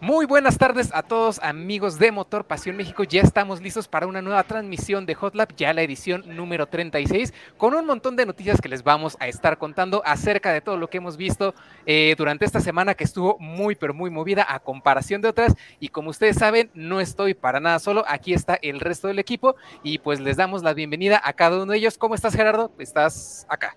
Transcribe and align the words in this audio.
Muy 0.00 0.26
buenas 0.26 0.58
tardes 0.58 0.90
a 0.92 1.02
todos 1.02 1.40
amigos 1.42 1.98
de 1.98 2.12
Motor 2.12 2.44
Pasión 2.44 2.76
México. 2.76 3.02
Ya 3.04 3.22
estamos 3.22 3.62
listos 3.62 3.88
para 3.88 4.06
una 4.06 4.20
nueva 4.20 4.42
transmisión 4.42 5.06
de 5.06 5.16
Hotlap, 5.18 5.52
ya 5.56 5.72
la 5.72 5.80
edición 5.80 6.22
número 6.36 6.66
36, 6.66 7.32
con 7.56 7.72
un 7.72 7.86
montón 7.86 8.14
de 8.14 8.26
noticias 8.26 8.60
que 8.60 8.68
les 8.68 8.84
vamos 8.84 9.16
a 9.20 9.26
estar 9.26 9.56
contando 9.56 10.02
acerca 10.04 10.52
de 10.52 10.60
todo 10.60 10.76
lo 10.76 10.90
que 10.90 10.98
hemos 10.98 11.16
visto 11.16 11.54
eh, 11.86 12.14
durante 12.18 12.44
esta 12.44 12.60
semana 12.60 12.94
que 12.94 13.04
estuvo 13.04 13.38
muy 13.38 13.74
pero 13.74 13.94
muy 13.94 14.10
movida 14.10 14.44
a 14.46 14.60
comparación 14.60 15.22
de 15.22 15.28
otras. 15.28 15.54
Y 15.80 15.88
como 15.88 16.10
ustedes 16.10 16.36
saben, 16.36 16.70
no 16.74 17.00
estoy 17.00 17.32
para 17.32 17.58
nada 17.58 17.78
solo, 17.78 18.04
aquí 18.06 18.34
está 18.34 18.58
el 18.60 18.80
resto 18.80 19.08
del 19.08 19.18
equipo 19.18 19.56
y 19.82 19.96
pues 19.96 20.20
les 20.20 20.36
damos 20.36 20.62
la 20.62 20.74
bienvenida 20.74 21.22
a 21.24 21.32
cada 21.32 21.56
uno 21.56 21.72
de 21.72 21.78
ellos. 21.78 21.96
¿Cómo 21.96 22.14
estás 22.14 22.34
Gerardo? 22.34 22.70
Estás 22.78 23.46
acá. 23.48 23.74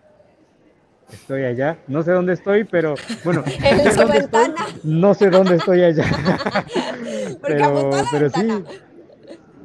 Estoy 1.11 1.43
allá, 1.43 1.77
no 1.87 2.03
sé 2.03 2.11
dónde 2.11 2.33
estoy, 2.33 2.63
pero 2.63 2.95
bueno, 3.23 3.43
en 3.63 3.91
su 3.91 4.07
ventana. 4.07 4.67
no 4.83 5.13
sé 5.13 5.29
dónde 5.29 5.55
estoy 5.55 5.83
allá. 5.83 6.05
pero, 7.41 7.91
pero 8.11 8.29
sí, 8.29 8.47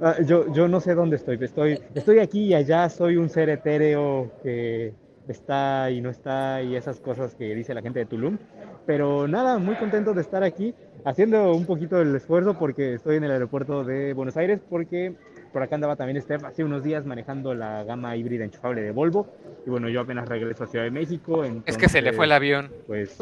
ah, 0.00 0.16
yo, 0.24 0.52
yo 0.52 0.68
no 0.68 0.80
sé 0.80 0.94
dónde 0.94 1.16
estoy. 1.16 1.38
estoy. 1.40 1.80
Estoy 1.94 2.18
aquí 2.18 2.46
y 2.46 2.54
allá, 2.54 2.88
soy 2.88 3.16
un 3.16 3.28
ser 3.28 3.48
etéreo 3.50 4.30
que 4.42 4.94
está 5.28 5.90
y 5.90 6.00
no 6.00 6.10
está 6.10 6.62
y 6.62 6.76
esas 6.76 7.00
cosas 7.00 7.34
que 7.34 7.54
dice 7.54 7.74
la 7.74 7.82
gente 7.82 8.00
de 8.00 8.06
Tulum. 8.06 8.38
Pero 8.86 9.26
nada, 9.28 9.58
muy 9.58 9.76
contento 9.76 10.12
de 10.12 10.20
estar 10.20 10.42
aquí, 10.42 10.74
haciendo 11.04 11.54
un 11.54 11.64
poquito 11.64 12.00
el 12.00 12.14
esfuerzo 12.14 12.58
porque 12.58 12.94
estoy 12.94 13.16
en 13.16 13.24
el 13.24 13.30
aeropuerto 13.30 13.84
de 13.84 14.12
Buenos 14.12 14.36
Aires, 14.36 14.60
porque 14.68 15.14
por 15.54 15.62
acá 15.62 15.76
andaba 15.76 15.94
también 15.94 16.20
Steph 16.20 16.42
hace 16.44 16.64
unos 16.64 16.82
días 16.82 17.06
manejando 17.06 17.54
la 17.54 17.84
gama 17.84 18.16
híbrida 18.16 18.44
enchufable 18.44 18.82
de 18.82 18.90
Volvo. 18.90 19.32
Y 19.64 19.70
bueno, 19.70 19.88
yo 19.88 20.00
apenas 20.00 20.28
regreso 20.28 20.64
a 20.64 20.66
Ciudad 20.66 20.84
de 20.84 20.90
México. 20.90 21.44
es 21.44 21.78
que 21.78 21.88
se 21.88 22.02
le 22.02 22.12
fue 22.12 22.24
el 22.24 22.32
avión. 22.32 22.72
Pues 22.88 23.16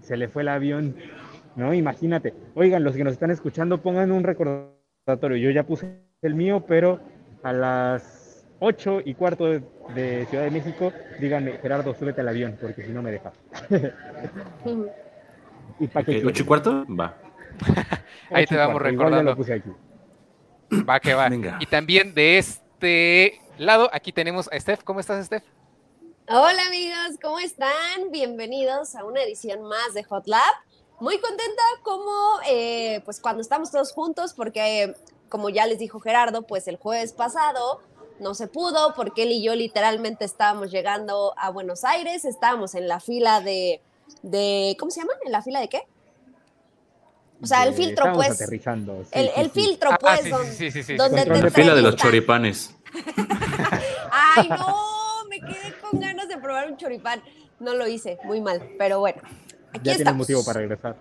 se 0.00 0.16
le 0.16 0.26
fue 0.26 0.42
el 0.42 0.48
avión. 0.48 0.96
No, 1.54 1.72
imagínate. 1.72 2.34
Oigan, 2.56 2.82
los 2.82 2.96
que 2.96 3.04
nos 3.04 3.12
están 3.12 3.30
escuchando, 3.30 3.78
pongan 3.78 4.10
un 4.10 4.24
recordatorio. 4.24 5.36
Yo 5.36 5.50
ya 5.52 5.62
puse 5.62 6.00
el 6.20 6.34
mío, 6.34 6.64
pero 6.66 6.98
a 7.44 7.52
las 7.52 8.44
8 8.58 9.02
y 9.04 9.14
cuarto 9.14 9.46
de, 9.46 10.26
Ciudad 10.30 10.42
de 10.42 10.50
México, 10.50 10.92
díganme, 11.20 11.58
Gerardo, 11.58 11.94
súbete 11.94 12.22
al 12.22 12.28
avión, 12.28 12.58
porque 12.60 12.82
si 12.82 12.90
no 12.90 13.02
me 13.02 13.12
deja. 13.12 13.30
¿Y 15.78 15.86
para 15.86 16.06
qué? 16.06 16.24
¿8 16.24 16.40
y 16.40 16.44
cuarto? 16.44 16.86
Va. 16.88 17.14
Ahí 18.30 18.46
te 18.46 18.56
vamos 18.56 18.82
recordando. 18.82 19.30
Lo 19.30 19.36
puse 19.36 19.54
aquí. 19.54 19.70
Va 20.70 21.00
que 21.00 21.14
va. 21.14 21.28
Y 21.58 21.66
también 21.66 22.14
de 22.14 22.38
este 22.38 23.40
lado, 23.58 23.90
aquí 23.92 24.12
tenemos 24.12 24.48
a 24.52 24.60
Steph. 24.60 24.84
¿Cómo 24.84 25.00
estás, 25.00 25.26
Steph? 25.26 25.42
Hola 26.28 26.64
amigos, 26.68 27.18
¿cómo 27.20 27.40
están? 27.40 28.12
Bienvenidos 28.12 28.94
a 28.94 29.04
una 29.04 29.20
edición 29.22 29.62
más 29.62 29.94
de 29.94 30.04
Hot 30.04 30.28
Lab. 30.28 30.54
Muy 31.00 31.18
contenta 31.18 31.62
como 31.82 32.12
eh, 32.46 33.02
pues 33.04 33.20
cuando 33.20 33.42
estamos 33.42 33.72
todos 33.72 33.92
juntos 33.92 34.32
porque 34.32 34.94
como 35.28 35.48
ya 35.48 35.66
les 35.66 35.80
dijo 35.80 35.98
Gerardo, 35.98 36.42
pues 36.42 36.68
el 36.68 36.76
jueves 36.76 37.12
pasado 37.14 37.80
no 38.20 38.34
se 38.34 38.46
pudo 38.46 38.94
porque 38.94 39.24
él 39.24 39.32
y 39.32 39.42
yo 39.42 39.56
literalmente 39.56 40.24
estábamos 40.24 40.70
llegando 40.70 41.34
a 41.36 41.50
Buenos 41.50 41.82
Aires, 41.84 42.24
estábamos 42.24 42.76
en 42.76 42.86
la 42.86 43.00
fila 43.00 43.40
de, 43.40 43.80
de 44.22 44.76
¿cómo 44.78 44.92
se 44.92 45.00
llama? 45.00 45.14
¿En 45.24 45.32
la 45.32 45.42
fila 45.42 45.58
de 45.58 45.68
qué? 45.68 45.82
O 47.42 47.46
sea, 47.46 47.64
el 47.64 47.74
filtro, 47.74 48.12
pues. 48.12 48.32
Aterrizando. 48.32 49.04
el, 49.12 49.30
el 49.36 49.50
filtro, 49.50 49.90
pues, 49.98 50.28
donde, 50.96 51.24
te 51.24 51.42
La 51.42 51.50
fila 51.50 51.74
de 51.74 51.82
los 51.82 51.96
choripanes. 51.96 52.76
Ay, 54.36 54.48
no, 54.48 55.24
me 55.28 55.40
quedé 55.40 55.74
con 55.80 56.00
ganas 56.00 56.28
de 56.28 56.36
probar 56.38 56.70
un 56.70 56.76
choripán. 56.76 57.22
No 57.58 57.74
lo 57.74 57.86
hice, 57.86 58.18
muy 58.24 58.40
mal, 58.40 58.70
pero 58.78 59.00
bueno. 59.00 59.22
Aquí 59.72 59.84
ya 59.84 59.96
tiene 59.96 60.12
motivo 60.12 60.44
para 60.44 60.60
regresar. 60.60 60.96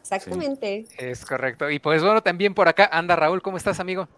Exactamente. 0.00 0.86
Es 0.98 1.24
correcto. 1.24 1.70
Y 1.70 1.78
pues 1.78 2.02
bueno, 2.02 2.22
también 2.22 2.54
por 2.54 2.68
acá 2.68 2.88
anda 2.92 3.16
Raúl. 3.16 3.42
¿Cómo 3.42 3.56
estás, 3.56 3.80
amigo? 3.80 4.08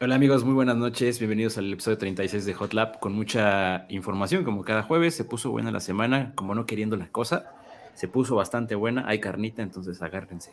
Hola 0.00 0.16
amigos, 0.16 0.44
muy 0.44 0.54
buenas 0.54 0.76
noches. 0.76 1.18
Bienvenidos 1.18 1.56
al 1.56 1.72
episodio 1.72 1.98
36 1.98 2.44
de 2.44 2.54
Hot 2.54 2.72
Lab 2.72 2.98
con 2.98 3.12
mucha 3.14 3.86
información 3.88 4.44
como 4.44 4.64
cada 4.64 4.82
jueves. 4.82 5.14
Se 5.14 5.24
puso 5.24 5.50
buena 5.50 5.70
la 5.70 5.80
semana, 5.80 6.32
como 6.34 6.54
no 6.54 6.66
queriendo 6.66 6.96
la 6.96 7.08
cosa. 7.08 7.52
Se 7.94 8.08
puso 8.08 8.36
bastante 8.36 8.74
buena. 8.74 9.04
Hay 9.06 9.20
carnita, 9.20 9.62
entonces 9.62 10.02
agárrense 10.02 10.52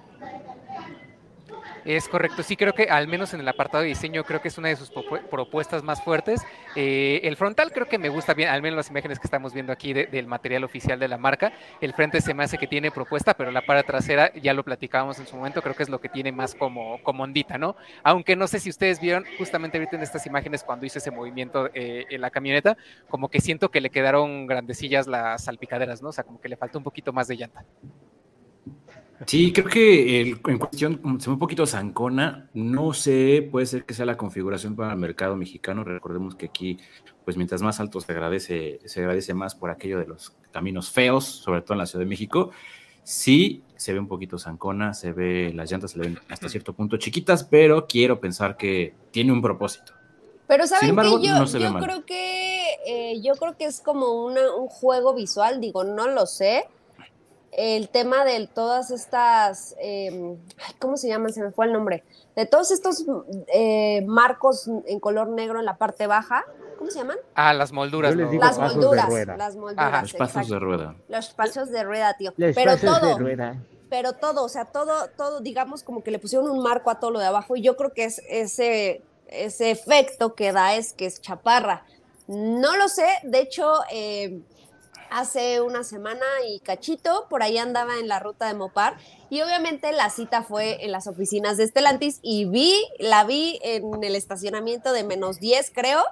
Es 1.84 2.08
correcto, 2.08 2.44
sí 2.44 2.56
creo 2.56 2.74
que 2.74 2.84
al 2.84 3.08
menos 3.08 3.34
en 3.34 3.40
el 3.40 3.48
apartado 3.48 3.82
de 3.82 3.88
diseño 3.88 4.22
creo 4.22 4.40
que 4.40 4.48
es 4.48 4.56
una 4.56 4.68
de 4.68 4.76
sus 4.76 4.90
propuestas 4.90 5.82
más 5.82 6.02
fuertes. 6.02 6.40
Eh, 6.76 7.20
el 7.24 7.36
frontal 7.36 7.72
creo 7.72 7.88
que 7.88 7.98
me 7.98 8.08
gusta 8.08 8.34
bien, 8.34 8.50
al 8.50 8.62
menos 8.62 8.76
las 8.76 8.90
imágenes 8.90 9.18
que 9.18 9.26
estamos 9.26 9.52
viendo 9.52 9.72
aquí 9.72 9.92
del 9.92 10.26
material 10.28 10.62
oficial 10.62 11.00
de 11.00 11.08
la 11.08 11.18
marca. 11.18 11.52
El 11.80 11.92
frente 11.92 12.20
se 12.20 12.34
me 12.34 12.44
hace 12.44 12.56
que 12.56 12.68
tiene 12.68 12.92
propuesta, 12.92 13.34
pero 13.34 13.50
la 13.50 13.62
parte 13.62 13.82
trasera 13.82 14.32
ya 14.34 14.54
lo 14.54 14.62
platicábamos 14.62 15.18
en 15.18 15.26
su 15.26 15.36
momento, 15.36 15.60
creo 15.60 15.74
que 15.74 15.82
es 15.82 15.88
lo 15.88 16.00
que 16.00 16.08
tiene 16.08 16.30
más 16.30 16.54
como, 16.54 17.02
como 17.02 17.24
ondita, 17.24 17.58
¿no? 17.58 17.74
Aunque 18.04 18.36
no 18.36 18.46
sé 18.46 18.60
si 18.60 18.70
ustedes 18.70 19.00
vieron 19.00 19.24
justamente 19.36 19.78
ahorita 19.78 19.96
en 19.96 20.02
estas 20.02 20.24
imágenes 20.26 20.62
cuando 20.62 20.86
hice 20.86 20.98
ese 20.98 21.10
movimiento 21.10 21.68
eh, 21.74 22.06
en 22.10 22.20
la 22.20 22.30
camioneta, 22.30 22.76
como 23.08 23.28
que 23.28 23.40
siento 23.40 23.70
que 23.70 23.80
le 23.80 23.90
quedaron 23.90 24.46
grandecillas 24.46 25.08
las 25.08 25.44
salpicaderas, 25.44 26.00
¿no? 26.00 26.10
O 26.10 26.12
sea, 26.12 26.22
como 26.22 26.40
que 26.40 26.48
le 26.48 26.56
falta 26.56 26.78
un 26.78 26.84
poquito 26.84 27.12
más 27.12 27.26
de 27.26 27.36
llanta. 27.36 27.64
Sí, 29.26 29.52
creo 29.52 29.66
que 29.66 30.20
en 30.20 30.58
cuestión 30.58 31.00
se 31.20 31.26
ve 31.28 31.32
un 31.34 31.38
poquito 31.38 31.66
zancona. 31.66 32.48
No 32.54 32.92
sé, 32.92 33.48
puede 33.50 33.66
ser 33.66 33.84
que 33.84 33.94
sea 33.94 34.06
la 34.06 34.16
configuración 34.16 34.76
para 34.76 34.92
el 34.92 34.98
mercado 34.98 35.36
mexicano. 35.36 35.84
Recordemos 35.84 36.34
que 36.34 36.46
aquí, 36.46 36.78
pues 37.24 37.36
mientras 37.36 37.62
más 37.62 37.80
alto 37.80 38.00
se 38.00 38.12
agradece, 38.12 38.80
se 38.84 39.00
agradece 39.00 39.34
más 39.34 39.54
por 39.54 39.70
aquello 39.70 39.98
de 39.98 40.06
los 40.06 40.34
caminos 40.50 40.90
feos, 40.90 41.24
sobre 41.24 41.62
todo 41.62 41.74
en 41.74 41.78
la 41.78 41.86
Ciudad 41.86 42.04
de 42.04 42.08
México. 42.08 42.50
Sí, 43.04 43.62
se 43.76 43.92
ve 43.92 43.98
un 43.98 44.08
poquito 44.08 44.38
zancona, 44.38 44.94
se 44.94 45.12
ve, 45.12 45.52
las 45.54 45.70
llantas 45.70 45.90
se 45.90 45.98
ven 45.98 46.18
hasta 46.28 46.48
cierto 46.48 46.72
punto 46.72 46.96
chiquitas, 46.96 47.42
pero 47.44 47.86
quiero 47.86 48.20
pensar 48.20 48.56
que 48.56 48.94
tiene 49.10 49.32
un 49.32 49.42
propósito. 49.42 49.92
Pero 50.46 50.66
saben 50.66 50.94
que 50.94 51.26
yo, 51.26 51.44
yo 51.44 51.74
creo 51.78 52.04
que 52.04 52.66
eh, 52.86 53.20
yo 53.22 53.34
creo 53.34 53.56
que 53.56 53.64
es 53.64 53.80
como 53.80 54.24
un 54.24 54.36
juego 54.68 55.14
visual, 55.14 55.60
digo, 55.60 55.82
no 55.82 56.08
lo 56.08 56.26
sé 56.26 56.64
el 57.52 57.90
tema 57.90 58.24
de 58.24 58.46
todas 58.46 58.90
estas, 58.90 59.76
em, 59.78 60.36
¿cómo 60.78 60.96
se 60.96 61.08
llaman? 61.08 61.32
Se 61.32 61.42
me 61.42 61.52
fue 61.52 61.66
el 61.66 61.72
nombre. 61.72 62.02
De 62.34 62.46
todos 62.46 62.70
estos 62.70 63.04
eh, 63.52 64.02
marcos 64.06 64.68
en 64.86 64.98
color 64.98 65.28
negro 65.28 65.58
en 65.58 65.66
la 65.66 65.76
parte 65.76 66.06
baja, 66.06 66.46
¿cómo 66.78 66.90
se 66.90 66.98
llaman? 66.98 67.18
Ah, 67.34 67.52
las 67.52 67.72
molduras. 67.72 68.16
Las 68.16 68.58
molduras, 68.58 69.08
las 69.36 69.56
molduras. 69.56 70.02
Los 70.02 70.14
pasos 70.14 70.48
de 70.48 70.58
rueda. 70.58 70.96
Los 71.08 71.28
pasos 71.30 71.70
de 71.70 71.84
rueda, 71.84 72.14
tío. 72.16 72.32
pero 72.36 72.78
todo, 72.78 73.18
pero 73.90 74.14
todo, 74.14 74.44
o 74.44 74.48
sea, 74.48 74.64
todo, 74.64 75.10
todo, 75.18 75.40
digamos 75.40 75.82
como 75.82 76.02
que 76.02 76.10
le 76.10 76.18
pusieron 76.18 76.50
un 76.50 76.62
marco 76.62 76.90
a 76.90 76.98
todo 76.98 77.10
lo 77.10 77.18
de 77.18 77.26
abajo 77.26 77.56
y 77.56 77.60
yo 77.60 77.76
creo 77.76 77.92
que 77.92 78.04
es 78.04 78.22
ese, 78.26 79.02
ese 79.28 79.70
efecto 79.70 80.34
que 80.34 80.52
da 80.52 80.74
es 80.74 80.94
que 80.94 81.04
es 81.04 81.20
chaparra. 81.20 81.84
No 82.26 82.76
lo 82.78 82.88
sé, 82.88 83.06
de 83.24 83.40
hecho, 83.40 83.74
eh, 83.92 84.40
hace 85.12 85.60
una 85.60 85.84
semana 85.84 86.24
y 86.48 86.60
cachito, 86.60 87.26
por 87.28 87.42
ahí 87.42 87.58
andaba 87.58 87.98
en 87.98 88.08
la 88.08 88.18
ruta 88.18 88.46
de 88.46 88.54
Mopar 88.54 88.96
y 89.30 89.42
obviamente 89.42 89.92
la 89.92 90.10
cita 90.10 90.42
fue 90.42 90.84
en 90.84 90.92
las 90.92 91.06
oficinas 91.06 91.56
de 91.56 91.64
Estelantis 91.64 92.18
y 92.22 92.44
vi, 92.46 92.74
la 92.98 93.24
vi 93.24 93.58
en 93.62 94.02
el 94.02 94.16
estacionamiento 94.16 94.92
de 94.92 95.04
menos 95.04 95.38
10 95.40 95.70
creo 95.74 96.02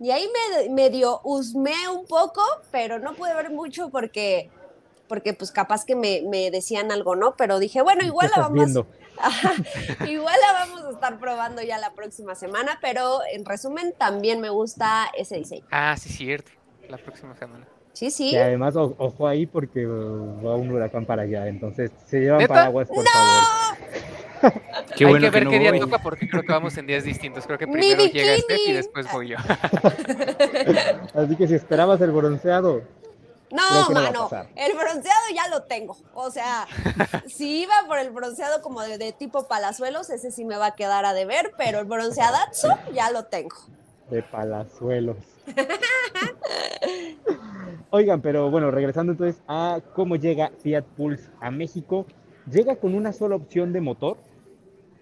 y 0.00 0.10
ahí 0.12 0.28
me 0.28 0.70
medio 0.70 1.20
husmé 1.24 1.88
un 1.92 2.06
poco, 2.06 2.42
pero 2.70 2.98
no 2.98 3.14
pude 3.14 3.34
ver 3.34 3.50
mucho 3.50 3.90
porque 3.90 4.50
porque 5.08 5.34
pues 5.34 5.50
capaz 5.50 5.84
que 5.84 5.96
me, 5.96 6.22
me 6.22 6.52
decían 6.52 6.92
algo, 6.92 7.16
¿no? 7.16 7.34
Pero 7.34 7.58
dije, 7.58 7.82
bueno, 7.82 8.04
igual 8.04 8.30
la 8.34 8.42
vamos, 8.42 8.70
igual 10.08 10.36
la 10.40 10.52
vamos 10.52 10.82
a 10.84 10.90
estar 10.90 11.18
probando 11.18 11.62
ya 11.62 11.78
la 11.78 11.94
próxima 11.94 12.36
semana, 12.36 12.78
pero 12.80 13.18
en 13.32 13.44
resumen 13.44 13.92
también 13.98 14.40
me 14.40 14.50
gusta 14.50 15.10
ese 15.16 15.36
diseño. 15.36 15.66
Ah, 15.72 15.96
sí, 15.98 16.10
cierto, 16.10 16.52
la 16.88 16.96
próxima 16.96 17.34
semana. 17.36 17.66
Sí, 17.92 18.10
sí. 18.10 18.30
Y 18.30 18.36
además, 18.36 18.74
ojo 18.76 19.26
ahí 19.26 19.46
porque 19.46 19.84
va 19.86 20.54
un 20.56 20.70
huracán 20.70 21.04
para 21.04 21.22
allá, 21.22 21.48
entonces 21.48 21.90
se 22.06 22.20
llevan 22.20 22.46
paraguas, 22.46 22.88
por 22.88 23.04
favor. 23.04 23.78
Qué 24.96 25.06
Hay 25.06 25.20
que 25.20 25.30
ver 25.30 25.48
qué 25.48 25.58
día 25.58 25.78
toca 25.78 25.98
porque 25.98 26.28
creo 26.28 26.42
que 26.42 26.52
vamos 26.52 26.76
en 26.78 26.86
días 26.86 27.04
distintos. 27.04 27.46
Creo 27.46 27.58
que 27.58 27.66
primero 27.66 28.04
llega 28.06 28.36
Steph 28.38 28.68
y 28.68 28.72
después 28.72 29.06
voy 29.12 29.28
yo. 29.28 29.36
Así 31.14 31.36
que 31.36 31.46
si 31.46 31.54
esperabas 31.54 32.00
el 32.00 32.10
bronceado, 32.10 32.82
no, 33.50 33.90
mano, 33.90 34.30
el 34.54 34.76
bronceado 34.76 35.20
ya 35.34 35.48
lo 35.48 35.62
tengo. 35.64 35.96
O 36.14 36.30
sea, 36.30 36.66
si 37.26 37.62
iba 37.62 37.74
por 37.86 37.98
el 37.98 38.10
bronceado 38.10 38.62
como 38.62 38.82
de, 38.82 39.12
tipo 39.12 39.48
palazuelos, 39.48 40.10
ese 40.10 40.30
sí 40.30 40.44
me 40.44 40.56
va 40.56 40.66
a 40.66 40.74
quedar 40.74 41.04
a 41.04 41.12
deber, 41.14 41.52
pero 41.56 41.80
el 41.80 41.86
bronceadazo 41.86 42.78
ya 42.92 43.10
lo 43.10 43.24
tengo. 43.24 43.56
De 44.08 44.22
palazuelos. 44.22 45.16
Oigan, 47.92 48.20
pero 48.20 48.48
bueno, 48.52 48.70
regresando 48.70 49.10
entonces 49.10 49.42
a 49.48 49.80
cómo 49.94 50.14
llega 50.14 50.52
Fiat 50.62 50.84
Pulse 50.96 51.28
a 51.40 51.50
México. 51.50 52.06
Llega 52.48 52.76
con 52.76 52.94
una 52.94 53.12
sola 53.12 53.34
opción 53.34 53.72
de 53.72 53.80
motor. 53.80 54.18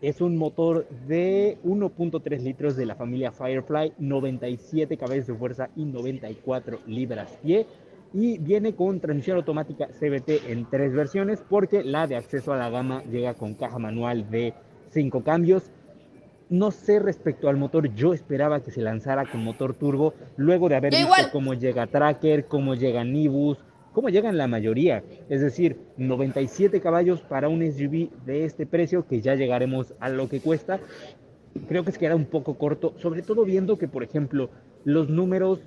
Es 0.01 0.23
un 0.23 0.39
motor 0.39 0.89
de 1.07 1.59
1.3 1.65 2.41
litros 2.41 2.77
de 2.77 2.87
la 2.87 2.95
familia 2.95 3.31
Firefly, 3.31 3.93
97 3.99 4.97
caballos 4.97 5.27
de 5.27 5.35
fuerza 5.35 5.69
y 5.77 5.85
94 5.85 6.79
libras-pie 6.87 7.67
y 8.15 8.39
viene 8.39 8.75
con 8.75 9.01
transmisión 9.01 9.37
automática 9.37 9.89
CBT 9.89 10.49
en 10.49 10.65
tres 10.71 10.95
versiones 10.95 11.43
porque 11.47 11.85
la 11.85 12.07
de 12.07 12.17
acceso 12.17 12.55
a 12.55 12.57
la 12.57 12.71
gama 12.71 13.03
llega 13.11 13.35
con 13.35 13.53
caja 13.53 13.79
manual 13.79 14.31
de 14.31 14.55
cinco 14.89 15.23
cambios. 15.23 15.71
No 16.51 16.71
sé 16.71 16.99
respecto 16.99 17.51
al 17.51 17.59
motor, 17.59 17.95
yo 17.95 18.15
esperaba 18.15 18.63
que 18.63 18.71
se 18.71 18.81
lanzara 18.81 19.27
con 19.27 19.45
motor 19.45 19.75
turbo 19.75 20.15
luego 20.39 20.71
de 20.71 20.77
haber 20.77 20.93
visto 20.95 21.31
cómo 21.31 21.53
llega 21.53 21.87
Tracker, 21.87 22.47
cómo 22.47 22.75
llega 22.75 23.05
Nibus, 23.05 23.59
cómo 23.93 24.09
llegan 24.09 24.39
la 24.39 24.47
mayoría. 24.47 25.05
Es 25.29 25.43
decir, 25.43 25.79
97 25.99 26.81
caballos 26.81 27.21
para 27.21 27.51
un 27.51 27.61
SUV 27.61 28.09
de 28.25 28.47
este 28.47 28.65
precio 28.65 29.07
que 29.07 29.21
ya 29.21 29.35
llegaremos 29.35 29.93
a 30.01 30.09
lo 30.09 30.31
que 30.31 30.41
cuesta. 30.41 30.81
Creo 31.69 31.85
que 31.85 31.93
se 31.93 31.99
queda 31.99 32.17
un 32.17 32.25
poco 32.25 32.55
corto, 32.57 32.95
sobre 32.97 33.21
todo 33.21 33.45
viendo 33.45 33.77
que, 33.77 33.89
por 33.89 34.03
ejemplo, 34.03 34.49
los 34.85 35.11
números 35.11 35.61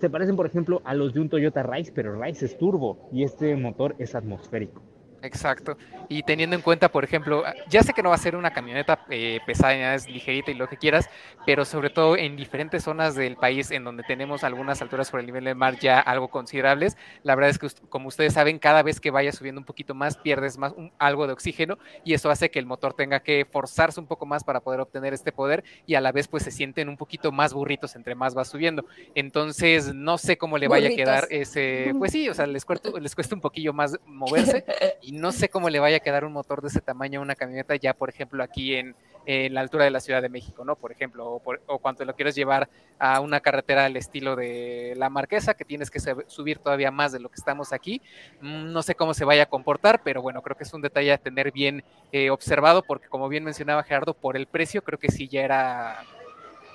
se 0.00 0.10
parecen, 0.10 0.36
por 0.36 0.44
ejemplo, 0.44 0.82
a 0.84 0.92
los 0.92 1.14
de 1.14 1.20
un 1.20 1.30
Toyota 1.30 1.62
Rise, 1.62 1.92
pero 1.94 2.20
Rise 2.20 2.44
es 2.44 2.58
turbo 2.58 3.08
y 3.10 3.22
este 3.22 3.56
motor 3.56 3.94
es 3.98 4.14
atmosférico. 4.14 4.82
Exacto. 5.24 5.78
Y 6.08 6.22
teniendo 6.22 6.54
en 6.54 6.60
cuenta, 6.60 6.90
por 6.90 7.02
ejemplo, 7.02 7.44
ya 7.68 7.82
sé 7.82 7.94
que 7.94 8.02
no 8.02 8.10
va 8.10 8.14
a 8.14 8.18
ser 8.18 8.36
una 8.36 8.52
camioneta 8.52 9.00
eh, 9.08 9.40
pesada, 9.46 9.94
es 9.94 10.06
ligerita 10.06 10.50
y 10.50 10.54
lo 10.54 10.68
que 10.68 10.76
quieras, 10.76 11.08
pero 11.46 11.64
sobre 11.64 11.88
todo 11.88 12.16
en 12.18 12.36
diferentes 12.36 12.84
zonas 12.84 13.14
del 13.14 13.36
país 13.36 13.70
en 13.70 13.84
donde 13.84 14.02
tenemos 14.02 14.44
algunas 14.44 14.82
alturas 14.82 15.10
por 15.10 15.20
el 15.20 15.26
nivel 15.26 15.44
del 15.44 15.54
mar 15.54 15.78
ya 15.78 15.98
algo 15.98 16.28
considerables, 16.28 16.98
la 17.22 17.34
verdad 17.34 17.50
es 17.50 17.58
que 17.58 17.68
como 17.88 18.08
ustedes 18.08 18.34
saben, 18.34 18.58
cada 18.58 18.82
vez 18.82 19.00
que 19.00 19.10
vaya 19.10 19.32
subiendo 19.32 19.60
un 19.60 19.64
poquito 19.64 19.94
más, 19.94 20.18
pierdes 20.18 20.58
más 20.58 20.74
algo 20.98 21.26
de 21.26 21.32
oxígeno 21.32 21.78
y 22.04 22.12
eso 22.12 22.30
hace 22.30 22.50
que 22.50 22.58
el 22.58 22.66
motor 22.66 22.92
tenga 22.92 23.20
que 23.20 23.46
forzarse 23.50 23.98
un 23.98 24.06
poco 24.06 24.26
más 24.26 24.44
para 24.44 24.60
poder 24.60 24.80
obtener 24.80 25.14
este 25.14 25.32
poder 25.32 25.64
y 25.86 25.94
a 25.94 26.02
la 26.02 26.12
vez 26.12 26.28
pues 26.28 26.42
se 26.42 26.50
sienten 26.50 26.90
un 26.90 26.98
poquito 26.98 27.32
más 27.32 27.54
burritos 27.54 27.96
entre 27.96 28.14
más 28.14 28.36
va 28.36 28.44
subiendo. 28.44 28.84
Entonces, 29.14 29.94
no 29.94 30.18
sé 30.18 30.36
cómo 30.36 30.58
le 30.58 30.68
vaya 30.68 30.90
a 30.90 30.94
quedar 30.94 31.26
ese, 31.30 31.94
pues 31.98 32.12
sí, 32.12 32.28
o 32.28 32.34
sea, 32.34 32.46
les, 32.46 32.66
cuesta, 32.66 32.90
les 33.00 33.14
cuesta 33.14 33.34
un 33.34 33.40
poquillo 33.40 33.72
más 33.72 33.98
moverse 34.04 34.64
y 35.02 35.13
no 35.14 35.32
sé 35.32 35.48
cómo 35.48 35.70
le 35.70 35.80
vaya 35.80 35.98
a 35.98 36.00
quedar 36.00 36.24
un 36.24 36.32
motor 36.32 36.60
de 36.60 36.68
ese 36.68 36.80
tamaño 36.80 37.20
a 37.20 37.22
una 37.22 37.34
camioneta 37.34 37.76
ya, 37.76 37.94
por 37.94 38.08
ejemplo, 38.08 38.42
aquí 38.42 38.74
en, 38.74 38.94
la 39.26 39.62
altura 39.62 39.84
de 39.84 39.90
la 39.90 40.00
Ciudad 40.00 40.20
de 40.20 40.28
México, 40.28 40.66
¿no? 40.66 40.76
Por 40.76 40.92
ejemplo, 40.92 41.40
o, 41.66 41.78
cuando 41.78 42.04
lo 42.04 42.14
quieres 42.14 42.34
llevar 42.34 42.68
a 42.98 43.20
una 43.20 43.40
carretera 43.40 43.86
al 43.86 43.96
estilo 43.96 44.36
de 44.36 44.92
la 44.98 45.08
Marquesa, 45.08 45.54
que 45.54 45.64
tienes 45.64 45.90
que 45.90 45.98
subir 46.26 46.58
todavía 46.58 46.90
más 46.90 47.12
de 47.12 47.20
lo 47.20 47.30
que 47.30 47.36
estamos 47.36 47.72
aquí. 47.72 48.02
Mm, 48.42 48.70
no 48.70 48.82
sé 48.82 48.94
cómo 48.94 49.14
se 49.14 49.24
vaya 49.24 49.44
a 49.44 49.46
comportar, 49.46 50.02
pero 50.04 50.20
bueno, 50.20 50.42
creo 50.42 50.58
que 50.58 50.64
es 50.64 50.74
un 50.74 50.82
detalle 50.82 51.10
a 51.10 51.16
tener 51.16 51.52
bien 51.52 51.82
eh, 52.12 52.28
observado, 52.28 52.82
porque 52.82 53.08
como 53.08 53.30
bien 53.30 53.44
mencionaba 53.44 53.82
Gerardo, 53.82 54.12
por 54.12 54.36
el 54.36 54.46
precio, 54.46 54.82
creo 54.82 54.98
que 54.98 55.10
sí 55.10 55.26
ya 55.26 55.42
era 55.42 56.04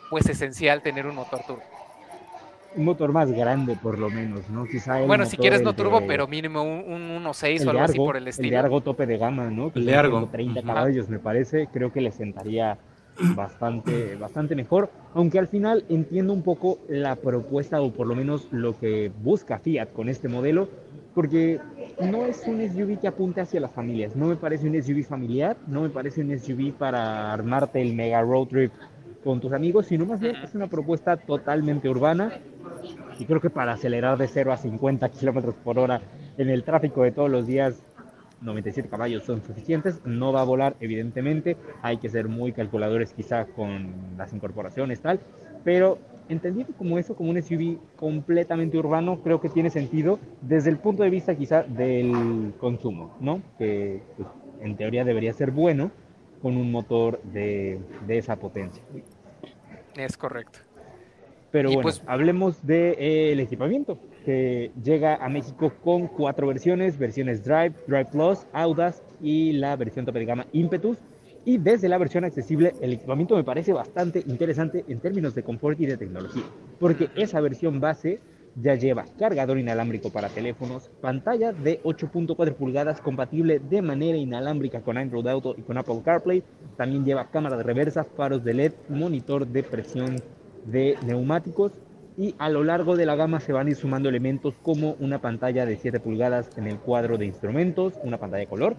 pues 0.10 0.28
esencial 0.28 0.82
tener 0.82 1.06
un 1.06 1.14
motor 1.14 1.44
turbo 1.46 1.79
un 2.76 2.86
motor 2.86 3.12
más 3.12 3.32
grande, 3.32 3.76
por 3.76 3.98
lo 3.98 4.10
menos, 4.10 4.50
¿no? 4.50 4.66
Quizá 4.66 5.02
bueno, 5.02 5.26
si 5.26 5.38
quieres 5.38 5.62
no 5.62 5.74
turbo, 5.74 6.02
pero 6.06 6.28
mínimo 6.28 6.64
un, 6.64 7.24
1.6 7.24 7.66
o 7.66 7.70
algo 7.72 7.84
así 7.84 7.98
por 7.98 8.18
el 8.18 8.28
estilo. 8.28 8.48
El 8.48 8.52
de 8.52 8.58
Argo 8.58 8.82
tope 8.82 9.06
de 9.06 9.18
gama, 9.18 9.50
¿no? 9.50 9.72
el 9.74 9.86
de 9.86 9.96
Argo. 9.96 10.28
30 10.32 10.62
caballos, 10.64 11.10
me 11.10 11.20
parece. 11.20 11.68
Creo 11.72 11.92
que 11.92 12.02
le 12.02 12.12
sentaría 12.12 12.78
bastante, 13.36 14.16
bastante 14.16 14.56
mejor. 14.56 14.92
Aunque 15.14 15.40
al 15.40 15.48
final 15.48 15.86
entiendo 15.90 16.34
un 16.34 16.44
poco 16.44 16.80
la 16.88 17.16
propuesta, 17.16 17.82
o 17.82 17.92
por 17.92 18.08
lo 18.08 18.16
menos 18.16 18.48
lo 18.52 18.78
que 18.78 19.12
busca 19.22 19.60
Fiat 19.60 19.92
con 19.92 20.10
este 20.10 20.28
modelo, 20.28 20.70
porque 21.16 21.60
no 22.00 22.26
es 22.26 22.44
un 22.48 22.62
SUV 22.62 23.00
que 23.00 23.08
apunte 23.08 23.42
hacia 23.42 23.60
las 23.60 23.72
familias. 23.72 24.16
No 24.16 24.28
me 24.28 24.36
parece 24.36 24.68
un 24.70 24.82
SUV 24.82 25.04
familiar, 25.04 25.58
no 25.68 25.82
me 25.82 25.90
parece 25.90 26.22
un 26.22 26.38
SUV 26.38 26.74
para 26.74 27.34
armarte 27.34 27.82
el 27.82 27.94
mega 27.94 28.22
road 28.22 28.48
trip 28.48 28.72
con 29.24 29.40
tus 29.40 29.54
amigos, 29.54 29.88
sino 29.88 30.06
más 30.06 30.20
bien 30.20 30.36
es 30.38 30.56
una 30.56 30.68
propuesta 30.68 31.18
totalmente 31.18 31.90
urbana 31.90 32.40
y 33.20 33.26
creo 33.26 33.42
que 33.42 33.50
para 33.50 33.74
acelerar 33.74 34.18
de 34.18 34.28
0 34.28 34.54
a 34.54 34.58
50 34.58 35.10
kilómetros 35.10 35.56
por 35.56 35.78
hora 35.78 36.02
en 36.38 36.50
el 36.50 36.64
tráfico 36.64 37.04
de 37.04 37.12
todos 37.12 37.30
los 37.30 37.46
días, 37.46 37.84
97 38.42 38.88
caballos 38.90 39.24
son 39.24 39.44
suficientes. 39.44 40.02
No 40.06 40.32
va 40.32 40.42
a 40.42 40.46
volar, 40.46 40.76
evidentemente. 40.80 41.58
Hay 41.82 41.98
que 41.98 42.10
ser 42.10 42.28
muy 42.30 42.54
calculadores, 42.54 43.14
quizá 43.14 43.46
con 43.46 43.94
las 44.18 44.34
incorporaciones, 44.34 45.02
tal. 45.02 45.20
Pero 45.64 46.00
entendido 46.30 46.70
como 46.78 46.98
eso, 46.98 47.16
como 47.16 47.32
un 47.32 47.42
SUV 47.42 47.78
completamente 47.98 48.78
urbano, 48.78 49.22
creo 49.22 49.42
que 49.42 49.50
tiene 49.50 49.70
sentido 49.70 50.20
desde 50.42 50.70
el 50.70 50.78
punto 50.78 51.04
de 51.04 51.10
vista, 51.10 51.36
quizá, 51.36 51.64
del 51.64 52.54
consumo, 52.60 53.18
¿no? 53.20 53.42
Que 53.58 54.02
pues, 54.16 54.30
en 54.62 54.78
teoría 54.78 55.04
debería 55.04 55.34
ser 55.34 55.52
bueno 55.52 55.92
con 56.42 56.56
un 56.56 56.72
motor 56.72 57.22
de, 57.24 57.80
de 58.08 58.18
esa 58.18 58.38
potencia. 58.38 58.82
Es 60.00 60.16
correcto. 60.16 60.60
Pero 61.52 61.70
bueno, 61.70 61.82
pues, 61.82 62.02
hablemos 62.06 62.66
del 62.66 62.96
de, 62.96 63.32
eh, 63.34 63.42
equipamiento, 63.42 63.98
que 64.24 64.72
llega 64.82 65.16
a 65.16 65.30
México 65.30 65.74
con 65.84 66.08
cuatro 66.08 66.48
versiones, 66.48 66.98
versiones 66.98 67.44
Drive, 67.44 67.74
Drive 67.88 68.06
Plus, 68.06 68.46
Audace 68.54 69.02
y 69.22 69.54
la 69.54 69.76
versión 69.76 70.06
tope 70.06 70.20
de 70.20 70.26
gama 70.26 70.46
Impetus. 70.54 70.98
Y 71.46 71.58
desde 71.58 71.90
la 71.90 71.98
versión 71.98 72.24
accesible, 72.24 72.74
el 72.82 72.94
equipamiento 72.94 73.36
me 73.36 73.44
parece 73.44 73.74
bastante 73.74 74.24
interesante 74.28 74.86
en 74.88 75.00
términos 75.00 75.34
de 75.34 75.44
confort 75.44 75.80
y 75.80 75.86
de 75.86 75.98
tecnología, 75.98 76.44
porque 76.80 77.10
esa 77.16 77.42
versión 77.42 77.80
base 77.80 78.20
ya 78.56 78.76
lleva 78.76 79.06
cargador 79.18 79.58
inalámbrico 79.58 80.12
para 80.12 80.30
teléfonos, 80.30 80.90
pantalla 81.02 81.52
de 81.52 81.82
8.4 81.84 82.54
pulgadas 82.56 83.02
compatible 83.02 83.60
de 83.60 83.82
manera 83.82 84.18
inalámbrica 84.18 84.82
con 84.82 84.98
Android 84.98 85.28
Auto 85.28 85.56
y 85.58 85.62
con 85.62 85.78
Apple 85.78 86.02
CarPlay, 86.04 86.44
también 86.78 87.06
lleva 87.06 87.30
cámara 87.30 87.58
de 87.58 87.64
reversa, 87.64 88.04
faros 88.04 88.44
de 88.44 88.54
LED, 88.54 88.74
monitor 88.90 89.48
de 89.48 89.64
presión 89.64 90.16
de 90.66 90.98
neumáticos 91.06 91.72
y 92.18 92.36
a 92.38 92.50
lo 92.50 92.64
largo 92.64 92.98
de 92.98 93.06
la 93.06 93.16
gama 93.16 93.40
se 93.40 93.54
van 93.54 93.68
a 93.68 93.70
ir 93.70 93.76
sumando 93.76 94.10
elementos 94.10 94.54
como 94.62 94.98
una 95.00 95.22
pantalla 95.22 95.66
de 95.66 95.78
7 95.78 96.00
pulgadas 96.02 96.50
en 96.58 96.68
el 96.68 96.78
cuadro 96.78 97.18
de 97.18 97.26
instrumentos, 97.26 97.94
una 98.04 98.18
pantalla 98.18 98.42
de 98.42 98.48
color, 98.48 98.76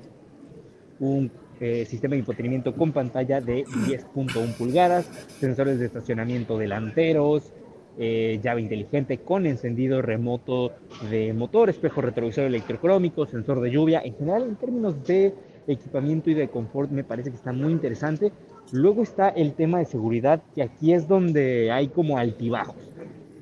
un 0.98 1.30
eh, 1.58 1.86
sistema 1.86 2.12
de 2.12 2.18
infotenimiento 2.18 2.74
con 2.74 2.92
pantalla 2.92 3.40
de 3.40 3.64
10.1 3.64 4.54
pulgadas, 4.56 5.06
sensores 5.38 5.78
de 5.78 5.86
estacionamiento 5.86 6.58
delanteros, 6.58 7.52
eh, 7.98 8.40
llave 8.42 8.60
inteligente 8.60 9.18
con 9.18 9.46
encendido 9.46 10.00
remoto 10.00 10.72
de 11.10 11.32
motor, 11.32 11.70
espejo 11.70 12.00
retrovisor 12.00 12.44
electrocrómico, 12.44 13.26
sensor 13.26 13.60
de 13.60 13.70
lluvia. 13.70 14.00
En 14.04 14.14
general, 14.16 14.44
en 14.44 14.56
términos 14.56 15.04
de 15.06 15.34
equipamiento 15.66 16.30
y 16.30 16.34
de 16.34 16.48
confort, 16.48 16.90
me 16.90 17.04
parece 17.04 17.30
que 17.30 17.36
está 17.36 17.52
muy 17.52 17.72
interesante. 17.72 18.32
Luego 18.72 19.02
está 19.02 19.28
el 19.28 19.54
tema 19.54 19.78
de 19.78 19.86
seguridad, 19.86 20.42
que 20.54 20.62
aquí 20.62 20.92
es 20.92 21.08
donde 21.08 21.70
hay 21.70 21.88
como 21.88 22.18
altibajos, 22.18 22.90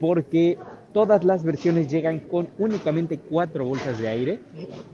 porque 0.01 0.59
todas 0.93 1.25
las 1.25 1.45
versiones 1.45 1.91
llegan 1.91 2.21
con 2.21 2.49
únicamente 2.59 3.19
cuatro 3.19 3.65
bolsas 3.65 3.99
de 3.99 4.09
aire, 4.09 4.41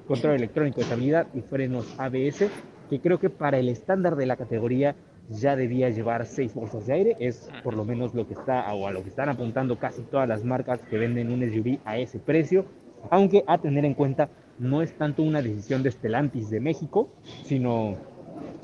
control 0.06 0.34
electrónico 0.34 0.76
de 0.76 0.82
estabilidad 0.82 1.28
y 1.34 1.40
frenos 1.40 1.86
ABS, 1.98 2.50
que 2.90 3.00
creo 3.00 3.18
que 3.18 3.30
para 3.30 3.58
el 3.58 3.68
estándar 3.68 4.16
de 4.16 4.26
la 4.26 4.36
categoría 4.36 4.94
ya 5.28 5.56
debía 5.56 5.90
llevar 5.90 6.26
seis 6.26 6.54
bolsas 6.54 6.86
de 6.86 6.92
aire, 6.92 7.16
es 7.18 7.50
por 7.62 7.74
lo 7.74 7.84
menos 7.84 8.14
lo 8.14 8.26
que 8.26 8.34
está 8.34 8.72
o 8.74 8.86
a 8.86 8.92
lo 8.92 9.02
que 9.02 9.08
están 9.08 9.28
apuntando 9.28 9.78
casi 9.78 10.02
todas 10.02 10.28
las 10.28 10.44
marcas 10.44 10.80
que 10.82 10.98
venden 10.98 11.30
un 11.30 11.40
SUV 11.42 11.78
a 11.84 11.98
ese 11.98 12.18
precio. 12.18 12.66
Aunque 13.10 13.44
a 13.46 13.58
tener 13.58 13.84
en 13.84 13.94
cuenta, 13.94 14.28
no 14.58 14.82
es 14.82 14.96
tanto 14.96 15.22
una 15.22 15.42
decisión 15.42 15.82
de 15.82 15.90
Stellantis 15.90 16.50
de 16.50 16.60
México, 16.60 17.08
sino 17.44 17.96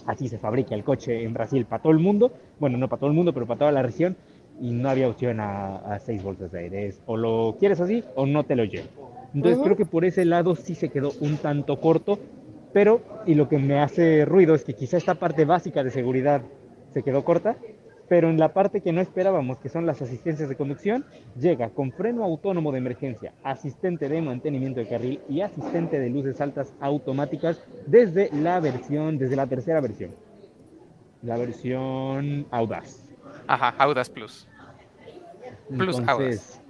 así 0.06 0.28
se 0.28 0.38
fabrica 0.38 0.74
el 0.74 0.84
coche 0.84 1.24
en 1.24 1.34
Brasil 1.34 1.66
para 1.66 1.82
todo 1.82 1.92
el 1.92 1.98
mundo, 1.98 2.32
bueno, 2.58 2.78
no 2.78 2.88
para 2.88 3.00
todo 3.00 3.10
el 3.10 3.16
mundo, 3.16 3.32
pero 3.32 3.46
para 3.46 3.58
toda 3.58 3.72
la 3.72 3.82
región, 3.82 4.16
y 4.60 4.72
no 4.72 4.88
había 4.90 5.08
opción 5.08 5.40
a, 5.40 5.76
a 5.76 5.98
seis 5.98 6.22
bolsas 6.22 6.52
de 6.52 6.58
aire. 6.60 6.94
o 7.06 7.16
lo 7.16 7.56
quieres 7.58 7.80
así 7.80 8.04
o 8.14 8.26
no 8.26 8.44
te 8.44 8.56
lo 8.56 8.64
llevo. 8.64 8.88
Entonces 9.34 9.62
creo 9.62 9.76
que 9.76 9.86
por 9.86 10.04
ese 10.04 10.24
lado 10.24 10.56
sí 10.56 10.74
se 10.74 10.88
quedó 10.88 11.12
un 11.20 11.36
tanto 11.36 11.80
corto, 11.80 12.18
pero, 12.72 13.02
y 13.26 13.34
lo 13.34 13.48
que 13.48 13.58
me 13.58 13.80
hace 13.80 14.24
ruido 14.24 14.54
es 14.54 14.64
que 14.64 14.74
quizá 14.74 14.96
esta 14.96 15.14
parte 15.14 15.44
básica 15.44 15.82
de 15.82 15.90
seguridad 15.90 16.42
se 16.92 17.02
quedó 17.02 17.24
corta, 17.24 17.56
pero 18.08 18.28
en 18.28 18.38
la 18.38 18.52
parte 18.52 18.80
que 18.80 18.92
no 18.92 19.00
esperábamos, 19.00 19.58
que 19.58 19.68
son 19.68 19.86
las 19.86 20.02
asistencias 20.02 20.48
de 20.48 20.56
conducción, 20.56 21.04
llega 21.38 21.70
con 21.70 21.92
freno 21.92 22.24
autónomo 22.24 22.72
de 22.72 22.78
emergencia, 22.78 23.32
asistente 23.44 24.08
de 24.08 24.20
mantenimiento 24.20 24.80
de 24.80 24.88
carril 24.88 25.20
y 25.28 25.42
asistente 25.42 26.00
de 26.00 26.10
luces 26.10 26.40
altas 26.40 26.74
automáticas 26.80 27.62
desde 27.86 28.28
la 28.32 28.58
versión, 28.58 29.16
desde 29.16 29.36
la 29.36 29.46
tercera 29.46 29.80
versión, 29.80 30.10
la 31.22 31.36
versión 31.36 32.46
Audaz. 32.50 33.04
Ajá, 33.46 33.74
Audaz 33.78 34.10
Plus. 34.10 34.48
Plus 35.68 36.00
Audaz. 36.06 36.60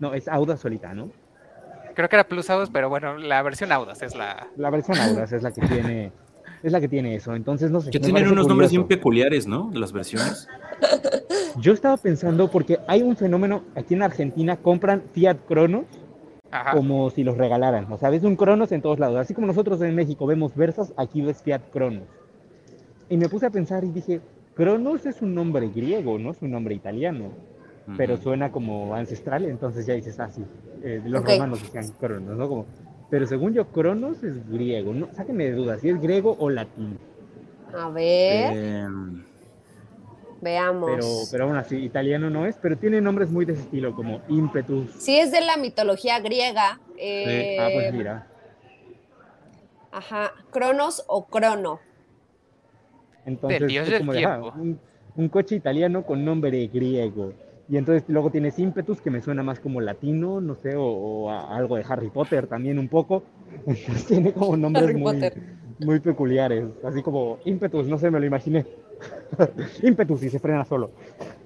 No, 0.00 0.12
es 0.12 0.26
Audaz 0.26 0.60
solita, 0.60 0.92
¿no? 0.92 1.10
Creo 1.94 2.08
que 2.08 2.16
era 2.16 2.24
Plus 2.24 2.48
Audaz, 2.50 2.70
pero 2.72 2.88
bueno, 2.88 3.16
la 3.18 3.42
versión 3.42 3.72
Audaz 3.72 4.02
es 4.02 4.14
la... 4.14 4.48
La 4.56 4.70
versión 4.70 4.98
Audaz 4.98 5.32
es 5.32 5.42
la 5.42 5.52
que 5.52 5.60
tiene... 5.62 6.12
Es 6.62 6.72
la 6.72 6.80
que 6.80 6.88
tiene 6.88 7.14
eso, 7.14 7.34
entonces 7.34 7.70
no 7.70 7.80
sé. 7.80 7.90
Que 7.90 7.98
tienen 7.98 8.28
unos 8.28 8.46
nombres 8.46 8.70
bien 8.70 8.86
peculiares, 8.86 9.46
¿no? 9.46 9.70
De 9.70 9.78
las 9.78 9.92
versiones. 9.92 10.46
Yo 11.56 11.72
estaba 11.72 11.96
pensando, 11.96 12.50
porque 12.50 12.78
hay 12.86 13.02
un 13.02 13.16
fenómeno, 13.16 13.64
aquí 13.74 13.94
en 13.94 14.02
Argentina 14.02 14.56
compran 14.56 15.02
Fiat 15.14 15.38
Cronos 15.48 15.86
como 16.72 17.10
si 17.10 17.24
los 17.24 17.36
regalaran. 17.36 17.90
O 17.90 17.98
sea, 17.98 18.10
ves 18.10 18.24
un 18.24 18.36
Cronos 18.36 18.72
en 18.72 18.82
todos 18.82 18.98
lados. 18.98 19.18
Así 19.18 19.34
como 19.34 19.46
nosotros 19.46 19.80
en 19.82 19.94
México 19.94 20.26
vemos 20.26 20.54
Versas, 20.54 20.92
aquí 20.96 21.22
ves 21.22 21.42
Fiat 21.42 21.62
Cronos. 21.72 22.08
Y 23.08 23.16
me 23.16 23.28
puse 23.28 23.46
a 23.46 23.50
pensar 23.50 23.84
y 23.84 23.90
dije, 23.90 24.20
Cronos 24.54 25.06
es 25.06 25.22
un 25.22 25.34
nombre 25.34 25.68
griego, 25.68 26.18
no 26.18 26.30
es 26.30 26.42
un 26.42 26.50
nombre 26.50 26.74
italiano. 26.74 27.32
Pero 27.96 28.16
suena 28.16 28.50
como 28.52 28.94
ancestral, 28.94 29.44
entonces 29.44 29.86
ya 29.86 29.94
dices, 29.94 30.18
ah, 30.20 30.30
sí, 30.30 30.44
eh, 30.82 31.00
los 31.04 31.24
romanos 31.24 31.62
decían 31.62 31.88
Cronos, 31.98 32.36
¿no? 32.36 32.48
Como, 32.48 32.66
pero 33.10 33.26
según 33.26 33.54
yo, 33.54 33.66
Cronos 33.68 34.22
es 34.22 34.48
griego. 34.50 34.94
No, 34.94 35.08
sáquenme 35.12 35.44
de 35.44 35.52
dudas, 35.52 35.80
si 35.80 35.88
es 35.88 36.00
griego 36.00 36.36
o 36.38 36.50
latín. 36.50 36.98
A 37.74 37.88
ver. 37.88 38.56
Em, 38.56 39.24
Veamos. 40.40 40.90
Pero, 40.90 41.06
pero 41.30 41.44
aún 41.44 41.56
así, 41.56 41.76
italiano 41.76 42.30
no 42.30 42.46
es, 42.46 42.56
pero 42.56 42.76
tiene 42.76 43.00
nombres 43.00 43.30
muy 43.30 43.44
de 43.44 43.52
ese 43.52 43.62
estilo, 43.62 43.94
como 43.94 44.22
ímpetus. 44.28 44.90
Sí, 44.98 45.18
es 45.18 45.30
de 45.32 45.42
la 45.42 45.56
mitología 45.56 46.18
griega. 46.20 46.80
Eh, 46.96 47.58
ah, 47.60 47.68
pues 47.72 47.92
mira. 47.92 48.26
Ajá, 49.92 50.32
Cronos 50.50 51.04
o 51.08 51.26
Crono. 51.26 51.80
Entonces, 53.26 53.62
es 53.70 53.98
como 53.98 54.12
de, 54.12 54.24
ah, 54.24 54.40
un, 55.16 55.28
coche 55.28 55.56
italiano 55.56 56.06
con 56.06 56.24
nombre 56.24 56.66
griego. 56.68 57.34
Y 57.70 57.76
entonces 57.76 58.02
luego 58.08 58.30
tienes 58.30 58.58
ímpetus, 58.58 59.00
que 59.00 59.12
me 59.12 59.22
suena 59.22 59.44
más 59.44 59.60
como 59.60 59.80
latino, 59.80 60.40
no 60.40 60.56
sé, 60.56 60.74
o, 60.76 61.30
algo 61.30 61.76
de 61.76 61.84
Harry 61.88 62.10
Potter 62.10 62.48
también 62.48 62.80
un 62.80 62.88
poco. 62.88 63.22
Entonces 63.66 64.06
tiene 64.06 64.32
como 64.32 64.56
nombres 64.56 64.96
muy, 64.96 65.30
muy 65.78 66.00
peculiares. 66.00 66.64
Así 66.82 67.00
como 67.00 67.38
ímpetus, 67.44 67.86
no 67.86 67.96
sé, 67.96 68.10
me 68.10 68.18
lo 68.18 68.26
imaginé. 68.26 68.66
ímpetus 69.82 70.24
y 70.24 70.30
se 70.30 70.40
frena 70.40 70.64
solo. 70.64 70.90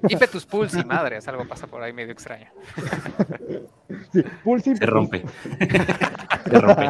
ímpetus, 0.08 0.46
pulse 0.46 0.80
y 0.80 0.84
madres, 0.84 1.28
algo 1.28 1.46
pasa 1.46 1.66
por 1.66 1.82
ahí 1.82 1.92
medio 1.92 2.12
extraño. 2.12 2.46
sí, 4.10 4.24
pulse 4.42 4.76
Se 4.76 4.86
rompe. 4.86 5.24
se 6.46 6.58
rompe. 6.58 6.88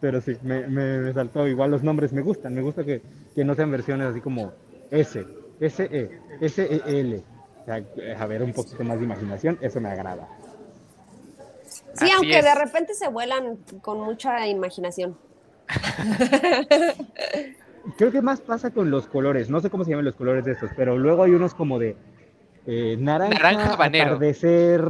Pero 0.00 0.20
sí, 0.20 0.36
me, 0.44 0.68
me, 0.68 1.12
saltó. 1.12 1.48
Igual 1.48 1.72
los 1.72 1.82
nombres 1.82 2.12
me 2.12 2.22
gustan. 2.22 2.54
Me 2.54 2.62
gusta 2.62 2.84
que, 2.84 3.02
que 3.34 3.44
no 3.44 3.56
sean 3.56 3.72
versiones 3.72 4.06
así 4.06 4.20
como 4.20 4.52
S, 4.92 5.26
S-E, 5.60 6.20
S-E-L. 6.40 7.22
O 7.62 7.64
sea, 7.64 7.84
a 8.18 8.26
ver, 8.26 8.42
un 8.42 8.52
poquito 8.52 8.82
más 8.84 8.98
de 8.98 9.04
imaginación, 9.04 9.58
eso 9.60 9.80
me 9.80 9.90
agrada. 9.90 10.28
Sí, 11.94 12.10
aunque 12.14 12.42
de 12.42 12.54
repente 12.54 12.94
se 12.94 13.08
vuelan 13.08 13.58
con 13.82 14.00
mucha 14.00 14.46
imaginación. 14.46 15.16
Creo 17.96 18.10
que 18.12 18.22
más 18.22 18.40
pasa 18.40 18.70
con 18.70 18.90
los 18.90 19.06
colores, 19.06 19.50
no 19.50 19.60
sé 19.60 19.70
cómo 19.70 19.84
se 19.84 19.90
llaman 19.90 20.04
los 20.04 20.14
colores 20.14 20.44
de 20.44 20.52
estos, 20.52 20.70
pero 20.76 20.96
luego 20.98 21.22
hay 21.24 21.32
unos 21.32 21.54
como 21.54 21.78
de 21.78 21.96
eh, 22.66 22.96
naranja, 22.98 23.34
naranja 23.34 23.84
atardecer. 23.84 24.82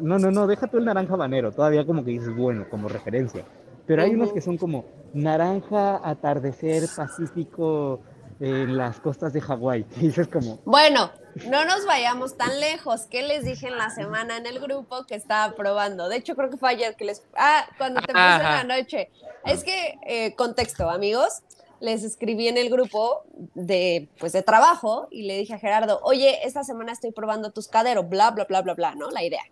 No, 0.00 0.18
no, 0.18 0.30
no, 0.30 0.46
deja 0.46 0.68
tú 0.68 0.78
el 0.78 0.84
naranja 0.84 1.16
banero, 1.16 1.50
todavía 1.52 1.84
como 1.84 2.04
que 2.04 2.12
dices, 2.12 2.34
bueno, 2.34 2.66
como 2.70 2.88
referencia. 2.88 3.44
Pero 3.86 4.02
hay 4.02 4.14
unos 4.14 4.32
que 4.32 4.40
son 4.40 4.56
como 4.58 4.84
naranja, 5.12 6.00
atardecer, 6.08 6.84
pacífico, 6.94 8.00
en 8.40 8.76
las 8.76 9.00
costas 9.00 9.32
de 9.32 9.40
Hawái. 9.40 9.84
Dices 9.96 10.28
como... 10.28 10.58
Bueno, 10.64 11.10
no 11.48 11.64
nos 11.64 11.86
vayamos 11.86 12.36
tan 12.36 12.60
lejos. 12.60 13.06
¿Qué 13.10 13.22
les 13.22 13.44
dije 13.44 13.68
en 13.68 13.78
la 13.78 13.90
semana 13.90 14.36
en 14.36 14.46
el 14.46 14.60
grupo 14.60 15.04
que 15.06 15.14
estaba 15.14 15.54
probando? 15.54 16.08
De 16.08 16.16
hecho, 16.16 16.34
creo 16.36 16.50
que 16.50 16.56
fue 16.56 16.70
ayer 16.70 16.96
que 16.96 17.04
les... 17.04 17.22
Ah, 17.36 17.66
cuando 17.78 18.00
te 18.00 18.12
puse 18.12 18.18
en 18.18 18.42
la 18.42 18.64
noche. 18.64 19.10
Es 19.44 19.64
que, 19.64 19.98
eh, 20.06 20.34
contexto, 20.34 20.88
amigos, 20.90 21.42
les 21.80 22.02
escribí 22.02 22.48
en 22.48 22.58
el 22.58 22.70
grupo 22.70 23.24
de, 23.54 24.08
pues, 24.18 24.32
de 24.32 24.42
trabajo 24.42 25.08
y 25.10 25.22
le 25.22 25.38
dije 25.38 25.54
a 25.54 25.58
Gerardo, 25.58 26.00
oye, 26.02 26.46
esta 26.46 26.64
semana 26.64 26.92
estoy 26.92 27.12
probando 27.12 27.50
Tuscadero, 27.50 28.02
bla, 28.02 28.30
bla, 28.30 28.44
bla, 28.44 28.62
bla, 28.62 28.74
bla, 28.74 28.94
¿no? 28.94 29.10
La 29.10 29.22
idea. 29.22 29.42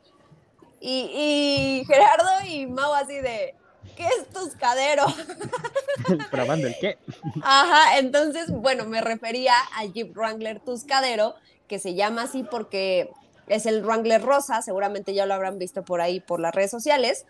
Y, 0.81 1.11
y 1.15 1.85
Gerardo 1.87 2.47
y 2.47 2.67
Mau 2.67 2.93
así 2.95 3.15
de, 3.15 3.55
¿qué 3.97 4.07
es 4.07 4.29
Tuscadero? 4.29 5.05
¿Probando 6.31 6.67
el 6.67 6.77
qué? 6.81 6.99
Ajá, 7.43 7.99
entonces, 7.99 8.51
bueno, 8.51 8.85
me 8.87 9.01
refería 9.01 9.55
al 9.77 9.93
Jeep 9.93 10.17
Wrangler 10.17 10.61
Tuscadero, 10.61 11.35
que 11.69 11.79
se 11.79 11.95
llama 11.95 12.23
así 12.23 12.45
porque 12.45 13.11
es 13.47 13.67
el 13.67 13.83
Wrangler 13.83 14.23
rosa, 14.23 14.63
seguramente 14.63 15.15
ya 15.15 15.27
lo 15.27 15.35
habrán 15.35 15.59
visto 15.59 15.85
por 15.85 16.01
ahí 16.01 16.21
por 16.21 16.41
las 16.41 16.55
redes 16.55 16.71
sociales, 16.71 17.27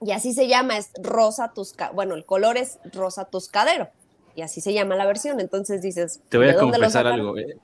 y 0.00 0.12
así 0.12 0.34
se 0.34 0.48
llama, 0.48 0.76
es 0.76 0.90
rosa 1.02 1.52
Tuscadero, 1.52 1.94
bueno, 1.94 2.14
el 2.14 2.24
color 2.24 2.56
es 2.56 2.78
rosa 2.92 3.24
Tuscadero, 3.26 3.88
y 4.34 4.42
así 4.42 4.60
se 4.60 4.72
llama 4.72 4.96
la 4.96 5.06
versión, 5.06 5.40
entonces 5.40 5.82
dices... 5.82 6.20
Te 6.28 6.38
voy 6.38 6.48
a 6.48 6.56
confesar 6.56 7.06
algo, 7.06 7.38
eh. 7.38 7.58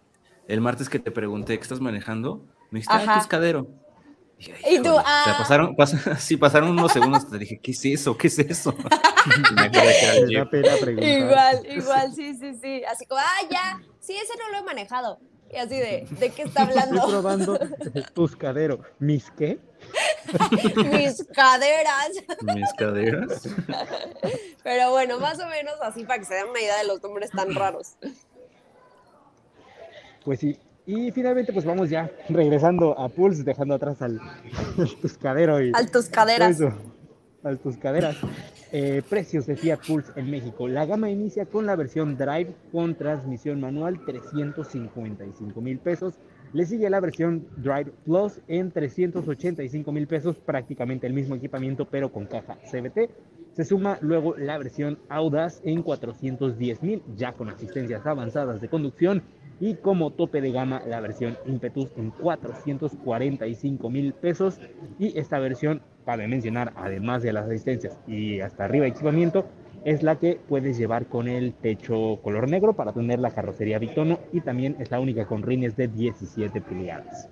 el 0.48 0.60
martes 0.60 0.88
que 0.88 0.98
te 0.98 1.10
pregunté 1.10 1.56
qué 1.56 1.62
estás 1.62 1.80
manejando, 1.80 2.44
me 2.70 2.80
dijiste, 2.80 2.94
ah, 3.06 3.20
Y 4.68 4.82
tú, 4.82 4.94
ah. 4.98 5.36
pasaron, 5.38 5.76
sí, 6.18 6.36
pasaron 6.36 6.70
unos 6.70 6.92
segundos, 6.92 7.28
te 7.28 7.38
dije, 7.38 7.58
¿qué 7.58 7.70
es 7.72 7.84
eso? 7.84 8.16
¿Qué 8.16 8.28
es 8.28 8.38
eso? 8.38 8.74
igual, 11.00 11.66
igual, 11.70 12.14
sí, 12.14 12.34
sí, 12.34 12.54
sí. 12.60 12.82
Así 12.84 13.06
como, 13.06 13.20
ah, 13.20 13.46
ya, 13.50 13.80
sí, 14.00 14.14
ese 14.14 14.32
no 14.38 14.50
lo 14.50 14.58
he 14.58 14.62
manejado. 14.62 15.20
Y 15.52 15.56
así 15.56 15.76
de, 15.76 16.06
¿de 16.10 16.30
qué 16.30 16.42
está 16.42 16.62
hablando? 16.62 16.96
Estoy 16.96 17.10
probando 17.10 17.58
tus 18.14 18.34
caderos. 18.36 18.80
¿Mis 18.98 19.30
qué? 19.32 19.58
Mis 20.76 21.26
caderas. 21.34 22.08
Mis 22.54 22.72
caderas. 22.72 23.48
Pero 24.62 24.90
bueno, 24.92 25.20
más 25.20 25.38
o 25.40 25.46
menos 25.48 25.74
así 25.82 26.04
para 26.04 26.20
que 26.20 26.24
se 26.24 26.34
den 26.34 26.48
una 26.48 26.60
idea 26.60 26.78
de 26.78 26.84
los 26.86 27.02
nombres 27.02 27.30
tan 27.32 27.54
raros. 27.54 27.96
Pues 30.24 30.40
sí, 30.40 30.58
y 30.86 31.12
finalmente, 31.12 31.52
pues 31.52 31.64
vamos 31.64 31.90
ya 31.90 32.10
regresando 32.28 32.98
a 32.98 33.08
Pulse, 33.08 33.44
dejando 33.44 33.74
atrás 33.74 34.02
al, 34.02 34.20
Tuscadero. 35.00 35.62
Y 35.62 35.72
al 35.74 35.90
Tuscaderas. 35.90 36.58
al 37.44 37.58
Tuscaderas. 37.58 38.16
Eh, 38.74 39.02
precios 39.08 39.46
de 39.46 39.54
Fiat 39.54 39.80
Pulse 39.86 40.10
en 40.16 40.30
México. 40.30 40.66
La 40.66 40.86
gama 40.86 41.10
inicia 41.10 41.44
con 41.44 41.66
la 41.66 41.76
versión 41.76 42.16
Drive 42.16 42.54
con 42.72 42.94
transmisión 42.94 43.60
manual, 43.60 44.00
355 44.04 45.60
mil 45.60 45.78
pesos. 45.78 46.14
Le 46.52 46.66
sigue 46.66 46.90
la 46.90 47.00
versión 47.00 47.46
Drive 47.58 47.92
Plus 48.04 48.40
en 48.48 48.72
385 48.72 49.92
mil 49.92 50.06
pesos, 50.06 50.36
prácticamente 50.36 51.06
el 51.06 51.12
mismo 51.12 51.34
equipamiento, 51.34 51.86
pero 51.88 52.10
con 52.10 52.26
caja 52.26 52.56
CBT. 52.70 53.10
Se 53.52 53.64
suma 53.64 53.98
luego 54.00 54.36
la 54.36 54.56
versión 54.56 54.98
Audaz 55.10 55.60
en 55.64 55.82
410 55.82 56.82
mil, 56.82 57.02
ya 57.14 57.34
con 57.34 57.50
asistencias 57.50 58.06
avanzadas 58.06 58.60
de 58.60 58.68
conducción 58.68 59.22
y 59.62 59.76
como 59.76 60.10
tope 60.10 60.40
de 60.40 60.50
gama 60.50 60.82
la 60.88 61.00
versión 61.00 61.38
Impetus 61.46 61.88
en 61.96 62.10
445 62.10 63.90
mil 63.90 64.12
pesos. 64.12 64.58
Y 64.98 65.16
esta 65.16 65.38
versión, 65.38 65.82
para 66.04 66.26
mencionar, 66.26 66.72
además 66.74 67.22
de 67.22 67.32
las 67.32 67.46
asistencias 67.46 67.96
y 68.08 68.40
hasta 68.40 68.64
arriba 68.64 68.88
equipamiento, 68.88 69.46
es 69.84 70.02
la 70.02 70.18
que 70.18 70.40
puedes 70.48 70.76
llevar 70.76 71.06
con 71.06 71.28
el 71.28 71.54
techo 71.54 72.18
color 72.24 72.50
negro 72.50 72.72
para 72.72 72.92
tener 72.92 73.20
la 73.20 73.30
carrocería 73.30 73.78
bitono 73.78 74.18
y 74.32 74.40
también 74.40 74.74
es 74.80 74.90
la 74.90 74.98
única 74.98 75.26
con 75.26 75.44
rines 75.44 75.76
de 75.76 75.86
17 75.86 76.60
pulgadas 76.60 77.28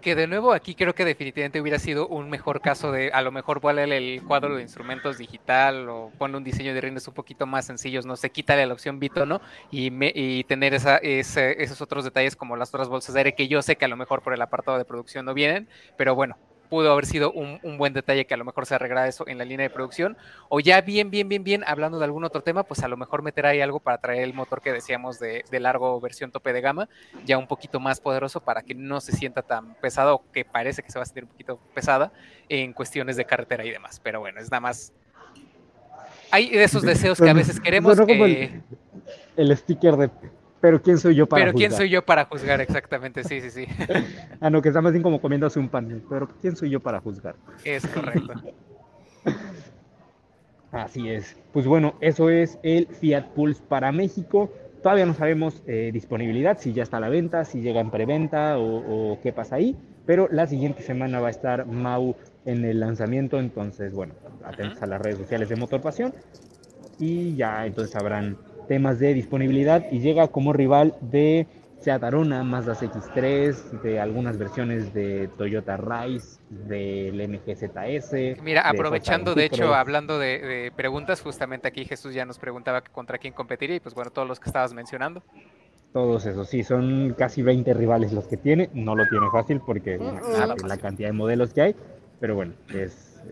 que 0.00 0.14
de 0.14 0.26
nuevo 0.26 0.52
aquí 0.52 0.74
creo 0.74 0.94
que 0.94 1.04
definitivamente 1.04 1.60
hubiera 1.60 1.78
sido 1.78 2.08
un 2.08 2.30
mejor 2.30 2.60
caso 2.60 2.92
de 2.92 3.10
a 3.12 3.22
lo 3.22 3.32
mejor 3.32 3.60
vuelve 3.60 3.96
el 3.96 4.22
cuadro 4.22 4.56
de 4.56 4.62
instrumentos 4.62 5.18
digital 5.18 5.88
o 5.88 6.10
pone 6.18 6.36
un 6.36 6.44
diseño 6.44 6.74
de 6.74 6.80
rines 6.80 7.06
un 7.08 7.14
poquito 7.14 7.46
más 7.46 7.66
sencillos, 7.66 8.06
no 8.06 8.16
sé, 8.16 8.30
quítale 8.30 8.66
la 8.66 8.72
opción 8.72 8.98
bitono 8.98 9.40
y, 9.70 9.90
y 10.14 10.44
tener 10.44 10.74
esa, 10.74 10.96
esos 10.98 11.80
otros 11.80 12.04
detalles 12.04 12.36
como 12.36 12.56
las 12.56 12.70
otras 12.70 12.88
bolsas 12.88 13.14
de 13.14 13.20
aire 13.20 13.34
que 13.34 13.48
yo 13.48 13.62
sé 13.62 13.76
que 13.76 13.84
a 13.84 13.88
lo 13.88 13.96
mejor 13.96 14.22
por 14.22 14.32
el 14.32 14.42
apartado 14.42 14.78
de 14.78 14.84
producción 14.84 15.24
no 15.26 15.34
vienen, 15.34 15.68
pero 15.96 16.14
bueno, 16.14 16.36
pudo 16.68 16.92
haber 16.92 17.06
sido 17.06 17.32
un, 17.32 17.58
buen 17.78 17.92
detalle 17.92 18.26
que 18.26 18.34
a 18.34 18.36
lo 18.36 18.44
mejor 18.44 18.66
se 18.66 18.74
arreglara 18.74 19.08
eso 19.08 19.26
en 19.26 19.38
la 19.38 19.44
línea 19.44 19.64
de 19.64 19.70
producción. 19.70 20.16
O 20.48 20.60
ya 20.60 20.80
bien, 20.80 21.10
bien, 21.10 21.28
bien, 21.28 21.44
bien, 21.44 21.64
hablando 21.66 21.98
de 21.98 22.04
algún 22.04 22.24
otro 22.24 22.42
tema, 22.42 22.62
pues 22.62 22.82
a 22.82 22.88
lo 22.88 22.96
mejor 22.96 23.22
meter 23.22 23.46
ahí 23.46 23.60
algo 23.60 23.80
para 23.80 23.98
traer 23.98 24.22
el 24.22 24.34
motor 24.34 24.60
que 24.60 24.72
decíamos 24.72 25.18
de, 25.18 25.44
largo 25.58 26.00
versión 26.00 26.30
tope 26.30 26.52
de 26.52 26.60
gama, 26.60 26.88
ya 27.24 27.36
un 27.36 27.46
poquito 27.46 27.80
más 27.80 28.00
poderoso 28.00 28.40
para 28.40 28.62
que 28.62 28.74
no 28.74 29.00
se 29.00 29.12
sienta 29.12 29.42
tan 29.42 29.74
pesado, 29.74 30.22
que 30.32 30.44
parece 30.44 30.82
que 30.82 30.90
se 30.90 30.98
va 30.98 31.02
a 31.02 31.06
sentir 31.06 31.24
un 31.24 31.30
poquito 31.30 31.58
pesada 31.74 32.12
en 32.48 32.72
cuestiones 32.72 33.16
de 33.16 33.24
carretera 33.24 33.64
y 33.64 33.70
demás. 33.70 34.00
Pero 34.02 34.20
bueno, 34.20 34.40
es 34.40 34.50
nada 34.50 34.60
más 34.60 34.92
hay 36.30 36.50
de 36.50 36.64
esos 36.64 36.82
deseos 36.82 37.18
que 37.18 37.30
a 37.30 37.32
veces 37.32 37.58
queremos. 37.58 37.98
el, 37.98 38.62
el, 39.36 39.56
sticker 39.56 39.96
de 39.96 40.10
pero 40.60 40.82
quién 40.82 40.98
soy 40.98 41.14
yo 41.14 41.26
para 41.28 41.44
Pero 41.44 41.56
quién 41.56 41.72
soy 41.72 41.88
yo 41.88 42.04
para 42.04 42.24
juzgar, 42.24 42.60
exactamente, 42.60 43.24
sí, 43.24 43.40
sí, 43.40 43.50
sí. 43.50 43.66
ah, 44.40 44.50
no, 44.50 44.60
que 44.60 44.68
está 44.68 44.80
más 44.80 44.92
bien 44.92 45.02
como 45.02 45.20
comiéndose 45.20 45.58
un 45.58 45.68
pan, 45.68 46.02
pero 46.08 46.28
quién 46.40 46.56
soy 46.56 46.70
yo 46.70 46.80
para 46.80 47.00
juzgar. 47.00 47.36
Es 47.64 47.86
correcto. 47.86 48.32
Así 50.72 51.08
es. 51.08 51.36
Pues 51.52 51.66
bueno, 51.66 51.94
eso 52.00 52.28
es 52.28 52.58
el 52.62 52.86
Fiat 52.86 53.28
Pulse 53.28 53.62
para 53.68 53.90
México. 53.90 54.52
Todavía 54.82 55.06
no 55.06 55.14
sabemos 55.14 55.62
eh, 55.66 55.90
disponibilidad, 55.92 56.58
si 56.58 56.72
ya 56.72 56.82
está 56.82 56.98
a 56.98 57.00
la 57.00 57.08
venta, 57.08 57.44
si 57.44 57.60
llega 57.60 57.80
en 57.80 57.90
preventa 57.90 58.58
o, 58.58 59.12
o, 59.12 59.20
qué 59.20 59.32
pasa 59.32 59.56
ahí, 59.56 59.76
pero 60.06 60.28
la 60.30 60.46
siguiente 60.46 60.82
semana 60.82 61.20
va 61.20 61.28
a 61.28 61.30
estar 61.30 61.66
Mau 61.66 62.16
en 62.44 62.64
el 62.64 62.80
lanzamiento, 62.80 63.38
entonces 63.38 63.92
bueno, 63.92 64.14
atentos 64.44 64.80
a 64.82 64.86
las 64.86 65.00
redes 65.00 65.18
sociales 65.18 65.48
de 65.48 65.56
Motor 65.56 65.80
Pasión 65.80 66.14
y 66.98 67.34
ya 67.34 67.66
entonces 67.66 67.96
habrán 67.96 68.36
temas 68.68 68.98
de 68.98 69.14
disponibilidad 69.14 69.86
y 69.90 70.00
llega 70.00 70.28
como 70.28 70.52
rival 70.52 70.94
de 71.00 71.46
Seat 71.80 72.02
Arona, 72.02 72.42
Mazda 72.42 72.74
X3, 72.74 73.82
de 73.82 74.00
algunas 74.00 74.36
versiones 74.36 74.92
de 74.92 75.28
Toyota 75.38 75.76
Rise, 75.76 76.40
del 76.50 77.28
MGZS. 77.28 78.42
Mira, 78.42 78.62
aprovechando, 78.62 79.34
de, 79.34 79.44
hecho, 79.44 79.74
hablando 79.74 80.18
de, 80.18 80.72
preguntas, 80.76 81.20
justamente 81.20 81.68
aquí 81.68 81.84
Jesús 81.84 82.14
ya 82.14 82.24
nos 82.24 82.38
preguntaba 82.38 82.82
contra 82.82 83.18
quién 83.18 83.32
competiría 83.32 83.76
y 83.76 83.80
pues 83.80 83.94
bueno, 83.94 84.10
todos 84.10 84.26
los 84.26 84.40
que 84.40 84.48
estabas 84.48 84.72
mencionando. 84.74 85.22
Todos 85.92 86.26
esos, 86.26 86.48
sí, 86.48 86.64
son 86.64 87.14
casi 87.16 87.42
20 87.42 87.72
rivales 87.74 88.12
los 88.12 88.26
que 88.26 88.36
tiene, 88.36 88.68
no 88.74 88.94
lo 88.94 89.06
tiene 89.08 89.26
fácil 89.32 89.60
porque 89.64 89.98
la, 89.98 90.76
cantidad 90.76 91.08
de 91.08 91.12
modelos 91.12 91.54
que 91.54 91.62
hay, 91.62 91.76
pero 92.20 92.34
bueno, 92.34 92.52
es, 92.74 93.22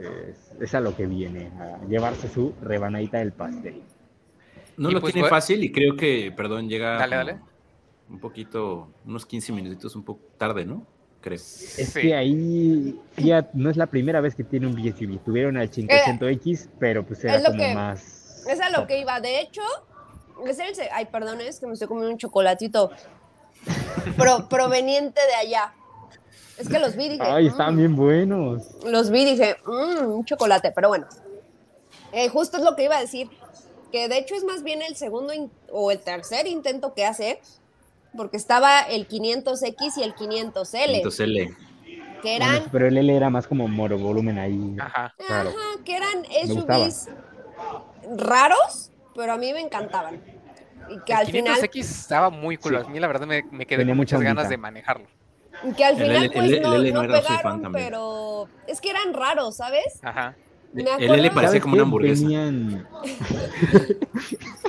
es 0.58 0.74
a 0.74 0.80
lo 0.80 0.96
que 0.96 1.06
viene, 1.06 1.50
a 1.60 1.84
llevarse 1.86 2.28
su 2.28 2.54
rebanadita 2.62 3.18
del 3.18 3.32
pastel. 3.32 3.82
No 4.76 4.90
lo 4.90 5.00
pues 5.00 5.12
tiene 5.12 5.28
fácil 5.28 5.64
y 5.64 5.72
creo 5.72 5.96
que, 5.96 6.32
perdón, 6.36 6.68
llega 6.68 7.40
un 8.08 8.20
poquito, 8.20 8.88
unos 9.04 9.26
15 9.26 9.52
minutitos 9.52 9.96
un 9.96 10.04
poco 10.04 10.20
tarde, 10.38 10.64
¿no? 10.64 10.86
Creo. 11.20 11.34
Es 11.34 11.92
que 11.92 12.14
ahí 12.14 13.00
Fiat 13.14 13.48
no 13.54 13.68
es 13.68 13.76
la 13.76 13.86
primera 13.86 14.20
vez 14.20 14.34
que 14.36 14.44
tiene 14.44 14.66
un 14.66 14.74
BSUV. 14.74 15.18
Tuvieron 15.24 15.56
al 15.56 15.70
500X, 15.70 16.68
pero 16.78 17.04
pues 17.04 17.24
era 17.24 17.42
como 17.42 17.74
más. 17.74 18.46
Es 18.48 18.60
a 18.60 18.70
lo 18.70 18.86
que 18.86 19.00
iba. 19.00 19.20
De 19.20 19.40
hecho, 19.40 19.62
es 20.46 20.58
el. 20.60 20.72
Ay, 20.92 21.06
perdón, 21.06 21.40
es 21.40 21.58
que 21.58 21.66
me 21.66 21.72
estoy 21.72 21.88
comiendo 21.88 22.12
un 22.12 22.18
chocolatito 22.18 22.92
proveniente 24.48 25.20
de 25.20 25.34
allá. 25.34 25.74
Es 26.58 26.68
que 26.68 26.78
los 26.78 26.94
vi 26.94 27.08
dije. 27.08 27.24
Ay, 27.24 27.48
están 27.48 27.74
mm". 27.74 27.78
bien 27.78 27.96
buenos. 27.96 28.62
Los 28.84 29.10
vi 29.10 29.24
dije, 29.24 29.56
mmm, 29.66 30.06
un 30.06 30.24
chocolate, 30.24 30.70
pero 30.72 30.88
bueno. 30.88 31.06
Eh, 32.12 32.28
justo 32.28 32.58
es 32.58 32.62
lo 32.62 32.76
que 32.76 32.84
iba 32.84 32.96
a 32.96 33.00
decir 33.00 33.28
que 33.96 34.08
de 34.08 34.18
hecho 34.18 34.34
es 34.34 34.44
más 34.44 34.62
bien 34.62 34.82
el 34.82 34.94
segundo 34.94 35.32
o 35.72 35.90
el 35.90 35.98
tercer 36.00 36.46
intento 36.46 36.92
que 36.92 37.06
hace, 37.06 37.40
porque 38.14 38.36
estaba 38.36 38.80
el 38.80 39.08
500X 39.08 39.96
y 39.96 40.02
el 40.02 40.14
500L. 40.14 41.02
500L. 41.02 41.56
Que 42.20 42.36
eran... 42.36 42.64
pero 42.70 42.88
el 42.88 42.98
L 42.98 43.16
era 43.16 43.30
más 43.30 43.46
como 43.46 43.66
moro 43.68 43.96
volumen 43.96 44.38
ahí. 44.38 44.76
Ajá. 44.78 45.14
Ajá, 45.18 45.46
que 45.82 45.96
eran 45.96 46.24
SUVs 46.46 47.08
raros, 48.18 48.92
pero 49.14 49.32
a 49.32 49.38
mí 49.38 49.50
me 49.54 49.60
encantaban. 49.60 50.22
Y 50.90 51.00
que 51.00 51.14
el 51.14 51.18
al 51.18 51.26
500X 51.28 51.70
final... 51.70 51.72
estaba 51.72 52.28
muy 52.28 52.58
cool. 52.58 52.76
A 52.76 52.84
mí 52.84 53.00
la 53.00 53.06
verdad 53.06 53.26
me, 53.26 53.66
quedé 53.66 53.86
con 53.86 53.96
muchas 53.96 54.20
ganas 54.20 54.50
de 54.50 54.58
manejarlo. 54.58 55.06
Y 55.64 55.72
que 55.72 55.84
al 55.86 55.96
final 55.96 56.30
pues 56.34 56.60
no, 56.60 56.76
no 56.76 57.00
pegaron, 57.00 57.72
pero 57.72 58.46
es 58.66 58.78
que 58.78 58.90
eran 58.90 59.14
raros, 59.14 59.56
¿sabes? 59.56 60.00
Ajá. 60.02 60.36
El 60.74 61.14
L 61.14 61.30
parecía 61.30 61.60
como 61.60 61.74
una 61.74 61.84
hamburguesa. 61.84 62.26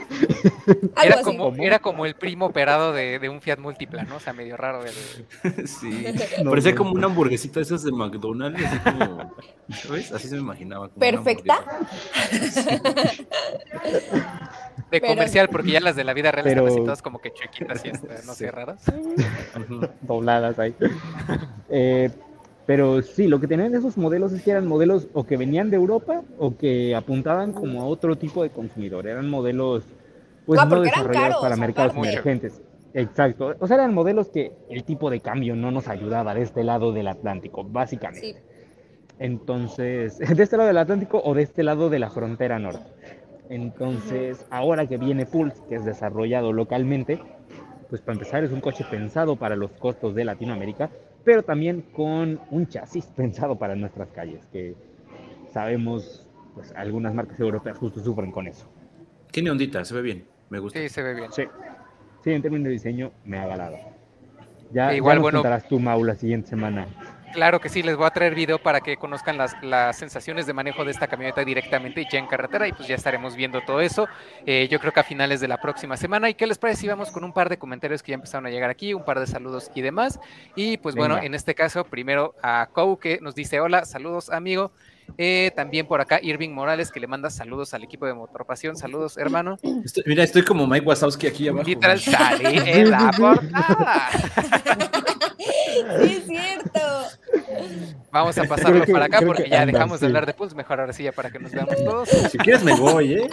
era, 1.04 1.22
como, 1.22 1.54
era 1.58 1.80
como 1.80 2.06
el 2.06 2.16
primo 2.16 2.48
operado 2.48 2.94
de, 2.94 3.30
un 3.30 3.42
Fiat 3.42 3.60
Multipla, 3.60 4.04
¿no? 4.04 4.18
O 4.18 4.20
sea, 4.20 4.34
medio 4.34 4.58
raro. 4.58 4.82
sí, 5.66 6.06
parecía 6.46 6.76
como 6.76 6.92
una 6.92 7.08
hamburguesita 7.08 7.60
esas 7.60 7.84
de 7.84 7.92
McDonald's, 7.92 8.64
así 8.64 8.80
como, 8.80 9.34
¿sabes? 9.70 10.12
Así 10.12 10.28
se 10.28 10.36
me 10.36 10.42
imaginaba. 10.42 10.90
¿Perfecta? 10.90 11.64
De 14.92 15.02
comercial, 15.02 15.50
porque 15.50 15.72
ya 15.72 15.80
las 15.80 15.96
de 15.96 16.04
la 16.04 16.14
vida 16.14 16.32
real 16.32 16.48
están 16.48 16.68
así 16.68 16.78
todas 16.78 17.02
como 17.02 17.20
que 17.20 17.34
chuequitas 17.34 17.84
y 17.86 17.92
no 18.26 18.34
sé, 18.34 18.52
raras. 18.52 18.84
Dobladas 20.02 20.60
ahí. 20.60 20.76
Eh, 21.70 22.10
pero 22.68 23.02
sí, 23.02 23.28
lo 23.28 23.40
que 23.40 23.48
tenían 23.48 23.74
esos 23.74 23.98
modelos 23.98 24.34
es 24.34 24.44
que 24.44 24.52
eran 24.52 24.68
modelos 24.68 25.08
o 25.14 25.24
que 25.24 25.38
venían 25.38 25.70
de 25.70 25.78
Europa 25.78 26.22
o 26.38 26.58
que 26.58 26.94
apuntaban 26.94 27.54
como 27.54 27.82
a 27.82 27.86
otro 27.86 28.18
tipo 28.18 28.44
de 28.44 28.50
consumidor. 28.50 29.08
Eran 29.08 29.30
modelos 29.30 29.86
pues 30.46 30.60
no, 30.68 30.82
desarrollados 30.82 31.38
para 31.38 31.56
mercados 31.56 31.96
emergentes. 31.96 32.62
Exacto. 32.94 33.56
O 33.60 33.68
sea, 33.68 33.76
eran 33.78 33.94
modelos 33.94 34.28
que 34.28 34.52
el 34.70 34.84
tipo 34.84 35.10
de 35.10 35.22
cambio 35.22 35.56
no 35.56 35.72
nos 35.72 35.88
ayudaba 35.88 36.36
de 36.36 36.42
este 36.42 36.66
lado 36.66 36.92
del 36.92 37.08
Atlántico, 37.08 37.64
básicamente. 37.64 38.44
Entonces, 39.18 40.18
de 40.36 40.44
este 40.44 40.58
lado 40.58 40.68
del 40.68 40.78
Atlántico 40.78 41.22
o 41.24 41.34
de 41.34 41.44
este 41.44 41.64
lado 41.64 41.90
de 41.90 42.00
la 42.00 42.10
frontera 42.10 42.60
norte. 42.60 42.92
Entonces, 43.50 44.46
ahora 44.50 44.88
que 44.88 44.98
viene 44.98 45.26
Pulse, 45.26 45.62
que 45.70 45.76
es 45.76 45.86
desarrollado 45.86 46.52
localmente, 46.52 47.18
pues 47.90 48.02
para 48.02 48.16
empezar 48.16 48.44
es 48.44 48.52
un 48.52 48.60
coche 48.60 48.86
pensado 48.92 49.38
para 49.38 49.56
los 49.56 49.72
costos 49.72 50.16
de 50.16 50.26
Latinoamérica 50.26 50.90
pero 51.28 51.44
también 51.44 51.82
con 51.82 52.40
un 52.52 52.68
chasis 52.68 53.06
pensado 53.18 53.60
para 53.60 53.76
nuestras 53.76 54.08
calles, 54.12 54.46
que 54.50 54.76
sabemos, 55.52 56.26
pues 56.56 56.72
algunas 56.72 57.14
marcas 57.14 57.38
europeas 57.38 57.78
justo 57.78 58.00
sufren 58.00 58.32
con 58.32 58.48
eso. 58.48 58.66
Tiene 59.30 59.52
ondita, 59.52 59.84
se 59.84 59.94
ve 59.94 60.02
bien, 60.02 60.26
me 60.50 60.60
gusta. 60.60 60.80
Sí, 60.80 60.88
se 60.88 61.04
ve 61.04 61.14
bien. 61.16 61.30
Sí, 61.34 61.44
sí 62.24 62.32
en 62.32 62.42
términos 62.42 62.64
de 62.68 62.72
diseño 62.72 63.12
me 63.26 63.40
ha 63.40 63.44
agalado. 63.44 63.76
Ya, 64.72 64.94
Igual, 64.94 65.16
ya 65.16 65.16
nos 65.16 65.22
bueno, 65.24 65.38
contarás 65.40 65.68
tu 65.68 65.82
Mau 65.82 66.02
la 66.02 66.16
siguiente 66.16 66.48
semana 66.48 66.88
Claro 67.34 67.60
que 67.60 67.70
sí, 67.70 67.84
les 67.84 67.96
voy 67.96 68.06
a 68.06 68.12
traer 68.12 68.34
video 68.34 68.58
para 68.58 68.80
que 68.82 68.98
conozcan 68.98 69.38
las, 69.38 69.56
las, 69.62 69.98
sensaciones 69.98 70.48
de 70.48 70.54
manejo 70.54 70.86
de 70.86 70.92
esta 70.92 71.08
camioneta 71.08 71.44
directamente 71.44 72.06
ya 72.10 72.20
en 72.20 72.28
carretera 72.28 72.68
y 72.68 72.74
pues 72.74 72.88
ya 72.88 72.96
estaremos 72.96 73.36
viendo 73.36 73.62
todo 73.62 73.82
eso. 73.82 74.08
Eh, 74.46 74.68
yo 74.72 74.80
creo 74.80 74.94
que 74.94 75.02
a 75.02 75.04
finales 75.04 75.42
de 75.42 75.48
la 75.48 75.58
próxima 75.58 75.98
semana. 75.98 76.30
¿Y 76.30 76.36
qué 76.36 76.48
les 76.48 76.58
parece 76.58 76.82
si 76.82 76.88
vamos 76.88 77.12
con 77.12 77.24
un 77.24 77.34
par 77.34 77.50
de 77.50 77.58
comentarios 77.58 78.02
que 78.02 78.12
ya 78.12 78.16
empezaron 78.16 78.46
a 78.46 78.50
llegar 78.50 78.70
aquí, 78.70 78.94
un 78.94 79.04
par 79.04 79.20
de 79.20 79.28
saludos 79.28 79.70
y 79.76 79.82
demás? 79.82 80.20
Y 80.56 80.78
pues 80.78 80.96
bueno, 80.96 81.18
en 81.18 81.34
este 81.34 81.54
caso, 81.54 81.84
primero 81.84 82.34
a 82.42 82.70
Kou 82.72 82.98
que 82.98 83.20
nos 83.22 83.36
dice 83.36 83.60
hola, 83.60 83.86
saludos 83.86 84.30
amigo. 84.30 84.72
Eh, 85.18 85.52
también 85.56 85.88
por 85.88 86.02
acá 86.02 86.20
Irving 86.22 86.50
Morales 86.50 86.92
que 86.92 87.00
le 87.00 87.08
manda 87.08 87.30
saludos 87.30 87.74
al 87.74 87.84
equipo 87.84 88.06
de 88.06 88.14
Motorpasión. 88.14 88.76
Saludos, 88.76 89.18
hermano. 89.18 89.58
mira, 90.06 90.24
estoy 90.24 90.44
como 90.44 90.68
Mike 90.68 90.86
Wazowski 90.86 91.28
aquí 91.28 91.48
abajo. 91.48 91.68
Literal 91.68 92.00
salí 92.00 92.60
en 92.66 92.92
la 92.92 93.12
portada. 93.18 94.10
Sí, 95.38 96.18
es 96.18 96.26
cierto. 96.26 96.80
Vamos 98.12 98.38
a 98.38 98.44
pasarlo 98.46 98.86
para 98.86 99.06
acá 99.06 99.22
porque 99.26 99.50
ya 99.50 99.66
dejamos 99.66 100.00
de 100.00 100.08
hablar 100.08 100.26
de 100.26 100.34
Pulse. 100.34 100.56
Mejor 100.56 100.80
ahora 100.80 100.94
sí, 100.94 101.04
ya 101.04 101.12
para 101.12 101.30
que 101.30 101.40
nos 101.40 101.52
veamos 101.52 101.76
todos. 101.84 102.10
Si 102.10 102.38
quieres, 102.38 102.64
me 102.64 102.74
voy, 102.74 103.14
¿eh? 103.14 103.30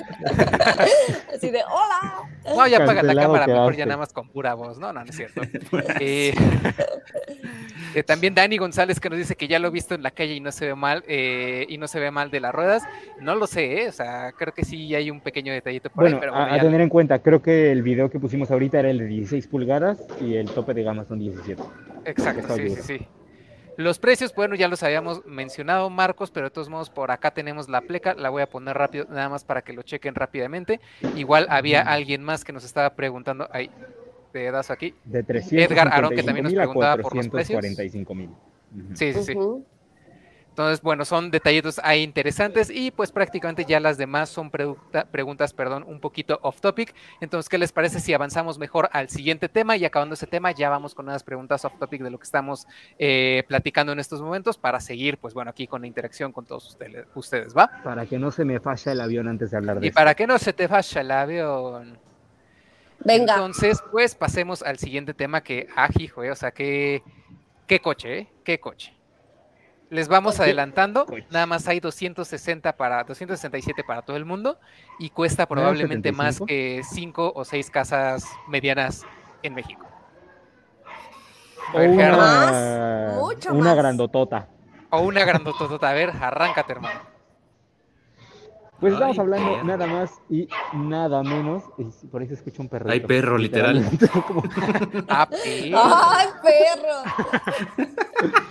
Así 1.34 1.50
de 1.50 1.62
hola. 1.64 2.28
No, 2.44 2.66
ya 2.66 2.82
apaga 2.82 3.02
la 3.02 3.14
cámara, 3.14 3.46
mejor 3.46 3.76
ya 3.76 3.86
nada 3.86 3.98
más 3.98 4.12
con 4.12 4.28
pura 4.28 4.54
voz. 4.54 4.78
No, 4.78 4.92
no, 4.92 5.04
no 5.04 5.10
es 5.10 5.16
cierto. 5.16 5.40
Eh, 6.00 6.34
eh, 7.94 8.02
también 8.02 8.34
Dani 8.34 8.56
González 8.56 8.98
que 8.98 9.08
nos 9.08 9.18
dice 9.18 9.36
que 9.36 9.48
ya 9.48 9.58
lo 9.58 9.68
he 9.68 9.70
visto 9.70 9.94
en 9.94 10.02
la 10.02 10.10
calle 10.10 10.34
y 10.34 10.40
no 10.40 10.50
se 10.50 10.66
ve 10.66 10.74
mal, 10.74 11.04
eh, 11.06 11.63
y 11.68 11.78
no 11.78 11.88
se 11.88 12.00
ve 12.00 12.10
mal 12.10 12.30
de 12.30 12.40
las 12.40 12.54
ruedas. 12.54 12.82
No 13.20 13.34
lo 13.34 13.46
sé, 13.46 13.82
¿eh? 13.82 13.88
o 13.88 13.92
sea, 13.92 14.32
creo 14.32 14.52
que 14.52 14.64
sí 14.64 14.94
hay 14.94 15.10
un 15.10 15.20
pequeño 15.20 15.52
detallito 15.52 15.90
por 15.90 16.04
bueno, 16.04 16.16
ahí. 16.16 16.20
Pero 16.20 16.34
a, 16.36 16.58
tener 16.58 16.80
en 16.80 16.88
cuenta, 16.88 17.18
creo 17.20 17.42
que 17.42 17.72
el 17.72 17.82
video 17.82 18.10
que 18.10 18.18
pusimos 18.18 18.50
ahorita 18.50 18.80
era 18.80 18.90
el 18.90 18.98
de 18.98 19.06
16 19.06 19.46
pulgadas 19.48 20.04
y 20.20 20.34
el 20.36 20.50
tope 20.50 20.74
de 20.74 20.82
gama 20.82 21.04
son 21.04 21.18
17. 21.18 21.62
Exacto, 22.04 22.54
sí, 22.56 22.70
sí, 22.70 22.82
sí. 22.82 23.08
Los 23.76 23.98
precios, 23.98 24.32
bueno, 24.34 24.54
ya 24.54 24.68
los 24.68 24.82
habíamos 24.82 25.24
mencionado, 25.26 25.90
Marcos, 25.90 26.30
pero 26.30 26.46
de 26.46 26.50
todos 26.50 26.68
modos 26.68 26.90
por 26.90 27.10
acá 27.10 27.32
tenemos 27.32 27.68
la 27.68 27.80
pleca, 27.80 28.14
la 28.14 28.30
voy 28.30 28.42
a 28.42 28.48
poner 28.48 28.76
rápido, 28.76 29.06
nada 29.10 29.28
más 29.28 29.44
para 29.44 29.62
que 29.62 29.72
lo 29.72 29.82
chequen 29.82 30.14
rápidamente. 30.14 30.80
Igual 31.16 31.46
había 31.50 31.80
alguien 31.80 32.22
más 32.22 32.44
que 32.44 32.52
nos 32.52 32.64
estaba 32.64 32.94
preguntando, 32.94 33.48
ahí, 33.50 33.70
pedazo 34.32 34.72
aquí. 34.72 34.94
De 35.04 35.22
300 35.22 35.70
Edgar 35.70 35.88
Aaron, 35.92 36.14
que 36.14 36.22
también 36.22 36.44
nos 36.44 36.54
preguntaba 36.54 37.02
por 37.02 37.16
los 37.16 37.28
precios. 37.28 37.64
Sí, 38.94 39.12
sí, 39.12 39.22
sí. 39.24 39.34
Entonces, 40.54 40.82
bueno, 40.82 41.04
son 41.04 41.32
detallitos 41.32 41.80
ahí 41.82 42.04
interesantes 42.04 42.70
y 42.70 42.92
pues 42.92 43.10
prácticamente 43.10 43.64
ya 43.64 43.80
las 43.80 43.98
demás 43.98 44.28
son 44.28 44.52
preguntas, 44.52 45.52
perdón, 45.52 45.82
un 45.84 45.98
poquito 45.98 46.38
off 46.42 46.60
topic. 46.60 46.94
Entonces, 47.20 47.48
¿qué 47.48 47.58
les 47.58 47.72
parece 47.72 47.98
si 47.98 48.14
avanzamos 48.14 48.56
mejor 48.56 48.88
al 48.92 49.08
siguiente 49.08 49.48
tema? 49.48 49.76
Y 49.76 49.84
acabando 49.84 50.14
ese 50.14 50.28
tema, 50.28 50.52
ya 50.52 50.70
vamos 50.70 50.94
con 50.94 51.08
unas 51.08 51.24
preguntas 51.24 51.64
off 51.64 51.76
topic 51.76 52.02
de 52.02 52.10
lo 52.10 52.18
que 52.18 52.22
estamos 52.22 52.68
eh, 53.00 53.42
platicando 53.48 53.92
en 53.92 53.98
estos 53.98 54.22
momentos 54.22 54.56
para 54.56 54.78
seguir, 54.78 55.18
pues 55.18 55.34
bueno, 55.34 55.50
aquí 55.50 55.66
con 55.66 55.80
la 55.80 55.88
interacción 55.88 56.30
con 56.30 56.46
todos 56.46 56.68
ustedes, 56.68 57.04
ustedes 57.16 57.52
¿va? 57.52 57.68
Para 57.82 58.06
que 58.06 58.20
no 58.20 58.30
se 58.30 58.44
me 58.44 58.60
falla 58.60 58.92
el 58.92 59.00
avión 59.00 59.26
antes 59.26 59.50
de 59.50 59.56
hablar 59.56 59.80
de 59.80 59.88
Y 59.88 59.90
para 59.90 60.14
que 60.14 60.28
no 60.28 60.38
se 60.38 60.52
te 60.52 60.68
falla 60.68 61.00
el 61.00 61.10
avión. 61.10 61.98
Venga. 63.00 63.34
Entonces, 63.34 63.82
pues 63.90 64.14
pasemos 64.14 64.62
al 64.62 64.78
siguiente 64.78 65.14
tema 65.14 65.40
que, 65.42 65.66
ah, 65.74 65.88
hijo, 65.98 66.20
o 66.20 66.36
sea, 66.36 66.52
que, 66.52 67.02
qué 67.66 67.80
coche, 67.80 68.18
¿eh? 68.18 68.28
¿Qué 68.44 68.60
coche? 68.60 68.94
Les 69.94 70.08
vamos 70.08 70.40
adelantando, 70.40 71.06
nada 71.30 71.46
más 71.46 71.68
hay 71.68 71.78
260 71.78 72.76
para 72.76 73.04
267 73.04 73.84
para 73.84 74.02
todo 74.02 74.16
el 74.16 74.24
mundo 74.24 74.58
y 74.98 75.10
cuesta 75.10 75.46
probablemente 75.46 76.10
más 76.10 76.40
que 76.40 76.82
5 76.82 77.32
o 77.32 77.44
6 77.44 77.70
casas 77.70 78.26
medianas 78.48 79.06
en 79.44 79.54
México. 79.54 79.86
O 81.74 81.78
una, 81.78 82.16
más, 82.16 83.14
mucho 83.14 83.54
una 83.54 83.76
grandotota. 83.76 84.48
O 84.90 84.98
una 84.98 85.24
grandotota. 85.24 85.90
A 85.90 85.92
ver, 85.92 86.10
arráncate, 86.10 86.72
hermano. 86.72 86.98
Pues 88.80 88.94
estamos 88.94 89.18
hablando 89.20 89.62
nada 89.62 89.86
más 89.86 90.10
y 90.28 90.48
nada 90.72 91.22
menos. 91.22 91.62
por 92.10 92.20
ahí 92.20 92.26
se 92.26 92.34
escucha 92.34 92.62
un 92.62 92.68
perro. 92.68 92.90
Hay 92.90 92.98
perro, 92.98 93.38
literal. 93.38 93.84
Ah, 95.08 95.28
¡Ay, 95.30 96.28
perro! 96.42 96.96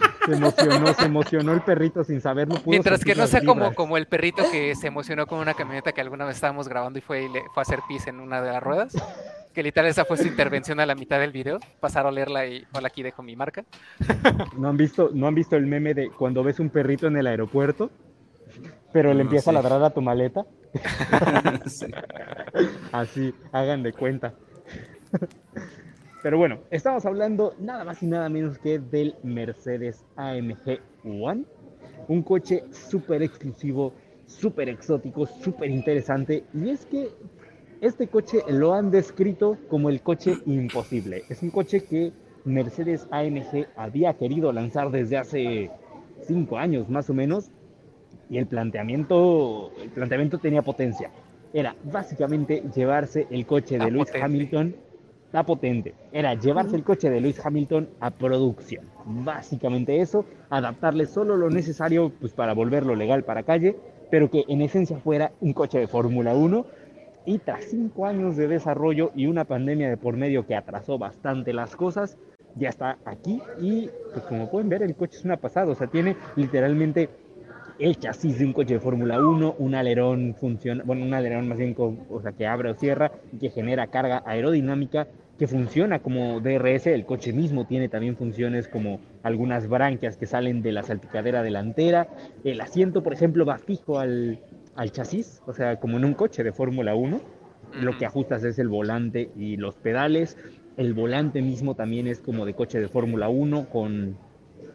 Se 0.26 0.34
emocionó, 0.34 0.94
se 0.94 1.06
emocionó 1.06 1.54
el 1.54 1.62
perrito 1.62 2.04
sin 2.04 2.22
saber. 2.22 2.48
Mientras 2.66 3.04
que 3.04 3.16
no 3.16 3.28
sea 3.28 3.44
como, 3.44 3.74
como 3.74 3.98
el 3.98 4.08
perrito 4.08 4.44
que 4.52 4.76
se 4.76 4.88
emocionó 4.88 5.28
con 5.28 5.40
una 5.40 5.54
camioneta 5.54 5.92
que 5.92 6.02
alguna 6.02 6.26
vez 6.26 6.36
estábamos 6.36 6.68
grabando 6.68 7.00
y 7.00 7.02
fue, 7.02 7.24
y 7.24 7.30
le, 7.30 7.42
fue 7.54 7.60
a 7.60 7.64
hacer 7.64 7.80
pis 7.88 8.08
en 8.08 8.20
una 8.20 8.42
de 8.42 8.52
las 8.52 8.64
ruedas. 8.64 8.94
Que 9.54 9.62
literal 9.62 9.90
esa 9.90 10.06
fue 10.06 10.18
su 10.18 10.28
intervención 10.28 10.80
a 10.80 10.86
la 10.86 10.96
mitad 10.96 11.20
del 11.20 11.32
video. 11.32 11.60
Pasar 11.80 12.08
a 12.08 12.12
leerla 12.12 12.48
y 12.48 12.66
hola, 12.74 12.88
aquí 12.88 13.04
dejo 13.04 13.22
mi 13.22 13.36
marca. 13.36 13.66
¿No 14.58 14.70
han 14.70 14.78
visto, 14.78 15.12
no 15.14 15.28
han 15.28 15.36
visto 15.36 15.56
el 15.56 15.68
meme 15.68 15.94
de 15.94 16.10
cuando 16.10 16.44
ves 16.44 16.60
un 16.60 16.70
perrito 16.70 17.08
en 17.08 17.18
el 17.18 17.28
aeropuerto? 17.28 17.92
pero 18.94 19.14
le 19.14 19.24
empieza 19.24 19.50
a 19.50 19.54
ladrar 19.54 19.84
a 19.84 19.90
tu 19.90 20.02
maleta. 20.02 20.46
Así, 22.92 23.34
hagan 23.52 23.84
de 23.84 23.92
cuenta. 23.92 24.34
Pero 26.24 26.38
bueno, 26.38 26.60
estamos 26.72 27.06
hablando 27.06 27.54
nada 27.60 27.84
más 27.84 28.02
y 28.02 28.08
nada 28.08 28.30
menos 28.30 28.58
que 28.58 28.80
del 28.80 29.16
Mercedes 29.24 30.06
AMG 30.16 30.80
One. 31.04 31.44
Un 32.08 32.24
coche 32.24 32.64
súper 32.72 33.22
exclusivo, 33.22 33.94
súper 34.26 34.70
exótico, 34.70 35.26
súper 35.26 35.70
interesante. 35.70 36.46
Y 36.54 36.70
es 36.70 36.86
que 36.86 37.10
este 37.82 38.08
coche 38.08 38.40
lo 38.48 38.74
han 38.74 38.90
descrito 38.90 39.58
como 39.68 39.90
el 39.90 40.02
coche 40.02 40.38
imposible. 40.46 41.26
Es 41.28 41.44
un 41.44 41.50
coche 41.50 41.84
que 41.84 42.14
Mercedes 42.46 43.06
AMG 43.12 43.68
había 43.76 44.14
querido 44.14 44.54
lanzar 44.54 44.92
desde 44.92 45.18
hace 45.18 45.72
cinco 46.22 46.58
años 46.58 46.90
más 46.90 47.10
o 47.10 47.14
menos 47.14 47.52
y 48.30 48.38
el 48.38 48.48
planteamiento, 48.48 49.74
el 49.82 49.90
planteamiento 49.90 50.38
tenía 50.38 50.62
potencia. 50.62 51.12
Era 51.54 51.76
básicamente 51.84 52.64
llevarse 52.74 53.28
el 53.30 53.46
coche 53.46 53.78
de 53.78 53.92
Lewis 53.92 54.12
Hamilton, 54.16 54.74
la 55.34 55.44
potente, 55.44 55.96
era 56.12 56.36
llevarse 56.36 56.76
el 56.76 56.84
coche 56.84 57.10
de 57.10 57.20
Lewis 57.20 57.44
Hamilton 57.44 57.90
a 58.00 58.12
producción. 58.12 58.86
Básicamente 59.04 60.00
eso, 60.00 60.26
adaptarle 60.50 61.08
solo 61.08 61.36
lo 61.36 61.50
necesario 61.50 62.12
pues, 62.22 62.34
para 62.34 62.54
volverlo 62.54 62.96
legal 62.96 63.24
para 63.24 63.44
calle, 63.44 63.76
pero 64.12 64.30
que 64.30 64.46
en 64.48 64.62
esencia 64.62 64.98
fuera 65.00 65.32
un 65.42 65.54
coche 65.54 65.80
de 65.80 65.88
Fórmula 65.88 66.36
1. 66.36 66.66
Y 67.26 67.40
tras 67.40 67.66
cinco 67.66 68.06
años 68.06 68.38
de 68.38 68.48
desarrollo 68.48 69.12
y 69.16 69.26
una 69.26 69.46
pandemia 69.46 69.90
de 69.90 69.98
por 69.98 70.18
medio 70.18 70.46
que 70.46 70.56
atrasó 70.56 71.00
bastante 71.00 71.52
las 71.52 71.76
cosas, 71.76 72.18
ya 72.56 72.70
está 72.70 72.98
aquí 73.06 73.42
y 73.60 73.90
pues 74.12 74.26
como 74.26 74.52
pueden 74.52 74.70
ver 74.70 74.84
el 74.84 74.96
coche 74.96 75.18
es 75.18 75.26
una 75.26 75.38
pasada, 75.38 75.72
o 75.72 75.76
sea, 75.76 75.88
tiene 75.88 76.16
literalmente 76.36 77.10
el 77.80 77.98
chasis 77.98 78.38
de 78.40 78.46
un 78.46 78.54
coche 78.54 78.76
de 78.76 78.80
Fórmula 78.80 79.20
1, 79.20 79.56
un 79.58 79.74
alerón 79.74 80.36
funciona, 80.40 80.84
bueno, 80.86 81.06
un 81.06 81.14
alerón 81.14 81.48
más 81.48 81.58
bien 81.58 81.76
o 81.78 82.22
sea, 82.22 82.34
que 82.34 82.46
abre 82.46 82.70
o 82.70 82.76
cierra 82.76 83.12
y 83.32 83.38
que 83.38 83.50
genera 83.50 83.88
carga 83.88 84.22
aerodinámica 84.26 85.08
que 85.38 85.48
funciona 85.48 86.00
como 86.00 86.40
DRS, 86.40 86.88
el 86.88 87.06
coche 87.06 87.34
mismo 87.34 87.66
tiene 87.66 87.90
también 87.90 88.16
funciones 88.16 88.68
como 88.68 89.00
algunas 89.24 89.68
branquias 89.68 90.16
que 90.16 90.28
salen 90.28 90.62
de 90.62 90.72
la 90.72 90.84
salpicadera 90.84 91.42
delantera, 91.42 92.08
el 92.44 92.62
asiento, 92.62 93.02
por 93.02 93.14
ejemplo, 93.14 93.46
va 93.46 93.58
fijo 93.58 94.00
al, 94.00 94.40
al 94.76 94.92
chasis, 94.92 95.42
o 95.48 95.54
sea, 95.54 95.80
como 95.80 95.98
en 95.98 96.06
un 96.06 96.14
coche 96.14 96.44
de 96.44 96.52
Fórmula 96.52 96.96
1, 96.96 97.20
lo 97.82 97.98
que 97.98 98.06
ajustas 98.06 98.44
es 98.44 98.60
el 98.60 98.68
volante 98.68 99.32
y 99.36 99.58
los 99.58 99.76
pedales, 99.76 100.38
el 100.78 100.94
volante 100.94 101.42
mismo 101.42 101.76
también 101.76 102.08
es 102.08 102.20
como 102.20 102.46
de 102.46 102.54
coche 102.54 102.80
de 102.80 102.88
Fórmula 102.88 103.30
1 103.30 103.70
con 103.70 104.18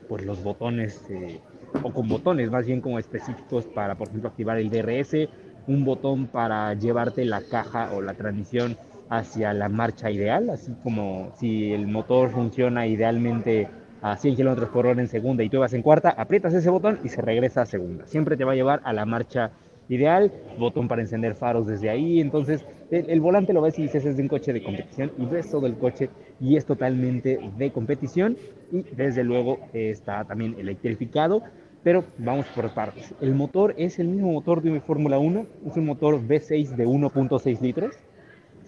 pues 0.09 0.25
los 0.25 0.43
botones 0.43 1.05
eh, 1.11 1.41
o 1.83 1.93
con 1.93 2.09
botones 2.09 2.51
más 2.51 2.67
bien 2.67 2.81
como 2.81 2.99
específicos 2.99 3.67
para, 3.67 3.97
por 3.97 4.09
ejemplo, 4.09 4.31
activar 4.31 4.59
el 4.59 4.71
DRS, 4.71 5.29
un 5.67 5.85
botón 5.85 6.27
para 6.29 6.73
llevarte 6.75 7.25
la 7.25 7.43
caja 7.43 7.93
o 7.95 8.01
la 8.01 8.15
transmisión 8.15 8.77
hacia 9.11 9.53
la 9.55 9.69
marcha 9.69 10.11
ideal, 10.11 10.51
así 10.51 10.73
como 10.83 11.33
si 11.39 11.73
el 11.73 11.87
motor 11.87 12.31
funciona 12.31 12.87
idealmente 12.87 13.69
a 14.03 14.17
100 14.17 14.37
km 14.37 14.69
por 14.69 14.87
hora 14.87 15.01
en 15.01 15.09
segunda 15.09 15.43
y 15.43 15.49
tú 15.49 15.59
vas 15.59 15.73
en 15.73 15.83
cuarta, 15.83 16.11
aprietas 16.11 16.55
ese 16.55 16.71
botón 16.71 17.01
y 17.05 17.09
se 17.09 17.21
regresa 17.21 17.63
a 17.63 17.67
segunda. 17.67 18.07
Siempre 18.07 18.37
te 18.37 18.45
va 18.45 18.53
a 18.53 18.55
llevar 18.55 18.81
a 18.85 18.93
la 18.93 19.05
marcha 19.07 19.51
ideal, 19.89 20.33
botón 20.59 20.87
para 20.87 21.03
encender 21.03 21.35
faros 21.35 21.67
desde 21.67 21.89
ahí, 21.89 22.21
entonces 22.21 22.65
el, 22.91 23.21
volante 23.21 23.53
lo 23.53 23.63
ves 23.63 23.79
y 23.79 23.83
dices 23.83 24.05
es 24.05 24.17
de 24.17 24.23
un 24.23 24.29
coche 24.29 24.53
de 24.53 24.63
competición 24.63 25.13
y 25.19 25.27
ves 25.27 25.51
todo 25.51 25.67
el 25.67 25.77
coche 25.77 26.11
y 26.41 26.57
es 26.57 26.67
totalmente 26.67 27.39
de 27.57 27.71
competición 27.71 28.37
y 28.71 28.83
desde 28.95 29.25
luego 29.25 29.59
está 29.73 30.25
también 30.25 30.57
electrificado, 30.59 31.43
pero 31.83 32.05
vamos 32.19 32.47
por 32.55 32.73
partes. 32.75 33.15
El 33.21 33.35
motor 33.35 33.75
es 33.79 33.99
el 33.99 34.09
mismo 34.09 34.33
motor 34.33 34.63
de 34.63 34.81
Fórmula 34.81 35.19
1, 35.19 35.47
es 35.67 35.77
un 35.77 35.87
motor 35.87 36.21
V6 36.21 36.77
de 36.77 36.87
1.6 36.87 37.61
litros, 37.61 37.95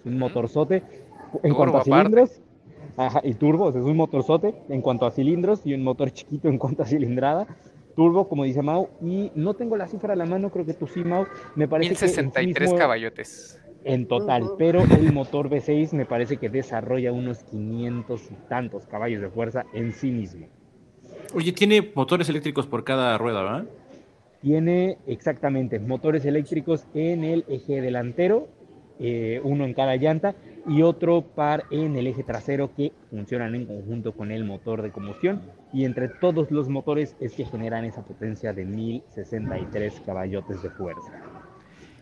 un 0.05 0.17
motorzote 0.17 0.83
en 1.43 1.53
cuanto 1.53 1.77
a 1.77 1.83
cilindros. 1.83 2.41
y 3.23 3.33
turbo, 3.35 3.69
es 3.69 3.75
un 3.75 3.97
motorzote 3.97 4.53
en 4.69 4.81
cuanto 4.81 5.05
a 5.05 5.11
cilindros 5.11 5.65
y 5.65 5.73
un 5.73 5.83
motor 5.83 6.11
chiquito 6.11 6.47
en 6.47 6.57
cuanto 6.57 6.83
a 6.83 6.85
cilindrada 6.85 7.47
turbo, 7.91 8.27
como 8.27 8.43
dice 8.43 8.61
Mau, 8.61 8.89
y 9.01 9.31
no 9.35 9.53
tengo 9.53 9.77
la 9.77 9.87
cifra 9.87 10.13
a 10.13 10.15
la 10.15 10.25
mano, 10.25 10.49
creo 10.49 10.65
que 10.65 10.73
tú 10.73 10.87
sí, 10.87 11.03
Mau, 11.03 11.25
me 11.55 11.67
parece 11.67 11.89
1063 11.91 12.73
caballotes. 12.73 13.59
En 13.83 14.07
total, 14.07 14.51
pero 14.59 14.81
el 14.81 15.11
motor 15.11 15.49
V6 15.49 15.93
me 15.93 16.05
parece 16.05 16.37
que 16.37 16.49
desarrolla 16.49 17.11
unos 17.11 17.39
500 17.45 18.31
y 18.31 18.35
tantos 18.47 18.85
caballos 18.85 19.21
de 19.21 19.29
fuerza 19.29 19.65
en 19.73 19.91
sí 19.93 20.11
mismo. 20.11 20.47
Oye, 21.33 21.51
tiene 21.51 21.91
motores 21.95 22.29
eléctricos 22.29 22.67
por 22.67 22.83
cada 22.83 23.17
rueda, 23.17 23.41
¿verdad? 23.41 23.65
Tiene 24.41 24.97
exactamente 25.07 25.79
motores 25.79 26.25
eléctricos 26.25 26.85
en 26.93 27.23
el 27.23 27.43
eje 27.47 27.81
delantero, 27.81 28.47
eh, 28.99 29.41
uno 29.43 29.65
en 29.65 29.73
cada 29.73 29.95
llanta 29.95 30.35
y 30.67 30.81
otro 30.81 31.21
par 31.21 31.63
en 31.71 31.95
el 31.95 32.07
eje 32.07 32.23
trasero 32.23 32.73
que 32.75 32.91
funcionan 33.09 33.55
en 33.55 33.65
conjunto 33.65 34.13
con 34.13 34.31
el 34.31 34.43
motor 34.43 34.81
de 34.81 34.91
combustión 34.91 35.41
y 35.73 35.85
entre 35.85 36.07
todos 36.07 36.51
los 36.51 36.69
motores 36.69 37.15
es 37.19 37.33
que 37.33 37.45
generan 37.45 37.85
esa 37.85 38.03
potencia 38.03 38.53
de 38.53 38.65
1063 38.65 40.01
caballotes 40.05 40.61
de 40.61 40.69
fuerza. 40.69 41.40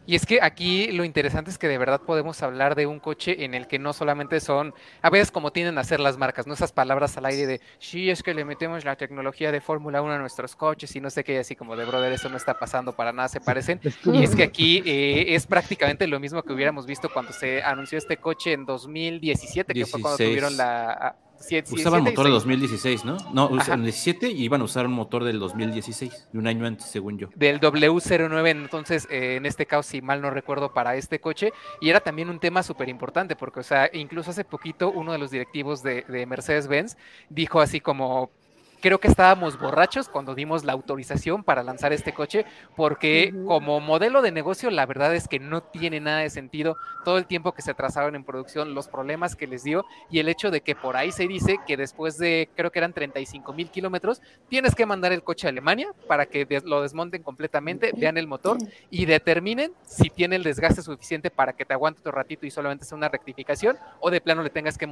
Y 0.09 0.15
es 0.15 0.25
que 0.25 0.39
aquí 0.41 0.91
lo 0.91 1.03
interesante 1.03 1.51
es 1.51 1.59
que 1.59 1.67
de 1.67 1.77
verdad 1.77 2.01
podemos 2.01 2.41
hablar 2.41 2.73
de 2.73 2.87
un 2.87 2.99
coche 2.99 3.45
en 3.45 3.53
el 3.53 3.67
que 3.67 3.77
no 3.77 3.93
solamente 3.93 4.39
son, 4.39 4.73
a 5.03 5.11
veces 5.11 5.29
como 5.29 5.51
tienden 5.51 5.77
a 5.77 5.81
hacer 5.81 5.99
las 5.99 6.17
marcas, 6.17 6.47
no 6.47 6.55
esas 6.55 6.71
palabras 6.71 7.15
al 7.17 7.27
aire 7.27 7.45
de, 7.45 7.61
sí, 7.77 8.09
es 8.09 8.23
que 8.23 8.33
le 8.33 8.43
metemos 8.43 8.83
la 8.85 8.95
tecnología 8.95 9.51
de 9.51 9.61
Fórmula 9.61 10.01
1 10.01 10.13
a 10.13 10.17
nuestros 10.17 10.55
coches 10.55 10.95
y 10.95 10.99
no 10.99 11.11
sé 11.11 11.23
qué, 11.23 11.37
así 11.37 11.55
como 11.55 11.75
de, 11.75 11.85
brother, 11.85 12.11
eso 12.11 12.27
no 12.27 12.37
está 12.37 12.57
pasando 12.57 12.93
para 12.93 13.13
nada, 13.13 13.27
se 13.27 13.39
parecen. 13.39 13.79
Y 14.05 14.23
es 14.23 14.35
que 14.35 14.41
aquí 14.41 14.81
eh, 14.83 15.35
es 15.35 15.45
prácticamente 15.45 16.07
lo 16.07 16.19
mismo 16.19 16.41
que 16.41 16.53
hubiéramos 16.53 16.87
visto 16.87 17.07
cuando 17.13 17.31
se 17.31 17.61
anunció 17.61 17.99
este 17.99 18.17
coche 18.17 18.53
en 18.53 18.65
2017, 18.65 19.75
que 19.75 19.85
fue 19.85 20.01
cuando 20.01 20.17
tuvieron 20.17 20.57
la 20.57 21.17
Usaban 21.71 22.03
motor 22.03 22.25
de 22.25 22.31
2016, 22.31 23.05
¿no? 23.05 23.17
No, 23.33 23.47
usaban 23.49 23.83
17 23.83 24.29
y 24.29 24.43
iban 24.43 24.61
a 24.61 24.65
usar 24.65 24.85
un 24.85 24.93
motor 24.93 25.23
del 25.23 25.39
2016, 25.39 26.27
de 26.31 26.39
un 26.39 26.47
año 26.47 26.65
antes, 26.65 26.87
según 26.87 27.17
yo. 27.17 27.29
Del 27.35 27.59
W09, 27.59 28.49
entonces, 28.49 29.07
eh, 29.09 29.35
en 29.35 29.45
este 29.45 29.65
caso, 29.65 29.83
si 29.83 30.01
mal 30.01 30.21
no 30.21 30.29
recuerdo, 30.29 30.73
para 30.73 30.95
este 30.95 31.19
coche. 31.19 31.53
Y 31.81 31.89
era 31.89 32.01
también 32.01 32.29
un 32.29 32.39
tema 32.39 32.63
súper 32.63 32.89
importante, 32.89 33.35
porque, 33.35 33.61
o 33.61 33.63
sea, 33.63 33.89
incluso 33.93 34.31
hace 34.31 34.43
poquito 34.43 34.91
uno 34.91 35.11
de 35.11 35.17
los 35.17 35.31
directivos 35.31 35.81
de, 35.81 36.03
de 36.03 36.25
Mercedes-Benz 36.25 36.97
dijo 37.29 37.61
así 37.61 37.79
como, 37.79 38.31
creo 38.81 38.99
que 38.99 39.07
estábamos 39.07 39.59
borrachos 39.59 40.09
cuando 40.09 40.35
dimos 40.35 40.63
la 40.63 40.73
autorización 40.73 41.43
para 41.43 41.63
lanzar 41.63 41.93
este 41.93 42.13
coche, 42.13 42.45
porque 42.75 43.33
como 43.45 43.79
modelo 43.79 44.21
de 44.21 44.31
negocio, 44.31 44.69
la 44.71 44.85
verdad 44.85 45.15
es 45.15 45.27
que 45.27 45.39
no 45.39 45.61
tiene 45.61 45.99
nada 45.99 46.19
de 46.19 46.29
sentido 46.29 46.77
todo 47.03 47.17
el 47.17 47.25
tiempo 47.25 47.53
que 47.53 47.61
se 47.61 47.71
atrasaron 47.71 48.15
en 48.15 48.23
producción, 48.23 48.73
los 48.73 48.87
problemas 48.87 49.35
que 49.35 49.47
les 49.47 49.63
dio 49.63 49.85
y 50.09 50.19
el 50.19 50.29
hecho 50.29 50.51
de 50.51 50.61
que 50.61 50.75
por 50.75 50.97
ahí 50.97 51.11
se 51.11 51.27
dice 51.27 51.59
que 51.65 51.77
después 51.77 52.17
de, 52.17 52.49
creo 52.55 52.71
que 52.71 52.79
eran 52.79 52.93
35 52.93 53.53
mil 53.53 53.69
kilómetros, 53.69 54.21
tienes 54.47 54.75
que 54.75 54.85
mandar 54.85 55.11
el 55.11 55.23
coche 55.23 55.47
a 55.47 55.49
Alemania 55.49 55.91
para 56.07 56.25
que 56.25 56.47
lo 56.65 56.81
desmonten 56.81 57.23
completamente, 57.23 57.91
vean 57.95 58.17
el 58.17 58.27
motor 58.27 58.57
y 58.89 59.05
determinen 59.05 59.73
si 59.83 60.09
tiene 60.09 60.35
el 60.35 60.43
desgaste 60.43 60.81
suficiente 60.81 61.29
para 61.29 61.53
que 61.53 61.65
te 61.65 61.73
aguante 61.73 61.99
otro 62.01 62.11
ratito 62.11 62.45
y 62.45 62.51
solamente 62.51 62.85
sea 62.85 62.97
una 62.97 63.09
rectificación 63.09 63.77
o 63.99 64.09
de 64.09 64.21
plano 64.21 64.43
le 64.43 64.49
tengas 64.49 64.77
que 64.77 64.87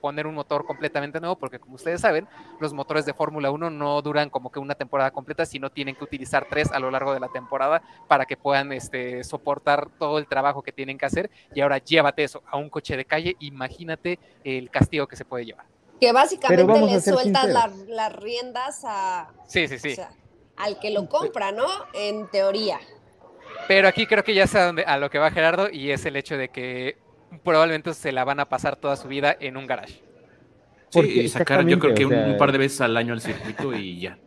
poner 0.00 0.26
un 0.26 0.34
motor 0.34 0.64
completamente 0.64 1.20
nuevo, 1.20 1.36
porque 1.36 1.58
como 1.58 1.74
ustedes 1.74 2.00
saben, 2.00 2.26
los 2.60 2.72
motores 2.72 3.06
de 3.06 3.14
Fórmula 3.26 3.50
1 3.50 3.70
no 3.70 4.00
duran 4.02 4.30
como 4.30 4.52
que 4.52 4.60
una 4.60 4.76
temporada 4.76 5.10
completa, 5.10 5.44
sino 5.44 5.68
tienen 5.68 5.96
que 5.96 6.04
utilizar 6.04 6.46
tres 6.48 6.70
a 6.70 6.78
lo 6.78 6.92
largo 6.92 7.12
de 7.12 7.18
la 7.18 7.26
temporada 7.26 7.82
para 8.06 8.24
que 8.24 8.36
puedan 8.36 8.72
este, 8.72 9.24
soportar 9.24 9.88
todo 9.98 10.18
el 10.18 10.28
trabajo 10.28 10.62
que 10.62 10.70
tienen 10.70 10.96
que 10.96 11.06
hacer. 11.06 11.28
Y 11.52 11.60
ahora 11.60 11.78
llévate 11.78 12.22
eso 12.22 12.44
a 12.46 12.56
un 12.56 12.70
coche 12.70 12.96
de 12.96 13.04
calle, 13.04 13.34
imagínate 13.40 14.20
el 14.44 14.70
castigo 14.70 15.08
que 15.08 15.16
se 15.16 15.24
puede 15.24 15.44
llevar. 15.44 15.66
Que 16.00 16.12
básicamente 16.12 16.80
le 16.80 17.00
sueltas 17.00 17.48
las 17.88 18.12
riendas 18.14 18.84
a, 18.84 19.32
sí, 19.48 19.66
sí, 19.66 19.80
sí. 19.80 19.96
al 20.56 20.78
que 20.78 20.92
lo 20.92 21.08
compra, 21.08 21.50
¿no? 21.50 21.66
En 21.94 22.28
teoría. 22.28 22.78
Pero 23.66 23.88
aquí 23.88 24.06
creo 24.06 24.22
que 24.22 24.34
ya 24.34 24.46
sé 24.46 24.60
a, 24.60 24.66
dónde, 24.66 24.84
a 24.84 24.98
lo 24.98 25.10
que 25.10 25.18
va 25.18 25.32
Gerardo 25.32 25.68
y 25.68 25.90
es 25.90 26.06
el 26.06 26.14
hecho 26.14 26.36
de 26.36 26.50
que 26.50 26.96
probablemente 27.42 27.92
se 27.92 28.12
la 28.12 28.22
van 28.22 28.38
a 28.38 28.48
pasar 28.48 28.76
toda 28.76 28.94
su 28.94 29.08
vida 29.08 29.36
en 29.40 29.56
un 29.56 29.66
garage. 29.66 30.05
Sí, 31.02 31.20
y 31.20 31.28
sacar 31.28 31.66
yo 31.66 31.78
creo 31.78 31.94
que 31.94 32.06
un, 32.06 32.36
par 32.36 32.52
de 32.52 32.58
veces 32.58 32.80
al 32.80 32.96
año 32.96 33.12
al 33.12 33.20
circuito 33.20 33.74
y 33.74 34.00
ya. 34.00 34.18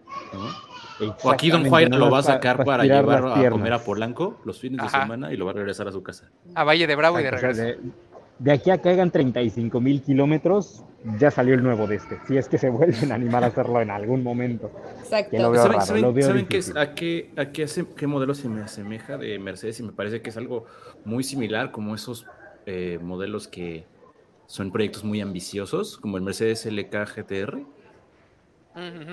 O 1.23 1.29
aquí 1.32 1.49
Don 1.49 1.67
Juan 1.67 1.89
lo 1.91 2.10
va 2.12 2.19
a 2.19 2.23
sacar 2.23 2.63
para, 2.65 2.84
llevarlo 2.84 3.34
a 3.34 3.49
comer 3.49 3.73
a 3.73 3.79
Polanco 3.79 4.39
los 4.43 4.60
fines 4.60 4.82
de 4.82 4.89
semana 4.89 5.32
y 5.32 5.38
lo 5.38 5.45
va 5.45 5.51
a 5.51 5.55
regresar 5.55 5.88
a 5.88 5.91
su 5.91 6.03
casa. 6.03 6.29
A 6.55 6.63
Valle 6.63 6.88
de 6.88 6.95
Bravo 6.95 7.19
y 7.19 7.23
de 7.23 7.32
regreso. 7.32 7.79
de, 8.39 8.51
aquí 8.51 8.69
a 8.69 8.79
que 8.79 8.89
hagan 8.89 9.12
35 9.12 9.79
mil 9.79 10.01
kilómetros, 10.01 10.84
ya 11.17 11.32
salió 11.32 11.53
el 11.53 11.63
nuevo 11.63 11.88
de 11.88 11.95
este. 11.95 12.17
Si 12.27 12.38
es 12.38 12.49
que 12.49 12.58
se 12.58 12.69
vuelven 12.69 13.12
a 13.12 13.15
animar 13.15 13.43
a 13.43 13.47
hacerlo 13.47 13.82
en 13.82 13.91
algún 13.91 14.23
momento. 14.23 14.71
Exacto. 14.99 15.55
¿Saben, 15.82 16.45
qué, 16.47 16.62
a, 16.75 16.93
qué, 16.93 17.32
a 17.38 17.45
qué, 17.51 17.65
qué 17.95 18.08
modelo 18.08 18.34
se 18.34 18.49
me 18.49 18.62
asemeja 18.62 19.17
de 19.17 19.39
Mercedes? 19.39 19.79
Y 19.79 19.84
me 19.84 19.93
parece 19.93 20.21
que 20.21 20.29
es 20.29 20.38
algo 20.38 20.65
muy 21.05 21.23
similar, 21.23 21.71
como 21.71 21.95
esos 21.95 22.25
eh, 22.65 22.99
modelos 23.01 23.47
que 23.47 23.86
son 24.49 24.71
proyectos 24.71 25.03
muy 25.03 25.21
ambiciosos, 25.21 25.99
como 25.99 26.17
el 26.17 26.23
Mercedes 26.23 26.65
LK 26.65 27.05
GTR. 27.15 27.59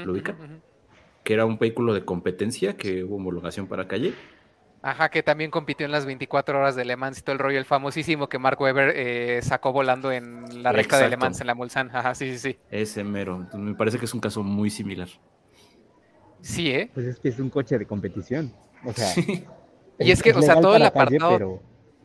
¿Lo 0.07 0.13
ubican? 0.13 0.63
Que 1.25 1.35
era 1.35 1.45
un 1.45 1.59
vehículo 1.59 1.93
de 1.93 2.07
competencia 2.07 2.75
que 2.75 3.05
hubo 3.05 3.17
homologación 3.17 3.67
para 3.67 3.87
calle. 3.87 4.15
Ajá, 4.81 5.11
que 5.11 5.23
también 5.23 5.51
compitió 5.51 5.85
en 5.85 5.93
las 5.93 6.07
24 6.07 6.59
horas 6.59 6.75
de 6.75 6.87
Le 6.87 6.97
Mans 6.97 7.19
y 7.19 7.23
todo 7.23 7.35
el 7.35 7.39
rollo, 7.39 7.59
el 7.59 7.67
famosísimo 7.67 8.31
que 8.31 8.39
Mark 8.39 8.59
Webber 8.59 8.95
eh, 8.97 9.43
sacó 9.43 9.73
volando 9.73 10.11
en 10.11 10.63
la 10.63 10.73
recta 10.73 10.99
de 10.99 11.11
Le 11.11 11.19
Mans 11.19 11.39
en 11.43 11.49
la 11.49 11.55
Mulsanne. 11.55 11.91
Ajá, 11.93 12.15
sí, 12.15 12.33
sí, 12.33 12.39
sí. 12.39 12.59
Ese 12.71 13.05
mero. 13.05 13.47
me 13.53 13.75
parece 13.75 13.99
que 13.99 14.07
es 14.07 14.15
un 14.15 14.21
caso 14.21 14.43
muy 14.43 14.71
similar. 14.71 15.09
Sí, 16.41 16.71
¿eh? 16.71 16.91
Pues 16.95 17.07
es 17.09 17.19
que 17.19 17.29
es 17.29 17.39
un 17.39 17.51
coche 17.51 17.77
de 17.77 17.85
competición. 17.85 18.55
O 18.87 18.93
sea, 18.95 19.13
y 19.99 20.11
es 20.11 20.23
que, 20.23 20.33
o 20.33 20.41
sea, 20.41 20.59
todo 20.63 20.77
el 20.77 20.83
apartado 20.83 21.61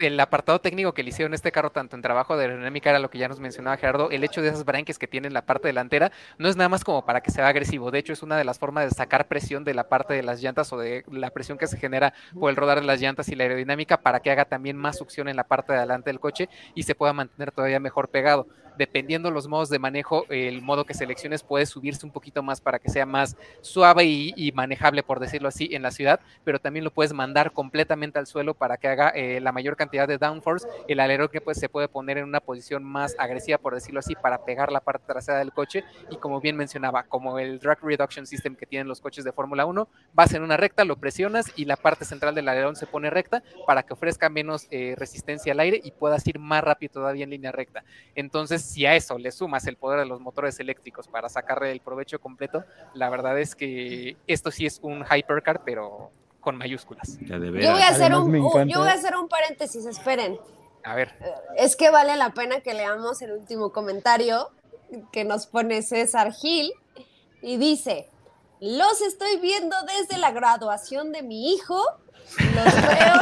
el 0.07 0.19
apartado 0.19 0.59
técnico 0.59 0.93
que 0.93 1.03
le 1.03 1.09
hicieron 1.09 1.33
este 1.33 1.51
carro, 1.51 1.71
tanto 1.71 1.95
en 1.95 2.01
trabajo 2.01 2.35
de 2.35 2.45
aerodinámica, 2.45 2.89
era 2.89 2.99
lo 2.99 3.09
que 3.09 3.17
ya 3.17 3.27
nos 3.27 3.39
mencionaba 3.39 3.77
Gerardo, 3.77 4.09
el 4.11 4.23
hecho 4.23 4.41
de 4.41 4.49
esas 4.49 4.65
branquias 4.65 4.97
que 4.97 5.07
tiene 5.07 5.27
en 5.27 5.33
la 5.33 5.45
parte 5.45 5.67
delantera 5.67 6.11
no 6.37 6.49
es 6.49 6.55
nada 6.55 6.69
más 6.69 6.83
como 6.83 7.05
para 7.05 7.21
que 7.21 7.31
sea 7.31 7.47
agresivo, 7.47 7.91
de 7.91 7.99
hecho 7.99 8.13
es 8.13 8.23
una 8.23 8.37
de 8.37 8.43
las 8.43 8.59
formas 8.59 8.85
de 8.85 8.91
sacar 8.91 9.27
presión 9.27 9.63
de 9.63 9.73
la 9.73 9.89
parte 9.89 10.13
de 10.13 10.23
las 10.23 10.41
llantas 10.41 10.71
o 10.73 10.77
de 10.77 11.03
la 11.11 11.29
presión 11.29 11.57
que 11.57 11.67
se 11.67 11.77
genera 11.77 12.13
por 12.37 12.49
el 12.49 12.55
rodar 12.55 12.79
de 12.79 12.85
las 12.85 12.99
llantas 12.99 13.29
y 13.29 13.35
la 13.35 13.43
aerodinámica 13.43 14.01
para 14.01 14.19
que 14.19 14.31
haga 14.31 14.45
también 14.45 14.77
más 14.77 14.97
succión 14.97 15.27
en 15.27 15.35
la 15.35 15.43
parte 15.43 15.73
de 15.73 15.79
adelante 15.79 16.09
del 16.09 16.19
coche 16.19 16.49
y 16.75 16.83
se 16.83 16.95
pueda 16.95 17.13
mantener 17.13 17.51
todavía 17.51 17.79
mejor 17.79 18.09
pegado 18.09 18.47
dependiendo 18.77 19.31
los 19.31 19.47
modos 19.47 19.69
de 19.69 19.79
manejo, 19.79 20.25
el 20.29 20.61
modo 20.61 20.85
que 20.85 20.93
selecciones 20.93 21.43
puede 21.43 21.65
subirse 21.65 22.05
un 22.05 22.11
poquito 22.11 22.43
más 22.43 22.61
para 22.61 22.79
que 22.79 22.89
sea 22.89 23.05
más 23.05 23.35
suave 23.61 24.05
y, 24.05 24.51
manejable, 24.53 25.03
por 25.03 25.19
decirlo 25.19 25.47
así, 25.47 25.69
en 25.71 25.81
la 25.81 25.91
ciudad, 25.91 26.19
pero 26.43 26.59
también 26.59 26.83
lo 26.83 26.91
puedes 26.91 27.13
mandar 27.13 27.51
completamente 27.51 28.19
al 28.19 28.27
suelo 28.27 28.53
para 28.53 28.77
que 28.77 28.87
haga 28.87 29.09
eh, 29.09 29.39
la 29.39 29.51
mayor 29.51 29.75
cantidad 29.75 30.07
de 30.07 30.17
downforce. 30.17 30.67
El 30.87 30.99
alerón 30.99 31.29
que 31.29 31.41
pues, 31.41 31.59
se 31.59 31.69
puede 31.69 31.87
poner 31.87 32.17
en 32.17 32.25
una 32.25 32.39
posición 32.39 32.83
más 32.83 33.15
agresiva, 33.17 33.57
por 33.57 33.73
decirlo 33.73 33.99
así, 33.99 34.15
para 34.15 34.43
pegar 34.45 34.71
la 34.71 34.79
parte 34.79 35.05
trasera 35.05 35.39
del 35.39 35.53
coche. 35.53 35.83
Y 36.09 36.17
como 36.17 36.41
bien 36.41 36.55
mencionaba, 36.55 37.03
como 37.03 37.39
el 37.39 37.59
drag 37.59 37.79
reduction 37.81 38.25
system 38.25 38.55
que 38.55 38.65
tienen 38.65 38.87
los 38.87 39.01
coches 39.01 39.23
de 39.23 39.31
Fórmula 39.31 39.65
1, 39.65 39.87
vas 40.13 40.33
en 40.33 40.43
una 40.43 40.57
recta, 40.57 40.85
lo 40.85 40.97
presionas 40.97 41.51
y 41.55 41.65
la 41.65 41.75
parte 41.75 42.05
central 42.05 42.35
del 42.35 42.47
alerón 42.47 42.75
se 42.75 42.87
pone 42.87 43.09
recta 43.09 43.43
para 43.65 43.83
que 43.83 43.93
ofrezca 43.93 44.29
menos 44.29 44.67
eh, 44.71 44.95
resistencia 44.97 45.53
al 45.53 45.59
aire 45.59 45.81
y 45.83 45.91
puedas 45.91 46.25
ir 46.27 46.39
más 46.39 46.63
rápido 46.63 46.93
todavía 46.93 47.23
en 47.23 47.29
línea 47.31 47.51
recta. 47.51 47.83
Entonces, 48.15 48.60
si 48.61 48.85
a 48.85 48.95
eso 48.95 49.17
le 49.17 49.31
sumas 49.31 49.67
el 49.67 49.75
poder 49.75 49.99
de 49.99 50.05
los 50.05 50.21
motores 50.21 50.59
eléctricos 50.59 51.07
para 51.07 51.29
sacarle 51.29 51.71
el 51.71 51.81
provecho 51.81 52.19
completo, 52.19 52.63
la 52.93 53.09
verdad 53.09 53.39
es 53.39 53.55
que 53.55 54.15
esto 54.27 54.51
sí 54.51 54.65
es 54.65 54.79
un 54.81 55.03
hypercar, 55.05 55.63
pero 55.63 56.11
con 56.39 56.57
mayúsculas. 56.57 57.19
yo, 57.19 57.37
voy 57.39 57.81
a 57.81 57.89
hacer 57.89 58.15
un, 58.15 58.33
yo 58.67 58.79
voy 58.79 58.89
a 58.89 58.93
hacer 58.93 59.15
un 59.15 59.27
paréntesis, 59.27 59.85
esperen. 59.85 60.39
A 60.83 60.95
ver. 60.95 61.13
Eh, 61.19 61.33
es 61.57 61.75
que 61.75 61.91
vale 61.91 62.15
la 62.15 62.31
pena 62.31 62.61
que 62.61 62.73
leamos 62.73 63.21
el 63.21 63.33
último 63.33 63.71
comentario 63.71 64.49
que 65.11 65.23
nos 65.23 65.47
pone 65.47 65.81
César 65.83 66.33
Gil 66.33 66.73
y 67.41 67.57
dice, 67.57 68.09
los 68.59 69.01
estoy 69.01 69.39
viendo 69.39 69.75
desde 69.99 70.17
la 70.17 70.31
graduación 70.31 71.11
de 71.11 71.21
mi 71.21 71.53
hijo 71.53 71.81
los 72.37 72.75
veo, 72.75 73.13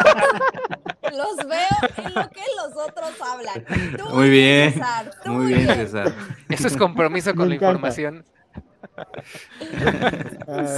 los 1.16 1.38
veo 1.48 2.06
en 2.06 2.14
lo 2.14 2.30
que 2.30 2.42
los 2.58 2.78
otros 2.78 3.12
hablan. 3.22 3.66
muy 4.12 4.30
bien, 4.30 4.74
César, 4.74 5.12
muy 5.26 5.54
bien, 5.54 5.68
César. 5.68 6.14
Eso 6.50 6.68
es 6.68 6.78
compromiso 6.78 7.34
con 7.36 7.50
la 7.50 7.56
información. 7.56 8.26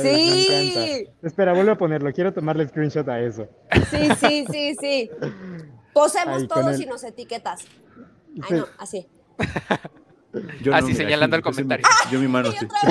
sí. 0.02 1.08
Espera, 1.22 1.54
vuelvo 1.54 1.72
a 1.72 1.78
ponerlo. 1.78 2.12
Quiero 2.14 2.34
tomarle 2.34 2.68
screenshot 2.68 3.08
a 3.10 3.20
eso. 3.20 3.48
Sí, 3.90 4.10
sí, 4.20 4.46
sí, 4.52 4.76
sí. 4.80 5.12
Posemos 5.94 6.48
todos 6.48 6.80
y 6.80 6.86
nos 6.86 7.04
etiquetas. 7.04 7.66
Ay, 8.50 8.60
no, 8.60 8.68
así. 8.78 9.08
Así 10.74 10.94
señalando 10.94 11.36
el 11.36 11.42
comentario. 11.42 11.86
Yo 12.12 12.20
mi 12.20 12.28
mano, 12.28 12.52
sí. 12.52 12.68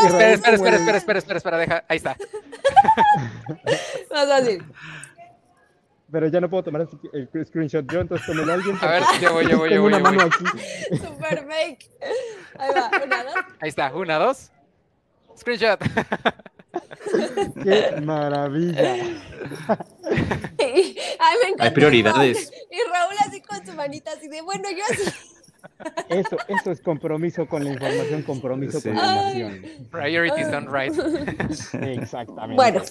espera, 0.00 0.32
espera, 0.32 0.56
espera, 0.56 0.76
espera, 0.76 0.96
espera, 0.96 1.18
espera, 1.18 1.38
espera, 1.38 1.58
deja. 1.58 1.84
Ahí 1.88 1.96
está. 1.96 2.16
Más 4.10 4.30
así. 4.30 4.58
Pero 6.10 6.28
ya 6.28 6.40
no 6.40 6.48
puedo 6.48 6.62
tomar 6.62 6.86
el 7.12 7.46
screenshot 7.46 7.84
yo, 7.90 8.00
entonces 8.00 8.26
tomelo 8.26 8.52
alguien. 8.52 8.78
A 8.80 8.86
ver, 8.86 9.02
yo 9.20 9.32
voy, 9.32 9.48
yo 9.48 9.58
voy, 9.58 9.70
yo 9.74 9.82
voy. 9.82 9.92
una 9.92 9.98
mano 9.98 10.22
aquí. 10.22 10.44
Super 10.96 11.44
fake. 11.44 11.90
Ahí 12.58 12.70
va, 12.74 12.90
una, 13.04 13.24
dos. 13.24 13.34
Ahí 13.60 13.68
está, 13.68 13.94
una, 13.94 14.18
dos. 14.18 14.52
Screenshot. 15.36 15.80
¡Qué 17.62 18.00
maravilla! 18.00 18.94
Ay, 20.58 21.36
me 21.56 21.64
Hay 21.64 21.70
prioridades. 21.70 22.52
Y 22.70 22.90
Raúl 22.90 23.14
así 23.26 23.40
con 23.40 23.64
su 23.64 23.72
manita 23.74 24.12
así 24.12 24.28
de, 24.28 24.42
bueno, 24.42 24.68
yo 24.70 24.84
así. 24.90 25.10
Eso, 26.08 26.36
eso 26.48 26.70
es 26.70 26.80
compromiso 26.80 27.46
con 27.46 27.64
la 27.64 27.72
información, 27.72 28.22
compromiso 28.22 28.80
con 28.82 28.94
la 28.94 29.14
nación. 29.14 29.62
Priorities 29.90 30.50
done 30.50 30.68
right. 30.70 30.92
Exactamente. 31.82 32.56
Bueno, 32.56 32.82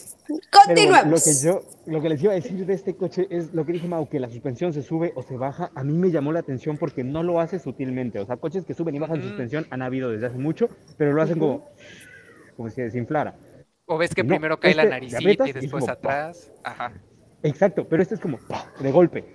continuemos. 0.52 1.06
lo 1.06 1.18
que 1.18 1.34
yo, 1.44 1.64
lo 1.86 2.02
que 2.02 2.10
les 2.10 2.24
iba 2.24 2.34
a 2.34 2.36
decir 2.36 2.66
de 2.66 2.74
este 2.74 2.96
coche 2.96 3.28
es 3.30 3.54
lo 3.54 3.66
que 3.66 3.74
dije 3.74 3.88
Mau, 3.88 4.08
que 4.10 4.20
la 4.20 4.30
suspensión 4.30 4.74
se 4.74 4.82
sube 4.82 5.14
o 5.16 5.24
se 5.24 5.38
baja. 5.38 5.72
A 5.76 5.84
mí 5.84 5.94
me 5.94 6.12
llamó 6.12 6.32
la 6.32 6.40
atención 6.40 6.78
porque 6.78 7.04
no 7.04 7.24
lo 7.24 7.40
hace 7.40 7.60
sutilmente. 7.60 8.20
O 8.20 8.26
sea, 8.26 8.38
coches 8.38 8.66
que 8.66 8.74
suben 8.74 8.96
y 8.96 9.00
bajan 9.00 9.22
suspensión 9.22 9.66
han 9.70 9.82
habido 9.82 10.10
desde 10.10 10.28
hace 10.28 10.38
mucho, 10.38 10.70
pero 10.98 11.14
lo 11.14 11.22
hacen 11.22 11.40
como, 11.40 11.70
como 12.58 12.70
si 12.70 12.76
se 12.76 12.84
desinflara. 12.84 13.36
O 13.86 13.98
ves 13.98 14.16
que 14.16 14.24
primero 14.24 14.60
cae 14.60 14.76
la 14.76 14.84
este, 14.84 14.94
naricita 14.94 15.48
y 15.48 15.52
después 15.52 15.90
atrás. 15.90 16.52
Ajá. 16.64 16.94
Exacto, 17.44 17.88
pero 17.88 18.02
este 18.02 18.16
es 18.16 18.22
como 18.22 18.40
de 18.80 18.92
golpe. 18.92 19.26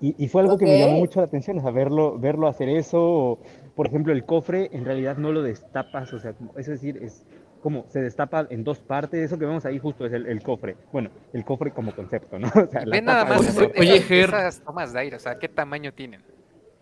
Y, 0.00 0.28
fue 0.28 0.42
algo 0.42 0.56
que 0.56 0.64
me 0.64 0.78
llamó 0.78 0.98
mucho 0.98 1.18
la 1.18 1.26
atención, 1.26 1.58
o 1.58 1.60
sea, 1.60 1.72
verlo, 1.72 2.18
verlo 2.18 2.46
hacer 2.46 2.68
eso. 2.68 3.02
O, 3.02 3.38
por 3.74 3.88
ejemplo, 3.88 4.12
el 4.12 4.24
cofre 4.24 4.70
en 4.72 4.84
realidad 4.84 5.16
no 5.16 5.32
lo 5.32 5.42
destapas, 5.42 6.12
o 6.12 6.20
sea, 6.20 6.34
es 6.56 6.66
decir, 6.66 6.98
es 7.02 7.26
como 7.62 7.84
se 7.88 8.00
destapa 8.00 8.46
en 8.48 8.62
dos 8.62 8.78
partes. 8.78 9.20
Eso 9.20 9.38
que 9.38 9.44
vemos 9.44 9.66
ahí 9.66 9.80
justo 9.80 10.06
es 10.06 10.12
el, 10.12 10.40
cofre. 10.42 10.76
Bueno, 10.92 11.10
el 11.32 11.44
cofre 11.44 11.72
como 11.72 11.92
concepto, 11.96 12.38
¿no? 12.38 12.46
O 12.54 12.66
sea, 12.68 12.84
Ven 12.86 13.06
nada 13.06 13.24
más 13.24 13.58
Oye, 13.76 14.00
Ger, 14.00 14.28
esas 14.28 14.60
tomas 14.62 14.92
de 14.92 15.00
aire, 15.00 15.16
o 15.16 15.20
sea, 15.20 15.36
¿qué 15.38 15.48
tamaño 15.48 15.92
tienen? 15.92 16.22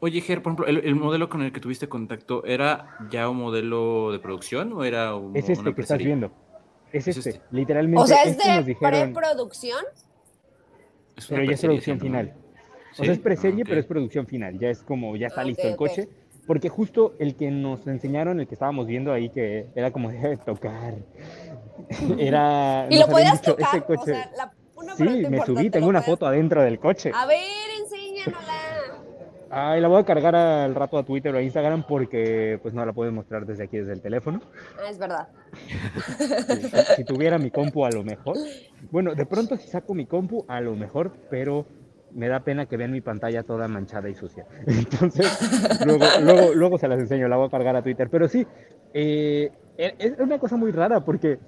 Oye, 0.01 0.21
Ger, 0.21 0.43
por 0.43 0.53
ejemplo, 0.53 0.67
el, 0.67 0.95
modelo 0.95 1.31
con 1.31 1.41
el 1.41 1.53
que 1.53 1.61
tuviste 1.61 1.89
contacto, 1.89 2.45
¿era 2.45 2.99
ya 3.11 3.31
un 3.31 3.39
modelo 3.39 4.13
de 4.13 4.19
producción 4.19 4.75
o 4.75 4.85
era 4.85 5.15
un, 5.15 5.35
Es 5.35 5.49
este 5.49 5.75
que 5.75 5.81
estás 5.81 5.99
viendo. 5.99 6.31
Es, 6.93 7.09
este, 7.09 7.31
este, 7.31 7.43
literalmente. 7.51 8.01
O 8.03 8.07
sea, 8.07 8.23
es 8.23 8.37
este 8.39 8.63
de 8.63 8.75
preproducción. 8.77 9.85
Pero 11.29 11.45
ya 11.45 11.53
es 11.53 11.61
producción 11.61 12.01
final. 12.01 12.35
O 12.99 13.05
sea, 13.05 13.13
es 13.13 13.19
preserie, 13.19 13.63
ah, 13.63 13.67
pero 13.69 13.81
es 13.81 13.87
producción 13.87 14.27
final. 14.27 14.59
Ya 14.59 14.69
es 14.71 14.83
como, 14.83 15.17
ya 15.17 15.27
está 15.27 15.45
listo 15.45 15.67
el 15.69 15.77
coche. 15.77 16.09
Porque 16.47 16.69
justo 16.69 17.15
el 17.19 17.35
que 17.35 17.51
nos 17.51 17.85
enseñaron, 17.89 18.39
el 18.39 18.47
que 18.47 18.55
estábamos 18.55 18.87
viendo 18.87 19.13
ahí, 19.13 19.31
que 19.31 19.67
era 19.75 19.91
como 19.91 20.11
de 20.11 20.37
tocar, 20.39 20.95
era... 22.19 22.87
Y 22.89 22.99
lo 22.99 23.09
podías 23.09 23.41
dicho, 23.41 23.57
tocar, 23.57 23.69
ese 23.77 23.85
coche- 23.85 24.01
o 24.13 24.15
sea, 24.15 24.31
la, 24.37 24.53
una 24.77 24.95
Sí, 24.97 25.05
me 25.29 25.45
subí, 25.45 25.71
tengo 25.71 25.87
¿lo 25.87 25.91
una 25.91 26.01
puedes- 26.03 26.07
foto 26.19 26.27
adentro 26.27 26.63
del 26.63 26.79
coche. 26.79 27.11
A 27.13 27.27
ver, 27.27 27.41
enséñanosla. 27.83 28.55
Ay, 29.51 29.81
la 29.81 29.89
voy 29.89 30.01
a 30.01 30.05
cargar 30.05 30.35
al 30.35 30.75
rato 30.75 30.99
a 30.99 31.05
Twitter 31.05 31.35
o 31.35 31.39
a 31.39 31.43
Instagram 31.43 31.85
porque 31.87 32.59
pues 32.63 32.75
no 32.75 32.85
la 32.85 32.93
puedo 32.93 33.13
mostrar 33.13 33.47
desde 33.47 33.65
aquí, 33.65 33.79
desde 33.79 33.93
el 33.93 34.01
teléfono. 34.03 34.41
Ah, 34.79 34.91
es 34.91 34.99
verdad. 34.99 35.29
Sí, 36.49 36.69
si 36.97 37.05
tuviera 37.05 37.39
mi 37.39 37.51
compu 37.51 37.85
a 37.85 37.91
lo 37.91 38.03
mejor. 38.03 38.37
Bueno, 38.91 39.15
de 39.15 39.25
pronto 39.25 39.57
si 39.57 39.69
saco 39.69 39.95
mi 39.95 40.07
compu 40.07 40.45
a 40.49 40.61
lo 40.61 40.75
mejor, 40.75 41.13
pero 41.31 41.65
me 42.13 42.29
da 42.29 42.41
pena 42.41 42.67
que 42.67 42.77
vean 42.77 42.91
mi 42.93 43.01
pantalla 43.01 43.43
toda 43.45 43.69
manchada 43.69 44.09
y 44.09 44.15
sucia. 44.15 44.47
Entonces, 44.67 45.27
luego, 45.85 46.05
luego, 46.23 46.55
luego 46.55 46.79
se 46.79 46.89
las 46.89 46.99
enseño, 46.99 47.29
la 47.29 47.37
voy 47.37 47.47
a 47.47 47.51
cargar 47.51 47.77
a 47.77 47.83
Twitter. 47.83 48.09
Pero 48.11 48.27
sí, 48.29 48.47
eh, 48.95 49.53
e- 49.79 49.95
es 49.99 50.19
una 50.19 50.39
cosa 50.39 50.57
muy 50.57 50.73
rara 50.73 51.05
porque 51.05 51.39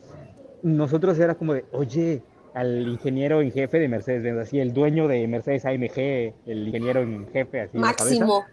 nosotros 0.63 1.19
era 1.19 1.35
como 1.35 1.55
de, 1.55 1.65
oye, 1.73 2.23
al 2.59 2.89
ingeniero 2.89 3.41
en 3.41 3.53
jefe 3.53 3.79
de 3.79 3.89
Mercedes, 3.89 4.37
así 4.37 4.59
el 4.59 4.73
dueño 4.73 5.07
de 5.07 5.27
Mercedes 5.29 5.65
AMG, 5.65 5.99
el 6.47 6.67
ingeniero 6.67 7.03
en 7.03 7.29
jefe, 7.31 7.61
así. 7.61 7.77
la. 7.79 7.83
Máximo. 7.87 8.45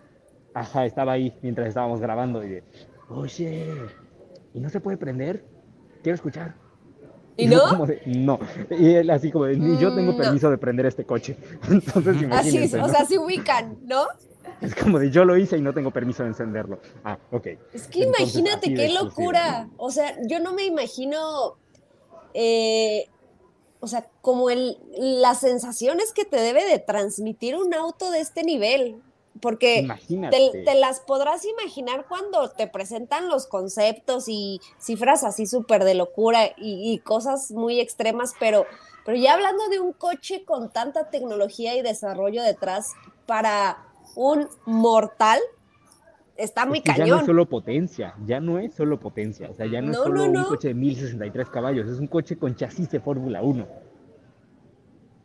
Ajá, 0.54 0.86
estaba 0.86 1.14
ahí 1.14 1.34
mientras 1.42 1.68
estábamos 1.68 2.00
grabando 2.00 2.44
y 2.44 2.50
de, 2.50 2.64
oye, 3.10 3.66
¿y 4.54 4.60
no 4.60 4.70
se 4.70 4.80
puede 4.80 4.98
prender? 4.98 5.44
Quiero 6.04 6.16
escuchar. 6.16 6.56
¿Y 7.38 7.48
no? 7.48 7.62
como 7.68 7.86
de, 7.88 8.02
no. 8.06 8.40
Y 8.70 8.94
él 8.94 9.10
así 9.10 9.32
como 9.32 9.46
de, 9.46 9.58
ni 9.58 9.78
yo 9.78 9.94
tengo 9.94 10.14
Mm, 10.14 10.18
no. 10.18 10.24
permiso 10.24 10.50
de 10.50 10.58
prender 10.58 10.86
este 10.86 11.04
coche. 11.04 11.36
Entonces, 11.70 12.16
Así, 12.16 12.24
imagínense, 12.26 12.78
o 12.80 12.82
¿no? 12.84 12.90
sea, 12.90 13.06
se 13.06 13.18
ubican, 13.20 13.78
¿no? 13.86 14.06
Es 14.62 14.74
como 14.76 15.00
de, 15.00 15.10
yo 15.12 15.26
lo 15.26 15.36
hice 15.36 15.58
y 15.58 15.62
no 15.62 15.74
tengo 15.74 15.92
permiso 15.92 16.24
de 16.24 16.30
encenderlo. 16.30 16.80
Ah, 17.04 17.18
ok. 17.32 17.48
Es 17.74 17.88
que 17.88 18.04
Entonces, 18.04 18.36
imagínate 18.36 18.68
así 18.68 18.76
qué 18.76 18.94
locura. 18.94 19.68
O 19.78 19.90
sea, 19.92 20.16
yo 20.30 20.40
no 20.40 20.54
me 20.54 20.64
imagino, 20.66 21.58
eh, 22.34 23.08
o 23.80 23.88
sea, 23.88 24.08
como 24.22 24.50
el, 24.50 24.78
las 24.98 25.42
sensaciones 25.42 26.12
que 26.12 26.26
te 26.26 26.38
debe 26.38 26.66
de 26.66 26.80
transmitir 26.80 27.56
un 27.56 27.74
auto 27.74 28.12
de 28.12 28.20
este 28.20 28.44
nivel. 28.44 29.02
Porque 29.42 29.86
te 30.64 30.76
las 30.76 31.02
podrás 31.02 31.44
imaginar 31.44 32.06
cuando 32.08 32.52
te 32.52 32.68
presentan 32.68 33.28
los 33.28 33.48
conceptos 33.48 34.30
y 34.30 34.62
cifras 34.80 35.26
así 35.26 35.46
súper 35.46 35.84
de 35.84 35.94
locura 35.94 36.48
y, 36.58 36.94
y 36.94 37.00
cosas 37.00 37.52
muy 37.52 37.82
extremas, 37.82 38.34
pero, 38.40 38.66
pero 39.04 39.18
ya 39.18 39.34
hablando 39.34 39.68
de 39.68 39.82
un 39.82 39.92
coche 39.92 40.46
con 40.46 40.72
tanta 40.72 41.10
tecnología 41.10 41.76
y 41.76 41.82
desarrollo 41.82 42.44
detrás 42.44 42.94
para 43.26 43.86
un 44.16 44.48
mortal, 44.66 45.42
está 46.38 46.66
muy 46.66 46.78
Es 46.80 46.84
que 46.84 46.90
Ya 46.92 46.98
no 46.98 47.04
cañón. 47.04 47.20
es 47.20 47.26
solo 47.26 47.46
potencia, 47.48 48.14
ya 48.26 48.40
no 48.40 48.60
es 48.60 48.74
solo 48.74 49.00
potencia, 49.00 49.50
o 49.50 49.54
sea, 49.54 49.66
ya 49.68 49.82
no, 49.82 49.92
es 49.92 49.98
solo 49.98 50.28
no, 50.28 50.40
un 50.42 50.46
coche 50.46 50.70
de 50.70 50.74
1063 50.74 51.50
caballos, 51.50 51.88
es 51.90 52.00
un 52.00 52.08
coche 52.08 52.38
con 52.38 52.56
chasis 52.56 52.90
de 52.92 53.00
Fórmula 53.00 53.42
1. 53.42 53.66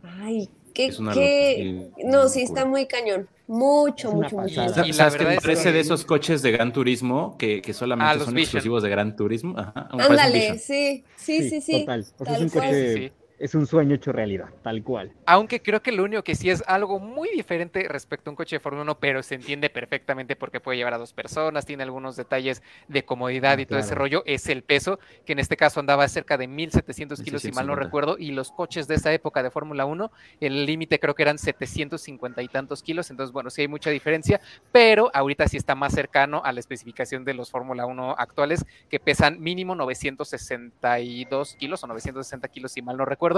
Ay, 0.03 0.49
qué, 0.75 0.87
Es 0.87 0.99
una 0.99 1.13
qué- 1.13 1.91
No, 2.05 2.29
sí, 2.29 2.43
está 2.43 2.65
muy 2.65 2.87
cañón. 2.87 3.29
Mucho, 3.47 4.13
mucho, 4.13 4.37
mucho. 4.37 4.37
pasada. 4.37 4.69
mucho. 4.69 4.85
Y 4.85 4.89
la 4.89 4.95
¿Sabes 4.95 5.15
qué 5.15 5.19
verdad 5.25 5.35
me 5.37 5.41
parece 5.43 5.65
que- 5.65 5.73
de 5.73 5.81
esos 5.81 6.05
coches 6.05 6.41
de 6.43 6.53
Gran 6.53 6.73
Turismo 6.73 7.37
que, 7.37 7.61
que 7.61 7.73
solamente 7.75 8.13
Ah, 8.13 8.25
son 8.25 8.33
Vision. 8.35 8.41
exclusivos 8.43 8.83
de 8.85 8.89
Gran 8.91 9.17
Turismo? 9.17 9.57
Ándale, 9.91 10.59
sí, 10.59 11.05
sí, 11.17 11.49
sí, 11.51 11.61
sí. 11.61 11.81
Total, 11.81 12.01
o 12.01 12.05
sea, 12.05 12.27
tal 12.27 12.35
es 12.37 12.41
un 12.43 12.49
cual. 12.51 12.65
coche, 12.69 12.93
Sí, 12.97 13.03
sí. 13.09 13.13
Es 13.41 13.55
un 13.55 13.67
sueño 13.67 13.95
hecho 13.95 14.13
realidad, 14.13 14.51
tal 14.63 14.83
cual. 14.85 15.13
Aunque 15.25 15.63
creo 15.63 15.83
que 15.83 15.93
lo 15.93 16.05
único 16.05 16.23
que 16.23 16.35
sí 16.35 16.51
es 16.51 16.63
algo 16.67 17.01
muy 17.01 17.31
diferente 17.31 17.89
respecto 17.89 18.29
a 18.29 18.33
un 18.33 18.37
coche 18.37 18.57
de 18.57 18.61
Fórmula 18.61 18.83
1, 18.83 18.99
pero 19.01 19.23
se 19.23 19.35
entiende 19.35 19.71
perfectamente 19.71 20.37
porque 20.37 20.61
puede 20.61 20.77
llevar 20.77 20.93
a 20.95 20.99
dos 20.99 21.15
personas, 21.15 21.65
tiene 21.65 21.83
algunos 21.83 22.17
detalles 22.17 22.63
de 22.87 23.05
comodidad 23.05 23.41
Ah, 23.59 23.61
y 23.61 23.67
todo 23.67 23.79
ese 23.79 23.95
rollo, 23.95 24.23
es 24.27 24.47
el 24.49 24.63
peso, 24.63 24.99
que 25.25 25.33
en 25.33 25.39
este 25.39 25.57
caso 25.57 25.81
andaba 25.81 26.07
cerca 26.09 26.37
de 26.37 26.47
1700 26.47 27.23
kilos, 27.23 27.41
si 27.41 27.53
mal 27.53 27.67
no 27.67 27.73
1750. 27.73 27.85
recuerdo, 27.85 28.19
y 28.19 28.33
los 28.33 28.53
coches 28.53 28.87
de 28.87 28.97
esa 28.97 29.13
época 29.13 29.43
de 29.43 29.51
Fórmula 29.51 29.87
1, 29.87 30.13
el 30.41 30.67
límite 30.67 31.01
creo 31.01 31.15
que 31.15 31.23
eran 31.23 31.39
750 31.39 32.43
y 32.43 32.49
tantos 32.49 32.83
kilos, 32.83 33.11
entonces 33.11 33.33
bueno, 33.33 33.49
sí 33.49 33.63
hay 33.63 33.69
mucha 33.69 33.89
diferencia, 33.89 34.41
pero 34.71 35.11
ahorita 35.15 35.49
sí 35.49 35.57
está 35.57 35.75
más 35.75 35.95
cercano 35.95 36.43
a 36.45 36.53
la 36.53 36.61
especificación 36.61 37.25
de 37.25 37.33
los 37.33 37.51
Fórmula 37.51 37.87
1 37.87 38.17
actuales, 38.19 38.67
que 38.91 39.01
pesan 39.01 39.41
mínimo 39.41 39.75
962 39.75 41.55
kilos 41.55 41.83
o 41.83 41.87
960 41.87 42.49
kilos, 42.49 42.73
si 42.73 42.83
mal 42.83 42.99
no 42.99 43.07
recuerdo, 43.07 43.30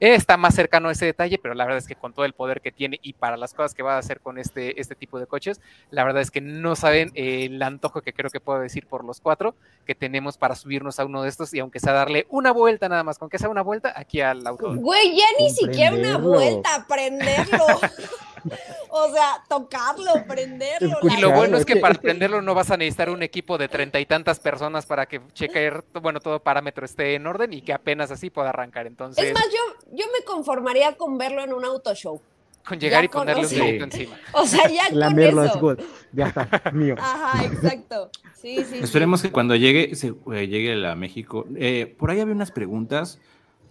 está 0.00 0.36
más 0.36 0.54
cercano 0.54 0.88
a 0.88 0.92
ese 0.92 1.06
detalle, 1.06 1.38
pero 1.38 1.54
la 1.54 1.64
verdad 1.64 1.78
es 1.78 1.86
que 1.86 1.94
con 1.94 2.12
todo 2.12 2.24
el 2.24 2.32
poder 2.32 2.60
que 2.60 2.72
tiene 2.72 2.98
y 3.02 3.12
para 3.14 3.36
las 3.36 3.54
cosas 3.54 3.74
que 3.74 3.82
va 3.82 3.96
a 3.96 3.98
hacer 3.98 4.20
con 4.20 4.38
este, 4.38 4.80
este 4.80 4.94
tipo 4.94 5.18
de 5.18 5.26
coches, 5.26 5.60
la 5.90 6.04
verdad 6.04 6.22
es 6.22 6.30
que 6.30 6.40
no 6.40 6.76
saben 6.76 7.10
el 7.14 7.62
antojo 7.62 8.02
que 8.02 8.12
creo 8.12 8.30
que 8.30 8.40
puedo 8.40 8.60
decir 8.60 8.86
por 8.86 9.04
los 9.04 9.20
cuatro 9.20 9.54
que 9.86 9.94
tenemos 9.94 10.38
para 10.38 10.54
subirnos 10.54 11.00
a 11.00 11.04
uno 11.04 11.22
de 11.22 11.28
estos 11.28 11.52
y 11.54 11.60
aunque 11.60 11.80
sea 11.80 11.92
darle 11.92 12.26
una 12.30 12.52
vuelta 12.52 12.88
nada 12.88 13.02
más, 13.02 13.18
con 13.18 13.28
que 13.28 13.38
sea 13.38 13.48
una 13.48 13.62
vuelta 13.62 13.92
aquí 13.96 14.20
al 14.20 14.46
auto. 14.46 14.74
Güey, 14.74 15.16
ya 15.16 15.26
ni 15.38 15.50
siquiera 15.50 15.94
una 15.94 16.18
vuelta, 16.18 16.86
prenderlo. 16.88 17.66
o 18.90 19.12
sea, 19.12 19.42
tocarlo, 19.48 20.12
prenderlo. 20.26 20.98
Y 21.02 21.20
lo 21.20 21.32
bueno 21.32 21.56
es 21.56 21.60
es 21.60 21.66
que 21.66 21.76
para 21.76 21.94
es 21.94 21.98
prenderlo 21.98 22.42
no 22.42 22.54
vas 22.54 22.70
a 22.70 22.76
necesitar 22.76 23.10
un 23.10 23.22
equipo 23.22 23.58
de 23.58 23.68
treinta 23.68 24.00
y 24.00 24.06
tantas 24.06 24.40
personas 24.40 24.86
para 24.86 25.06
que 25.06 25.20
cheque, 25.32 25.72
bueno, 26.00 26.20
todo 26.20 26.40
parámetro 26.40 26.84
esté 26.84 27.14
en 27.14 27.26
orden 27.26 27.52
y 27.52 27.62
que 27.62 27.72
apenas 27.72 28.10
así 28.10 28.30
pueda 28.30 28.50
arrancar. 28.50 28.86
Entonces, 28.86 29.24
Es 29.24 29.32
más, 29.34 29.44
yo, 29.44 29.88
yo 29.92 30.06
me 30.16 30.24
conformaría 30.24 30.96
con 30.96 31.18
verlo 31.18 31.42
en 31.42 31.52
un 31.52 31.64
auto 31.64 31.94
show. 31.94 32.20
con 32.66 32.78
llegar 32.78 33.02
ya 33.02 33.04
y 33.06 33.08
ponerle 33.08 33.42
un 33.46 33.48
dedito 33.48 33.84
encima. 33.84 34.16
O 34.32 34.46
sea, 34.46 34.68
ya 34.68 34.88
con 34.88 34.98
Lamerlo 34.98 35.40
así 35.42 35.50
eso. 35.50 35.60
como, 35.60 35.76
ya 36.12 36.26
está, 36.28 36.70
mío. 36.72 36.94
Ajá, 37.00 37.44
exacto. 37.44 38.10
Sí, 38.34 38.58
sí. 38.58 38.64
sí. 38.64 38.78
Esperemos 38.82 39.22
que 39.22 39.32
cuando 39.32 39.56
llegue, 39.56 39.94
se, 39.96 40.08
eh, 40.32 40.46
llegue 40.46 40.86
a 40.86 40.94
México. 40.94 41.46
eh, 41.56 41.94
por 41.98 42.10
ahí 42.10 42.20
había 42.20 42.34
unas 42.34 42.52
preguntas 42.52 43.18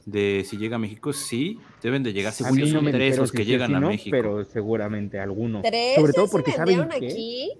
de 0.07 0.43
si 0.45 0.57
llega 0.57 0.77
a 0.77 0.79
México. 0.79 1.11
Sí, 1.11 1.59
deben 1.83 2.01
de 2.01 2.13
llegar. 2.13 2.29
A 2.29 2.31
Según 2.31 2.57
yo 2.57 2.65
no 2.65 2.81
son 2.81 2.91
tres 2.91 3.17
los 3.17 3.31
que 3.31 3.45
llegan 3.45 3.69
si 3.69 3.75
a 3.75 3.79
no, 3.79 3.89
México. 3.89 4.15
pero 4.15 4.45
seguramente 4.45 5.19
alguno. 5.19 5.61
Tres 5.61 5.95
Sobre 5.95 6.13
todo 6.13 6.27
porque 6.29 6.51
saben 6.53 6.81
aquí. 6.91 7.51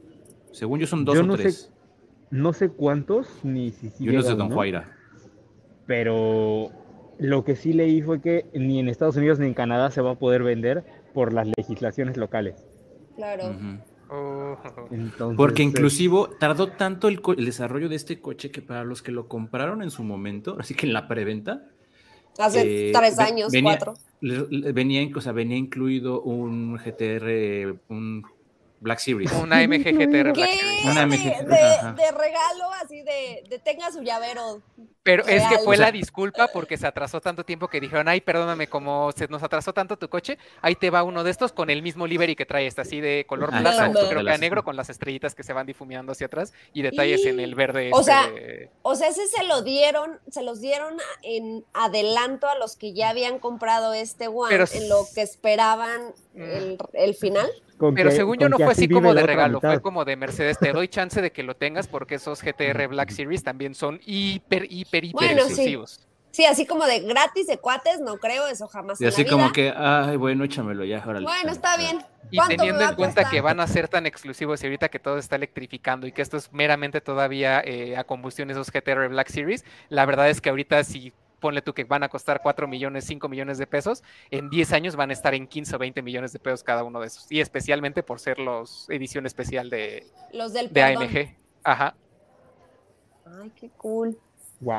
Según 0.54 0.80
yo 0.80 0.88
son 0.88 1.04
dos 1.06 1.16
Yo 1.16 1.22
o 1.22 1.26
no 1.26 1.36
sé 1.36 1.44
tres. 1.44 1.74
No 2.32 2.54
sé 2.54 2.70
cuántos 2.70 3.28
ni 3.44 3.72
si 3.72 3.90
sí 3.90 4.06
y 4.06 4.10
uno 4.10 4.20
es 4.20 4.26
de 4.26 4.32
llega 4.32 4.44
Don 4.44 4.54
Juaira. 4.54 4.96
Pero 5.86 6.72
lo 7.20 7.44
que 7.44 7.56
sí 7.56 7.74
leí 7.74 8.02
fue 8.02 8.22
que 8.22 8.46
ni 8.54 8.80
en 8.80 8.88
Estados 8.88 9.18
Unidos 9.18 9.40
ni 9.40 9.48
en 9.48 9.54
Canadá 9.54 9.92
se 9.92 10.02
va 10.02 10.12
a 10.12 10.16
poder 10.16 10.44
vender 10.44 10.86
por 11.14 11.34
las 11.34 11.48
legislaciones 11.58 12.16
locales. 12.16 12.66
Claro. 13.16 13.56
Oh. 14.10 14.58
Entonces, 14.90 15.36
Porque 15.36 15.64
eh, 15.64 15.66
inclusivo 15.66 16.30
tardó 16.30 16.68
tanto 16.68 17.10
el 17.10 17.20
desarrollo 17.46 17.90
de 17.90 17.98
este 17.98 18.22
coche 18.22 18.52
que 18.52 18.62
para 18.62 18.86
los 18.86 19.02
que 19.02 19.12
lo 19.12 19.28
compraron 19.28 19.82
en 19.82 19.92
su 19.92 20.04
momento, 20.04 20.56
así 20.60 20.76
que 20.76 20.86
en 20.86 20.94
la 20.94 21.10
preventa, 21.10 21.68
Hace 22.38 22.90
eh, 22.90 22.92
tres 22.94 23.20
años, 23.20 23.52
venía- 23.52 23.78
cuatro. 23.78 23.94
venía, 24.22 25.08
o 25.16 25.22
sea, 25.22 25.32
venía 25.32 25.58
incluido 25.58 26.22
un 26.22 26.78
GTR, 26.78 27.80
un 27.90 28.24
Black 28.80 29.00
Series. 29.00 29.32
Una 29.34 29.62
MG 29.64 29.84
GTR 29.92 30.34
¿Qué? 30.34 30.42
Black 30.42 30.50
Series. 30.50 30.86
Una 30.86 31.02
De, 31.02 31.08
MG. 31.08 31.48
de- 31.48 31.56
Ajá. 31.64 31.94
de 31.94 32.12
regalo, 32.12 32.72
así 32.84 33.02
de, 33.02 33.44
de 33.50 33.60
tenga 33.60 33.92
su 33.92 34.02
llavero. 34.04 34.62
Pero 35.08 35.24
es 35.26 35.42
que 35.48 35.58
fue 35.60 35.76
O 35.76 35.78
sea- 35.78 35.86
la 35.88 35.92
disculpa 35.94 36.50
porque 36.52 36.78
se 36.78 36.86
atrasó 36.86 37.22
tanto 37.22 37.44
tiempo 37.46 37.68
que 37.70 37.80
dijeron, 37.80 38.08
ay, 38.10 38.20
perdóname, 38.22 38.68
como 38.68 39.12
se 39.14 39.28
nos 39.30 39.42
atrasó 39.42 39.72
tanto 39.74 39.98
tu 39.98 40.10
coche, 40.10 40.38
ahí 40.62 40.76
te 40.76 40.90
va 40.90 41.02
uno 41.04 41.24
de 41.24 41.32
estos 41.32 41.54
con 41.54 41.70
el 41.70 41.82
mismo 41.82 42.06
livery 42.06 42.36
que 42.36 42.46
trae 42.46 42.68
este, 42.68 42.82
así 42.82 43.00
de 43.00 43.26
color 43.28 43.50
Ah, 43.54 43.60
plata, 43.62 43.92
creo 44.10 44.24
que 44.24 44.32
a 44.32 44.38
negro 44.38 44.64
con 44.66 44.76
las 44.76 44.90
estrellitas 44.90 45.34
que 45.34 45.44
se 45.44 45.54
van 45.54 45.66
difuminando 45.66 46.12
hacia 46.12 46.28
atrás 46.28 46.54
y 46.74 46.82
detalles 46.82 47.26
en 47.26 47.40
el 47.40 47.56
verde. 47.56 47.90
O 47.94 48.02
este 48.02 48.12
sea, 48.12 48.28
de- 48.30 48.70
O 48.82 48.96
sea, 48.96 49.08
ese 49.08 49.26
se 49.28 49.46
lo 49.46 49.62
dieron, 49.62 50.20
se 50.30 50.44
los 50.44 50.60
dieron 50.60 50.98
en 51.24 51.64
adelanto 51.74 52.48
a 52.50 52.58
los 52.58 52.76
que 52.76 52.94
ya 52.94 53.10
habían 53.10 53.40
comprado 53.40 53.94
este 53.94 54.28
One, 54.28 54.50
Pero 54.50 54.66
en 54.74 54.90
lo 54.90 55.06
que 55.16 55.22
esperaban 55.22 56.02
Mm. 56.34 56.42
el, 56.42 56.78
el 56.94 57.16
final. 57.16 57.50
con 57.78 57.94
Pero 57.94 58.10
que- 58.10 58.16
según 58.16 58.40
yo 58.40 58.50
no 58.50 58.58
fue 58.58 58.66
así 58.72 58.90
como 58.90 59.14
de 59.14 59.22
regalo, 59.22 59.62
fue 59.62 59.80
como 59.82 60.04
de 60.04 60.16
Mercedes, 60.16 60.58
te 60.58 60.74
doy 60.74 60.88
chance 60.88 61.22
de 61.22 61.32
que 61.32 61.44
lo 61.44 61.56
tengas 61.56 61.88
porque 61.88 62.16
esos 62.16 62.42
GTR 62.42 62.88
Black 62.88 63.12
Series 63.12 63.44
también 63.44 63.76
son 63.76 64.00
hiper, 64.04 64.66
hiper, 64.68 64.97
hiper 65.06 65.28
Bueno, 65.28 65.42
sí. 65.44 65.48
exclusivos. 65.50 66.08
Sí, 66.32 66.46
así 66.46 66.68
como 66.68 66.86
de 66.86 67.00
gratis 67.00 67.48
de 67.48 67.58
cuates, 67.58 68.00
no 68.00 68.18
creo, 68.18 68.46
eso 68.48 68.68
jamás 68.68 69.02
Y 69.02 69.06
en 69.06 69.10
así 69.10 69.26
como 69.26 69.52
que, 69.52 69.74
ay, 69.76 70.18
bueno, 70.18 70.44
échamelo 70.44 70.86
ya, 70.86 71.04
órale. 71.04 71.26
Bueno, 71.26 71.52
está 71.52 71.78
bien. 71.78 72.00
Y 72.30 72.38
¿Cuánto 72.38 72.52
me 72.52 72.58
teniendo 72.58 72.82
en 72.82 72.96
cuenta 72.96 73.22
costar? 73.24 73.32
que 73.32 73.42
van 73.42 73.60
a 73.60 73.66
ser 73.66 73.88
tan 73.88 74.06
exclusivos 74.06 74.62
y 74.62 74.68
ahorita 74.68 74.90
que 74.90 75.00
todo 75.00 75.18
está 75.18 75.36
electrificando 75.38 76.06
y 76.06 76.12
que 76.12 76.22
esto 76.22 76.38
es 76.38 76.52
meramente 76.54 77.02
todavía 77.02 77.62
eh, 77.66 77.98
a 77.98 78.04
combustión 78.04 78.52
esos 78.52 78.70
GTR 78.70 79.08
Black 79.08 79.30
Series, 79.30 79.66
la 79.90 80.06
verdad 80.06 80.30
es 80.30 80.40
que 80.42 80.50
ahorita 80.50 80.84
si 80.84 81.12
ponle 81.40 81.62
tú 81.62 81.74
que 81.74 81.86
van 81.86 82.04
a 82.04 82.10
costar 82.10 82.42
4 82.44 82.68
millones, 82.68 83.06
5 83.06 83.30
millones 83.30 83.58
de 83.58 83.66
pesos, 83.66 84.04
en 84.30 84.50
10 84.50 84.74
años 84.74 84.96
van 84.96 85.10
a 85.10 85.14
estar 85.14 85.34
en 85.34 85.48
15 85.48 85.76
o 85.76 85.80
20 85.80 86.02
millones 86.02 86.34
de 86.34 86.40
pesos 86.40 86.64
cada 86.64 86.84
uno 86.84 87.00
de 87.00 87.08
esos. 87.08 87.32
Y 87.32 87.40
especialmente 87.42 88.04
por 88.04 88.20
ser 88.20 88.38
los 88.38 88.88
edición 88.90 89.26
especial 89.26 89.70
de, 89.70 90.06
Los 90.34 90.54
del 90.54 90.68
de 90.68 90.74
perdón. 90.82 91.04
AMG. 91.04 91.36
Ajá, 91.64 91.96
Ay, 93.42 93.52
qué 93.60 93.70
cool. 93.78 94.18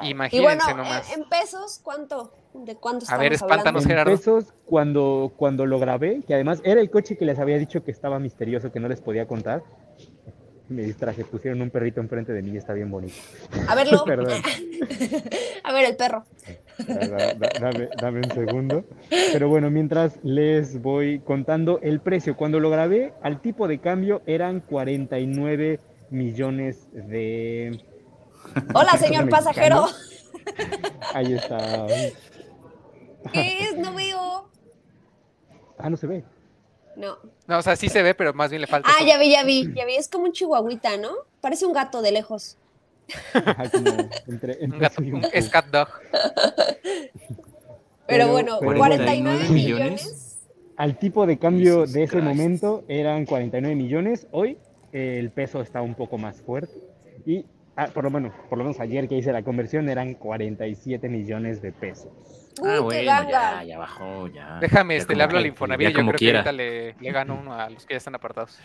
Y 0.03 0.09
imagínense 0.11 0.41
bueno, 0.43 0.65
en, 0.71 0.77
nomás. 0.77 1.17
en 1.17 1.25
pesos, 1.29 1.81
¿cuánto? 1.85 2.33
¿De 2.55 2.75
cuánto 2.77 3.05
A 3.09 3.17
ver, 3.17 3.27
hablando? 3.35 3.47
espántanos, 3.47 3.83
En 3.85 3.89
Gerardo. 3.91 4.11
pesos, 4.11 4.53
cuando, 4.65 5.33
cuando 5.37 5.67
lo 5.67 5.79
grabé, 5.79 6.23
que 6.27 6.35
además 6.35 6.61
era 6.65 6.81
el 6.81 6.91
coche 6.91 7.17
que 7.17 7.25
les 7.25 7.39
había 7.39 7.59
dicho 7.59 7.85
que 7.85 7.91
estaba 7.93 8.19
misterioso, 8.19 8.73
que 8.73 8.81
no 8.81 8.89
les 8.89 9.01
podía 9.01 9.27
contar, 9.29 9.63
Me 10.69 10.83
distraje, 10.83 11.25
pusieron 11.25 11.63
un 11.63 11.71
perrito 11.71 12.01
enfrente 12.03 12.31
de 12.35 12.43
mí 12.43 12.51
y 12.51 12.57
está 12.59 12.75
bien 12.75 12.91
bonito. 12.91 13.15
A 13.69 13.75
verlo. 13.75 14.05
Perdón. 14.07 14.43
A 15.65 15.73
ver 15.73 15.85
el 15.87 15.97
perro. 15.97 16.25
Da- 16.87 17.35
da- 17.35 17.51
Dame, 17.61 17.89
dame 17.99 18.19
un 18.19 18.31
segundo. 18.33 18.85
Pero 19.33 19.49
bueno, 19.49 19.71
mientras 19.71 20.19
les 20.25 20.83
voy 20.83 21.21
contando 21.21 21.79
el 21.83 22.01
precio. 22.01 22.37
Cuando 22.37 22.61
lo 22.61 22.69
grabé, 22.69 23.15
al 23.23 23.41
tipo 23.41 23.67
de 23.67 23.79
cambio 23.79 24.21
eran 24.27 24.61
49 24.61 25.81
millones 26.11 26.87
de... 26.93 27.81
Hola, 28.75 28.93
señor 28.99 29.29
pasajero. 29.29 29.87
Ahí 31.15 31.35
está. 31.35 31.87
¿Qué 33.33 33.59
es? 33.65 33.77
No 33.77 33.95
veo. 33.95 34.49
Ah, 35.79 35.91
no 35.91 35.97
se 35.97 36.07
ve. 36.07 36.25
No. 36.97 37.17
No, 37.47 37.59
o 37.59 37.63
sea, 37.63 37.77
sí 37.77 37.89
se 37.89 38.03
ve, 38.03 38.15
pero 38.15 38.35
más 38.35 38.51
bien 38.51 38.61
le 38.61 38.67
falta. 38.67 38.89
Ah, 38.91 39.05
ya 39.05 39.19
vi, 39.19 39.31
ya 39.31 39.45
vi, 39.45 39.73
ya 39.75 39.85
vi. 39.85 39.95
Es 39.97 40.09
como 40.09 40.25
un 40.25 40.33
chihuahuita, 40.33 40.97
¿no? 40.97 41.11
Parece 41.41 41.65
un 41.67 41.73
gato 41.73 42.03
de 42.03 42.13
lejos. 42.13 42.57
Ajá, 43.33 43.71
como 43.71 43.91
entre, 44.27 44.59
Un 44.65 44.79
gato, 44.79 45.03
y 45.03 45.13
un 45.13 45.25
es 45.33 45.49
cat 45.49 45.67
dog. 45.67 45.89
Pero, 46.13 46.67
Pero- 48.07 48.29
bueno, 48.33 48.57
pero 48.61 48.77
49 48.79 49.39
bueno. 49.39 49.53
millones. 49.55 50.25
Al 50.77 50.97
tipo 50.99 51.27
de 51.27 51.39
cambio 51.39 51.81
Jesus 51.81 51.93
de 51.93 52.03
ese 52.05 52.13
Christ. 52.13 52.25
momento 52.27 52.85
eran 52.89 53.27
49 53.27 53.75
millones. 53.77 54.27
Hoy 54.31 54.59
eh, 54.93 55.19
el 55.19 55.31
peso 55.31 55.61
está 55.61 55.83
un 55.83 55.95
poco 55.95 56.19
más 56.19 56.41
fuerte. 56.41 56.73
Y 57.27 57.45
ah, 57.79 57.87
por 57.95 58.05
lo 58.05 58.11
menos, 58.11 58.33
por 58.51 58.59
lo 58.59 58.65
menos 58.65 58.79
ayer 58.81 59.09
que 59.09 59.17
hice 59.17 59.33
la 59.33 59.43
conversión 59.43 59.89
eran 59.89 60.13
47 60.15 61.09
millones 61.09 61.63
de 61.63 61.73
pesos. 61.73 62.11
Uy, 62.61 62.69
ah, 62.69 62.75
qué 62.75 62.81
bueno, 62.81 63.03
ya, 63.31 63.63
ya 63.65 63.79
bajó, 63.79 64.27
ya. 64.29 64.59
Déjame, 64.61 64.95
Ya 64.95 65.01
este, 65.01 65.15
le 65.17 65.23
hablo 65.23 65.39
al 65.39 65.47
Infonavit. 65.47 65.89
Yo 65.89 65.95
como 65.95 66.11
creo 66.11 66.19
quiera. 66.19 66.43
que 66.43 66.49
ahorita 66.51 66.53
le, 66.53 66.95
le 67.01 67.13
gano 67.13 67.39
uno 67.41 67.55
a 67.55 67.71
los 67.71 67.87
que 67.87 67.95
ya 67.95 67.99
están 67.99 68.15
apartados. 68.15 68.59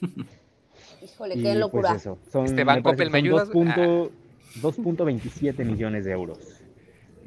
Híjole, 1.02 1.34
Y 1.34 1.42
qué 1.42 1.54
locura. 1.56 1.90
pues 1.90 2.02
eso, 2.02 2.18
son, 2.30 2.44
Este, 2.44 2.56
me 2.56 2.64
Banco 2.64 2.90
Opel, 2.90 3.10
¿me 3.10 3.18
son 3.18 3.26
ayudas? 3.26 3.48
2 3.48 3.52
punto- 3.52 4.12
2.27 4.60 5.64
millones 5.64 6.04
de 6.04 6.12
euros. 6.12 6.38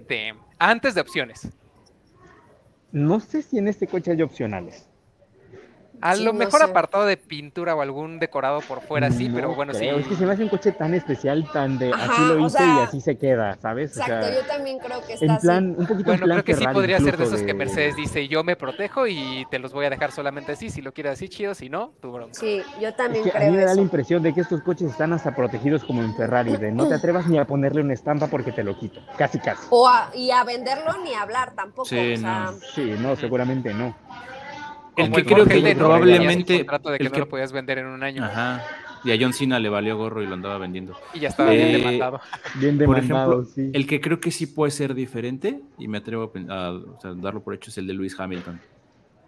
De- 0.07 0.33
antes 0.57 0.95
de 0.95 1.01
opciones. 1.01 1.49
No 2.91 3.19
sé 3.19 3.41
si 3.41 3.57
en 3.57 3.67
este 3.67 3.87
coche 3.87 4.11
hay 4.11 4.21
opcionales. 4.21 4.87
A 6.05 6.15
Sí, 6.15 6.23
lo 6.23 6.33
no 6.33 6.39
mejor 6.39 6.59
sé. 6.61 6.65
apartado 6.69 7.05
de 7.05 7.17
pintura 7.17 7.73
o 7.75 7.81
algún 7.81 8.19
decorado 8.19 8.61
por 8.61 8.81
fuera, 8.81 9.09
sí, 9.09 9.27
No 9.27 9.35
pero 9.35 9.55
bueno, 9.55 9.73
sí. 9.73 9.79
creo, 9.79 9.97
Es 9.97 10.07
que 10.07 10.15
se 10.15 10.25
me 10.25 10.33
hace 10.33 10.43
un 10.43 10.49
coche 10.49 10.71
tan 10.71 10.93
especial, 10.93 11.49
tan 11.51 11.79
de 11.79 11.91
Ajá, 11.93 12.05
así 12.05 12.21
lo 12.21 12.35
o 12.35 12.47
hice 12.47 12.57
sea, 12.59 12.75
y 12.75 12.79
así 12.79 13.01
se 13.01 13.17
queda, 13.17 13.57
¿sabes? 13.59 13.97
O 13.97 13.99
Exacto, 13.99 14.27
sea, 14.27 14.35
yo 14.41 14.45
también 14.47 14.77
creo 14.77 15.01
que 15.05 15.13
está 15.13 15.25
en 15.25 15.31
así. 15.31 15.41
plan, 15.47 15.75
un 15.77 15.87
poquito 15.87 16.11
Bueno, 16.11 16.25
en 16.25 16.29
plan 16.29 16.41
creo 16.41 16.43
que 16.43 16.53
sí 16.53 16.67
podría 16.71 16.99
ser 16.99 17.17
de 17.17 17.23
esos 17.23 17.39
que 17.41 17.47
de- 17.47 17.53
Mercedes 17.55 17.95
dice, 17.95 18.27
yo 18.27 18.43
me 18.43 18.55
protejo 18.55 19.07
y 19.07 19.47
te 19.49 19.57
los 19.57 19.73
voy 19.73 19.85
a 19.85 19.89
dejar 19.89 20.11
solamente 20.11 20.51
así, 20.51 20.69
si 20.69 20.83
lo 20.83 20.93
quieres 20.93 21.13
así, 21.13 21.27
chido, 21.27 21.55
si 21.55 21.69
no, 21.69 21.91
tu 22.01 22.11
bronca. 22.11 22.33
Sí, 22.39 22.61
yo 22.79 22.89
Es 22.89 22.95
también 22.95 23.23
que 23.23 23.31
a 23.31 23.39
mí 23.39 23.45
creo 23.47 23.51
me 23.53 23.57
da 23.61 23.65
eso. 23.71 23.75
la 23.75 23.81
impresión 23.81 24.21
de 24.21 24.33
que 24.33 24.41
estos 24.41 24.61
coches 24.61 24.91
están 24.91 25.11
hasta 25.11 25.35
protegidos 25.35 25.83
como 25.83 26.03
en 26.03 26.15
Ferrari, 26.15 26.55
de 26.55 26.71
no 26.71 26.87
te 26.87 26.93
atrevas 26.95 27.25
ni 27.27 27.39
a 27.39 27.45
ponerle 27.45 27.81
una 27.81 27.93
estampa 27.93 28.27
porque 28.27 28.51
te 28.51 28.63
lo 28.63 28.77
quito. 28.77 29.01
Casi, 29.17 29.39
casi. 29.39 29.63
O 29.71 29.87
a- 29.87 30.11
y 30.13 30.29
a 30.29 30.43
venderlo 30.43 30.91
ni 31.03 31.15
a 31.15 31.23
hablar 31.23 31.53
tampoco. 31.55 31.85
Sí, 31.87 32.13
o 32.13 32.17
sea, 32.17 32.51
no. 32.51 32.59
Sí, 32.75 32.93
no, 32.99 33.15
seguramente 33.15 33.73
no. 33.73 33.95
El 34.97 35.11
que 35.11 35.19
el 35.21 35.25
creo 35.25 35.45
que 35.45 35.75
probablemente- 35.75 36.57
contrato 36.59 36.89
de 36.91 36.97
que 36.97 37.03
el 37.03 37.09
no 37.09 37.13
que- 37.13 37.19
lo 37.19 37.29
podías 37.29 37.51
vender 37.51 37.77
en 37.79 37.87
un 37.87 38.03
año 38.03 38.23
Ajá. 38.23 38.63
Y 39.03 39.11
a 39.11 39.17
John 39.21 39.33
Cena 39.33 39.59
le 39.59 39.69
valió 39.69 39.95
gorro 39.97 40.23
y 40.23 40.25
lo 40.25 40.33
andaba 40.33 40.57
vendiendo. 40.57 40.95
y 41.13 41.19
ya 41.19 41.29
estaba 41.29 41.51
bien 41.51 41.67
Eh, 41.67 41.77
demandado. 41.77 42.21
Bien 42.55 42.77
Por 42.79 42.95
demandado, 42.99 43.41
ejemplo, 43.43 43.53
sí. 43.53 43.69
el 43.73 43.85
que 43.85 44.01
creo 44.01 44.19
que 44.19 44.31
sí 44.31 44.47
puede 44.47 44.71
ser 44.71 44.95
diferente, 44.95 45.59
y 45.77 45.87
me 45.87 45.99
atrevo 45.99 46.31
a, 46.49 46.67
a, 46.69 47.13
darlo 47.15 47.43
por 47.43 47.53
hecho, 47.53 47.69
es 47.69 47.77
el 47.77 47.85
de 47.85 47.93
Lewis 47.93 48.19
Hamilton. 48.19 48.59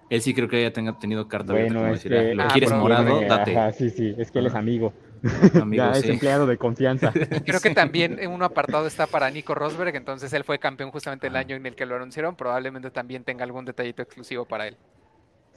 Él 0.10 0.22
sí 0.22 0.34
creo 0.34 0.48
que 0.48 0.58
haya 0.58 0.74
tenga 0.74 0.98
tenido 0.98 1.28
carta 1.28 1.52
abierta, 1.54 1.74
Bueno, 1.74 1.80
como 1.90 1.94
es 1.96 2.04
decir, 2.04 2.18
ah, 2.18 2.22
que... 2.24 2.34
¿lo 2.36 2.44
Ah, 2.44 2.48
quieres 2.52 2.72
morado? 2.74 3.22
Date. 3.22 3.56
Ajá, 3.58 3.72
sí, 3.74 3.90
sí, 3.92 4.16
es 4.18 4.32
que 4.32 4.40
él 4.40 4.48
es 4.48 4.56
amigo. 4.56 4.94
Amigo, 5.62 5.84
ya 5.84 5.92
es 5.92 6.06
empleado 6.10 6.46
de 6.48 6.58
confianza. 6.58 7.12
Y 7.32 7.42
creo 7.42 7.60
que 7.60 7.72
también 7.72 8.18
en 8.20 8.32
un 8.32 8.42
apartado 8.44 8.88
está 8.88 9.06
para 9.06 9.30
Nico 9.30 9.54
Rosberg, 9.54 9.96
entonces 9.96 10.32
él 10.34 10.44
fue 10.44 10.58
campeón 10.60 10.90
justamente 10.92 11.28
el 11.28 11.36
año 11.36 11.56
en 11.56 11.66
el 11.66 11.76
que 11.76 11.86
lo 11.86 11.96
anunciaron, 11.96 12.36
probablemente 12.36 12.90
también 12.90 13.24
tenga 13.24 13.44
algún 13.44 13.66
detallito 13.66 14.02
exclusivo 14.02 14.46
para 14.46 14.68
él. 14.68 14.78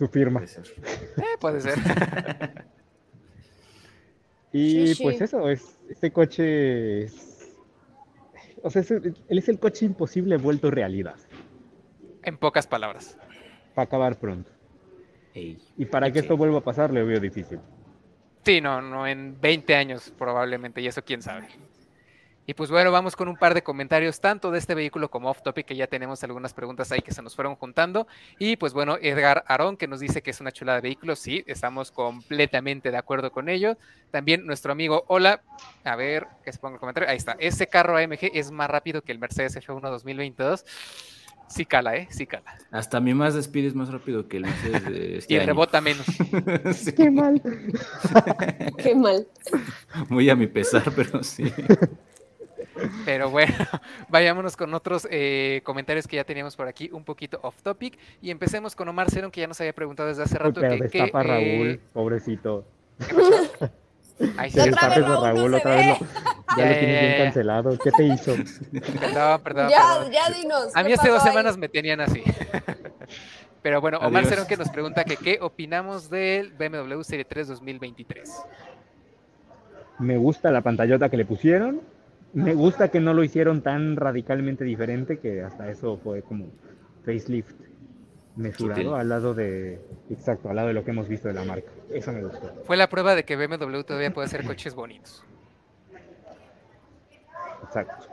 Su 0.00 0.08
firma. 0.08 0.40
Puede 0.40 0.48
ser. 0.48 0.64
Eh, 1.18 1.22
puede 1.38 1.60
ser. 1.60 1.74
Y 4.52 4.88
Sí, 4.88 4.94
sí. 4.96 5.02
pues 5.04 5.20
eso, 5.20 5.48
es, 5.48 5.78
este 5.88 6.10
coche 6.10 7.04
es... 7.04 7.54
O 8.64 8.70
sea, 8.70 8.82
es- 8.82 8.90
él 8.90 9.14
es 9.28 9.48
el 9.48 9.60
coche 9.60 9.86
imposible 9.86 10.36
vuelto 10.38 10.70
realidad. 10.72 11.14
en 12.24 12.36
pocas 12.36 12.66
palabras. 12.66 13.16
Para 13.76 13.84
acabar 13.86 14.18
pronto. 14.18 14.50
Ey. 15.34 15.56
Y 15.76 15.84
para 15.84 16.08
que 16.10 16.14
Sí. 16.18 16.24
esto 16.24 16.36
vuelva 16.36 16.58
a 16.58 16.64
pasar, 16.64 16.92
lo 16.92 17.06
veo 17.06 17.20
difícil. 17.20 17.60
Sí, 18.44 18.60
no, 18.60 18.82
no, 18.82 19.06
en 19.06 19.40
20 19.40 19.76
años 19.76 20.12
probablemente, 20.18 20.80
y 20.80 20.86
eso 20.88 21.02
quién 21.04 21.22
sabe. 21.22 21.46
Y 22.50 22.54
pues 22.54 22.68
bueno, 22.68 22.90
vamos 22.90 23.14
con 23.14 23.28
un 23.28 23.36
par 23.36 23.54
de 23.54 23.62
comentarios, 23.62 24.18
tanto 24.18 24.50
de 24.50 24.58
este 24.58 24.74
vehículo 24.74 25.08
como 25.08 25.30
off 25.30 25.40
topic, 25.40 25.66
que 25.66 25.76
ya 25.76 25.86
tenemos 25.86 26.24
algunas 26.24 26.52
preguntas 26.52 26.90
ahí 26.90 26.98
que 27.00 27.12
se 27.12 27.22
nos 27.22 27.36
fueron 27.36 27.54
juntando. 27.54 28.08
Y 28.40 28.56
pues 28.56 28.72
bueno, 28.72 28.96
Edgar 29.00 29.44
Arón, 29.46 29.76
que 29.76 29.86
nos 29.86 30.00
dice 30.00 30.20
que 30.20 30.32
es 30.32 30.40
una 30.40 30.50
chulada 30.50 30.78
de 30.78 30.82
vehículo, 30.88 31.14
sí, 31.14 31.44
estamos 31.46 31.92
completamente 31.92 32.90
de 32.90 32.96
acuerdo 32.96 33.30
con 33.30 33.48
ello. 33.48 33.76
También 34.10 34.44
nuestro 34.46 34.72
amigo 34.72 35.04
Hola, 35.06 35.42
a 35.84 35.94
ver, 35.94 36.26
que 36.44 36.52
se 36.52 36.58
ponga 36.58 36.74
el 36.74 36.80
comentario, 36.80 37.08
ahí 37.08 37.18
está, 37.18 37.36
ese 37.38 37.68
carro 37.68 37.96
AMG 37.96 38.32
es 38.34 38.50
más 38.50 38.68
rápido 38.68 39.00
que 39.02 39.12
el 39.12 39.20
Mercedes 39.20 39.56
F1 39.56 39.88
2022. 39.88 40.64
Sí 41.46 41.64
cala, 41.66 41.94
¿eh? 41.94 42.08
Sí 42.10 42.26
cala. 42.26 42.56
Hasta 42.72 42.98
mi 42.98 43.14
más 43.14 43.34
despide 43.34 43.68
es 43.68 43.76
más 43.76 43.90
rápido 43.92 44.26
que 44.26 44.38
el 44.38 44.46
Mercedes 44.46 44.84
de 44.86 45.18
este 45.18 45.34
Y 45.34 45.36
año. 45.36 45.46
rebota 45.46 45.80
menos. 45.80 46.04
Sí, 46.74 46.92
Qué 46.96 47.12
mal. 47.12 47.40
qué 48.78 48.96
mal. 48.96 49.28
Muy 50.08 50.28
a 50.30 50.34
mi 50.34 50.48
pesar, 50.48 50.82
pero 50.96 51.22
sí. 51.22 51.44
Pero 53.04 53.30
bueno, 53.30 53.54
vayámonos 54.08 54.56
con 54.56 54.72
otros 54.74 55.06
eh, 55.10 55.60
comentarios 55.64 56.06
que 56.06 56.16
ya 56.16 56.24
teníamos 56.24 56.56
por 56.56 56.68
aquí, 56.68 56.90
un 56.92 57.04
poquito 57.04 57.38
off 57.42 57.62
topic. 57.62 57.98
Y 58.22 58.30
empecemos 58.30 58.74
con 58.74 58.88
Omar 58.88 59.10
Cerón, 59.10 59.30
que 59.30 59.40
ya 59.40 59.46
nos 59.46 59.60
había 59.60 59.72
preguntado 59.72 60.08
desde 60.08 60.22
hace 60.22 60.38
rato. 60.38 60.60
Pero 60.60 60.72
que, 60.74 60.88
que, 60.88 60.98
destapa 60.98 61.22
Raúl, 61.22 61.68
eh, 61.68 61.80
pobrecito. 61.92 62.64
Ay, 64.36 64.50
sí, 64.50 64.60
Otra 64.60 64.88
vez 64.90 64.98
Raúl, 65.06 65.50
no 65.50 65.56
otra 65.56 65.74
vez 65.76 65.86
ve. 65.86 65.96
lo, 65.98 66.56
ya 66.58 66.66
lo 66.66 66.78
tienes 66.78 67.00
bien 67.00 67.12
Ya. 67.12 67.24
cancelado. 67.24 67.78
¿Qué 67.78 67.90
te 67.90 68.04
hizo? 68.04 68.34
perdón, 69.00 69.40
perdón, 69.42 69.70
Ya, 69.70 69.78
perdón. 69.94 70.12
ya 70.12 70.30
dinos. 70.30 70.76
A 70.76 70.82
¿qué 70.82 70.88
mí 70.88 70.92
hace 70.92 71.08
dos 71.08 71.22
ahí? 71.22 71.28
semanas 71.30 71.56
me 71.56 71.68
tenían 71.70 72.00
así. 72.02 72.22
Pero 73.62 73.80
bueno, 73.80 73.98
Omar 73.98 74.22
Adiós. 74.24 74.28
Cerón 74.30 74.46
que 74.46 74.56
nos 74.58 74.68
pregunta 74.68 75.04
que 75.04 75.16
qué 75.16 75.38
opinamos 75.40 76.10
del 76.10 76.52
BMW 76.52 77.00
Serie 77.02 77.24
3 77.24 77.48
2023. 77.48 78.42
Me 79.98 80.16
gusta 80.18 80.50
la 80.50 80.60
pantallota 80.62 81.08
que 81.08 81.16
le 81.16 81.24
pusieron. 81.24 81.80
Me 82.32 82.54
gusta 82.54 82.88
que 82.88 83.00
no 83.00 83.12
lo 83.12 83.24
hicieron 83.24 83.62
tan 83.62 83.96
radicalmente 83.96 84.64
diferente 84.64 85.18
que 85.18 85.42
hasta 85.42 85.68
eso 85.68 85.98
fue 85.98 86.22
como 86.22 86.46
facelift 87.04 87.54
mesurado 88.36 88.82
Sutil. 88.82 88.94
al 88.94 89.08
lado 89.08 89.34
de, 89.34 89.80
exacto, 90.10 90.48
al 90.48 90.56
lado 90.56 90.68
de 90.68 90.74
lo 90.74 90.84
que 90.84 90.92
hemos 90.92 91.08
visto 91.08 91.28
de 91.28 91.34
la 91.34 91.44
marca. 91.44 91.70
Eso 91.92 92.12
me 92.12 92.22
gustó. 92.22 92.54
Fue 92.64 92.76
la 92.76 92.88
prueba 92.88 93.14
de 93.14 93.24
que 93.24 93.36
BMW 93.36 93.80
todavía 93.80 94.12
puede 94.12 94.26
hacer 94.26 94.44
coches 94.44 94.74
bonitos. 94.74 95.24
Exacto. 97.64 98.06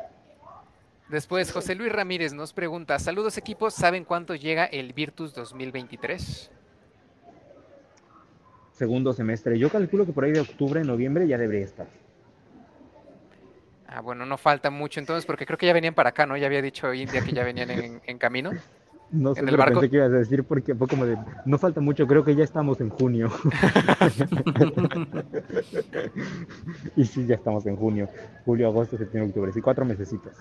Después, 1.10 1.52
José 1.52 1.76
Luis 1.76 1.92
Ramírez 1.92 2.34
nos 2.34 2.52
pregunta, 2.52 3.00
saludos 3.00 3.38
equipos, 3.38 3.74
¿saben 3.74 4.04
cuánto 4.04 4.36
llega 4.36 4.66
el 4.66 4.92
Virtus 4.94 5.34
2023? 5.34 6.52
Segundo 8.74 9.14
semestre. 9.14 9.58
Yo 9.58 9.70
calculo 9.70 10.06
que 10.06 10.12
por 10.12 10.26
ahí 10.26 10.34
de 10.34 10.42
octubre, 10.42 10.84
noviembre 10.84 11.28
ya 11.28 11.38
debería 11.38 11.66
estar. 11.66 11.88
Ah, 13.88 14.02
bueno, 14.02 14.26
no 14.26 14.38
falta 14.38 14.70
mucho 14.70 15.00
entonces, 15.00 15.26
porque 15.26 15.46
creo 15.46 15.58
que 15.58 15.66
ya 15.66 15.74
venían 15.74 15.94
para 15.94 16.10
acá, 16.10 16.26
¿no? 16.26 16.38
Ya 16.38 16.48
había 16.48 16.62
dicho 16.62 16.94
India 16.94 17.22
que 17.22 17.32
ya 17.34 17.44
venían 17.44 17.70
en, 17.72 18.02
en 18.06 18.18
camino. 18.18 18.52
No 19.10 19.34
sé, 19.34 19.40
¿En 19.42 19.48
el 19.48 19.56
pero 19.56 19.58
barco? 19.58 19.80
pensé 19.80 19.90
que 19.90 19.96
ibas 19.98 20.12
a 20.12 20.18
decir 20.18 20.44
porque 20.44 20.76
fue 20.76 20.88
como 20.88 21.06
de, 21.06 21.18
no 21.46 21.58
falta 21.58 21.80
mucho, 21.80 22.06
creo 22.06 22.26
que 22.26 22.36
ya 22.36 22.44
estamos 22.44 22.82
en 22.82 22.90
junio. 22.90 23.32
y 26.96 27.06
sí, 27.06 27.26
ya 27.26 27.36
estamos 27.36 27.66
en 27.66 27.78
junio. 27.78 28.10
Julio, 28.46 28.68
agosto, 28.68 28.98
septiembre, 28.98 29.30
octubre. 29.30 29.52
Sí, 29.54 29.62
cuatro 29.62 29.86
mesecitos. 29.86 30.34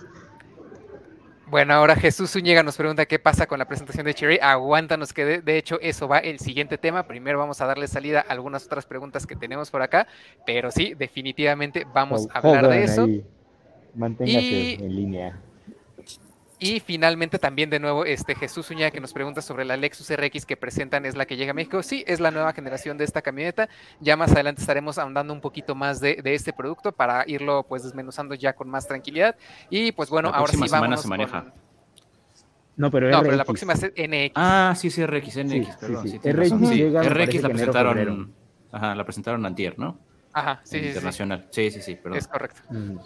Bueno, 1.49 1.74
ahora 1.74 1.94
Jesús 1.94 2.32
Zúñiga 2.32 2.64
nos 2.64 2.76
pregunta 2.76 3.07
qué 3.07 3.20
pasa 3.20 3.47
con 3.47 3.61
la 3.61 3.68
presentación 3.68 4.05
de 4.05 4.14
Cherry. 4.14 4.40
Aguántanos 4.42 5.12
que 5.12 5.24
de, 5.24 5.42
de 5.42 5.59
hecho 5.59 5.78
eso 5.80 6.09
va 6.09 6.18
el 6.18 6.40
siguiente 6.40 6.76
tema. 6.76 7.07
Primero 7.07 7.38
vamos 7.38 7.61
a 7.61 7.66
darle 7.66 7.86
salida 7.86 8.24
a 8.26 8.32
algunas 8.32 8.66
otras 8.66 8.84
preguntas 8.84 9.28
que 9.28 9.36
tenemos 9.36 9.70
por 9.70 9.80
acá, 9.80 10.09
pero 10.44 10.72
sí, 10.72 10.94
definitivamente 10.94 11.86
vamos 11.94 12.26
a 12.32 12.38
hablar 12.40 12.66
de 12.68 12.82
eso. 12.82 13.05
ahí. 13.05 13.24
Manténgase 13.97 14.40
Y- 14.40 14.74
en 14.74 14.94
línea. 14.94 15.38
Y 16.59 16.80
finalmente 16.80 17.38
también 17.38 17.68
de 17.68 17.78
nuevo 17.78 18.07
este 18.07 18.34
Jesús 18.34 18.70
Uña 18.70 18.90
que 18.90 18.99
nos 18.99 19.12
pregunta 19.12 19.42
sobre 19.42 19.66
la 19.66 19.76
Lexus 19.76 20.09
RX 20.11 20.47
que 20.47 20.57
presentan 20.57 21.05
es 21.05 21.14
la 21.14 21.26
que 21.26 21.36
llega 21.36 21.51
a 21.51 21.55
México. 21.55 21.82
Sí, 21.82 22.03
es 22.07 22.18
la 22.18 22.30
nueva 22.30 22.55
generación 22.55 22.97
de 22.97 23.05
esta 23.05 23.20
camioneta. 23.20 23.68
Ya 24.01 24.16
más 24.16 24.32
adelante 24.32 24.62
estaremos 24.62 24.97
ahondando 24.97 25.34
un 25.34 25.42
poquito 25.42 25.74
más 25.74 26.01
de, 26.01 26.16
de 26.22 26.32
este 26.34 26.55
producto 26.55 26.92
para 26.92 27.24
irlo 27.26 27.64
pues 27.68 27.82
desmenuzando 27.82 28.34
ya 28.34 28.55
con 28.55 28.70
más 28.70 28.88
tranquilidad. 28.88 29.36
Y 29.68 29.92
pues 29.92 30.09
bueno, 30.09 30.30
La 30.30 30.38
ahora 30.38 30.51
sí 30.51 30.57
próxima 30.57 30.78
semana 30.78 30.97
vamos 30.97 31.03
se 31.03 31.09
maneja. 31.09 31.42
con- 31.42 31.53
No, 32.76 32.90
pero 32.90 33.11
No, 33.11 33.22
pero 33.22 33.36
la 33.36 33.44
próxima 33.44 33.74
es 33.74 33.92
NX. 33.94 34.32
Ah, 34.34 34.72
sí, 34.78 34.88
sí, 34.90 35.05
RX, 35.05 35.36
NX, 35.36 35.51
Sí, 35.66 35.72
perdón. 35.78 36.09
sí, 36.09 36.20
Sí. 36.22 36.32
RX 36.32 36.49
Sí, 36.68 36.74
llega, 36.76 37.03
me 37.03 37.09
RX 37.09 37.16
parece 37.18 37.32
la 37.42 37.49
enero, 37.49 37.51
presentaron, 37.72 38.34
ajá, 38.72 38.94
la 38.94 39.05
presentaron 39.05 39.44
antier, 39.47 39.78
¿no? 39.78 39.99
Ajá, 40.32 40.61
sí, 40.64 40.78
sí, 40.80 40.86
internacional. 40.86 41.49
Sí. 41.51 41.70
sí, 41.70 41.82
sí, 41.82 41.94
perdón. 41.97 42.18
Es 42.18 42.28
correcto. 42.28 42.61
Mm. 42.70 42.97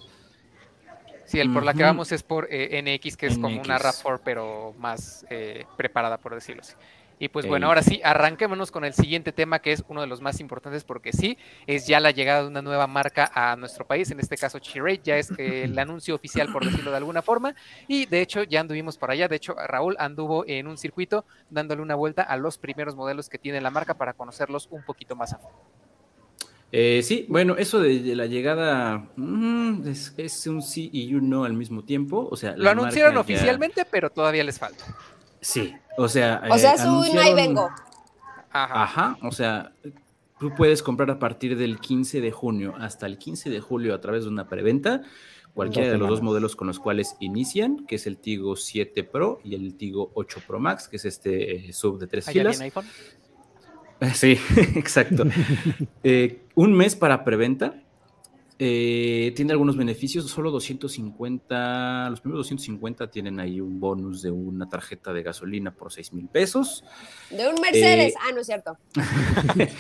Sí, 1.30 1.38
el 1.38 1.52
por 1.52 1.62
la 1.62 1.74
que 1.74 1.84
vamos 1.84 2.10
es 2.10 2.24
por 2.24 2.48
eh, 2.50 2.82
NX, 2.82 3.16
que 3.16 3.28
es 3.28 3.38
como 3.38 3.60
una 3.60 3.76
NX. 3.76 4.02
RAV4, 4.02 4.20
pero 4.24 4.74
más 4.78 5.24
eh, 5.30 5.64
preparada, 5.76 6.18
por 6.18 6.34
decirlo 6.34 6.62
así. 6.62 6.74
Y 7.20 7.28
pues 7.28 7.46
bueno, 7.46 7.68
ahora 7.68 7.82
sí, 7.82 8.00
arranquémonos 8.02 8.72
con 8.72 8.84
el 8.84 8.94
siguiente 8.94 9.30
tema, 9.30 9.60
que 9.60 9.70
es 9.70 9.84
uno 9.86 10.00
de 10.00 10.08
los 10.08 10.20
más 10.20 10.40
importantes, 10.40 10.82
porque 10.82 11.12
sí, 11.12 11.38
es 11.68 11.86
ya 11.86 12.00
la 12.00 12.10
llegada 12.10 12.42
de 12.42 12.48
una 12.48 12.62
nueva 12.62 12.88
marca 12.88 13.30
a 13.32 13.54
nuestro 13.54 13.86
país, 13.86 14.10
en 14.10 14.18
este 14.18 14.36
caso 14.36 14.58
Chirate, 14.58 15.02
ya 15.04 15.18
es 15.18 15.30
el 15.38 15.78
anuncio 15.78 16.16
oficial, 16.16 16.50
por 16.50 16.64
decirlo 16.64 16.90
de 16.90 16.96
alguna 16.96 17.22
forma, 17.22 17.54
y 17.86 18.06
de 18.06 18.22
hecho 18.22 18.42
ya 18.42 18.58
anduvimos 18.58 18.98
por 18.98 19.12
allá, 19.12 19.28
de 19.28 19.36
hecho 19.36 19.54
Raúl 19.54 19.94
anduvo 20.00 20.44
en 20.48 20.66
un 20.66 20.78
circuito 20.78 21.24
dándole 21.48 21.80
una 21.80 21.94
vuelta 21.94 22.22
a 22.22 22.36
los 22.38 22.58
primeros 22.58 22.96
modelos 22.96 23.28
que 23.28 23.38
tiene 23.38 23.60
la 23.60 23.70
marca 23.70 23.94
para 23.94 24.14
conocerlos 24.14 24.66
un 24.72 24.82
poquito 24.82 25.14
más 25.14 25.32
a 25.32 25.38
fondo. 25.38 25.60
Eh, 26.72 27.02
sí, 27.02 27.26
bueno, 27.28 27.56
eso 27.56 27.80
de, 27.80 27.98
de 28.00 28.14
la 28.14 28.26
llegada 28.26 29.10
mm, 29.16 29.88
es, 29.88 30.14
es 30.16 30.46
un 30.46 30.62
sí 30.62 30.88
y 30.92 31.12
un 31.14 31.28
no 31.28 31.44
al 31.44 31.54
mismo 31.54 31.82
tiempo. 31.84 32.28
O 32.30 32.36
sea, 32.36 32.56
Lo 32.56 32.70
anunciaron 32.70 33.14
ya- 33.14 33.20
oficialmente, 33.20 33.84
pero 33.90 34.10
todavía 34.10 34.44
les 34.44 34.58
falta. 34.58 34.84
Sí, 35.40 35.74
o 35.96 36.08
sea. 36.08 36.42
O 36.48 36.54
eh, 36.54 36.58
sea, 36.58 36.74
es 36.74 36.82
un 36.82 37.02
ahí 37.04 37.10
anunciaron- 37.32 37.36
vengo. 37.36 37.70
Ajá. 38.52 38.82
Ajá, 38.82 39.18
o 39.22 39.32
sea, 39.32 39.72
tú 40.38 40.52
puedes 40.56 40.82
comprar 40.82 41.10
a 41.10 41.18
partir 41.18 41.56
del 41.56 41.78
15 41.80 42.20
de 42.20 42.30
junio 42.30 42.74
hasta 42.78 43.06
el 43.06 43.16
15 43.18 43.48
de 43.50 43.60
julio 43.60 43.94
a 43.94 44.00
través 44.00 44.24
de 44.24 44.30
una 44.30 44.48
preventa 44.48 45.02
cualquiera 45.54 45.90
de 45.90 45.98
los 45.98 46.08
dos 46.08 46.22
modelos 46.22 46.54
con 46.56 46.66
los 46.68 46.78
cuales 46.78 47.16
inician, 47.20 47.84
que 47.86 47.96
es 47.96 48.06
el 48.06 48.16
Tigo 48.16 48.54
7 48.56 49.02
Pro 49.04 49.40
y 49.44 49.54
el 49.56 49.74
Tigo 49.74 50.10
8 50.14 50.40
Pro 50.46 50.60
Max, 50.60 50.88
que 50.88 50.96
es 50.96 51.04
este 51.04 51.68
eh, 51.68 51.72
sub 51.72 51.98
de 51.98 52.06
tres 52.06 52.28
¿Allá 52.28 52.40
filas. 52.42 52.56
viene 52.58 52.64
iPhone? 52.66 52.86
Sí, 54.14 54.38
exacto. 54.76 55.24
Eh, 56.02 56.40
un 56.54 56.72
mes 56.72 56.96
para 56.96 57.24
preventa. 57.24 57.74
Eh, 58.62 59.32
tiene 59.34 59.52
algunos 59.52 59.74
beneficios, 59.74 60.26
solo 60.26 60.50
250, 60.50 62.10
los 62.10 62.20
primeros 62.20 62.40
250 62.40 63.10
tienen 63.10 63.40
ahí 63.40 63.58
un 63.58 63.80
bonus 63.80 64.20
de 64.20 64.30
una 64.30 64.68
tarjeta 64.68 65.14
de 65.14 65.22
gasolina 65.22 65.74
por 65.74 65.90
6 65.90 66.12
mil 66.12 66.28
pesos. 66.28 66.84
De 67.30 67.48
un 67.48 67.58
Mercedes. 67.58 68.12
Eh, 68.12 68.18
ah, 68.20 68.32
no 68.34 68.40
es 68.40 68.46
cierto. 68.46 68.76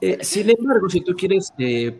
Eh, 0.00 0.18
sin 0.22 0.48
embargo, 0.48 0.88
si 0.88 1.00
tú 1.00 1.14
quieres 1.14 1.52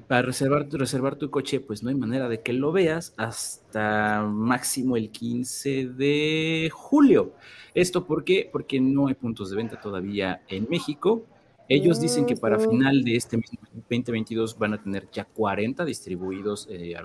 para 0.06 0.22
reservar, 0.22 0.68
reservar 0.70 1.16
tu 1.16 1.30
coche, 1.30 1.60
pues 1.60 1.82
no 1.82 1.88
hay 1.88 1.94
manera 1.94 2.28
de 2.28 2.40
que 2.40 2.52
lo 2.52 2.70
veas 2.70 3.12
hasta 3.16 4.22
máximo 4.22 4.96
el 4.96 5.10
15 5.10 5.88
de 5.88 6.70
julio. 6.72 7.32
¿Esto 7.74 8.06
por 8.06 8.24
qué? 8.24 8.48
Porque 8.50 8.80
no 8.80 9.08
hay 9.08 9.14
puntos 9.14 9.50
de 9.50 9.56
venta 9.56 9.80
todavía 9.80 10.42
en 10.48 10.66
México. 10.70 11.24
Ellos 11.68 12.00
dicen 12.00 12.24
que 12.24 12.34
para 12.36 12.58
final 12.58 13.04
de 13.04 13.16
este 13.16 13.36
mismo 13.36 13.58
2022 13.74 14.58
van 14.58 14.74
a 14.74 14.82
tener 14.82 15.08
ya 15.12 15.24
40 15.24 15.84
distribuidos 15.84 16.66
eh, 16.70 16.96
a 16.96 17.02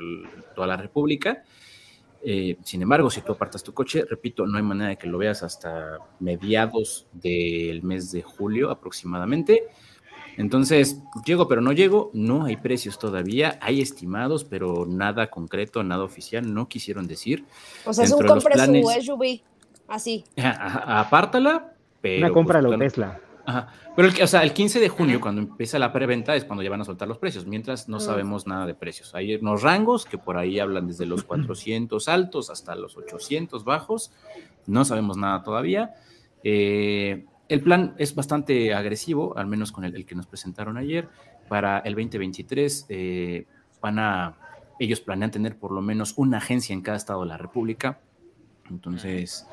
toda 0.55 0.67
la 0.67 0.77
República. 0.77 1.43
Eh, 2.25 2.57
sin 2.63 2.81
embargo, 2.81 3.09
si 3.09 3.21
tú 3.21 3.33
apartas 3.33 3.61
tu 3.61 3.73
coche, 3.73 4.05
repito, 4.09 4.47
no 4.47 4.57
hay 4.57 4.63
manera 4.63 4.91
de 4.91 4.97
que 4.97 5.07
lo 5.07 5.17
veas 5.17 5.43
hasta 5.43 5.97
mediados 6.21 7.07
del 7.11 7.83
mes 7.83 8.13
de 8.13 8.21
julio 8.21 8.71
aproximadamente. 8.71 9.63
Entonces, 10.37 11.01
llego 11.25 11.47
pero 11.49 11.61
no 11.61 11.73
llego, 11.73 12.09
no 12.13 12.45
hay 12.45 12.55
precios 12.55 12.97
todavía, 12.97 13.59
hay 13.61 13.81
estimados, 13.81 14.45
pero 14.45 14.85
nada 14.87 15.29
concreto, 15.29 15.83
nada 15.83 16.03
oficial, 16.05 16.53
no 16.53 16.69
quisieron 16.69 17.05
decir. 17.07 17.45
O 17.85 17.93
sea, 17.93 18.05
es 18.05 18.11
un 18.13 18.25
compre 18.25 18.55
su 18.55 19.01
SUV. 19.01 19.41
Así. 19.89 20.23
Apártala, 20.37 21.75
pero... 22.01 22.25
Una 22.25 22.33
compra 22.33 22.61
pues, 22.61 22.71
lo 22.71 22.79
Tesla. 22.79 23.19
Ajá. 23.45 23.67
Pero 23.95 24.07
el, 24.07 24.13
que- 24.13 24.23
o 24.23 24.27
sea, 24.27 24.41
el 24.43 24.53
15 24.53 24.79
de 24.79 24.89
junio, 24.89 25.15
Ajá. 25.15 25.21
cuando 25.23 25.41
empieza 25.41 25.77
la 25.79 25.91
preventa, 25.91 26.35
es 26.35 26.45
cuando 26.45 26.63
ya 26.63 26.69
van 26.69 26.81
a 26.81 26.85
soltar 26.85 27.07
los 27.07 27.17
precios. 27.17 27.45
Mientras 27.45 27.89
no 27.89 27.99
sabemos 27.99 28.47
nada 28.47 28.65
de 28.65 28.73
precios. 28.73 29.13
Hay 29.15 29.35
unos 29.35 29.61
rangos 29.63 30.05
que 30.05 30.17
por 30.17 30.37
ahí 30.37 30.59
hablan 30.59 30.87
desde 30.87 31.05
los 31.05 31.23
400 31.23 32.07
altos 32.07 32.49
hasta 32.49 32.75
los 32.75 32.95
800 32.97 33.63
bajos. 33.65 34.11
No 34.65 34.85
sabemos 34.85 35.17
nada 35.17 35.43
todavía. 35.43 35.93
Eh, 36.43 37.25
el 37.49 37.61
plan 37.61 37.93
es 37.97 38.15
bastante 38.15 38.73
agresivo, 38.73 39.37
al 39.37 39.47
menos 39.47 39.71
con 39.71 39.83
el, 39.83 39.95
el 39.95 40.05
que 40.05 40.15
nos 40.15 40.25
presentaron 40.27 40.77
ayer. 40.77 41.09
Para 41.49 41.79
el 41.79 41.93
2023 41.95 42.85
eh, 42.89 43.45
van 43.81 43.99
a, 43.99 44.37
ellos 44.79 45.01
planean 45.01 45.31
tener 45.31 45.57
por 45.59 45.71
lo 45.73 45.81
menos 45.81 46.13
una 46.15 46.37
agencia 46.37 46.73
en 46.73 46.81
cada 46.81 46.95
estado 46.97 47.21
de 47.21 47.27
la 47.27 47.37
República. 47.37 47.99
Entonces, 48.69 49.45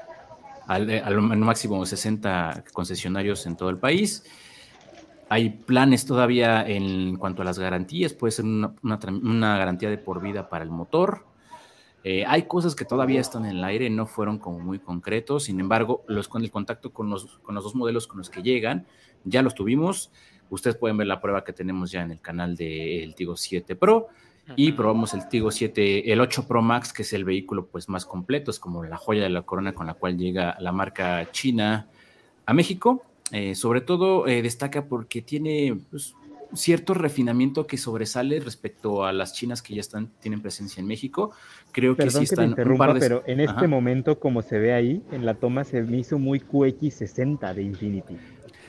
al, 0.66 0.90
al 0.90 1.38
máximo 1.38 1.84
60 1.84 2.64
concesionarios 2.72 3.46
en 3.46 3.56
todo 3.56 3.70
el 3.70 3.78
país. 3.78 4.24
Hay 5.28 5.50
planes 5.50 6.06
todavía 6.06 6.66
en 6.66 7.16
cuanto 7.16 7.42
a 7.42 7.44
las 7.44 7.56
garantías, 7.56 8.12
puede 8.12 8.32
ser 8.32 8.44
una, 8.44 9.58
garantía 9.58 9.88
de 9.88 9.96
por 9.96 10.20
vida 10.20 10.48
para 10.48 10.64
el 10.64 10.70
motor. 10.70 11.24
Eh, 12.02 12.24
hay 12.26 12.44
cosas 12.44 12.74
que 12.74 12.84
todavía 12.84 13.20
están 13.20 13.44
en 13.44 13.58
el 13.58 13.62
aire, 13.64 13.88
no 13.90 14.06
fueron 14.06 14.38
como 14.38 14.58
muy 14.58 14.80
concretos, 14.80 15.44
sin 15.44 15.60
embargo, 15.60 16.02
los, 16.08 16.26
con 16.26 16.42
el 16.42 16.50
contacto 16.50 16.92
con 16.92 17.10
los, 17.10 17.38
con 17.44 17.54
los 17.54 17.62
dos 17.62 17.76
modelos 17.76 18.08
con 18.08 18.18
los 18.18 18.28
que 18.28 18.42
llegan, 18.42 18.86
ya 19.24 19.42
los 19.42 19.54
tuvimos. 19.54 20.10
Ustedes 20.48 20.76
pueden 20.76 20.96
ver 20.96 21.06
la 21.06 21.20
prueba 21.20 21.44
que 21.44 21.52
tenemos 21.52 21.92
ya 21.92 22.02
en 22.02 22.10
el 22.10 22.20
canal 22.20 22.56
del 22.56 23.14
Tigo 23.14 23.36
7 23.36 23.76
Pro 23.76 24.08
y 24.56 24.72
probamos 24.72 25.14
el 25.14 25.28
Tigo 25.28 25.50
7, 25.50 26.12
el 26.12 26.20
8 26.20 26.46
Pro 26.46 26.62
Max, 26.62 26.92
que 26.92 27.02
es 27.02 27.12
el 27.12 27.24
vehículo 27.24 27.66
pues 27.66 27.88
más 27.88 28.04
completo, 28.06 28.50
es 28.50 28.58
como 28.58 28.84
la 28.84 28.96
joya 28.96 29.22
de 29.22 29.30
la 29.30 29.42
corona 29.42 29.72
con 29.72 29.86
la 29.86 29.94
cual 29.94 30.16
llega 30.16 30.56
la 30.60 30.72
marca 30.72 31.30
china 31.30 31.88
a 32.46 32.52
México. 32.52 33.02
Eh, 33.32 33.54
sobre 33.54 33.80
todo 33.80 34.26
eh, 34.26 34.42
destaca 34.42 34.86
porque 34.86 35.22
tiene 35.22 35.78
pues, 35.90 36.14
cierto 36.54 36.94
refinamiento 36.94 37.66
que 37.66 37.76
sobresale 37.76 38.40
respecto 38.40 39.04
a 39.04 39.12
las 39.12 39.34
chinas 39.34 39.62
que 39.62 39.74
ya 39.74 39.80
están, 39.80 40.08
tienen 40.20 40.40
presencia 40.40 40.80
en 40.80 40.86
México. 40.86 41.32
Creo 41.72 41.96
que 41.96 42.10
sí 42.10 42.20
que 42.20 42.36
te 42.36 42.44
están 42.44 42.70
un 42.70 42.78
par 42.78 42.94
de... 42.94 43.00
pero 43.00 43.22
en 43.26 43.40
este 43.40 43.56
Ajá. 43.56 43.68
momento, 43.68 44.18
como 44.18 44.42
se 44.42 44.58
ve 44.58 44.72
ahí, 44.72 45.02
en 45.12 45.26
la 45.26 45.34
toma 45.34 45.64
se 45.64 45.82
me 45.82 45.98
hizo 45.98 46.18
muy 46.18 46.40
QX60 46.40 47.54
de 47.54 47.62
Infinity. 47.62 48.16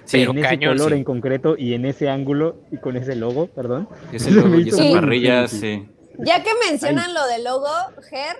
Sí, 0.06 0.18
Pero 0.20 0.32
en 0.32 0.38
ese 0.40 0.48
cañón, 0.50 0.78
color 0.78 0.92
sí. 0.92 0.98
en 0.98 1.04
concreto 1.04 1.56
y 1.58 1.74
en 1.74 1.86
ese 1.86 2.10
ángulo 2.10 2.62
y 2.72 2.78
con 2.78 2.98
ese 2.98 3.16
logo, 3.16 3.48
perdón. 3.48 3.88
ese 4.12 4.32
logo 4.32 4.56
y 4.56 4.62
hizo 4.68 4.76
esa 4.78 4.84
muy 4.86 4.94
parrilla, 4.96 5.42
Infinity. 5.44 5.86
sí. 5.86 5.90
Ya 6.20 6.44
que 6.44 6.50
mencionan 6.70 7.14
lo 7.14 7.26
del 7.28 7.44
logo, 7.44 7.68
Ger, 8.10 8.36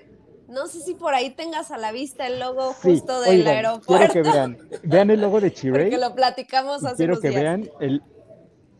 no 0.48 0.66
sé 0.66 0.80
si 0.80 0.94
por 0.94 1.14
ahí 1.14 1.30
tengas 1.30 1.70
a 1.70 1.78
la 1.78 1.90
vista 1.92 2.26
el 2.26 2.38
logo 2.40 2.74
Sí, 2.80 2.90
justo 2.90 3.20
del 3.22 3.40
oigan, 3.40 3.54
aeropuerto, 3.56 4.12
quiero 4.12 4.12
que 4.12 4.22
vean, 4.36 4.58
vean 4.82 5.10
el 5.10 5.20
logo 5.20 5.40
de 5.40 5.52
Chiray. 5.52 5.84
porque 5.90 5.98
lo 5.98 6.14
platicamos 6.14 6.84
hace 6.84 6.96
Quiero 6.96 7.12
unos 7.14 7.22
que 7.22 7.28
días. 7.30 7.40
vean 7.42 7.70
el, 7.80 8.02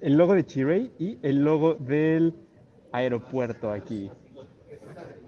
el 0.01 0.14
logo 0.16 0.35
de 0.35 0.45
Chiray 0.45 0.93
y 0.99 1.18
el 1.22 1.37
logo 1.45 1.74
del 1.74 2.35
aeropuerto 2.93 3.70
aquí. 3.70 4.11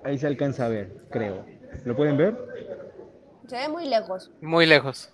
Ahí 0.04 0.18
se 0.18 0.26
alcanza 0.26 0.66
a 0.66 0.68
ver, 0.68 0.96
creo. 1.10 1.46
¿Lo 1.84 1.96
pueden 1.96 2.16
ver? 2.16 2.36
Se 3.48 3.56
ve 3.56 3.68
muy 3.68 3.86
lejos. 3.86 4.30
Muy 4.42 4.66
lejos. 4.66 5.10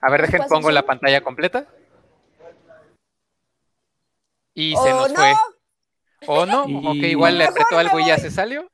A 0.00 0.10
ver, 0.10 0.22
dejen, 0.22 0.38
pasa 0.40 0.54
pongo 0.54 0.70
la 0.72 0.82
pantalla 0.82 1.20
completa. 1.20 1.66
Y 4.54 4.72
se 4.76 4.92
¡Oh, 4.92 4.96
nos 5.00 5.10
no! 5.12 5.16
fue. 5.16 5.34
¿O 6.26 6.46
no? 6.46 6.64
Y- 6.68 6.86
Ok, 6.86 7.08
igual 7.10 7.38
le 7.38 7.44
apretó 7.44 7.78
algo 7.78 7.98
y 8.00 8.06
ya 8.06 8.18
se 8.18 8.30
salió. 8.30 8.70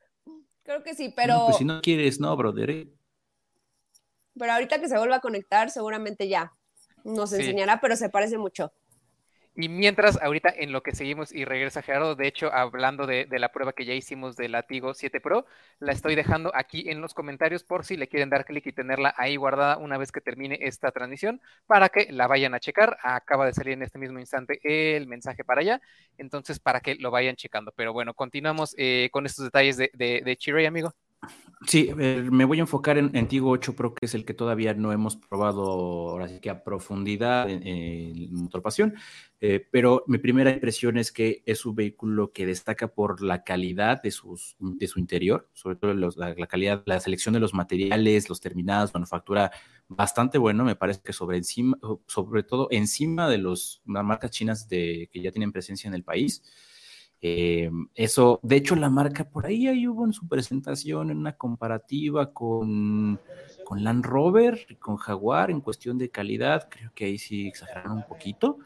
Creo 0.63 0.83
que 0.83 0.93
sí, 0.93 1.11
pero, 1.15 1.33
No, 1.35 1.45
pues 1.47 1.57
si 1.57 1.65
no 1.65 1.81
quieres, 1.81 2.19
no, 2.19 2.35
brother. 2.35 2.69
eh. 2.69 2.87
pero 4.37 4.53
ahorita 4.53 4.79
que 4.79 4.87
se 4.87 4.97
vuelva 4.97 5.17
a 5.17 5.19
conectar, 5.19 5.69
seguramente 5.69 6.27
ya 6.29 6.53
nos 7.03 7.31
Sí. 7.31 7.37
enseñará, 7.37 7.81
pero 7.81 7.95
se 7.95 8.09
parece 8.09 8.37
mucho. 8.37 8.71
Y 9.61 9.67
mientras, 9.67 10.17
ahorita 10.21 10.53
en 10.55 10.71
lo 10.71 10.83
que 10.83 10.95
seguimos 10.95 11.33
y 11.33 11.43
regresa 11.43 11.81
Gerardo, 11.81 12.15
de 12.15 12.27
hecho, 12.27 12.49
hablando 12.53 13.05
de, 13.05 13.27
la 13.29 13.51
prueba 13.51 13.73
que 13.73 13.83
ya 13.83 13.93
hicimos 13.93 14.37
de 14.37 14.47
Latigo 14.47 14.93
7 14.93 15.19
Pro, 15.19 15.45
la 15.79 15.91
estoy 15.91 16.15
dejando 16.15 16.49
aquí 16.55 16.89
en 16.89 17.01
los 17.01 17.13
comentarios 17.13 17.65
por 17.65 17.83
si 17.83 17.97
le 17.97 18.07
quieren 18.07 18.29
dar 18.29 18.45
clic 18.45 18.65
y 18.67 18.71
tenerla 18.71 19.13
ahí 19.17 19.35
guardada 19.35 19.75
una 19.75 19.97
vez 19.97 20.13
que 20.13 20.21
termine 20.21 20.59
esta 20.61 20.91
transmisión, 20.91 21.41
para 21.67 21.89
que 21.89 22.09
la 22.09 22.27
vayan 22.27 22.53
a 22.53 22.61
checar. 22.61 22.99
Acaba 23.03 23.45
de 23.45 23.51
salir 23.51 23.73
en 23.73 23.83
este 23.83 23.99
mismo 23.99 24.17
instante 24.19 24.61
el 24.63 25.07
mensaje 25.07 25.43
para 25.43 25.59
allá, 25.59 25.81
entonces 26.17 26.61
para 26.61 26.79
que 26.79 26.95
lo 26.95 27.11
vayan 27.11 27.35
checando. 27.35 27.73
Pero 27.75 27.91
bueno, 27.91 28.13
continuamos 28.13 28.73
eh, 28.77 29.09
con 29.11 29.25
estos 29.25 29.43
detalles 29.43 29.75
de, 29.75 29.91
de, 29.93 30.67
amigo. 30.67 30.93
Sí, 31.67 31.91
eh, 31.99 32.25
me 32.31 32.45
voy 32.45 32.59
a 32.59 32.61
enfocar 32.61 32.97
en, 32.97 33.13
en 33.17 33.27
Tigo 33.27 33.49
8 33.49 33.75
Pro, 33.75 33.93
que 33.93 34.05
es 34.05 34.15
el 34.15 34.23
que 34.23 34.33
todavía 34.33 34.73
no 34.73 34.93
hemos 34.93 35.17
probado 35.17 35.61
ahora 36.09 36.39
que 36.39 36.49
a 36.49 36.63
profundidad 36.63 37.49
en, 37.49 38.33
Motor 38.33 38.61
Pasión, 38.61 38.95
eh, 39.41 39.67
pero 39.69 40.05
mi 40.07 40.19
primera 40.19 40.51
impresión 40.51 40.97
es 40.97 41.11
que 41.11 41.43
es 41.45 41.65
un 41.65 41.75
vehículo 41.75 42.31
que 42.31 42.45
destaca 42.45 42.87
por 42.87 43.21
la 43.21 43.43
calidad 43.43 44.01
de, 44.01 44.11
sus, 44.11 44.55
de 44.59 44.87
su 44.87 44.99
interior, 44.99 45.49
sobre 45.53 45.75
todo 45.75 45.93
la, 45.93 46.47
calidad, 46.47 46.81
la 46.85 47.01
selección 47.01 47.33
de 47.33 47.41
los 47.41 47.53
materiales, 47.53 48.29
los 48.29 48.39
terminados, 48.39 48.93
manufactura 48.93 49.51
bastante 49.89 50.37
bueno, 50.37 50.63
me 50.63 50.77
parece 50.77 51.01
que 51.03 51.11
sobre, 51.11 51.37
encima, 51.37 51.77
sobre 52.07 52.43
todo 52.43 52.69
encima 52.71 53.27
de 53.27 53.39
las 53.39 53.81
marcas 53.83 54.31
chinas 54.31 54.69
de, 54.69 55.09
que 55.11 55.21
ya 55.21 55.31
tienen 55.31 55.51
presencia 55.51 55.89
en 55.89 55.93
el 55.93 56.03
país. 56.03 56.41
Eh, 57.21 57.69
eso, 57.95 58.39
de 58.43 58.55
hecho, 58.57 58.75
la 58.75 58.89
marca 58.89 59.29
por 59.29 59.45
ahí, 59.45 59.67
ahí 59.67 59.87
hubo 59.87 60.05
en 60.05 60.13
su 60.13 60.27
presentación, 60.27 61.11
en 61.11 61.17
una 61.17 61.33
comparativa 61.35 62.33
con, 62.33 63.19
con 63.65 63.83
Land 63.83 64.05
Rover 64.05 64.65
y 64.69 64.75
con 64.75 64.97
Jaguar 64.97 65.51
en 65.51 65.61
cuestión 65.61 65.97
de 65.97 66.09
calidad, 66.09 66.69
creo 66.69 66.91
que 66.95 67.05
ahí 67.05 67.17
sí 67.17 67.47
exageraron 67.47 67.97
un 67.97 68.03
poquito. 68.07 68.59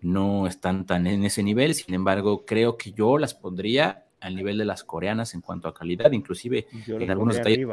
No 0.00 0.46
están 0.46 0.86
tan 0.86 1.06
en 1.06 1.24
ese 1.24 1.42
nivel, 1.42 1.74
sin 1.74 1.94
embargo, 1.94 2.44
creo 2.46 2.76
que 2.76 2.92
yo 2.92 3.18
las 3.18 3.34
pondría 3.34 4.05
al 4.26 4.34
nivel 4.34 4.58
de 4.58 4.64
las 4.64 4.84
coreanas 4.84 5.34
en 5.34 5.40
cuanto 5.40 5.68
a 5.68 5.74
calidad, 5.74 6.10
inclusive 6.12 6.66
en 6.86 7.10
algunos 7.10 7.36
detalles 7.36 7.68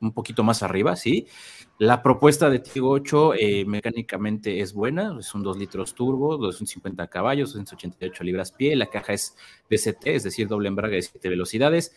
un 0.00 0.12
poquito, 0.12 0.42
más 0.42 0.62
arriba, 0.62 0.96
sí. 0.96 1.26
La 1.78 2.02
propuesta 2.02 2.50
de 2.50 2.58
Tigo 2.58 2.90
8 2.90 3.34
eh, 3.34 3.64
mecánicamente 3.66 4.60
es 4.60 4.72
buena, 4.72 5.16
es 5.18 5.34
un 5.34 5.42
2 5.42 5.58
litros 5.58 5.94
turbo, 5.94 6.36
250 6.36 7.06
caballos, 7.08 7.50
288 7.50 8.24
libras 8.24 8.52
pie, 8.52 8.74
la 8.76 8.86
caja 8.86 9.12
es 9.12 9.36
DCT, 9.70 10.06
es 10.06 10.24
decir, 10.24 10.48
doble 10.48 10.68
embrague 10.68 10.96
de 10.96 11.02
7 11.02 11.28
velocidades. 11.28 11.94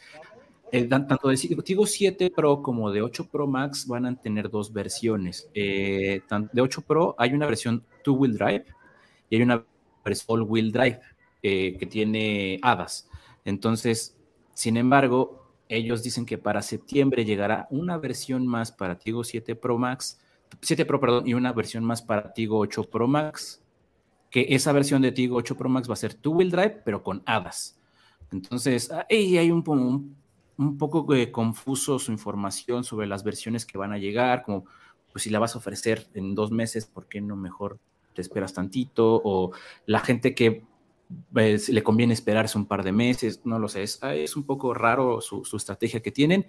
Eh, 0.71 0.85
tanto 0.85 1.29
de 1.29 1.37
Tigo 1.37 1.85
7 1.85 2.31
Pro 2.35 2.61
como 2.61 2.91
de 2.91 3.01
8 3.01 3.29
Pro 3.31 3.47
Max 3.47 3.87
van 3.87 4.05
a 4.05 4.15
tener 4.19 4.49
dos 4.49 4.73
versiones. 4.73 5.49
Eh, 5.53 6.21
de 6.51 6.61
8 6.61 6.81
Pro 6.81 7.15
hay 7.17 7.33
una 7.33 7.45
versión 7.45 7.83
two-wheel 8.03 8.37
drive 8.37 8.65
y 9.29 9.37
hay 9.37 9.41
una 9.41 9.63
versión 10.03 10.25
all-wheel 10.27 10.71
drive 10.71 10.99
que 11.41 11.87
tiene 11.89 12.57
hadas. 12.61 13.09
Entonces, 13.45 14.17
sin 14.53 14.77
embargo, 14.77 15.43
ellos 15.69 16.03
dicen 16.03 16.25
que 16.25 16.37
para 16.37 16.61
septiembre 16.61 17.25
llegará 17.25 17.67
una 17.71 17.97
versión 17.97 18.47
más 18.47 18.71
para 18.71 18.97
Tigo 18.99 19.23
7 19.23 19.55
Pro 19.55 19.77
Max, 19.77 20.19
7 20.61 20.85
Pro, 20.85 20.99
perdón, 20.99 21.27
y 21.27 21.33
una 21.33 21.51
versión 21.53 21.83
más 21.83 22.01
para 22.01 22.33
Tigo 22.33 22.59
8 22.59 22.83
Pro 22.83 23.07
Max, 23.07 23.63
que 24.29 24.47
esa 24.49 24.71
versión 24.71 25.01
de 25.01 25.11
Tigo 25.11 25.37
8 25.37 25.55
Pro 25.57 25.69
Max 25.69 25.89
va 25.89 25.93
a 25.93 25.97
ser 25.97 26.13
two-wheel 26.13 26.51
drive, 26.51 26.81
pero 26.85 27.03
con 27.03 27.23
hadas. 27.25 27.79
Entonces, 28.31 28.91
ahí 29.09 29.37
hay 29.37 29.51
un, 29.51 29.63
un, 29.67 30.15
un 30.57 30.77
poco 30.77 31.07
confuso 31.31 31.99
su 31.99 32.11
información 32.11 32.83
sobre 32.83 33.07
las 33.07 33.23
versiones 33.23 33.65
que 33.65 33.77
van 33.77 33.93
a 33.93 33.97
llegar, 33.97 34.43
como 34.43 34.65
pues 35.11 35.23
si 35.23 35.29
la 35.29 35.39
vas 35.39 35.55
a 35.55 35.59
ofrecer 35.59 36.07
en 36.15 36.33
dos 36.33 36.51
meses, 36.51 36.87
¿por 36.87 37.07
qué 37.07 37.21
no 37.21 37.35
mejor 37.35 37.79
te 38.15 38.21
esperas 38.21 38.53
tantito? 38.53 39.21
O 39.23 39.51
la 39.85 39.99
gente 39.99 40.33
que 40.33 40.63
pues, 41.31 41.69
le 41.69 41.83
conviene 41.83 42.13
esperarse 42.13 42.57
un 42.57 42.65
par 42.65 42.83
de 42.83 42.91
meses, 42.91 43.41
no 43.45 43.59
lo 43.59 43.67
sé, 43.67 43.83
es, 43.83 43.99
ah, 44.01 44.13
un 44.35 44.43
poco 44.43 44.73
raro 44.73 45.21
su, 45.21 45.43
estrategia 45.55 46.01
que 46.01 46.11
tienen. 46.11 46.45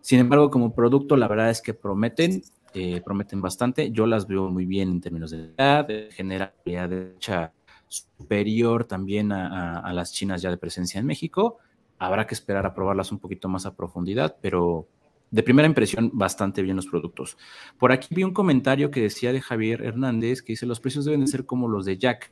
Sin 0.00 0.18
embargo, 0.18 0.50
como 0.50 0.74
producto, 0.74 1.16
la 1.16 1.28
verdad 1.28 1.50
es 1.50 1.62
que 1.62 1.74
prometen, 1.74 2.42
eh, 2.74 3.00
prometen 3.04 3.40
bastante. 3.40 3.90
Yo 3.92 4.06
las 4.06 4.26
veo 4.26 4.50
muy 4.50 4.66
bien 4.66 4.90
en 4.90 5.00
términos 5.00 5.30
de 5.30 5.52
edad, 5.56 5.86
generalidad 6.10 6.88
de 6.88 7.14
hecha 7.16 7.52
superior 7.92 8.84
también 8.84 9.32
a, 9.32 9.92
las 9.92 10.12
chinas 10.12 10.40
ya 10.40 10.50
de 10.50 10.56
presencia 10.56 10.98
en 10.98 11.06
México. 11.06 11.58
Habrá 11.98 12.26
que 12.26 12.34
esperar 12.34 12.66
a 12.66 12.74
probarlas 12.74 13.12
un 13.12 13.18
poquito 13.18 13.48
más 13.48 13.66
a 13.66 13.76
profundidad, 13.76 14.36
pero 14.40 14.88
de 15.30 15.42
primera 15.42 15.68
impresión, 15.68 16.10
bastante 16.12 16.62
bien 16.62 16.76
los 16.76 16.86
productos. 16.86 17.36
Por 17.78 17.92
aquí 17.92 18.14
vi 18.14 18.24
un 18.24 18.32
comentario 18.32 18.90
que 18.90 19.00
decía 19.00 19.32
de 19.32 19.40
Javier 19.40 19.82
Hernández 19.82 20.42
que 20.42 20.52
dice: 20.54 20.66
Los 20.66 20.80
precios 20.80 21.04
deben 21.04 21.20
de 21.20 21.26
ser 21.26 21.46
como 21.46 21.68
los 21.68 21.84
de 21.84 21.98
Jack 21.98 22.30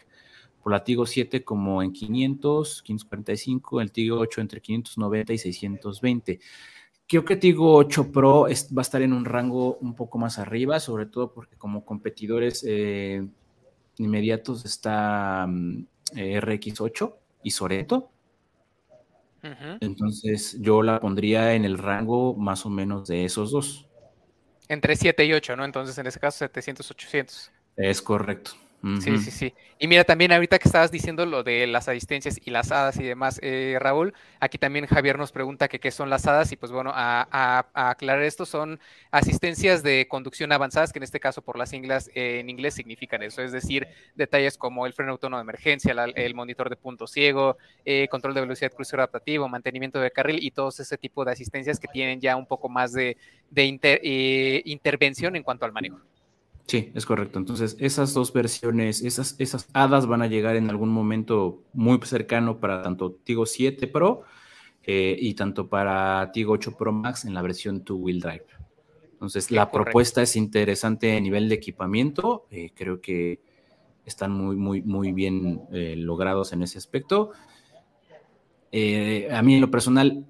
por 0.63 0.73
la 0.73 0.85
Tigo 0.85 1.07
7 1.07 1.45
como 1.45 1.83
en 1.83 1.93
500, 1.93 2.83
545, 2.83 3.81
el 3.81 3.93
Tigo 3.93 4.19
8 4.19 4.41
entre 4.41 4.61
590 4.61 5.33
y 5.33 5.39
620. 5.39 6.41
Creo 7.09 7.25
que 7.25 7.37
Tigo 7.37 7.75
8 7.75 8.13
Pro 8.13 8.43
va 8.43 8.49
a 8.49 8.83
estar 8.83 9.03
en 9.03 9.13
un 9.13 9.25
rango 9.25 9.77
un 9.79 9.95
poco 9.95 10.19
más 10.19 10.39
arriba, 10.39 10.79
sobre 10.79 11.07
todo 11.07 11.33
porque 11.33 11.57
como 11.57 11.85
competidores 11.85 12.65
eh, 12.69 13.27
inmediatos 13.97 14.65
está 14.65 15.47
mm, 15.49 15.87
eh, 16.17 16.41
RX8 16.41 17.15
y 17.43 17.51
Soreto. 17.51 18.11
Entonces 19.81 20.59
yo 20.61 20.83
la 20.83 21.01
pondría 21.01 21.55
en 21.55 21.65
el 21.65 21.79
rango 21.79 22.35
más 22.35 22.67
o 22.67 22.71
menos 22.71 23.09
de 23.09 23.25
esos 23.25 23.51
dos. 23.51 23.87
Entre 24.69 24.95
7 24.95 25.25
y 25.25 25.33
8, 25.33 25.57
¿no? 25.57 25.65
Entonces 25.65 25.97
en 25.97 26.07
ese 26.07 26.21
caso 26.21 26.39
700, 26.39 26.91
800. 26.91 27.51
Es 27.77 28.03
correcto. 28.03 28.53
Sí, 29.01 29.18
sí, 29.18 29.31
sí. 29.31 29.55
Y 29.78 29.87
mira, 29.89 30.05
también 30.05 30.33
ahorita 30.33 30.59
que 30.59 30.66
estabas 30.66 30.91
diciendo 30.91 31.26
lo 31.26 31.43
de 31.43 31.66
las 31.66 31.87
asistencias 31.89 32.41
y 32.43 32.51
las 32.51 32.72
hadas 32.72 32.99
y 32.99 33.03
demás, 33.03 33.39
eh, 33.43 33.76
Raúl, 33.78 34.14
aquí 34.41 34.57
también 34.57 34.87
Javier 34.87 35.18
nos 35.18 35.33
pregunta 35.33 35.68
que 35.68 35.78
qué 35.78 35.91
son 35.91 36.09
las 36.09 36.26
hadas 36.26 36.51
y 36.53 36.57
pues 36.57 36.72
bueno, 36.72 36.91
a, 36.95 37.66
aclarar 37.74 38.22
esto, 38.22 38.47
son 38.47 38.81
asistencias 39.11 39.83
de 39.83 40.09
conducción 40.09 40.51
avanzadas 40.51 40.95
que 40.95 40.99
en 40.99 41.03
este 41.03 41.20
caso 41.20 41.43
por 41.43 41.59
las 41.59 41.70
siglas 41.70 42.11
en 42.14 42.49
inglés 42.49 42.72
significan 42.72 43.22
eso, 43.22 43.43
es 43.43 43.53
decir, 43.53 43.87
detalles 44.14 44.57
como 44.57 44.87
el 44.87 44.95
freno 44.95 45.12
autónomo 45.12 45.39
de 45.39 45.43
emergencia, 45.43 45.93
el 45.93 46.35
monitor 46.35 46.70
de 46.70 46.76
punto 46.76 47.07
ciego, 47.07 47.59
eh, 47.85 48.09
control 48.09 48.33
de 48.33 48.41
velocidad 48.41 48.72
crucero 48.72 49.03
adaptativo, 49.03 49.47
mantenimiento 49.47 50.01
de 50.01 50.11
carril 50.11 50.43
y 50.43 50.53
todo 50.53 50.70
ese 50.70 50.97
tipo 50.97 51.24
de 51.26 51.33
asistencias 51.33 51.78
que 51.78 51.89
tienen 51.89 52.18
ya 52.18 52.35
un 52.37 52.47
poco 52.47 52.70
más 52.70 52.93
de, 52.93 53.18
eh, 53.55 54.62
intervención 54.64 55.37
en 55.37 55.43
cuanto 55.43 55.66
al 55.66 55.72
manejo. 55.72 56.01
Sí, 56.71 56.93
es 56.95 57.05
correcto. 57.05 57.41
Entonces, 57.41 57.77
esas 57.81 58.14
dos 58.14 58.33
versiones, 58.33 59.03
esas, 59.03 59.35
esas 59.41 59.68
hadas 59.73 60.07
van 60.07 60.23
a 60.23 60.29
llegar 60.29 60.55
en 60.55 60.71
algún 60.71 60.91
momento 60.91 61.64
muy 61.73 61.99
cercano 62.05 62.61
para 62.61 62.81
tanto 62.81 63.11
Tigo 63.25 63.45
7 63.45 63.89
Pro 63.89 64.23
eh, 64.85 65.16
y 65.18 65.35
tanto 65.35 65.68
para 65.68 66.31
Tigo 66.33 66.53
8 66.53 66.77
Pro 66.77 66.93
Max 66.93 67.25
en 67.25 67.35
la 67.35 67.43
versión 67.43 67.83
Two 67.83 67.97
Wheel 67.97 68.21
Drive. 68.21 68.45
Entonces, 69.11 69.51
la 69.51 69.73
propuesta 69.73 70.23
es 70.23 70.37
interesante 70.37 71.16
a 71.16 71.18
nivel 71.18 71.49
de 71.49 71.57
equipamiento. 71.57 72.47
Eh, 72.53 72.71
creo 72.73 73.01
que 73.01 73.41
están 74.07 74.31
muy, 74.31 74.55
muy, 74.55 74.81
muy 74.81 75.11
bien 75.11 75.62
eh, 75.73 75.97
logrados 75.97 76.53
en 76.53 76.62
ese 76.62 76.79
aspecto. 76.79 77.33
a 78.73 79.43
mí, 79.43 79.55
en 79.57 79.61
lo 79.61 79.73
personal, 79.73 80.25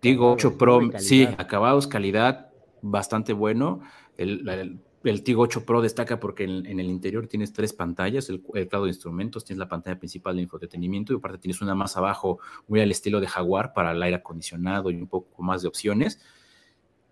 Tigo 0.00 0.32
8 0.32 0.56
Pro, 0.56 0.80
sí, 0.96 1.28
acabados, 1.36 1.86
calidad, 1.86 2.48
bastante 2.80 3.34
bueno. 3.34 3.82
el, 4.16 4.48
el 4.48 4.80
Tigo 5.22 5.42
8 5.42 5.64
Pro 5.64 5.80
destaca 5.82 6.18
porque 6.18 6.44
en, 6.44 6.80
el 6.80 6.86
interior 6.86 7.26
tienes 7.26 7.52
tres 7.52 7.72
pantallas, 7.72 8.28
el, 8.28 8.42
el 8.54 8.68
de 8.68 8.88
instrumentos, 8.88 9.44
tienes 9.44 9.58
la 9.58 9.68
pantalla 9.68 9.98
principal 9.98 10.36
de 10.36 10.42
infodetenimiento 10.42 11.12
y 11.12 11.16
aparte 11.16 11.38
tienes 11.38 11.60
una 11.62 11.74
más 11.74 11.96
abajo, 11.96 12.40
muy 12.68 12.80
al 12.80 12.90
estilo 12.90 13.20
de 13.20 13.26
Jaguar 13.26 13.72
para 13.72 13.92
el 13.92 14.02
aire 14.02 14.16
acondicionado 14.16 14.90
y 14.90 14.96
un 14.96 15.06
poco 15.06 15.42
más 15.42 15.62
de 15.62 15.68
opciones. 15.68 16.20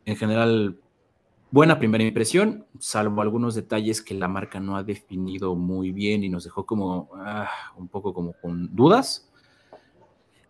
En 0.05 0.17
general, 0.17 0.79
buena 1.51 1.79
primera 1.79 2.03
impresión, 2.03 2.67
salvo 2.79 3.23
algunos 3.23 3.55
detalles 3.55 4.03
que 4.03 4.15
la 4.15 4.27
marca 4.29 4.59
no 4.59 4.77
ha 4.77 4.83
definido 4.83 5.55
muy 5.55 5.93
bien 5.93 6.25
y 6.25 6.29
nos 6.29 6.45
dejó 6.45 6.67
como 6.67 7.11
ah, 7.15 7.49
un 7.77 7.89
poco 7.89 8.13
como 8.13 8.33
con 8.33 8.75
dudas. 8.75 9.31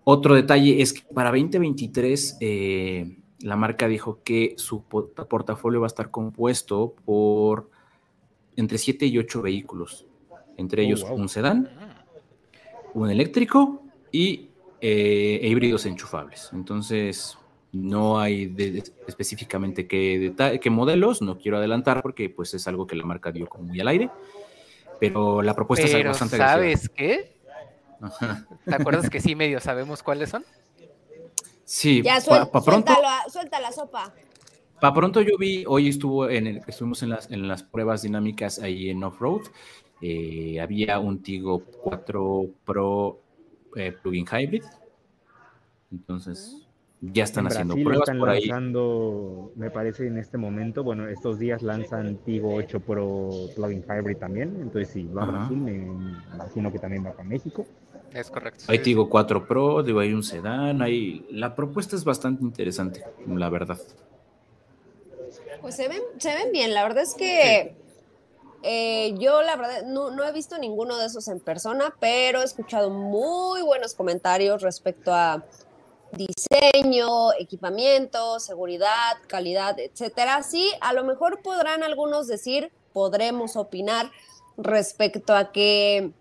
Otro 0.04 0.34
detalle 0.34 0.80
es 0.80 0.92
que 0.92 1.02
para 1.14 1.30
2023 1.30 2.38
eh, 2.40 3.18
la 3.44 3.56
marca 3.56 3.88
dijo 3.88 4.20
que 4.24 4.54
su 4.56 4.84
portafolio 4.84 5.78
va 5.78 5.86
a 5.86 5.88
estar 5.88 6.10
compuesto 6.10 6.94
por 7.04 7.68
entre 8.56 8.78
7 8.78 9.04
y 9.04 9.18
8 9.18 9.42
vehículos, 9.42 10.06
entre 10.56 10.80
oh, 10.80 10.84
ellos 10.86 11.02
un 11.02 11.28
sedán, 11.28 11.68
un 12.94 13.10
eléctrico 13.10 13.82
y 14.10 14.48
eh, 14.80 15.40
e 15.42 15.48
híbridos 15.48 15.84
enchufables. 15.84 16.48
Entonces, 16.54 17.36
no 17.70 18.18
hay 18.18 18.54
específicamente 19.06 19.86
qué, 19.86 20.32
qué, 20.58 20.70
modelos, 20.70 21.20
no 21.20 21.36
quiero 21.36 21.58
adelantar 21.58 22.00
porque 22.00 22.30
pues 22.30 22.54
es 22.54 22.66
algo 22.66 22.86
que 22.86 22.96
la 22.96 23.04
marca 23.04 23.30
dio 23.30 23.46
como 23.46 23.64
muy 23.64 23.78
al 23.78 23.88
aire, 23.88 24.10
pero 24.98 25.42
la 25.42 25.52
propuesta 25.52 25.86
es 25.86 26.02
bastante 26.02 26.38
¿Sabes 26.38 26.88
qué? 26.88 27.36
¿Te 28.64 28.74
acuerdas 28.74 29.10
que 29.10 29.20
sí 29.20 29.34
medio 29.36 29.60
sabemos 29.60 30.02
cuáles 30.02 30.30
son? 30.30 30.46
Sí, 31.64 32.02
ya, 32.02 32.18
para 32.20 32.50
pronto. 32.64 32.92
Suelta 33.28 33.60
la 33.60 33.72
sopa. 33.72 34.12
Para 34.80 34.94
pronto 34.94 35.22
yo 35.22 35.38
vi, 35.38 35.64
hoy 35.66 35.88
estuvo 35.88 36.28
en 36.28 36.46
el, 36.46 36.62
estuvimos 36.66 37.02
en 37.02 37.10
las, 37.10 37.30
en 37.30 37.48
las 37.48 37.62
pruebas 37.62 38.02
dinámicas 38.02 38.58
ahí 38.58 38.90
en 38.90 39.02
Off-Road. 39.02 39.42
Eh, 40.00 40.60
había 40.60 40.98
un 40.98 41.22
Tigo 41.22 41.62
4 41.82 42.46
Pro 42.64 43.20
eh, 43.76 43.92
plugin 44.02 44.26
hybrid. 44.26 44.62
Entonces, 45.90 46.66
ya 47.00 47.24
están 47.24 47.46
haciendo 47.46 47.74
pruebas 47.74 48.00
están 48.00 48.18
por 48.18 48.28
lanzando, 48.28 49.52
Me 49.56 49.70
parece 49.70 50.06
en 50.06 50.18
este 50.18 50.36
momento, 50.36 50.82
bueno, 50.82 51.08
estos 51.08 51.38
días 51.38 51.62
lanzan 51.62 52.16
Tigo 52.16 52.54
8 52.54 52.80
Pro 52.80 53.30
plugin 53.54 53.84
hybrid 53.84 54.18
también. 54.18 54.56
Entonces, 54.60 54.90
si 54.90 55.04
va 55.04 55.22
a 55.22 55.26
Brasil, 55.26 55.56
me 55.56 55.72
imagino 56.34 56.70
que 56.70 56.78
también 56.78 57.06
va 57.06 57.12
para 57.12 57.24
México. 57.24 57.66
Es 58.14 58.30
correcto. 58.30 58.64
Hay 58.68 58.78
Tigo 58.78 59.10
4 59.10 59.46
Pro, 59.46 59.82
digo, 59.82 59.98
hay 59.98 60.12
un 60.12 60.22
sedán, 60.22 60.80
hay... 60.82 61.26
la 61.30 61.56
propuesta 61.56 61.96
es 61.96 62.04
bastante 62.04 62.44
interesante, 62.44 63.04
la 63.26 63.48
verdad. 63.48 63.78
Pues 65.60 65.74
se 65.74 65.88
ven, 65.88 66.02
se 66.18 66.34
ven 66.34 66.52
bien, 66.52 66.72
la 66.74 66.84
verdad 66.84 67.02
es 67.02 67.14
que 67.14 67.74
eh, 68.62 69.14
yo 69.18 69.42
la 69.42 69.56
verdad 69.56 69.82
no, 69.84 70.10
no, 70.10 70.24
he 70.24 70.32
visto 70.32 70.58
ninguno 70.58 70.96
de 70.96 71.06
esos 71.06 71.26
en 71.26 71.40
persona, 71.40 71.94
pero 71.98 72.40
he 72.40 72.44
escuchado 72.44 72.88
muy 72.88 73.62
buenos 73.62 73.94
comentarios 73.94 74.62
respecto 74.62 75.12
a 75.12 75.44
diseño, 76.12 77.32
equipamiento, 77.38 78.38
seguridad, 78.38 79.16
calidad, 79.26 79.78
etcétera. 79.80 80.42
Sí, 80.44 80.70
a 80.80 80.92
lo 80.92 81.02
mejor 81.02 81.42
podrán 81.42 81.82
algunos 81.82 82.28
decir, 82.28 82.70
podremos 82.92 83.56
opinar 83.56 84.12
respecto 84.56 85.34
a 85.34 85.50
que 85.50 86.12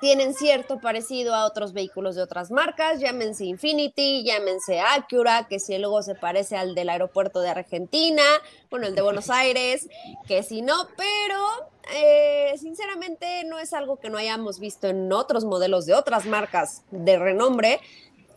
tienen 0.00 0.34
cierto 0.34 0.80
parecido 0.80 1.34
a 1.34 1.44
otros 1.44 1.72
vehículos 1.72 2.14
de 2.14 2.22
otras 2.22 2.50
marcas, 2.50 3.00
llámense 3.00 3.44
Infinity, 3.44 4.24
llámense 4.24 4.80
Acura, 4.80 5.46
que 5.48 5.58
si 5.58 5.76
luego 5.78 6.02
se 6.02 6.14
parece 6.14 6.56
al 6.56 6.74
del 6.74 6.88
aeropuerto 6.88 7.40
de 7.40 7.50
Argentina, 7.50 8.22
bueno, 8.70 8.86
el 8.86 8.94
de 8.94 9.02
Buenos 9.02 9.30
Aires, 9.30 9.88
que 10.26 10.42
si 10.42 10.62
no, 10.62 10.74
pero 10.96 11.38
eh, 11.94 12.54
sinceramente 12.58 13.44
no 13.44 13.58
es 13.58 13.72
algo 13.72 13.96
que 13.96 14.10
no 14.10 14.18
hayamos 14.18 14.60
visto 14.60 14.88
en 14.88 15.12
otros 15.12 15.44
modelos 15.44 15.86
de 15.86 15.94
otras 15.94 16.26
marcas 16.26 16.82
de 16.90 17.18
renombre. 17.18 17.80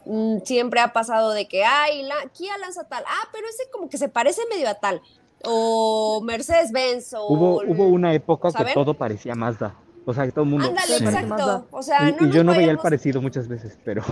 Mm, 0.05 0.39
siempre 0.43 0.79
ha 0.79 0.93
pasado 0.93 1.31
de 1.31 1.47
que, 1.47 1.63
ay, 1.63 2.03
la, 2.03 2.15
Kia 2.33 2.57
lanza 2.57 2.87
tal, 2.87 3.03
ah, 3.07 3.29
pero 3.31 3.47
ese 3.47 3.69
como 3.71 3.87
que 3.87 3.97
se 3.97 4.09
parece 4.09 4.41
medio 4.49 4.67
a 4.67 4.73
tal, 4.73 5.01
o 5.43 6.21
Mercedes-Benz, 6.23 7.13
o... 7.13 7.27
Hubo, 7.27 7.61
hubo 7.67 7.87
una 7.87 8.13
época 8.13 8.51
que 8.51 8.73
todo 8.73 8.95
parecía 8.95 9.35
Mazda. 9.35 9.75
O 10.05 10.13
sea, 10.13 10.25
que 10.25 10.31
todo 10.31 10.45
el 10.45 10.49
mundo. 10.49 10.67
Ándale, 10.67 10.95
exacto. 10.95 11.67
O 11.71 11.83
sea, 11.83 12.09
y, 12.09 12.31
yo 12.31 12.43
no 12.43 12.53
veía 12.53 12.71
el 12.71 12.77
parecido 12.77 13.21
muchas 13.21 13.47
veces, 13.47 13.77
pero. 13.83 14.03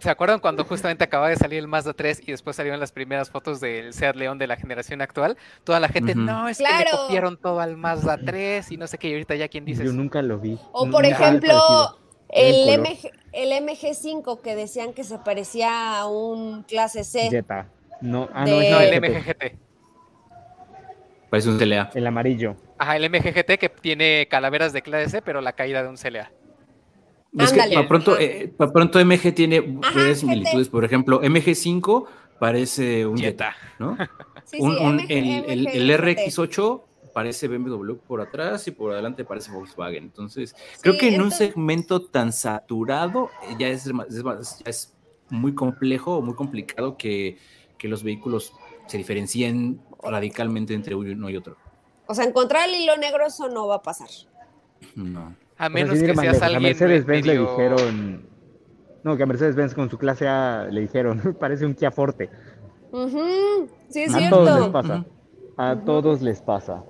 ¿Se 0.00 0.10
acuerdan 0.10 0.40
cuando 0.40 0.64
justamente 0.64 1.04
acaba 1.04 1.28
de 1.28 1.36
salir 1.36 1.58
el 1.58 1.68
Mazda 1.68 1.92
3 1.92 2.22
y 2.26 2.32
después 2.32 2.56
salieron 2.56 2.80
las 2.80 2.92
primeras 2.92 3.30
fotos 3.30 3.60
del 3.60 3.92
Seat 3.92 4.16
León 4.16 4.38
de 4.38 4.46
la 4.46 4.56
generación 4.56 5.02
actual? 5.02 5.36
Toda 5.64 5.78
la 5.78 5.88
gente, 5.88 6.14
no, 6.14 6.48
es 6.48 6.58
que 6.58 6.64
le 6.64 6.90
copiaron 6.90 7.36
todo 7.36 7.60
al 7.60 7.76
Mazda 7.76 8.18
3 8.18 8.72
y 8.72 8.76
no 8.76 8.86
sé 8.86 8.98
qué, 8.98 9.08
y 9.08 9.12
ahorita 9.12 9.36
ya 9.36 9.48
quien 9.48 9.64
dice. 9.64 9.84
Yo 9.84 9.92
nunca 9.92 10.20
lo 10.22 10.38
vi. 10.38 10.58
O 10.72 10.90
por 10.90 11.04
ejemplo, 11.04 11.96
el, 12.28 12.80
MG, 12.80 13.10
el 13.32 13.52
MG5 13.64 14.40
que 14.40 14.56
decían 14.56 14.92
que 14.92 15.04
se 15.04 15.18
parecía 15.18 15.98
a 15.98 16.06
un 16.06 16.64
clase 16.64 17.04
C. 17.04 17.30
Jetta. 17.30 17.68
No, 18.00 18.28
ah, 18.32 18.44
no, 18.44 18.56
no, 18.56 18.80
el 18.80 19.00
MGGT. 19.00 19.69
Parece 21.30 21.48
un 21.48 21.58
CLA. 21.58 21.90
El 21.94 22.06
amarillo. 22.06 22.56
Ajá, 22.76 22.96
el 22.96 23.08
MGGT 23.08 23.58
que 23.58 23.68
tiene 23.68 24.26
calaveras 24.28 24.72
de 24.72 24.82
clase 24.82 25.08
C, 25.08 25.22
pero 25.22 25.40
la 25.40 25.52
caída 25.52 25.82
de 25.82 25.88
un 25.88 25.96
CLA. 25.96 26.32
Es 27.38 27.52
que 27.52 27.60
para 27.72 27.86
pronto, 27.86 28.18
eh, 28.18 28.52
pronto 28.56 29.04
MG 29.04 29.32
tiene 29.32 29.60
varias 29.60 30.18
similitudes. 30.18 30.68
Por 30.68 30.84
ejemplo, 30.84 31.22
MG5 31.22 32.06
parece 32.40 33.06
un 33.06 33.16
Jetta, 33.16 33.54
¿no? 33.78 33.96
Sí, 34.44 34.58
sí, 34.58 35.44
el, 35.46 35.68
el, 35.68 35.90
RX8 35.90 36.82
parece 37.14 37.46
BMW 37.46 37.94
por 37.94 38.20
atrás 38.20 38.66
y 38.66 38.72
por 38.72 38.90
adelante 38.90 39.24
parece 39.24 39.52
Volkswagen. 39.52 40.02
Entonces, 40.02 40.56
creo 40.80 40.98
que 40.98 41.14
en 41.14 41.22
un 41.22 41.30
segmento 41.30 42.02
tan 42.02 42.32
saturado 42.32 43.30
eh, 43.48 43.54
ya 43.60 43.68
es, 43.68 43.88
es, 44.64 44.92
muy 45.28 45.54
complejo 45.54 46.16
o 46.16 46.22
muy 46.22 46.34
complicado 46.34 46.96
que, 46.96 47.38
que 47.78 47.86
los 47.86 48.02
vehículos 48.02 48.52
se 48.88 48.98
diferencien 48.98 49.80
radicalmente 50.02 50.74
entre 50.74 50.94
uno 50.94 51.30
y 51.30 51.36
otro. 51.36 51.56
O 52.06 52.14
sea, 52.14 52.24
encontrar 52.24 52.68
el 52.68 52.74
hilo 52.74 52.96
negro 52.96 53.26
eso 53.26 53.48
no 53.48 53.66
va 53.66 53.76
a 53.76 53.82
pasar. 53.82 54.08
No. 54.94 55.34
A 55.56 55.68
menos 55.68 55.98
que 55.98 56.14
seas 56.14 56.42
alguien 56.42 56.56
A 56.56 56.60
Mercedes-Benz 56.60 57.26
le 57.26 57.38
dijeron... 57.38 58.28
No, 59.02 59.16
que 59.16 59.22
a 59.22 59.26
Mercedes-Benz 59.26 59.74
con 59.74 59.88
su 59.88 59.98
clase 59.98 60.26
A 60.26 60.68
le 60.70 60.82
dijeron, 60.82 61.36
parece 61.40 61.66
un 61.66 61.74
Kia 61.74 61.90
Forte. 61.90 62.30
Sí, 63.88 64.02
es 64.02 64.14
a 64.14 64.18
cierto. 64.18 64.44
Todos 64.44 64.60
les 64.60 64.68
pasa. 64.70 65.04
A 65.56 65.76
todos 65.76 66.22
les 66.22 66.40
pasa. 66.42 66.84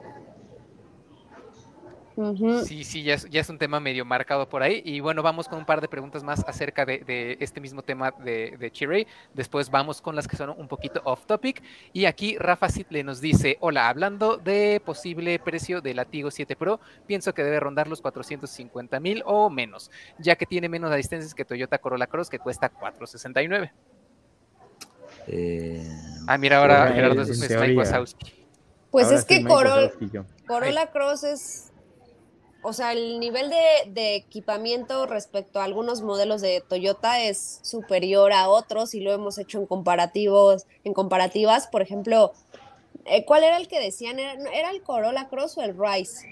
Sí, 2.65 2.85
sí, 2.85 3.03
ya 3.03 3.15
es, 3.15 3.49
un 3.49 3.59
tema 3.59 3.81
medio 3.81 4.05
marcado 4.05 4.49
por 4.49 4.63
ahí. 4.63 4.83
Y 4.85 5.01
bueno, 5.01 5.23
vamos 5.23 5.49
con 5.49 5.59
un 5.59 5.65
par 5.65 5.81
de 5.81 5.89
preguntas 5.89 6.23
más 6.23 6.45
acerca 6.47 6.85
de, 6.85 7.37
este 7.41 7.61
mismo 7.61 7.83
tema 7.83 8.11
de, 8.11 8.57
de 8.59 9.07
Después 9.35 9.71
vamos 9.71 10.01
con 10.01 10.17
las 10.17 10.29
que 10.29 10.37
son 10.37 10.51
un 10.51 10.69
poquito 10.69 11.01
off 11.05 11.27
topic. 11.27 11.63
Y 11.93 12.05
aquí 12.05 12.37
Rafa 12.39 12.69
Sitle 12.69 13.05
nos 13.05 13.21
dice: 13.21 13.57
Hola, 13.61 13.89
hablando 13.89 14.37
de 14.37 14.81
posible 14.85 15.39
precio 15.39 15.81
del 15.81 15.97
Latigo 15.97 16.31
7 16.31 16.57
Pro, 16.57 16.81
pienso 17.07 17.33
que 17.35 17.43
debe 17.45 17.61
rondar 17.61 17.89
los 17.89 18.01
450 18.01 19.01
mil 19.01 19.23
o 19.27 19.51
menos, 19.51 19.91
ya 20.19 20.37
que 20.37 20.47
tiene 20.47 20.69
menos 20.69 20.91
asistencias 20.91 21.35
que 21.35 21.45
Toyota 21.45 21.79
Corolla 21.79 22.07
Cross, 22.07 22.31
que 22.31 22.39
cuesta 22.39 22.69
469. 22.69 23.73
Eh, 25.27 25.87
ah, 26.27 26.39
mira, 26.39 26.59
ahora 26.59 26.93
Gerardo 26.93 27.23
es 27.23 27.29
Pues 28.91 29.11
es 29.11 29.25
que 29.25 29.45
Corolla 29.45 30.91
Cross 30.91 31.25
es 31.25 31.70
o 32.63 32.73
sea, 32.73 32.93
el 32.93 33.21
nivel 33.21 33.51
de, 33.51 34.17
equipamiento 34.17 35.07
respecto 35.07 35.61
a 35.61 35.65
algunos 35.65 36.03
modelos 36.03 36.41
de 36.41 36.63
Toyota 36.67 37.23
es 37.23 37.61
superior 37.63 38.33
a 38.33 38.49
otros 38.49 38.95
y 38.95 39.01
lo 39.01 39.13
hemos 39.13 39.39
hecho 39.39 39.59
en 39.59 39.67
comparativos, 39.67 40.67
en 40.85 40.93
comparativas. 40.93 41.67
Por 41.67 41.81
ejemplo, 41.83 42.33
eh, 43.07 43.25
¿cuál 43.25 43.45
era 43.45 43.57
el 43.57 43.69
que 43.69 43.81
decían? 43.81 44.19
¿Era, 44.19 44.71
el 44.71 44.83
Corolla 44.83 45.29
Cross 45.29 45.59
o 45.59 45.63
el 45.63 45.75
Rise? 45.79 46.29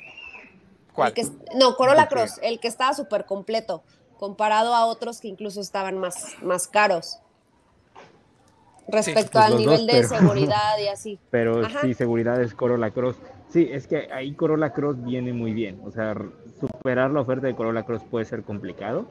¿Cuál? 0.92 1.14
no, 1.56 1.76
Corolla 1.76 2.08
Cross, 2.08 2.40
el 2.42 2.60
que 2.60 2.68
estaba 2.68 2.92
súper 2.92 3.24
completo, 3.24 3.82
comparado 4.18 4.74
a 4.74 4.84
otros 4.84 5.20
que 5.20 5.28
incluso 5.28 5.60
estaban 5.60 5.96
más, 5.96 6.34
más 6.42 6.68
caros. 6.68 7.20
Respecto 8.86 9.32
pues 9.32 9.44
al 9.44 9.56
nivel 9.56 9.86
de 9.86 10.02
seguridad 10.08 10.78
y 10.82 10.88
así. 10.88 11.18
Pero 11.30 11.62
sí, 11.82 11.94
seguridad 11.94 12.42
es 12.42 12.54
Corolla 12.54 12.90
Cross. 12.90 13.16
Sí, 13.48 13.68
es 13.70 13.86
que 13.86 14.08
ahí 14.12 14.32
Corolla 14.34 14.72
Cross 14.72 15.02
viene 15.02 15.32
muy 15.32 15.52
bien. 15.52 15.80
O 15.84 15.90
sea, 15.90 16.14
superar 16.60 17.10
la 17.10 17.20
oferta 17.20 17.46
de 17.46 17.54
Corolla 17.54 17.84
Cross 17.84 18.02
puede 18.10 18.24
ser 18.24 18.42
complicado. 18.42 19.08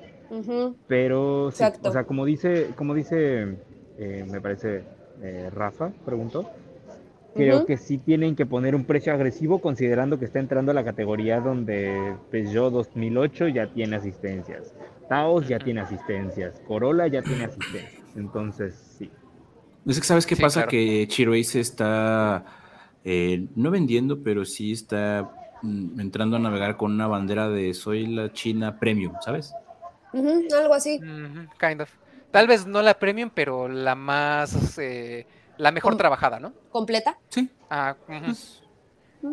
Pero, 0.87 1.51
sí, 1.51 1.63
o 1.81 1.91
sea, 1.91 2.03
como 2.03 2.25
dice, 2.25 2.71
como 2.75 2.93
dice, 2.93 3.57
eh, 3.97 4.25
me 4.29 4.41
parece, 4.41 4.83
eh, 5.21 5.49
Rafa, 5.53 5.91
preguntó, 6.05 6.49
creo 7.33 7.65
que 7.65 7.77
sí 7.77 7.97
tienen 7.97 8.35
que 8.35 8.45
poner 8.45 8.75
un 8.75 8.83
precio 8.83 9.13
agresivo 9.13 9.59
considerando 9.59 10.19
que 10.19 10.25
está 10.25 10.39
entrando 10.39 10.71
a 10.71 10.73
la 10.73 10.83
categoría 10.83 11.39
donde 11.39 12.15
Peugeot 12.29 12.73
2008 12.73 13.47
ya 13.49 13.67
tiene 13.67 13.95
asistencias, 13.95 14.73
Taos 15.07 15.47
ya 15.47 15.59
tiene 15.59 15.81
asistencias, 15.81 16.61
Corolla 16.67 17.07
ya 17.07 17.21
tiene 17.21 17.45
asistencias. 17.45 18.03
Entonces, 18.17 18.75
sí. 18.97 19.09
Es 19.85 19.99
que 19.99 20.05
sabes 20.05 20.25
qué 20.25 20.35
pasa 20.35 20.67
que 20.67 21.07
Chiroace 21.07 21.61
está 21.61 22.43
eh, 23.09 23.47
no 23.55 23.71
vendiendo, 23.71 24.21
pero 24.21 24.43
sí 24.43 24.73
está 24.73 25.31
mm, 25.61 25.97
entrando 26.01 26.35
a 26.35 26.39
navegar 26.39 26.75
con 26.75 26.91
una 26.91 27.07
bandera 27.07 27.47
de 27.47 27.73
soy 27.73 28.05
la 28.05 28.33
China 28.33 28.79
Premium, 28.79 29.13
¿sabes? 29.21 29.53
algo 30.13 30.73
así. 30.73 30.99
kind 31.57 31.81
of. 31.81 31.89
Tal 32.31 32.47
vez 32.47 32.67
no 32.67 32.81
la 32.81 32.99
Premium, 32.99 33.31
pero 33.33 33.69
la 33.69 33.95
más, 33.95 34.77
eh, 34.77 35.25
la 35.55 35.71
mejor 35.71 35.95
trabajada, 35.95 36.41
¿no? 36.41 36.51
¿Completa? 36.69 37.17
Sí. 37.29 37.49
Ah, 37.69 37.95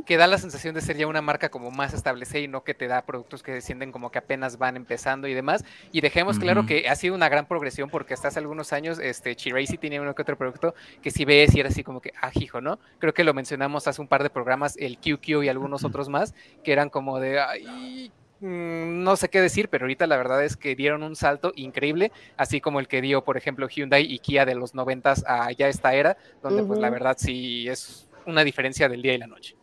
que 0.06 0.16
da 0.16 0.26
la 0.26 0.38
sensación 0.38 0.74
de 0.74 0.80
ser 0.80 0.96
ya 0.96 1.06
una 1.06 1.20
marca 1.20 1.50
como 1.50 1.70
más 1.70 1.94
establecida 1.94 2.40
y 2.40 2.48
no 2.48 2.64
que 2.64 2.74
te 2.74 2.88
da 2.88 3.02
productos 3.02 3.42
que 3.42 3.52
se 3.52 3.60
sienten 3.60 3.92
como 3.92 4.10
que 4.10 4.18
apenas 4.18 4.58
van 4.58 4.76
empezando 4.76 5.28
y 5.28 5.34
demás. 5.34 5.64
Y 5.92 6.00
dejemos 6.00 6.38
claro 6.38 6.66
que 6.66 6.88
ha 6.88 6.96
sido 6.96 7.14
una 7.14 7.28
gran 7.28 7.46
progresión 7.46 7.90
porque 7.90 8.14
hasta 8.14 8.28
hace 8.28 8.38
algunos 8.38 8.72
años 8.72 8.98
este 8.98 9.36
Chiracy 9.36 9.78
tenía 9.78 10.00
uno 10.00 10.14
que 10.14 10.22
otro 10.22 10.36
producto 10.36 10.74
que 11.02 11.10
si 11.10 11.24
ves 11.24 11.54
y 11.54 11.60
era 11.60 11.68
así 11.68 11.84
como 11.84 12.00
que 12.00 12.12
ajijo, 12.20 12.58
ah, 12.58 12.62
¿no? 12.62 12.78
Creo 12.98 13.14
que 13.14 13.24
lo 13.24 13.34
mencionamos 13.34 13.86
hace 13.86 14.00
un 14.00 14.08
par 14.08 14.22
de 14.22 14.30
programas, 14.30 14.76
el 14.78 14.98
QQ 14.98 15.44
y 15.44 15.48
algunos 15.48 15.84
otros 15.84 16.08
más, 16.08 16.34
que 16.62 16.72
eran 16.72 16.88
como 16.88 17.20
de, 17.20 17.40
ay, 17.40 18.12
mm, 18.40 19.02
no 19.02 19.16
sé 19.16 19.28
qué 19.28 19.40
decir, 19.40 19.68
pero 19.68 19.84
ahorita 19.84 20.06
la 20.06 20.16
verdad 20.16 20.42
es 20.44 20.56
que 20.56 20.74
dieron 20.74 21.02
un 21.02 21.16
salto 21.16 21.52
increíble, 21.56 22.10
así 22.36 22.60
como 22.60 22.80
el 22.80 22.88
que 22.88 23.00
dio, 23.00 23.24
por 23.24 23.36
ejemplo, 23.36 23.68
Hyundai 23.68 24.04
y 24.10 24.18
Kia 24.18 24.46
de 24.46 24.54
los 24.54 24.74
noventas 24.74 25.24
a 25.26 25.52
ya 25.52 25.68
esta 25.68 25.94
era, 25.94 26.16
donde 26.42 26.62
pues 26.62 26.78
la 26.78 26.90
verdad 26.90 27.16
sí 27.18 27.68
es 27.68 28.08
una 28.26 28.44
diferencia 28.44 28.88
del 28.88 29.02
día 29.02 29.14
y 29.14 29.18
la 29.18 29.26
noche. 29.26 29.56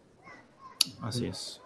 Así 1.01 1.27
es. 1.27 1.61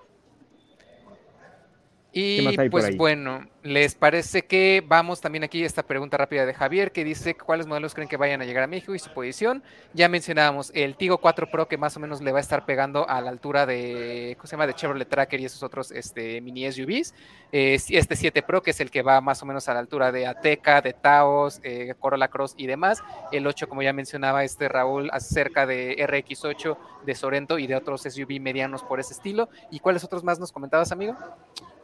Y 2.17 2.57
pues 2.69 2.95
bueno, 2.95 3.45
¿Les 3.65 3.95
parece 3.95 4.43
que 4.43 4.83
vamos 4.87 5.21
también 5.21 5.43
aquí 5.43 5.63
esta 5.63 5.81
pregunta 5.81 6.17
rápida 6.17 6.45
de 6.45 6.53
Javier 6.53 6.91
que 6.91 7.03
dice 7.03 7.33
cuáles 7.33 7.65
modelos 7.65 7.95
creen 7.95 8.07
que 8.07 8.15
vayan 8.15 8.39
a 8.43 8.45
llegar 8.45 8.63
a 8.63 8.67
México 8.67 8.93
y 8.93 8.99
su 8.99 9.11
posición? 9.11 9.63
Ya 9.95 10.07
mencionábamos 10.07 10.71
el 10.75 10.95
Tigo 10.95 11.17
4 11.17 11.49
Pro 11.49 11.67
que 11.67 11.75
más 11.75 11.97
o 11.97 11.99
menos 11.99 12.21
le 12.21 12.31
va 12.31 12.37
a 12.37 12.41
estar 12.41 12.67
pegando 12.67 13.09
a 13.09 13.19
la 13.21 13.31
altura 13.31 13.65
de, 13.65 14.35
¿cómo 14.37 14.45
se 14.45 14.51
llama? 14.51 14.67
De 14.67 14.75
Chevrolet 14.75 15.09
Tracker 15.09 15.39
y 15.41 15.45
esos 15.45 15.63
otros 15.63 15.89
este, 15.89 16.41
mini 16.41 16.71
SUVs. 16.71 17.15
este 17.51 18.15
7 18.15 18.43
Pro 18.43 18.61
que 18.61 18.69
es 18.69 18.79
el 18.81 18.91
que 18.91 19.01
va 19.01 19.19
más 19.19 19.41
o 19.41 19.47
menos 19.47 19.67
a 19.67 19.73
la 19.73 19.79
altura 19.79 20.11
de 20.11 20.27
Ateca, 20.27 20.79
de 20.81 20.93
Taos, 20.93 21.59
eh, 21.63 21.95
Corolla 21.97 22.27
Cross 22.27 22.53
y 22.55 22.67
demás. 22.67 23.01
El 23.31 23.47
8 23.47 23.67
como 23.67 23.81
ya 23.81 23.93
mencionaba 23.93 24.43
este 24.43 24.69
Raúl 24.69 25.09
acerca 25.11 25.65
de 25.65 25.97
RX8, 26.07 26.77
de 27.03 27.15
Sorento 27.15 27.57
y 27.57 27.65
de 27.65 27.75
otros 27.75 28.03
SUV 28.03 28.39
medianos 28.39 28.83
por 28.83 28.99
ese 28.99 29.13
estilo. 29.13 29.49
¿Y 29.71 29.79
cuáles 29.79 30.03
otros 30.03 30.23
más 30.23 30.39
nos 30.39 30.51
comentabas 30.51 30.91
amigo? 30.91 31.17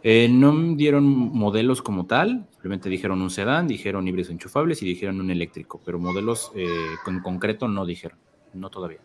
Eh, 0.04 0.28
no 0.30 0.76
dieron 0.76 1.04
modelos 1.06 1.82
como 1.82 2.08
tal, 2.08 2.48
simplemente 2.52 2.90
dijeron 2.90 3.22
un 3.22 3.30
sedán, 3.30 3.68
dijeron 3.68 4.08
híbridos 4.08 4.32
enchufables 4.32 4.82
y 4.82 4.86
dijeron 4.86 5.22
un 5.22 5.30
eléctrico, 5.30 5.80
pero 5.86 6.00
modelos 6.00 6.52
eh, 6.56 6.68
en 7.06 7.20
concreto 7.20 7.68
no 7.68 7.86
dijeron, 7.86 8.18
no 8.54 8.70
todavía. 8.70 9.00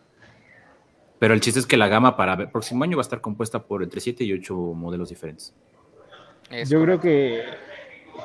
Pero 1.19 1.33
el 1.33 1.41
chiste 1.41 1.59
es 1.59 1.67
que 1.67 1.77
la 1.77 1.87
gama 1.87 2.17
para 2.17 2.33
el 2.33 2.49
próximo 2.49 2.83
año 2.83 2.97
va 2.97 3.01
a 3.01 3.07
estar 3.07 3.21
compuesta 3.21 3.63
por 3.63 3.83
entre 3.83 4.01
7 4.01 4.23
y 4.23 4.33
8 4.33 4.55
modelos 4.55 5.09
diferentes. 5.09 5.53
Yo 6.67 6.81
creo 6.81 6.99
que 6.99 7.43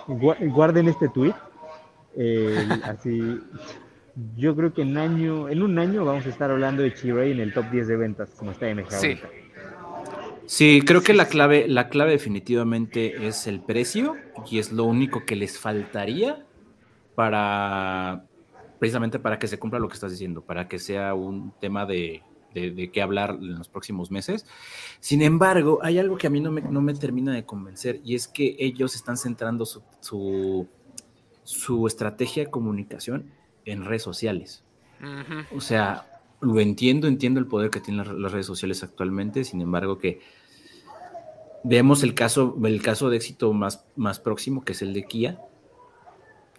guarden 0.06 0.88
este 0.88 1.08
tweet. 1.08 1.34
así, 2.84 3.40
yo 4.36 4.54
creo 4.54 4.74
que 4.74 4.82
en 4.82 4.98
año, 4.98 5.48
en 5.48 5.62
un 5.62 5.78
año 5.78 6.04
vamos 6.04 6.26
a 6.26 6.28
estar 6.28 6.50
hablando 6.50 6.82
de 6.82 6.92
Chiray 6.92 7.32
en 7.32 7.40
el 7.40 7.52
top 7.54 7.70
10 7.70 7.88
de 7.88 7.96
ventas, 7.96 8.30
como 8.36 8.52
está 8.52 8.66
MG 8.66 8.90
sí. 8.90 9.18
Sí, 10.46 10.82
creo 10.84 11.02
que 11.02 11.14
la 11.14 11.26
clave, 11.26 11.66
la 11.68 11.88
clave 11.88 12.12
definitivamente 12.12 13.26
es 13.26 13.46
el 13.46 13.60
precio 13.60 14.16
y 14.50 14.58
es 14.58 14.72
lo 14.72 14.84
único 14.84 15.24
que 15.24 15.36
les 15.36 15.58
faltaría 15.58 16.44
para 17.14 18.24
precisamente 18.78 19.20
para 19.20 19.38
que 19.38 19.46
se 19.46 19.58
cumpla 19.58 19.78
lo 19.78 19.88
que 19.88 19.94
estás 19.94 20.10
diciendo, 20.10 20.42
para 20.42 20.66
que 20.66 20.80
sea 20.80 21.14
un 21.14 21.52
tema 21.60 21.86
de, 21.86 22.22
de, 22.52 22.90
qué 22.90 23.00
hablar 23.00 23.38
en 23.40 23.56
los 23.56 23.68
próximos 23.68 24.10
meses. 24.10 24.44
Sin 24.98 25.22
embargo, 25.22 25.78
hay 25.82 25.98
algo 25.98 26.18
que 26.18 26.26
a 26.26 26.30
mí 26.30 26.40
no 26.40 26.50
me, 26.50 26.62
no 26.62 26.80
me 26.80 26.92
termina 26.94 27.32
de 27.32 27.44
convencer 27.44 28.00
y 28.04 28.16
es 28.16 28.26
que 28.26 28.56
ellos 28.58 28.96
están 28.96 29.16
centrando 29.16 29.66
su, 29.66 29.82
su, 30.00 30.66
su 31.44 31.86
estrategia 31.86 32.44
de 32.44 32.50
comunicación 32.50 33.30
en 33.64 33.84
redes 33.84 34.02
sociales. 34.02 34.64
O 35.54 35.60
sea, 35.60 36.11
lo 36.42 36.60
entiendo, 36.60 37.06
entiendo 37.06 37.38
el 37.38 37.46
poder 37.46 37.70
que 37.70 37.80
tienen 37.80 38.20
las, 38.20 38.32
redes 38.32 38.46
sociales 38.46 38.82
actualmente, 38.82 39.44
sin 39.44 39.60
embargo 39.60 39.98
que 39.98 40.20
vemos 41.62 42.02
el 42.02 42.14
caso, 42.14 42.56
el 42.64 42.82
caso 42.82 43.10
de 43.10 43.16
éxito 43.16 43.52
más, 43.52 43.86
más 43.94 44.18
próximo, 44.18 44.64
que 44.64 44.72
es 44.72 44.82
el 44.82 44.92
de 44.92 45.04
Kia, 45.04 45.38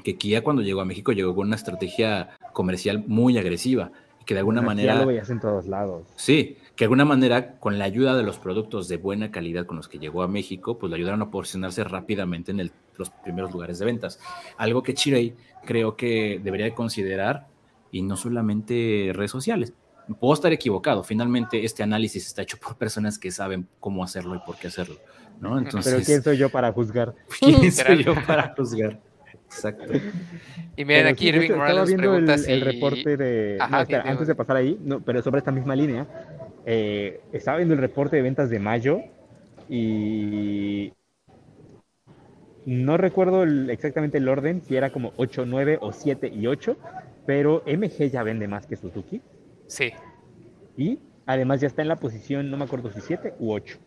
que 0.01 0.17
Kia 0.17 0.41
cuando 0.41 0.61
llegó 0.61 0.79
a 0.79 0.85
México 0.85 1.11
llegó 1.11 1.35
con 1.35 1.47
una 1.47 1.57
estrategia 1.57 2.29
comercial 2.53 3.03
muy 3.07 3.37
agresiva 3.37 3.91
y 4.21 4.23
que 4.23 4.33
de 4.33 4.39
alguna 4.39 4.61
manera... 4.61 4.95
lo 4.95 5.07
veías 5.07 5.29
en 5.29 5.41
todos 5.41 5.67
lados. 5.67 6.07
Sí, 6.15 6.57
que 6.77 6.83
de 6.83 6.85
alguna 6.85 7.03
manera 7.03 7.59
con 7.59 7.77
la 7.77 7.83
ayuda 7.83 8.15
de 8.15 8.23
los 8.23 8.37
productos 8.37 8.87
de 8.87 8.95
buena 8.95 9.31
calidad 9.31 9.65
con 9.65 9.75
los 9.75 9.89
que 9.89 9.99
llegó 9.99 10.23
a 10.23 10.29
México, 10.29 10.79
pues 10.79 10.89
le 10.89 10.95
ayudaron 10.95 11.21
a 11.21 11.29
posicionarse 11.29 11.83
rápidamente 11.83 12.51
en 12.51 12.71
los 12.97 13.09
primeros 13.09 13.51
lugares 13.51 13.79
de 13.79 13.85
ventas. 13.85 14.17
Algo 14.57 14.81
que 14.81 14.93
Chirei 14.93 15.35
creo 15.65 15.97
que 15.97 16.39
debería 16.41 16.73
considerar 16.73 17.47
y 17.93 18.01
no 18.01 18.17
solamente 18.17 19.11
redes 19.13 19.31
sociales. 19.31 19.71
Puedo 20.19 20.33
estar 20.33 20.51
equivocado, 20.51 21.03
finalmente 21.03 21.63
este 21.63 21.83
análisis 21.83 22.25
está 22.25 22.41
hecho 22.41 22.57
por 22.57 22.75
personas 22.75 23.17
que 23.17 23.31
saben 23.31 23.69
cómo 23.79 24.03
hacerlo 24.03 24.35
y 24.35 24.39
por 24.39 24.57
qué 24.57 24.67
hacerlo, 24.67 24.95
¿no? 25.39 25.57
Entonces, 25.57 25.93
Pero 25.93 26.05
¿quién 26.05 26.23
soy 26.23 26.37
yo 26.37 26.49
para 26.49 26.73
juzgar? 26.73 27.15
¿Quién 27.39 27.71
soy 27.71 28.03
yo 28.03 28.15
para 28.27 28.53
juzgar? 28.57 28.99
Exacto. 29.45 29.93
Y 30.75 30.83
miren, 30.83 31.07
aquí 31.07 31.29
Irving 31.29 31.51
Morales 31.51 31.87
viendo 31.87 32.17
el, 32.17 32.61
reporte 32.61 33.15
de... 33.15 33.57
antes 33.59 34.27
de 34.27 34.35
pasar 34.35 34.57
ahí, 34.57 34.77
no, 34.81 34.99
pero 34.99 35.21
sobre 35.21 35.37
esta 35.37 35.51
misma 35.51 35.75
línea, 35.75 36.07
eh, 36.65 37.21
estaba 37.31 37.57
viendo 37.57 37.75
el 37.75 37.79
reporte 37.79 38.15
de 38.15 38.23
ventas 38.23 38.49
de 38.49 38.59
mayo 38.59 39.01
y 39.69 40.91
no 42.65 42.97
recuerdo 42.97 43.43
exactamente 43.43 44.17
el 44.17 44.27
orden, 44.27 44.63
si 44.63 44.75
era 44.75 44.91
como 44.91 45.13
8, 45.17 45.45
9 45.45 45.77
o 45.81 45.93
7 45.93 46.31
y 46.33 46.47
8, 46.47 46.75
pero 47.25 47.63
MG 47.65 48.09
ya 48.09 48.23
vende 48.23 48.47
más 48.47 48.65
que 48.65 48.75
Suzuki. 48.75 49.21
Sí. 49.67 49.91
Y 50.77 50.99
además 51.25 51.61
ya 51.61 51.67
está 51.67 51.81
en 51.81 51.87
la 51.87 51.99
posición, 51.99 52.49
no 52.49 52.57
me 52.57 52.65
acuerdo 52.65 52.91
si 52.91 53.01
7 53.01 53.35
u 53.39 53.51
8. 53.51 53.77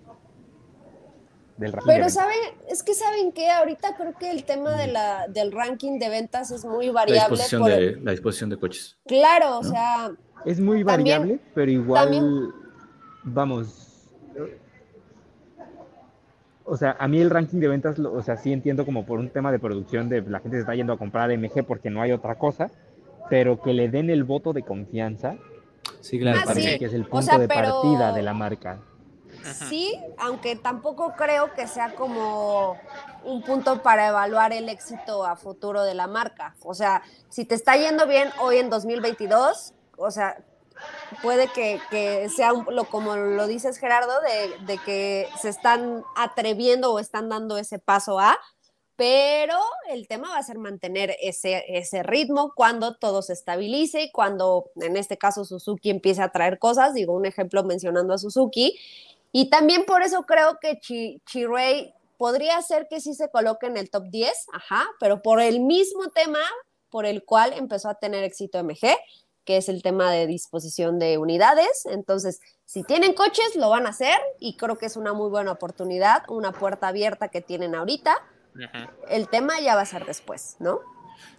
Del 1.56 1.72
Pero 1.86 2.10
saben, 2.10 2.36
es 2.68 2.82
que 2.82 2.92
saben 2.92 3.32
que 3.32 3.50
ahorita 3.50 3.96
creo 3.96 4.12
que 4.18 4.30
el 4.30 4.44
tema 4.44 4.76
de 4.76 4.88
la, 4.88 5.26
del 5.26 5.52
ranking 5.52 5.98
de 5.98 6.10
ventas 6.10 6.50
es 6.50 6.66
muy 6.66 6.90
variable. 6.90 7.16
La 7.16 7.28
disposición, 7.28 7.64
de, 7.64 7.96
la 8.02 8.10
disposición 8.10 8.50
de 8.50 8.56
coches. 8.58 8.98
Claro, 9.06 9.60
o 9.60 9.64
sea. 9.64 10.12
Es 10.44 10.60
muy 10.60 10.82
variable, 10.82 11.40
pero 11.54 11.70
igual, 11.70 12.52
vamos, 13.24 13.86
o 16.66 16.76
sea, 16.76 16.96
a 16.98 17.06
mí 17.06 17.20
el 17.20 17.30
ranking 17.30 17.58
de 17.58 17.68
ventas, 17.68 17.98
o 17.98 18.22
sea, 18.22 18.36
sí 18.36 18.52
entiendo 18.52 18.84
como 18.84 19.06
por 19.06 19.20
un 19.20 19.30
tema 19.30 19.52
de 19.52 19.58
producción, 19.58 20.08
de 20.08 20.20
la 20.22 20.40
gente 20.40 20.56
se 20.56 20.62
está 20.62 20.74
yendo 20.74 20.92
a 20.92 20.98
comprar 20.98 21.30
MG 21.30 21.64
porque 21.64 21.90
no 21.90 22.02
hay 22.02 22.10
otra 22.10 22.34
cosa, 22.36 22.70
pero 23.28 23.60
que 23.60 23.72
le 23.72 23.88
den 23.88 24.10
el 24.10 24.24
voto 24.24 24.52
de 24.52 24.62
confianza, 24.62 25.36
sí, 26.00 26.18
claro, 26.18 26.40
ah, 26.46 26.54
que 26.54 26.84
es 26.84 26.94
el 26.94 27.06
punto 27.06 27.38
de 27.38 27.48
partida 27.48 28.12
de 28.12 28.22
la 28.22 28.34
marca. 28.34 28.80
Sí, 29.68 29.96
aunque 30.18 30.56
tampoco 30.56 31.14
creo 31.16 31.52
que 31.54 31.68
sea 31.68 31.94
como 31.94 32.76
un 33.24 33.42
punto 33.42 33.82
para 33.82 34.08
evaluar 34.08 34.52
el 34.52 34.68
éxito 34.68 35.24
a 35.24 35.36
futuro 35.36 35.84
de 35.84 35.94
la 35.94 36.06
marca. 36.06 36.56
O 36.62 36.74
sea, 36.74 37.02
si 37.28 37.44
te 37.44 37.54
está 37.54 37.76
yendo 37.76 38.06
bien 38.06 38.30
hoy 38.40 38.56
en 38.56 38.70
2022, 38.70 39.74
o 39.96 40.10
sea, 40.10 40.38
puede 41.22 41.48
que, 41.48 42.28
sea 42.34 42.52
lo, 42.52 42.84
como 42.84 43.16
lo 43.16 43.46
dices 43.46 43.78
Gerardo, 43.78 44.12
de, 44.66 44.78
que 44.78 45.28
se 45.40 45.48
están 45.48 46.04
atreviendo 46.16 46.92
o 46.92 46.98
están 46.98 47.28
dando 47.28 47.56
ese 47.58 47.78
paso 47.78 48.18
a, 48.18 48.36
pero 48.96 49.58
el 49.88 50.08
tema 50.08 50.30
va 50.30 50.38
a 50.38 50.42
ser 50.42 50.58
mantener 50.58 51.16
ese, 51.20 51.64
ese 51.68 52.02
ritmo 52.02 52.52
cuando 52.54 52.96
todo 52.96 53.22
se 53.22 53.34
estabilice 53.34 54.02
y 54.02 54.10
cuando 54.10 54.70
en 54.76 54.96
este 54.96 55.18
caso 55.18 55.44
Suzuki 55.44 55.90
empiece 55.90 56.22
a 56.22 56.32
traer 56.32 56.58
cosas, 56.58 56.94
digo 56.94 57.12
un 57.12 57.26
ejemplo 57.26 57.62
mencionando 57.62 58.14
a 58.14 58.18
Suzuki, 58.18 58.78
y 59.32 59.50
también 59.50 59.84
por 59.84 60.02
eso 60.02 60.22
creo 60.22 60.58
que 60.60 60.80
Chirey 60.80 61.92
podría 62.16 62.60
ser 62.62 62.88
que 62.88 63.00
sí 63.00 63.14
se 63.14 63.30
coloque 63.30 63.66
en 63.66 63.76
el 63.76 63.90
top 63.90 64.04
10, 64.08 64.46
ajá, 64.52 64.86
pero 64.98 65.20
por 65.20 65.40
el 65.40 65.60
mismo 65.60 66.08
tema 66.08 66.40
por 66.88 67.04
el 67.04 67.24
cual 67.24 67.52
empezó 67.52 67.90
a 67.90 67.96
tener 67.96 68.24
éxito 68.24 68.62
MG, 68.62 68.96
que 69.44 69.58
es 69.58 69.68
el 69.68 69.82
tema 69.82 70.10
de 70.10 70.26
disposición 70.26 70.98
de 70.98 71.18
unidades. 71.18 71.84
Entonces, 71.86 72.40
si 72.64 72.82
tienen 72.82 73.12
coches, 73.12 73.54
lo 73.56 73.68
van 73.68 73.86
a 73.86 73.90
hacer 73.90 74.18
y 74.40 74.56
creo 74.56 74.78
que 74.78 74.86
es 74.86 74.96
una 74.96 75.12
muy 75.12 75.28
buena 75.28 75.52
oportunidad, 75.52 76.22
una 76.28 76.52
puerta 76.52 76.88
abierta 76.88 77.28
que 77.28 77.42
tienen 77.42 77.74
ahorita. 77.74 78.16
El 79.08 79.28
tema 79.28 79.60
ya 79.60 79.74
va 79.74 79.82
a 79.82 79.86
ser 79.86 80.04
después, 80.04 80.56
¿no? 80.60 80.80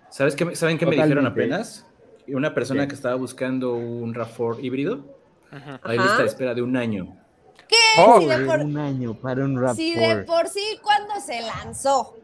¿Sabes 0.10 0.36
qué, 0.36 0.56
¿Saben 0.56 0.78
qué 0.78 0.86
me 0.86 0.96
dijeron 0.96 1.26
apenas? 1.26 1.86
Una 2.28 2.54
persona 2.54 2.88
que 2.88 2.96
estaba 2.96 3.16
buscando 3.16 3.76
un 3.76 4.14
RAV4 4.14 4.64
híbrido, 4.64 5.06
hay 5.84 5.98
lista 5.98 6.20
de 6.20 6.28
espera 6.28 6.54
de 6.54 6.62
un 6.62 6.76
año. 6.76 7.18
¿Qué? 7.68 7.76
Oh, 8.06 8.20
de 8.20 8.46
por... 8.46 8.60
Un 8.60 8.78
año 8.78 9.14
para 9.14 9.44
un 9.44 9.56
RAV4. 9.56 9.76
Si 9.76 9.96
de 9.96 10.18
por 10.24 10.48
sí 10.48 10.80
cuando 10.82 11.20
se 11.20 11.42
lanzó 11.42 12.16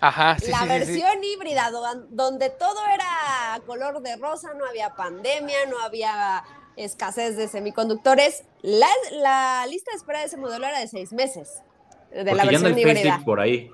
Ajá, 0.00 0.36
la 0.48 0.64
versión 0.66 1.22
híbrida, 1.22 1.70
donde 2.10 2.50
todo 2.50 2.78
era 2.92 3.60
color 3.66 4.02
de 4.02 4.16
rosa, 4.16 4.52
no 4.54 4.66
había 4.66 4.94
pandemia, 4.94 5.66
no 5.70 5.80
había 5.80 6.44
escasez 6.76 7.36
de 7.36 7.48
semiconductores. 7.48 8.44
La, 8.62 9.66
lista 9.68 9.92
de 9.92 9.96
espera 9.96 10.20
de 10.20 10.26
ese 10.26 10.36
modelo 10.36 10.66
era 10.66 10.80
de 10.80 10.88
seis 10.88 11.12
meses. 11.12 11.62
De 12.10 12.34
la 12.34 12.44
versión 12.44 12.78
híbrida. 12.78 13.22
por 13.24 13.40
ahí. 13.40 13.70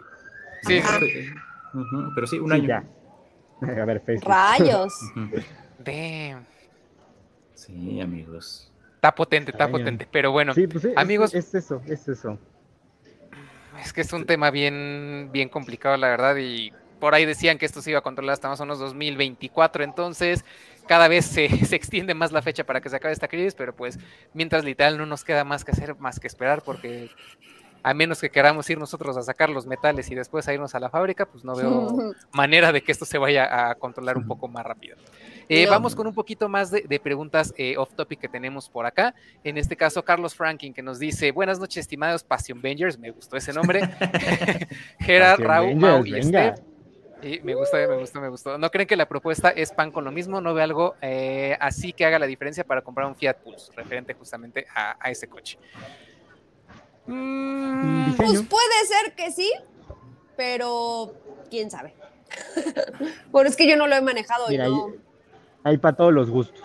Sí, 0.63 0.81
pero 2.15 2.27
sí, 2.27 2.39
un 2.39 2.53
año. 2.53 2.83
A 3.61 3.85
ver, 3.85 4.01
Facebook. 4.01 4.29
Rayos. 4.29 4.95
Damn. 5.79 6.45
Sí, 7.55 8.01
amigos. 8.01 8.73
Está 8.97 9.15
potente, 9.15 9.51
está 9.51 9.69
potente. 9.69 10.07
Pero 10.11 10.33
bueno, 10.33 10.53
pues 10.55 10.89
amigos. 10.97 11.35
es 11.35 11.55
eso, 11.55 11.83
es 11.87 12.09
eso. 12.09 12.39
Es 13.81 13.93
que 13.93 14.01
es 14.01 14.13
un 14.13 14.27
tema 14.27 14.51
bien, 14.51 15.31
bien 15.33 15.49
complicado, 15.49 15.97
la 15.97 16.09
verdad, 16.09 16.37
y 16.37 16.73
por 17.01 17.15
ahí 17.15 17.25
decían 17.25 17.59
que 17.59 17.67
esto 17.67 17.83
se 17.83 17.91
iba 17.91 17.99
a 17.99 18.03
controlar 18.03 18.35
hasta 18.35 18.49
más 18.49 18.61
o 18.61 18.65
menos 18.65 18.79
2024, 18.79 19.83
entonces 19.83 20.45
cada 20.87 21.09
vez 21.09 21.25
se, 21.25 21.49
se, 21.67 21.75
extiende 21.75 22.15
más 22.15 22.31
la 22.31 22.43
fecha 22.43 22.65
para 22.65 22.81
que 22.81 22.91
se 22.91 22.97
acabe 22.97 23.13
esta 23.13 23.27
crisis, 23.27 23.55
pero 23.55 23.75
pues 23.75 23.99
mientras 24.35 24.65
literal 24.65 24.99
no 24.99 25.07
nos 25.07 25.25
queda 25.25 25.43
más 25.43 25.65
que 25.65 25.73
hacer, 25.73 25.97
más 25.97 26.21
que 26.21 26.29
esperar, 26.29 26.63
porque 26.63 27.11
a 27.83 27.95
menos 27.95 28.21
que 28.21 28.31
queramos 28.31 28.69
ir 28.71 28.79
nosotros 28.79 29.17
a 29.17 29.23
sacar 29.23 29.51
los 29.51 29.67
metales 29.67 30.11
y 30.11 30.15
después 30.15 30.47
a 30.49 30.55
irnos 30.55 30.75
a 30.75 30.81
la 30.81 30.91
fábrica, 30.91 31.27
pues 31.27 31.45
no 31.45 31.55
veo 31.55 32.15
manera 32.33 32.73
de 32.73 32.83
que 32.83 32.93
esto 32.93 33.05
se 33.05 33.19
vaya 33.19 33.71
a 33.71 33.75
controlar 33.75 34.17
un 34.17 34.27
poco 34.27 34.49
más 34.49 34.65
rápido. 34.65 34.97
Eh, 35.49 35.67
vamos 35.67 35.95
con 35.95 36.07
un 36.07 36.15
poquito 36.15 36.49
más 36.49 36.71
de, 36.71 37.01
preguntas 37.03 37.53
eh, 37.57 37.77
off 37.77 37.93
topic 37.95 38.21
que 38.21 38.29
tenemos 38.29 38.69
por 38.69 38.87
acá. 38.87 39.15
En 39.45 39.59
este 39.59 39.77
caso, 39.77 40.05
Carlos 40.05 40.35
Franklin, 40.35 40.73
que 40.73 40.83
nos 40.83 40.99
dice: 40.99 41.33
Buenas 41.33 41.59
noches, 41.59 41.79
estimados 41.79 42.23
Passion 42.23 42.63
Bangers. 42.63 42.99
Me 42.99 43.11
gustó 43.11 43.37
ese 43.37 43.53
nombre. 43.53 43.81
Gerard, 45.01 45.41
Raúl, 45.41 45.77
Mau 45.77 46.05
y 46.07 46.23
Steph. 46.23 46.61
Y 47.23 47.41
me 47.41 47.55
gustó, 47.55 47.77
me 47.77 47.97
gustó, 47.97 48.21
me 48.21 48.29
gustó. 48.29 48.59
¿No 48.59 48.71
creen 48.71 48.89
que 48.89 48.97
la 48.97 49.07
propuesta 49.07 49.51
es 49.51 49.73
pan 49.73 49.93
con 49.93 50.05
lo 50.05 50.11
mismo? 50.11 50.41
¿No 50.41 50.55
ve 50.55 50.63
algo 50.63 50.97
eh, 51.01 51.57
así 51.61 51.93
que 51.93 52.05
haga 52.05 52.19
la 52.19 52.27
diferencia 52.27 52.65
para 52.65 52.83
comprar 52.83 53.07
un 53.07 53.15
Fiat 53.15 53.37
Pulse, 53.37 53.71
referente 53.77 54.13
justamente 54.15 54.67
a, 54.75 55.09
ese 55.09 55.29
coche? 55.29 55.57
Mm, 57.07 58.15
pues 58.15 58.43
puede 58.43 58.87
ser 58.87 59.15
que 59.15 59.31
sí, 59.31 59.51
pero 60.37 61.15
quién 61.51 61.71
sabe. 61.71 61.95
Bueno, 63.31 63.49
es 63.49 63.57
que 63.57 63.69
yo 63.69 63.77
no 63.77 63.87
lo 63.87 63.97
he 63.97 64.01
manejado. 64.01 64.51
y 64.53 64.59
no... 64.59 64.93
Hay 65.65 65.79
para 65.79 65.97
todos 65.97 66.13
los 66.13 66.31
gustos. 66.31 66.61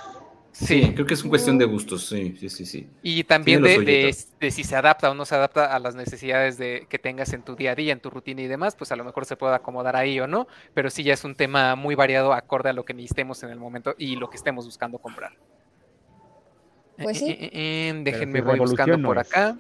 Sí, 0.52 0.92
creo 0.96 1.06
que 1.06 1.14
es 1.14 1.22
una 1.22 1.30
cuestión 1.30 1.60
de 1.60 1.66
gustos, 1.66 2.08
sí, 2.08 2.36
sí, 2.40 2.50
sí. 2.50 2.66
sí. 2.66 2.90
Y 3.04 3.24
también 3.26 3.62
de, 3.62 4.16
si 4.50 4.64
se 4.64 4.76
adapta 4.76 5.12
o 5.12 5.14
no 5.14 5.24
se 5.24 5.36
adapta 5.36 5.74
a 5.74 5.78
las 5.78 5.94
necesidades 5.94 6.58
de, 6.58 6.88
que 6.90 6.98
tengas 6.98 7.32
en 7.34 7.44
tu 7.44 7.56
día 7.56 7.74
a 7.74 7.76
día, 7.76 7.94
en 7.94 8.00
tu 8.00 8.10
rutina 8.10 8.42
y 8.42 8.48
demás, 8.48 8.76
pues 8.76 8.92
a 8.92 8.96
lo 8.96 9.04
mejor 9.04 9.26
se 9.26 9.36
puede 9.36 9.54
acomodar 9.54 9.96
ahí 9.96 10.20
o 10.20 10.26
no, 10.26 10.48
pero 10.74 10.90
sí 10.90 11.04
ya 11.04 11.14
es 11.14 11.24
un 11.24 11.36
tema 11.36 11.76
muy 11.76 11.94
variado 11.94 12.34
acorde 12.34 12.70
a 12.70 12.74
lo 12.74 12.86
que 12.86 12.96
necesitemos 12.96 13.44
en 13.44 13.52
el 13.52 13.60
momento 13.60 13.94
y 14.00 14.16
lo 14.16 14.32
que 14.32 14.38
estemos 14.38 14.66
buscando 14.66 14.98
comprar. 14.98 15.34
Pues 16.98 17.20
sí. 17.20 17.30
Eh, 17.30 17.38
eh, 17.40 17.90
eh, 17.90 18.02
déjenme 18.04 18.42
voy 18.42 18.58
buscando 18.58 19.00
por 19.08 19.20
acá. 19.20 19.56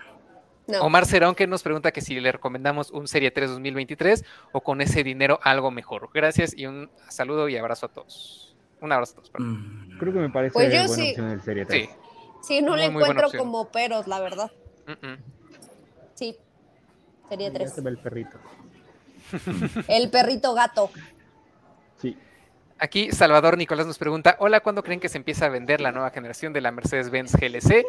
Omar 0.81 1.05
Cerón 1.05 1.35
que 1.35 1.47
nos 1.47 1.63
pregunta 1.63 1.91
que 1.91 2.01
si 2.01 2.19
le 2.19 2.31
recomendamos 2.31 2.91
un 2.91 3.07
Serie 3.07 3.31
3 3.31 3.51
2023 3.51 4.25
o 4.51 4.61
con 4.61 4.81
ese 4.81 5.03
dinero 5.03 5.39
algo 5.43 5.71
mejor. 5.71 6.09
Gracias 6.13 6.53
y 6.57 6.65
un 6.65 6.89
saludo 7.09 7.47
y 7.49 7.57
abrazo 7.57 7.85
a 7.85 7.89
todos. 7.89 8.55
Un 8.81 8.91
abrazo 8.91 9.13
a 9.13 9.15
todos. 9.15 9.31
Mm. 9.39 9.97
Creo 9.97 10.13
que 10.13 10.19
me 10.19 10.29
parece 10.29 10.53
pues 10.53 10.67
buena 10.67 10.85
opción 10.85 11.29
el 11.31 11.41
Serie 11.41 11.65
3. 11.65 11.89
Sí, 11.89 11.95
sí 12.41 12.61
no 12.61 12.75
le 12.75 12.85
encuentro 12.85 13.29
como 13.35 13.69
peros, 13.71 14.07
la 14.07 14.19
verdad. 14.19 14.51
Sí, 16.15 16.35
sería 17.29 17.47
Ya 17.49 17.53
tres. 17.53 17.73
se 17.73 17.81
ve 17.81 17.89
el 17.91 17.97
perrito. 17.97 18.37
El 19.89 20.09
perrito 20.09 20.53
gato. 20.53 20.89
Sí. 22.01 22.17
Aquí 22.79 23.11
Salvador 23.11 23.57
Nicolás 23.57 23.85
nos 23.87 23.97
pregunta, 23.97 24.37
hola, 24.39 24.61
¿cuándo 24.61 24.83
creen 24.83 24.99
que 24.99 25.09
se 25.09 25.17
empieza 25.17 25.47
a 25.47 25.49
vender 25.49 25.81
la 25.81 25.91
nueva 25.91 26.11
generación 26.11 26.53
de 26.53 26.61
la 26.61 26.71
Mercedes-Benz 26.71 27.33
GLC? 27.35 27.85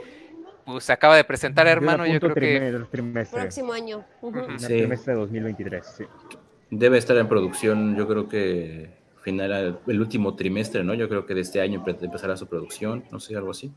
Pues 0.69 0.85
se 0.85 0.93
acaba 0.93 1.17
de 1.17 1.25
presentar, 1.25 1.67
hermano, 1.67 2.05
yo 2.07 2.21
creo 2.21 2.35
que... 2.35 2.79
Trimestre. 2.91 3.41
Próximo 3.41 3.73
año. 3.73 4.05
Sí. 4.59 4.67
trimestre 4.67 5.15
de 5.15 5.21
2023, 5.21 5.87
sí. 5.87 6.05
Debe 6.71 6.99
estar 6.99 7.17
en 7.17 7.27
producción, 7.27 7.97
yo 7.97 8.07
creo 8.07 8.29
que 8.29 8.91
final 9.23 9.81
el 9.87 10.01
último 10.01 10.37
trimestre, 10.37 10.85
¿no? 10.85 10.93
Yo 10.93 11.09
creo 11.09 11.25
que 11.25 11.35
de 11.35 11.41
este 11.41 11.63
año 11.63 11.83
empe- 11.83 11.97
empezará 12.05 12.37
su 12.37 12.47
producción, 12.47 13.03
no 13.11 13.19
sé, 13.19 13.35
algo 13.35 13.51
así. 13.53 13.73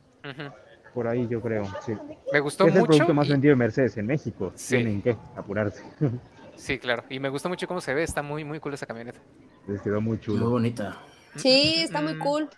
Por 0.93 1.07
ahí 1.07 1.25
yo 1.29 1.39
creo, 1.39 1.63
sí. 1.85 1.93
Me 2.33 2.41
gustó 2.41 2.67
Es 2.67 2.73
el 2.73 2.79
mucho. 2.81 2.89
producto 2.89 3.13
más 3.13 3.27
y- 3.27 3.31
vendido 3.31 3.51
de 3.53 3.55
Mercedes 3.55 3.95
en 3.95 4.05
México. 4.07 4.51
Sí. 4.55 4.75
Tienen 4.75 5.01
que 5.01 5.15
apurarse. 5.37 5.83
Sí, 6.57 6.77
claro. 6.77 7.05
Y 7.09 7.21
me 7.21 7.29
gustó 7.29 7.47
mucho 7.47 7.65
cómo 7.67 7.79
se 7.79 7.93
ve, 7.93 8.03
está 8.03 8.21
muy, 8.21 8.43
muy 8.43 8.59
cool 8.59 8.73
esa 8.73 8.85
camioneta. 8.85 9.19
Les 9.67 9.81
quedó 9.81 10.01
muy 10.01 10.17
Muy 10.17 10.19
chulo. 10.19 10.49
bonita. 10.49 10.97
Sí, 11.37 11.75
está 11.83 12.01
muy 12.01 12.15
Mm. 12.15 12.19
cool. 12.19 12.49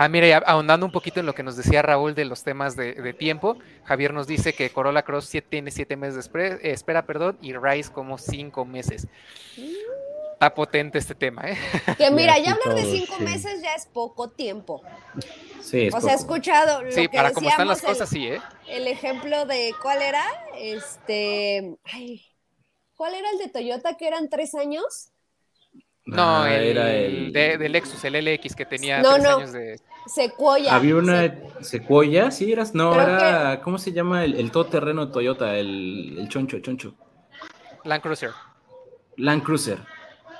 Ah, 0.00 0.08
mira, 0.08 0.38
ahondando 0.46 0.86
un 0.86 0.92
poquito 0.92 1.18
en 1.20 1.26
lo 1.26 1.34
que 1.34 1.42
nos 1.42 1.56
decía 1.56 1.82
Raúl 1.82 2.14
de 2.14 2.24
los 2.24 2.44
temas 2.44 2.76
de, 2.76 2.94
de 2.94 3.14
tiempo, 3.14 3.58
Javier 3.84 4.14
nos 4.14 4.28
dice 4.28 4.54
que 4.54 4.70
Corolla 4.70 5.02
Cross 5.02 5.26
siete- 5.26 5.48
tiene 5.50 5.70
siete 5.72 5.96
meses 5.96 6.30
de 6.32 6.46
eh, 6.46 6.58
espera, 6.72 7.04
perdón, 7.04 7.36
y 7.42 7.52
Rise 7.54 7.90
como 7.92 8.16
cinco 8.18 8.64
meses. 8.64 9.08
Está 10.34 10.54
potente 10.54 10.98
este 10.98 11.14
tema, 11.14 11.42
¿eh? 11.50 11.58
Que 11.96 12.10
mira, 12.10 12.38
ya 12.38 12.52
hablar 12.52 12.74
de 12.74 12.86
cinco 12.86 13.18
sí. 13.18 13.24
meses 13.24 13.60
ya 13.62 13.74
es 13.74 13.86
poco 13.86 14.30
tiempo. 14.30 14.82
Sí, 15.60 15.82
es 15.88 15.94
O 15.94 16.00
sea, 16.00 16.12
he 16.14 16.16
escuchado 16.16 16.82
lo 16.84 16.90
Sí, 16.92 17.08
que 17.08 17.18
para 17.18 17.32
cómo 17.32 17.48
están 17.48 17.68
las 17.68 17.80
decíamos, 17.80 17.82
cosas, 17.82 18.08
el, 18.12 18.20
sí, 18.20 18.26
¿eh? 18.28 18.40
el 18.66 18.88
ejemplo 18.88 19.46
de 19.46 19.74
cuál 19.82 20.02
era, 20.02 20.24
este, 20.56 21.78
ay, 21.84 22.24
¿cuál 22.96 23.14
era 23.14 23.30
el 23.32 23.38
de 23.38 23.48
Toyota 23.50 23.96
que 23.96 24.08
eran 24.08 24.28
tres 24.30 24.54
años? 24.54 25.12
No, 26.16 26.42
Ah, 26.42 26.54
el, 26.54 26.62
era 26.78 26.90
el... 26.94 27.32
de, 27.32 27.58
del 27.58 27.72
Lexus, 27.72 28.02
el 28.04 28.14
LX 28.16 28.54
que 28.56 28.64
tenía 28.64 29.02
No, 29.02 29.12
tres 29.14 29.24
no. 29.24 29.36
años 29.36 29.52
de... 29.52 29.78
Sequoia. 30.06 30.74
Había 30.74 30.96
una 30.96 31.20
Se- 31.20 31.38
secuoya, 31.60 32.30
sí, 32.30 32.50
eras, 32.50 32.74
no, 32.74 32.92
Creo 32.92 33.02
era, 33.02 33.60
¿cómo 33.60 33.76
se 33.76 33.92
llama? 33.92 34.24
El, 34.24 34.36
el 34.36 34.50
todoterreno 34.50 35.10
Toyota, 35.10 35.56
el, 35.58 36.16
el 36.18 36.28
choncho, 36.30 36.58
choncho. 36.60 36.94
Land 37.84 38.02
Cruiser. 38.02 38.30
Land 39.18 39.42
Cruiser. 39.42 39.78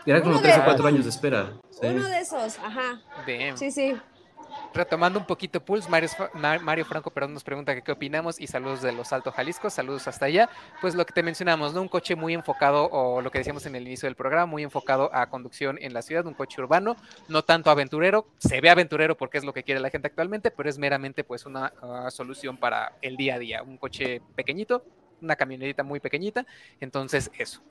Era 0.07 0.21
como 0.21 0.33
Uno 0.33 0.41
tres 0.41 0.55
de- 0.55 0.61
o 0.63 0.65
cuatro 0.65 0.87
años 0.87 1.05
de 1.05 1.11
espera. 1.11 1.53
sí. 1.71 1.87
Uno 1.87 2.09
de 2.09 2.19
esos, 2.21 2.59
ajá. 2.61 3.03
Damn. 3.27 3.59
Sí, 3.59 3.71
sí. 3.71 3.95
Retomando 4.79 5.19
un 5.19 5.27
poquito 5.27 5.59
Pulse, 5.61 5.91
Mario, 5.91 6.09
Ma- 6.35 6.61
Mario 6.61 6.85
Franco 6.85 7.11
perdón, 7.11 7.35
nos 7.35 7.43
pregunta 7.43 7.75
que 7.75 7.83
qué 7.83 7.91
opinamos 7.91 8.41
y 8.41 8.47
saludos 8.47 8.81
de 8.81 8.93
Los 8.93 9.13
Altos 9.13 9.35
Jalisco, 9.35 9.71
saludos 9.71 10.07
hasta 10.07 10.27
allá. 10.27 10.49
Pues 10.81 10.95
lo 10.95 11.05
que 11.05 11.13
te 11.13 11.25
mencionamos, 11.25 11.75
¿no? 11.75 11.83
Un 11.83 11.89
coche 11.89 12.15
muy 12.15 12.33
enfocado, 12.33 12.89
o 12.93 13.21
lo 13.21 13.29
que 13.33 13.39
decíamos 13.39 13.67
en 13.67 13.75
el 13.75 13.89
inicio 13.89 14.07
del 14.07 14.15
programa, 14.15 14.47
muy 14.47 14.63
enfocado 14.63 15.11
a 15.13 15.29
conducción 15.31 15.79
en 15.81 15.93
la 15.95 16.01
ciudad, 16.01 16.25
un 16.27 16.35
coche 16.35 16.63
urbano, 16.63 16.95
no 17.27 17.43
tanto 17.43 17.71
aventurero, 17.73 18.29
se 18.39 18.61
ve 18.61 18.71
aventurero 18.71 19.17
porque 19.17 19.39
es 19.39 19.45
lo 19.45 19.53
que 19.53 19.65
quiere 19.65 19.81
la 19.81 19.91
gente 19.91 20.07
actualmente, 20.07 20.53
pero 20.53 20.71
es 20.71 20.79
meramente 20.79 21.25
pues 21.25 21.45
una 21.45 21.73
ah, 21.83 22.09
solución 22.13 22.57
para 22.57 22.93
el 23.03 23.17
día 23.17 23.35
a 23.35 23.39
día, 23.41 23.65
un 23.65 23.79
coche 23.79 24.23
pequeñito, 24.37 24.85
una 25.21 25.35
camionetita 25.35 25.83
muy 25.83 25.99
pequeñita, 25.99 26.47
entonces 26.79 27.33
eso. 27.37 27.63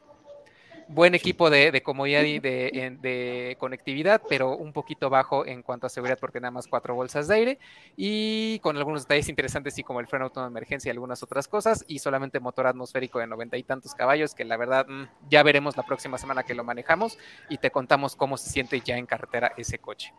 Buen 0.89 1.15
equipo 1.15 1.49
de, 1.49 1.71
de 1.71 1.83
comodidad 1.83 2.23
y 2.23 2.39
de, 2.39 2.97
de 3.01 3.57
conectividad, 3.59 4.21
pero 4.29 4.55
un 4.55 4.71
poquito 4.71 5.09
bajo 5.09 5.45
en 5.45 5.61
cuanto 5.61 5.87
a 5.87 5.89
seguridad 5.89 6.17
porque 6.19 6.39
nada 6.39 6.51
más 6.51 6.67
cuatro 6.67 6.95
bolsas 6.95 7.27
de 7.27 7.35
aire 7.35 7.59
y 7.97 8.59
con 8.59 8.77
algunos 8.77 9.03
detalles 9.03 9.27
interesantes 9.27 9.77
y 9.77 9.83
como 9.83 9.99
el 9.99 10.07
freno 10.07 10.25
autónomo 10.25 10.49
de 10.49 10.53
emergencia 10.53 10.89
y 10.89 10.91
algunas 10.91 11.21
otras 11.23 11.47
cosas 11.47 11.83
y 11.87 11.99
solamente 11.99 12.39
motor 12.39 12.67
atmosférico 12.67 13.19
de 13.19 13.27
noventa 13.27 13.57
y 13.57 13.63
tantos 13.63 13.93
caballos 13.93 14.33
que 14.33 14.45
la 14.45 14.55
verdad 14.55 14.87
mm, 14.87 15.29
ya 15.29 15.43
veremos 15.43 15.75
la 15.75 15.83
próxima 15.83 16.17
semana 16.17 16.43
que 16.43 16.55
lo 16.55 16.63
manejamos 16.63 17.17
y 17.49 17.57
te 17.57 17.69
contamos 17.69 18.15
cómo 18.15 18.37
se 18.37 18.49
siente 18.49 18.79
ya 18.79 18.97
en 18.97 19.05
carretera 19.05 19.51
ese 19.57 19.79
coche. 19.79 20.13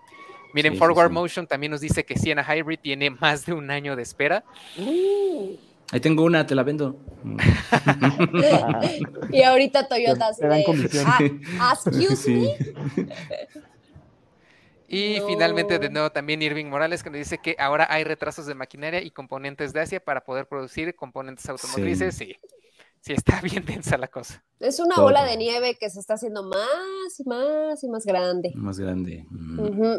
Miren, 0.53 0.73
Sí, 0.73 0.77
sí, 0.77 0.79
Forward 0.79 1.09
sí. 1.09 1.15
Motion 1.15 1.47
también 1.47 1.73
nos 1.73 1.81
dice 1.81 2.05
que 2.05 2.17
Siena 2.19 2.43
Hybrid 2.43 2.81
tiene 2.81 3.11
más 3.11 3.47
de 3.47 3.53
un 3.53 3.71
año 3.71 3.97
de 3.97 4.03
espera. 4.03 4.45
Uh. 4.79 5.68
Ahí 5.91 6.01
tengo 6.01 6.23
una, 6.25 6.47
te 6.47 6.55
la 6.55 6.63
vendo. 6.63 7.01
Y 9.31 9.43
ahorita 9.43 9.89
Toyota 9.89 10.33
Te- 10.33 10.47
dan 10.47 10.63
comisión. 10.63 11.05
ah, 11.61 11.75
excuse 11.75 12.17
Sí. 12.17 12.51
me. 12.97 13.09
Y 14.91 15.19
No. 15.21 15.27
finalmente, 15.27 15.79
de 15.79 15.91
nuevo, 15.91 16.11
también 16.11 16.41
Irving 16.41 16.65
Morales, 16.65 17.03
que 17.03 17.11
nos 17.11 17.19
dice 17.19 17.37
que 17.37 17.55
ahora 17.59 17.87
hay 17.91 18.05
retrasos 18.05 18.47
de 18.47 18.55
maquinaria 18.55 19.03
y 19.03 19.11
componentes 19.11 19.75
de 19.75 19.81
Asia 19.81 20.01
para 20.01 20.25
poder 20.25 20.47
producir 20.47 20.95
componentes 20.97 21.47
automotrices. 21.47 22.15
Sí, 22.15 22.35
sí, 23.03 23.13
está 23.13 23.43
bien 23.43 23.67
densa 23.67 23.99
la 23.99 24.09
cosa. 24.09 24.43
Es 24.61 24.81
una 24.81 24.95
Todo. 24.95 25.05
bola 25.05 25.27
de 25.27 25.37
nieve 25.37 25.77
que 25.79 25.91
se 25.91 26.01
está 26.01 26.15
haciendo 26.15 26.43
más 26.43 27.21
y 27.21 27.25
más 27.25 27.85
y 27.85 27.89
más 27.91 28.07
grande. 28.07 28.53
Más 28.55 28.79
grande. 28.79 29.27
Mm. 29.29 29.99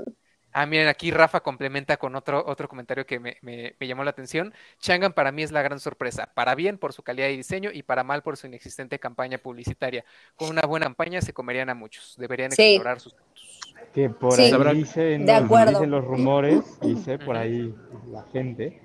Ah, 0.51 0.65
miren, 0.65 0.87
aquí 0.87 1.11
Rafa 1.11 1.41
complementa 1.41 1.97
con 1.97 2.15
otro, 2.15 2.43
otro 2.47 2.67
comentario 2.67 3.05
que 3.05 3.19
me, 3.19 3.37
me- 3.41 3.75
me 3.79 3.87
llamó 3.87 4.03
la 4.03 4.09
atención. 4.09 4.53
Changan 4.79 5.13
para 5.13 5.31
mí 5.31 5.43
es 5.43 5.51
la 5.51 5.61
gran 5.61 5.79
sorpresa. 5.79 6.31
Para 6.33 6.55
bien 6.55 6.77
por 6.77 6.91
su 6.93 7.03
calidad 7.03 7.27
y 7.29 7.37
diseño 7.37 7.69
y 7.71 7.83
para 7.83 8.03
mal 8.03 8.23
por 8.23 8.35
su 8.35 8.47
inexistente 8.47 8.97
campaña 8.99 9.37
publicitaria. 9.37 10.03
Con 10.35 10.49
una 10.49 10.63
buena 10.63 10.87
campaña 10.87 11.21
se 11.21 11.33
comerían 11.33 11.69
a 11.69 11.75
muchos. 11.75 12.15
Deberían 12.17 12.51
Sí. 12.51 12.63
explorar 12.75 12.99
sus 12.99 13.13
puntos. 13.13 13.75
Que 13.93 14.09
por 14.09 14.33
Sí. 14.33 14.51
ahí 14.53 14.77
dicen, 14.77 15.25
De 15.25 15.33
los- 15.33 15.43
acuerdo. 15.43 15.71
dicen 15.71 15.91
los 15.91 16.03
rumores, 16.05 16.79
dice 16.81 17.19
por 17.19 17.37
ahí 17.37 17.73
la 18.11 18.23
gente, 18.33 18.81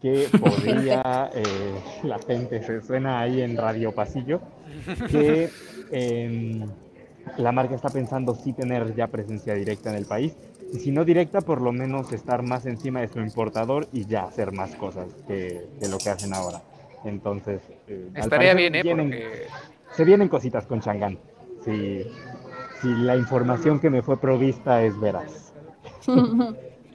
que 0.00 0.28
podría, 1.00 1.30
eh, 1.34 1.44
la 2.02 2.18
gente 2.20 2.62
se 2.62 2.80
suena 2.82 3.20
ahí 3.20 3.40
en 3.42 3.56
Radio 3.56 3.92
Pasillo, 3.92 4.40
que 5.10 5.48
em, 5.92 6.66
la 7.36 7.52
marca 7.52 7.74
está 7.76 7.88
pensando 7.88 8.34
sí 8.34 8.52
tener 8.52 8.94
ya 8.96 9.06
presencia 9.06 9.54
directa 9.54 9.90
en 9.90 9.96
el 9.96 10.06
país, 10.06 10.34
y 10.72 10.78
si 10.78 10.90
no 10.90 11.04
directa, 11.04 11.40
por 11.42 11.60
lo 11.60 11.72
menos 11.72 12.12
estar 12.12 12.42
más 12.42 12.66
encima 12.66 13.00
de 13.00 13.08
su 13.08 13.20
importador 13.20 13.88
y 13.92 14.06
ya 14.06 14.24
hacer 14.24 14.52
más 14.52 14.74
cosas 14.76 15.08
que, 15.26 15.66
que 15.78 15.88
lo 15.88 15.98
que 15.98 16.10
hacen 16.10 16.32
ahora. 16.34 16.62
Entonces, 17.04 17.60
eh, 17.88 18.08
Estaría 18.14 18.54
bien, 18.54 18.74
¿eh? 18.74 18.82
vienen- 18.82 19.10
Porque 19.10 19.46
se 19.94 20.04
vienen 20.04 20.28
cositas 20.28 20.66
con 20.66 20.80
Chang'an. 20.80 21.18
Si, 21.64 22.04
si 22.80 22.88
la 22.94 23.16
información 23.16 23.80
que 23.80 23.90
me 23.90 24.02
fue 24.02 24.18
provista 24.18 24.82
es 24.82 24.98
veraz. 24.98 25.52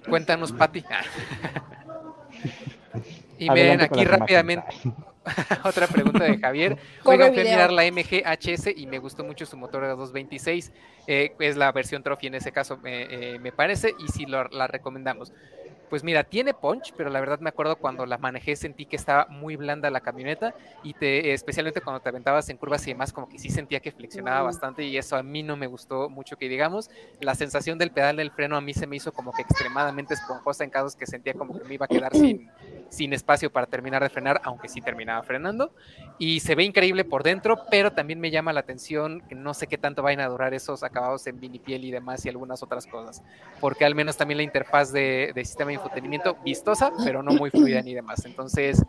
cuéntanos, 0.09 0.51
Pati. 0.53 0.83
y 3.37 3.49
miren, 3.49 3.81
aquí 3.81 4.03
rápidamente. 4.05 4.65
Otra 5.63 5.89
pregunta 5.89 6.23
de 6.23 6.37
Javier. 6.37 6.77
Oigan, 7.03 7.31
fui 7.33 7.41
a 7.41 7.45
mirar 7.45 7.71
la 7.71 7.85
MG 7.85 8.23
HS 8.25 8.71
y 8.75 8.87
me 8.87 8.99
gustó 8.99 9.23
mucho 9.23 9.45
su 9.45 9.57
motor 9.57 9.83
de 9.83 9.89
226. 9.89 10.71
eh, 11.05 11.35
es 11.39 11.57
la 11.57 11.71
versión 11.71 12.03
Trophy 12.03 12.27
en 12.27 12.35
ese 12.35 12.51
caso, 12.51 12.79
eh, 12.83 13.35
eh, 13.35 13.39
me 13.39 13.51
parece, 13.51 13.93
y 13.97 14.07
sí 14.09 14.25
lo- 14.25 14.47
la 14.49 14.67
recomendamos. 14.67 15.33
Pues 15.89 16.03
mira, 16.03 16.25
tiene 16.25 16.53
punch, 16.53 16.93
pero 16.97 17.09
la 17.09 17.21
verdad 17.21 17.39
me 17.39 17.47
acuerdo 17.49 17.77
cuando 17.77 18.05
la 18.05 18.17
manejé 18.17 18.57
sentí 18.57 18.85
que 18.85 18.97
estaba 18.97 19.25
muy 19.29 19.55
blanda 19.55 19.89
la 19.89 20.01
camioneta 20.01 20.53
y 20.83 20.93
te, 20.93 21.31
especialmente 21.33 21.79
cuando 21.79 22.01
te 22.01 22.09
aventabas 22.09 22.49
en 22.49 22.57
curvas 22.57 22.85
y 22.87 22.91
demás, 22.91 23.13
como 23.13 23.29
que 23.29 23.39
sí 23.39 23.49
sentía 23.49 23.79
que 23.79 23.93
flexionaba 23.93 24.41
bastante 24.41 24.83
y 24.83 24.97
eso 24.97 25.15
a 25.15 25.23
mí 25.23 25.43
no 25.43 25.55
me 25.55 25.67
gustó 25.67 26.09
mucho 26.09 26.35
que 26.35 26.49
digamos. 26.49 26.89
La 27.21 27.35
sensación 27.35 27.77
del 27.77 27.91
pedal 27.91 28.17
del 28.17 28.31
freno 28.31 28.57
a 28.57 28.61
mí 28.61 28.73
se 28.73 28.85
me 28.85 28.97
hizo 28.97 29.13
como 29.13 29.31
que 29.31 29.43
extremadamente 29.43 30.13
esponjosa 30.13 30.65
en 30.65 30.71
casos 30.71 30.95
que 30.95 31.05
sentía 31.05 31.33
como 31.33 31.57
que 31.57 31.63
me 31.63 31.75
iba 31.75 31.85
a 31.85 31.87
quedar 31.87 32.13
sin, 32.13 32.51
sin 32.89 33.13
espacio 33.13 33.49
para 33.49 33.67
terminar 33.67 34.03
de 34.03 34.09
frenar, 34.09 34.41
aunque 34.43 34.67
sí 34.67 34.81
terminaba 34.81 35.23
frenando. 35.23 35.71
Y 36.17 36.41
se 36.41 36.55
ve 36.55 36.63
increíble 36.63 37.05
por 37.05 37.23
dentro, 37.23 37.61
pero 37.69 37.91
también 37.93 38.19
me 38.19 38.31
llama 38.31 38.51
la 38.51 38.59
atención 38.59 39.21
que 39.29 39.35
no 39.35 39.53
sé 39.53 39.67
qué 39.67 39.77
tanto 39.77 40.01
vayan 40.01 40.19
a 40.21 40.27
durar 40.27 40.53
esos 40.53 40.83
acabados 40.83 41.27
en 41.27 41.39
vinipiel 41.39 41.85
y 41.85 41.91
demás 41.91 42.25
y 42.25 42.29
algunas 42.29 42.61
otras 42.61 42.87
cosas. 42.87 43.23
Porque 43.59 43.85
al 43.85 43.95
menos 43.95 44.17
también 44.17 44.37
la 44.37 44.43
interfaz 44.43 44.91
de, 44.91 45.31
de 45.33 45.45
sistema 45.45 45.71
infotenimiento 45.77 46.37
vistosa, 46.43 46.91
pero 47.03 47.23
no 47.23 47.31
muy 47.31 47.49
fluida 47.49 47.81
ni 47.81 47.93
demás. 47.93 48.25
Entonces 48.25 48.83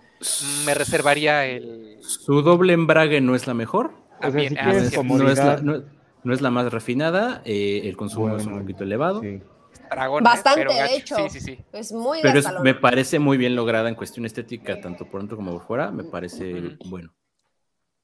me 0.66 0.74
reservaría 0.74 1.47
el... 1.47 1.99
Su 2.01 2.43
doble 2.43 2.72
embrague 2.72 3.20
no 3.20 3.34
es 3.34 3.47
la 3.47 3.55
mejor. 3.55 3.93
O 4.18 4.20
sea, 4.20 4.30
también, 4.30 4.53
si 4.55 4.59
ah, 4.59 4.64
No 4.66 4.72
es, 4.72 4.91
la, 4.93 4.97
comodidad, 4.97 5.62
no- 5.62 5.82
no 6.24 6.34
es 6.34 6.41
la 6.41 6.51
más 6.51 6.72
refinada. 6.72 7.43
eh, 7.45 7.82
el 7.84 7.97
consumo 7.97 8.36
es 8.36 8.47
un 8.47 8.61
poquito 8.61 8.82
elevado. 8.84 9.20
sí. 9.20 9.41
dragón, 9.91 10.22
¿eh? 10.22 10.24
Bastante, 10.24 10.61
Pero 10.61 10.72
de 10.72 10.78
gacho. 10.80 10.95
hecho. 10.97 11.16
Sí, 11.30 11.41
sí, 11.41 11.41
sí. 11.41 11.64
Es 11.72 11.93
muy 11.93 12.18
Pero 12.20 12.39
es- 12.41 12.47
me 12.62 12.74
parece 12.74 13.18
muy 13.18 13.39
bien 13.39 13.55
lograda 13.55 13.89
en 13.89 13.95
cuestión 13.95 14.26
estética, 14.26 14.80
tanto 14.80 15.07
por 15.07 15.20
dentro 15.20 15.36
como 15.36 15.53
por 15.53 15.66
fuera. 15.66 15.91
Me 15.91 16.05
parece 16.05 16.76
bueno. 16.86 17.11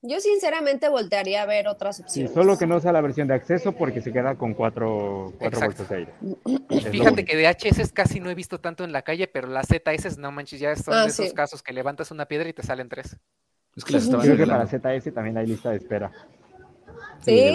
Yo 0.07 0.21
sinceramente 0.21 0.91
voltearía 0.91 1.43
a 1.43 1.47
ver 1.47 1.67
otras 1.67 1.97
Sí, 1.97 2.03
opciones. 2.03 2.33
solo 2.35 2.59
que 2.59 2.67
no 2.67 2.79
sea 2.79 2.93
la 2.93 3.01
versión 3.01 3.27
de 3.27 3.33
acceso 3.35 3.73
porque 3.73 4.03
se 4.03 4.13
queda 4.13 4.35
con 4.35 4.53
cuatro, 4.53 5.33
cuatro 5.39 5.61
Exacto. 5.61 5.83
bolsas 5.83 5.89
de 5.89 5.97
aire. 5.97 6.91
Fíjate 6.93 7.25
que 7.25 7.35
de 7.37 7.47
HS 7.49 7.91
casi 7.95 8.21
no 8.21 8.29
he 8.29 8.35
visto 8.35 8.61
tanto 8.61 8.85
en 8.85 8.93
la 8.93 9.01
calle, 9.01 9.29
pero 9.29 9.49
las 9.49 9.67
ZS, 9.67 10.19
no 10.19 10.31
manches, 10.31 10.61
ya 10.61 10.77
son 10.77 10.93
Ah, 10.93 11.03
de 11.05 11.09
esos 11.09 11.29
sí. 11.29 11.35
casos 11.35 11.63
que 11.63 11.73
levantas 11.73 12.11
una 12.11 12.27
piedra 12.27 12.47
y 12.51 12.53
te 12.53 12.63
salen 12.63 12.91
tres. 12.91 13.17
Es 13.75 13.83
que 13.83 13.95
las 13.95 14.07
Creo 14.07 14.37
que 14.37 14.47
para. 14.47 14.67
ZS 14.67 15.11
también 15.13 15.39
hay 15.39 15.47
lista 15.47 15.71
de 15.71 15.77
espera. 15.79 16.13
¿Sí? 17.25 17.51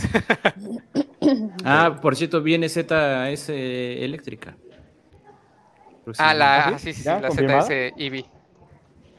Ah, 1.64 1.98
por 2.00 2.16
cierto, 2.16 2.42
viene 2.42 2.68
ZS 2.70 3.50
eléctrica. 3.50 4.56
Ah, 6.16 6.32
la, 6.32 6.68
¿Ah, 6.68 6.78
sí? 6.78 6.84
sí, 6.86 6.92
sí, 6.94 6.98
sí, 7.00 7.04
¿Ya? 7.04 7.20
la 7.20 7.28
¿Confirmada? 7.28 7.62
ZS 7.62 7.92
EV. 7.98 8.24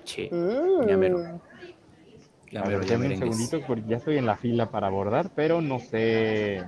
Sí, 0.04 0.30
Mm. 0.32 0.88
ya 0.88 0.98
mero. 0.98 1.42
Ya 2.52 2.62
A 2.62 2.68
ver, 2.68 2.86
denme 2.86 3.08
un 3.08 3.18
segundito 3.18 3.62
porque 3.66 3.84
ya 3.88 3.98
estoy 3.98 4.18
en 4.18 4.26
la 4.26 4.36
fila 4.36 4.70
para 4.70 4.88
abordar, 4.88 5.32
pero 5.34 5.62
no 5.62 5.80
sé, 5.80 6.62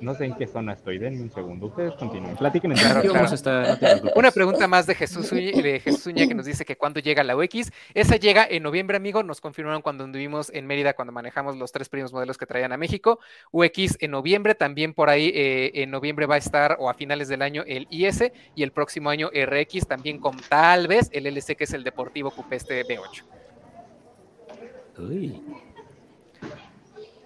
no 0.00 0.14
sé 0.14 0.26
en 0.26 0.34
qué 0.34 0.46
zona 0.46 0.74
estoy. 0.74 0.98
Denme 0.98 1.22
un 1.22 1.30
segundo. 1.30 1.66
Ustedes 1.66 1.94
continúen. 1.94 2.36
Platiquen 2.36 2.72
entre 2.72 2.84
Claro, 2.84 3.10
claro. 3.10 3.34
estar, 3.34 4.04
no. 4.04 4.10
Una 4.16 4.30
pregunta 4.30 4.68
más 4.68 4.86
de 4.86 4.94
Jesús, 4.94 5.32
Uña, 5.32 5.62
de 5.62 5.80
Jesús 5.80 6.06
Uña 6.06 6.26
que 6.26 6.34
nos 6.34 6.44
dice 6.44 6.66
que 6.66 6.76
cuándo 6.76 7.00
llega 7.00 7.24
la 7.24 7.36
UX. 7.36 7.70
Esa 7.94 8.16
llega 8.16 8.46
en 8.48 8.62
noviembre, 8.62 8.98
amigo. 8.98 9.22
Nos 9.22 9.40
confirmaron 9.40 9.80
cuando 9.80 10.04
anduvimos 10.04 10.50
en 10.50 10.66
Mérida, 10.66 10.92
cuando 10.92 11.12
manejamos 11.12 11.56
los 11.56 11.72
tres 11.72 11.88
primeros 11.88 12.12
modelos 12.12 12.36
que 12.36 12.44
traían 12.44 12.72
a 12.72 12.76
México. 12.76 13.18
UX 13.50 13.96
en 14.00 14.10
noviembre, 14.10 14.54
también 14.54 14.92
por 14.92 15.08
ahí 15.08 15.32
eh, 15.34 15.70
en 15.74 15.90
noviembre 15.90 16.26
va 16.26 16.34
a 16.34 16.38
estar, 16.38 16.76
o 16.78 16.90
a 16.90 16.94
finales 16.94 17.28
del 17.28 17.40
año, 17.40 17.64
el 17.66 17.86
IS 17.90 18.24
y 18.54 18.62
el 18.62 18.72
próximo 18.72 19.08
año 19.08 19.30
RX, 19.30 19.86
también 19.86 20.18
con 20.18 20.36
tal 20.36 20.86
vez 20.86 21.08
el 21.12 21.26
LC, 21.26 21.56
que 21.56 21.64
es 21.64 21.72
el 21.72 21.82
Deportivo 21.82 22.30
Coupé 22.30 22.56
este 22.56 22.84
B8. 22.84 23.24
Uy. 25.08 25.40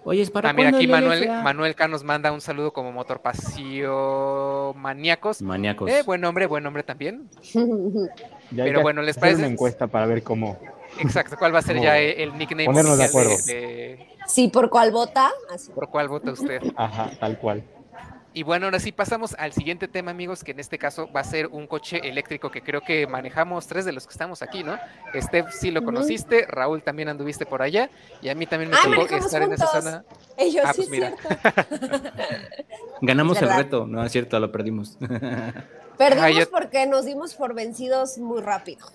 Oye, 0.07 0.21
¿es 0.21 0.29
para 0.29 0.49
También 0.49 0.75
aquí 0.75 0.83
el 0.85 0.91
Manuel? 0.91 1.27
Manuel 1.43 1.73
K 1.75 1.87
nos 1.87 2.03
manda 2.03 2.31
un 2.31 2.39
saludo 2.39 2.71
como 2.71 2.91
Motor 2.91 3.21
Pasio 3.21 4.73
Maníacos. 4.77 5.41
Maníacos. 5.41 5.89
Eh, 5.89 6.03
buen 6.05 6.21
nombre, 6.21 6.45
buen 6.45 6.63
nombre 6.63 6.83
también. 6.83 7.27
Ya 8.51 8.63
Pero 8.63 8.81
bueno, 8.83 9.01
¿les 9.01 9.17
parece? 9.17 9.39
una 9.39 9.47
encuesta 9.47 9.87
para 9.87 10.05
ver 10.05 10.21
cómo. 10.21 10.59
Exacto, 10.99 11.35
¿cuál 11.39 11.53
va 11.55 11.59
a 11.59 11.63
ser 11.63 11.81
ya 11.81 11.97
el 11.97 12.37
nickname 12.37 12.65
ponernos 12.65 12.97
de 12.99 13.05
oficial 13.05 13.23
acuerdo. 13.25 13.45
de- 13.47 14.07
sí, 14.27 14.47
por 14.49 14.69
cuál 14.69 14.91
vota. 14.91 15.31
Así. 15.53 15.71
por 15.71 15.89
cuál 15.89 16.07
vota 16.07 16.31
usted? 16.31 16.61
Ajá, 16.75 17.09
tal 17.19 17.37
cual. 17.39 17.63
Y 18.37 18.43
bueno, 18.43 18.65
ahora 18.65 18.79
sí 18.81 18.91
pasamos 18.91 19.33
al 19.39 19.53
siguiente 19.53 19.87
tema, 19.87 20.11
amigos, 20.11 20.43
que 20.43 20.51
en 20.51 20.59
este 20.59 20.77
caso 20.77 21.09
va 21.09 21.21
a 21.21 21.23
ser 21.23 21.47
un 21.47 21.67
coche 21.67 22.01
eléctrico 22.05 22.51
que 22.51 22.61
creo 22.61 22.81
que 22.81 23.07
manejamos 23.07 23.65
tres 23.65 23.85
de 23.85 23.93
los 23.93 24.05
que 24.05 24.11
estamos 24.11 24.41
aquí, 24.41 24.61
¿no? 24.61 24.77
Steph 25.17 25.51
sí 25.51 25.71
lo 25.71 25.85
conociste, 25.85 26.45
Raúl 26.45 26.83
también 26.83 27.07
anduviste 27.07 27.45
por 27.45 27.61
allá 27.61 27.89
y 28.21 28.27
a 28.27 28.35
mí 28.35 28.45
también 28.45 28.71
me 28.71 28.75
Ah, 28.77 28.81
tocó 28.83 29.15
estar 29.15 29.41
en 29.41 29.53
esa 29.53 29.67
zona. 29.67 30.03
Ellos 30.35 30.65
Ah, 30.67 30.73
sí 30.73 30.81
pues 30.81 30.89
mira. 30.89 31.13
cierto. 31.15 31.29
Ganamos 33.01 33.41
el 33.41 33.55
reto. 33.55 33.87
No, 33.87 34.03
es 34.03 34.11
cierto, 34.11 34.37
lo 34.37 34.51
perdimos. 34.51 34.97
Perdimos 35.97 36.23
Ajá, 36.25 36.29
yo- 36.31 36.49
porque 36.51 36.85
nos 36.87 37.05
dimos 37.05 37.35
por 37.35 37.53
vencidos 37.53 38.17
muy 38.17 38.41
rápido. 38.41 38.85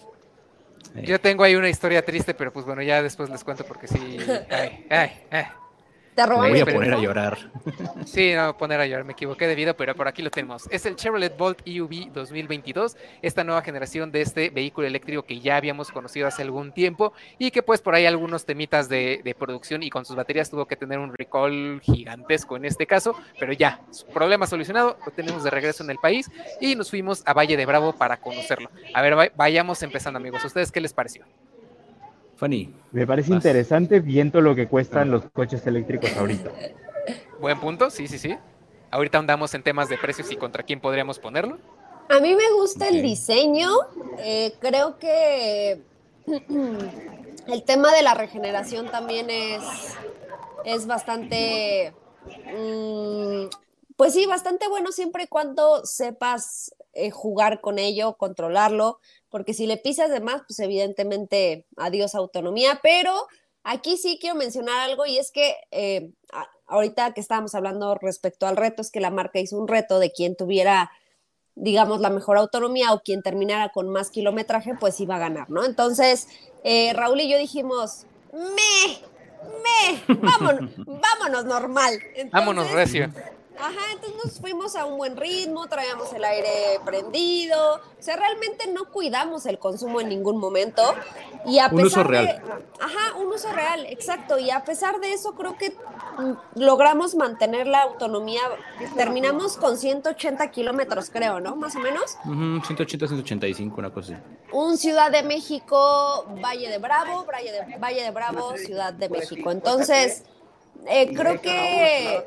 Yo 0.96 1.18
tengo 1.18 1.44
ahí 1.44 1.54
una 1.56 1.70
historia 1.70 2.04
triste, 2.04 2.34
pero 2.34 2.52
pues 2.52 2.66
bueno, 2.66 2.82
ya 2.82 3.02
después 3.02 3.30
les 3.30 3.42
cuento 3.42 3.64
porque 3.64 3.88
sí. 3.88 4.18
Ay, 4.50 4.84
ay, 4.90 5.10
ay. 5.30 5.44
Te 6.42 6.48
voy 6.50 6.60
a 6.60 6.64
poner 6.74 6.94
a 6.94 6.96
llorar. 7.02 7.38
Sí, 8.06 8.32
no, 8.34 8.56
poner 8.56 8.80
a 8.80 8.86
llorar, 8.86 9.04
me 9.04 9.12
equivoqué 9.12 9.46
de 9.46 9.54
vida, 9.54 9.74
pero 9.74 9.94
por 9.94 10.08
aquí 10.08 10.22
lo 10.22 10.30
tenemos. 10.30 10.66
Es 10.70 10.84
el 10.86 10.96
Chevrolet 10.96 11.36
Bolt 11.36 11.60
EUV 11.66 12.10
2022, 12.12 12.96
esta 13.22 13.44
nueva 13.44 13.62
generación 13.62 14.10
de 14.10 14.22
este 14.22 14.50
vehículo 14.50 14.86
eléctrico 14.86 15.22
que 15.22 15.38
ya 15.40 15.56
habíamos 15.56 15.90
conocido 15.90 16.26
hace 16.26 16.42
algún 16.42 16.72
tiempo 16.72 17.12
y 17.38 17.50
que 17.50 17.62
pues 17.62 17.80
por 17.80 17.94
ahí 17.94 18.06
algunos 18.06 18.44
temitas 18.46 18.88
de, 18.88 19.20
de 19.22 19.34
producción 19.34 19.82
y 19.82 19.90
con 19.90 20.04
sus 20.04 20.16
baterías 20.16 20.50
tuvo 20.50 20.66
que 20.66 20.76
tener 20.76 20.98
un 20.98 21.14
recall 21.14 21.80
gigantesco 21.82 22.56
en 22.56 22.64
este 22.64 22.86
caso, 22.86 23.14
pero 23.38 23.52
ya, 23.52 23.80
su 23.90 24.06
problema 24.06 24.46
solucionado, 24.46 24.98
lo 25.04 25.12
tenemos 25.12 25.44
de 25.44 25.50
regreso 25.50 25.84
en 25.84 25.90
el 25.90 25.98
país 25.98 26.30
y 26.60 26.74
nos 26.74 26.90
fuimos 26.90 27.22
a 27.26 27.32
Valle 27.34 27.56
de 27.56 27.66
Bravo 27.66 27.92
para 27.92 28.16
conocerlo. 28.16 28.70
A 28.94 29.02
ver, 29.02 29.16
va- 29.18 29.30
vayamos 29.36 29.82
empezando 29.82 30.18
amigos, 30.18 30.42
¿a 30.44 30.46
ustedes 30.48 30.72
qué 30.72 30.80
les 30.80 30.92
pareció? 30.92 31.24
Fanny. 32.40 32.74
Me 32.90 33.06
parece 33.06 33.30
Vas. 33.30 33.36
interesante 33.36 34.00
viendo 34.00 34.40
lo 34.40 34.54
que 34.54 34.66
cuestan 34.66 35.10
los 35.10 35.24
coches 35.26 35.66
eléctricos 35.66 36.16
ahorita. 36.16 36.50
Buen 37.38 37.60
punto, 37.60 37.90
sí, 37.90 38.08
sí, 38.08 38.18
sí. 38.18 38.34
Ahorita 38.90 39.18
andamos 39.18 39.52
en 39.52 39.62
temas 39.62 39.90
de 39.90 39.98
precios 39.98 40.32
y 40.32 40.36
contra 40.36 40.62
quién 40.62 40.80
podríamos 40.80 41.18
ponerlo. 41.18 41.58
A 42.08 42.18
mí 42.18 42.34
me 42.34 42.50
gusta 42.52 42.88
el 42.88 43.02
diseño. 43.02 43.68
eh, 44.18 44.54
creo 44.58 44.98
que 44.98 45.82
el 47.46 47.62
tema 47.64 47.92
de 47.92 48.02
la 48.02 48.14
regeneración 48.14 48.90
también 48.90 49.28
es, 49.28 49.62
es 50.64 50.86
bastante, 50.86 51.92
mm, 52.46 53.48
pues 53.96 54.14
sí, 54.14 54.24
bastante 54.24 54.66
bueno 54.66 54.92
siempre 54.92 55.24
y 55.24 55.28
cuando 55.28 55.84
sepas 55.84 56.74
eh, 56.94 57.10
jugar 57.10 57.60
con 57.60 57.78
ello, 57.78 58.14
controlarlo, 58.14 58.98
porque 59.30 59.54
si 59.54 59.66
le 59.66 59.76
pisas 59.76 60.10
de 60.10 60.20
más, 60.20 60.42
pues 60.46 60.58
evidentemente 60.58 61.66
adiós 61.76 62.14
autonomía, 62.14 62.80
pero 62.82 63.26
aquí 63.62 63.96
sí 63.96 64.18
quiero 64.20 64.36
mencionar 64.36 64.80
algo 64.80 65.06
y 65.06 65.18
es 65.18 65.30
que 65.32 65.56
eh, 65.70 66.10
ahorita 66.66 67.14
que 67.14 67.20
estábamos 67.20 67.54
hablando 67.54 67.94
respecto 67.94 68.46
al 68.46 68.56
reto, 68.56 68.82
es 68.82 68.90
que 68.90 69.00
la 69.00 69.10
marca 69.10 69.38
hizo 69.38 69.58
un 69.58 69.68
reto 69.68 69.98
de 69.98 70.12
quien 70.12 70.36
tuviera 70.36 70.90
digamos, 71.56 72.00
la 72.00 72.10
mejor 72.10 72.38
autonomía 72.38 72.92
o 72.92 73.00
quien 73.00 73.22
terminara 73.22 73.68
con 73.68 73.90
más 73.90 74.10
kilometraje, 74.10 74.74
pues 74.80 74.98
iba 75.00 75.16
a 75.16 75.18
ganar, 75.18 75.50
¿no? 75.50 75.64
Entonces, 75.64 76.28
eh, 76.64 76.92
Raúl 76.94 77.20
y 77.20 77.30
yo 77.30 77.36
dijimos, 77.36 78.06
me, 78.32 78.98
me, 79.62 80.16
vámonos, 80.22 80.70
vámonos 80.86 81.44
normal. 81.44 81.94
Entonces, 82.14 82.32
Vámonos, 82.32 82.70
Recio. 82.70 83.12
Ajá, 83.60 83.92
entonces 83.92 84.24
nos 84.24 84.40
fuimos 84.40 84.74
a 84.76 84.84
un 84.86 84.96
buen 84.96 85.16
ritmo, 85.16 85.66
traíamos 85.68 86.12
el 86.12 86.24
aire 86.24 86.80
prendido, 86.84 87.74
o 87.76 88.02
sea, 88.02 88.16
realmente 88.16 88.66
no 88.72 88.86
cuidamos 88.86 89.46
el 89.46 89.58
consumo 89.58 90.00
en 90.00 90.08
ningún 90.08 90.38
momento. 90.38 90.82
Y 91.46 91.58
a 91.58 91.66
Un 91.68 91.70
pesar 91.82 91.86
uso 91.86 91.98
de- 91.98 92.04
real. 92.04 92.42
Ajá, 92.80 93.16
un 93.18 93.26
uso 93.28 93.50
real, 93.52 93.86
exacto. 93.86 94.38
Y 94.38 94.50
a 94.50 94.64
pesar 94.64 95.00
de 95.00 95.12
eso, 95.12 95.32
creo 95.34 95.56
que 95.56 95.70
mm, 95.70 96.32
logramos 96.60 97.14
mantener 97.14 97.66
la 97.66 97.82
autonomía. 97.82 98.40
Terminamos 98.96 99.56
con 99.56 99.76
180 99.78 100.50
kilómetros, 100.50 101.10
creo, 101.10 101.40
¿no? 101.40 101.56
Más 101.56 101.76
o 101.76 101.80
menos. 101.80 102.16
Ujú, 102.24 102.64
180, 102.66 103.06
185, 103.06 103.76
una 103.78 103.90
cosa 103.92 104.14
así. 104.14 104.22
Un 104.52 104.76
Ciudad 104.78 105.10
de 105.10 105.22
México, 105.22 106.26
Valle 106.42 106.68
de 106.68 106.78
Bravo, 106.78 107.24
Valle 107.26 107.52
de, 107.52 107.78
Valle 107.78 108.02
de 108.02 108.10
Bravo, 108.10 108.56
Ciudad 108.56 108.92
de 108.92 109.08
México. 109.08 109.50
Entonces, 109.50 110.24
eh, 110.88 111.12
creo 111.14 111.40
que 111.40 112.24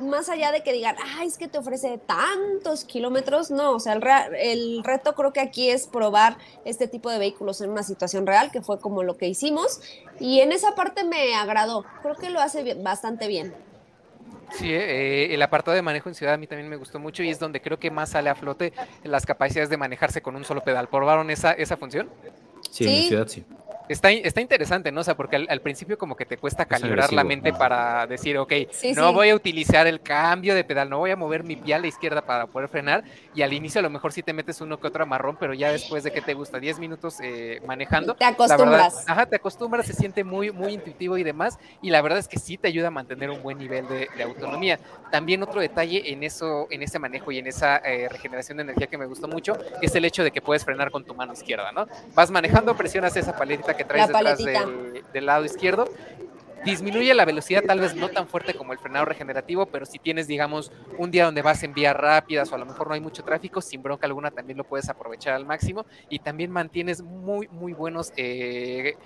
más 0.00 0.28
allá 0.28 0.52
de 0.52 0.62
que 0.62 0.72
digan, 0.72 0.94
ay, 1.16 1.26
es 1.26 1.36
que 1.38 1.48
te 1.48 1.58
ofrece 1.58 1.98
tantos 1.98 2.84
kilómetros, 2.84 3.50
no, 3.50 3.72
o 3.72 3.80
sea, 3.80 3.94
el, 3.94 4.02
rea- 4.02 4.28
el 4.40 4.84
reto 4.84 5.14
creo 5.14 5.32
que 5.32 5.40
aquí 5.40 5.70
es 5.70 5.86
probar 5.88 6.36
este 6.64 6.86
tipo 6.86 7.10
de 7.10 7.18
vehículos 7.18 7.60
en 7.60 7.70
una 7.70 7.82
situación 7.82 8.26
real, 8.26 8.50
que 8.52 8.62
fue 8.62 8.78
como 8.80 9.02
lo 9.02 9.16
que 9.16 9.26
hicimos, 9.26 9.80
y 10.20 10.40
en 10.40 10.52
esa 10.52 10.74
parte 10.76 11.02
me 11.04 11.34
agradó, 11.34 11.84
creo 12.02 12.14
que 12.14 12.30
lo 12.30 12.40
hace 12.40 12.62
bien- 12.62 12.84
bastante 12.84 13.26
bien. 13.26 13.52
Sí, 14.52 14.72
eh, 14.72 15.34
el 15.34 15.42
apartado 15.42 15.74
de 15.74 15.82
manejo 15.82 16.08
en 16.08 16.14
ciudad 16.14 16.34
a 16.34 16.38
mí 16.38 16.46
también 16.46 16.68
me 16.70 16.76
gustó 16.76 16.98
mucho 16.98 17.22
y 17.22 17.28
es 17.28 17.38
donde 17.38 17.60
creo 17.60 17.78
que 17.78 17.90
más 17.90 18.10
sale 18.10 18.30
a 18.30 18.34
flote 18.34 18.72
las 19.04 19.26
capacidades 19.26 19.68
de 19.68 19.76
manejarse 19.76 20.22
con 20.22 20.36
un 20.36 20.44
solo 20.46 20.62
pedal. 20.62 20.88
¿Probaron 20.88 21.28
esa, 21.30 21.52
esa 21.52 21.76
función? 21.76 22.08
Sí, 22.70 22.84
en 22.84 22.90
Sí. 22.90 22.96
mi 22.96 23.08
ciudad 23.08 23.28
sí. 23.28 23.44
Está, 23.88 24.10
está 24.10 24.40
interesante, 24.40 24.92
¿no? 24.92 25.00
O 25.00 25.04
sea, 25.04 25.16
porque 25.16 25.36
al, 25.36 25.46
al 25.50 25.60
principio 25.60 25.96
como 25.98 26.16
que 26.16 26.26
te 26.26 26.36
cuesta 26.36 26.64
Es 26.64 26.68
calibrar 26.68 27.12
la 27.12 27.24
mente 27.24 27.52
para 27.52 28.06
decir, 28.06 28.36
ok, 28.38 28.52
Sí, 28.70 28.92
no 28.92 29.08
sí. 29.08 29.14
voy 29.14 29.30
a 29.30 29.34
utilizar 29.34 29.86
el 29.86 30.00
cambio 30.00 30.54
de 30.54 30.64
pedal, 30.64 30.90
no 30.90 30.98
voy 30.98 31.10
a 31.10 31.16
mover 31.16 31.44
mi 31.44 31.56
pie 31.56 31.74
a 31.74 31.78
la 31.78 31.86
izquierda 31.86 32.22
para 32.22 32.46
poder 32.46 32.68
frenar. 32.68 33.04
Y 33.34 33.42
al 33.42 33.52
inicio 33.52 33.78
a 33.78 33.82
lo 33.82 33.90
mejor 33.90 34.12
sí 34.12 34.22
te 34.22 34.32
metes 34.32 34.60
uno 34.60 34.78
que 34.78 34.86
otro 34.86 35.02
amarrón, 35.02 35.36
pero 35.38 35.54
ya 35.54 35.72
después 35.72 36.04
de 36.04 36.10
que 36.10 36.20
te 36.20 36.34
gusta 36.34 36.58
10 36.58 36.78
minutos 36.78 37.16
eh, 37.22 37.60
manejando, 37.66 38.14
Te 38.14 38.24
la 38.24 38.30
verdad, 38.32 38.44
acostumbras. 38.50 39.08
ajá, 39.08 39.26
te 39.26 39.36
acostumbras, 39.36 39.86
se 39.86 39.92
siente 39.94 40.24
muy, 40.24 40.50
muy 40.52 40.72
intuitivo 40.74 41.16
y 41.16 41.22
demás. 41.24 41.58
Y 41.82 41.90
la 41.90 42.02
verdad 42.02 42.18
es 42.18 42.28
que 42.28 42.38
sí 42.38 42.58
te 42.58 42.68
ayuda 42.68 42.88
a 42.88 42.90
mantener 42.90 43.30
un 43.30 43.42
buen 43.42 43.58
nivel 43.58 43.86
de, 43.88 44.08
de 44.16 44.22
autonomía. 44.22 44.78
También 45.10 45.42
otro 45.42 45.60
detalle 45.60 46.12
en 46.12 46.22
eso, 46.22 46.66
en 46.70 46.82
ese 46.82 46.98
manejo 46.98 47.32
y 47.32 47.38
en 47.38 47.46
esa 47.46 47.78
eh, 47.78 48.08
regeneración 48.10 48.58
de 48.58 48.64
energía 48.64 48.86
que 48.86 48.98
me 48.98 49.06
gustó 49.06 49.28
mucho, 49.28 49.56
es 49.80 49.94
el 49.94 50.04
hecho 50.04 50.22
de 50.22 50.30
que 50.30 50.42
puedes 50.42 50.64
frenar 50.64 50.90
con 50.90 51.04
tu 51.04 51.14
mano 51.14 51.32
izquierda, 51.32 51.72
¿no? 51.72 51.86
Vas 52.14 52.30
manejando, 52.30 52.76
presionas 52.76 53.16
esa 53.16 53.34
paletita 53.36 53.74
que 53.78 53.84
traes 53.84 54.10
La 54.10 54.20
detrás 54.34 54.38
del 55.12 55.26
lado 55.26 55.44
izquierdo. 55.44 55.88
Disminuye 56.64 57.14
la 57.14 57.24
velocidad, 57.24 57.62
tal 57.64 57.80
vez 57.80 57.94
no 57.94 58.08
tan 58.08 58.26
fuerte 58.26 58.54
como 58.54 58.72
el 58.72 58.78
frenado 58.78 59.04
regenerativo, 59.04 59.66
pero 59.66 59.86
si 59.86 59.98
tienes, 59.98 60.26
digamos, 60.26 60.72
un 60.98 61.10
día 61.10 61.24
donde 61.24 61.42
vas 61.42 61.62
en 61.62 61.72
vías 61.72 61.94
rápidas 61.94 62.50
o 62.50 62.54
a 62.54 62.58
lo 62.58 62.66
mejor 62.66 62.88
no 62.88 62.94
hay 62.94 63.00
mucho 63.00 63.22
tráfico, 63.24 63.60
sin 63.60 63.82
bronca 63.82 64.06
alguna 64.06 64.30
también 64.30 64.58
lo 64.58 64.64
puedes 64.64 64.88
aprovechar 64.88 65.34
al 65.34 65.46
máximo 65.46 65.86
y 66.08 66.18
también 66.18 66.50
mantienes 66.50 67.02
muy, 67.02 67.48
muy 67.48 67.72
buenos, 67.72 68.12
eh, 68.16 68.96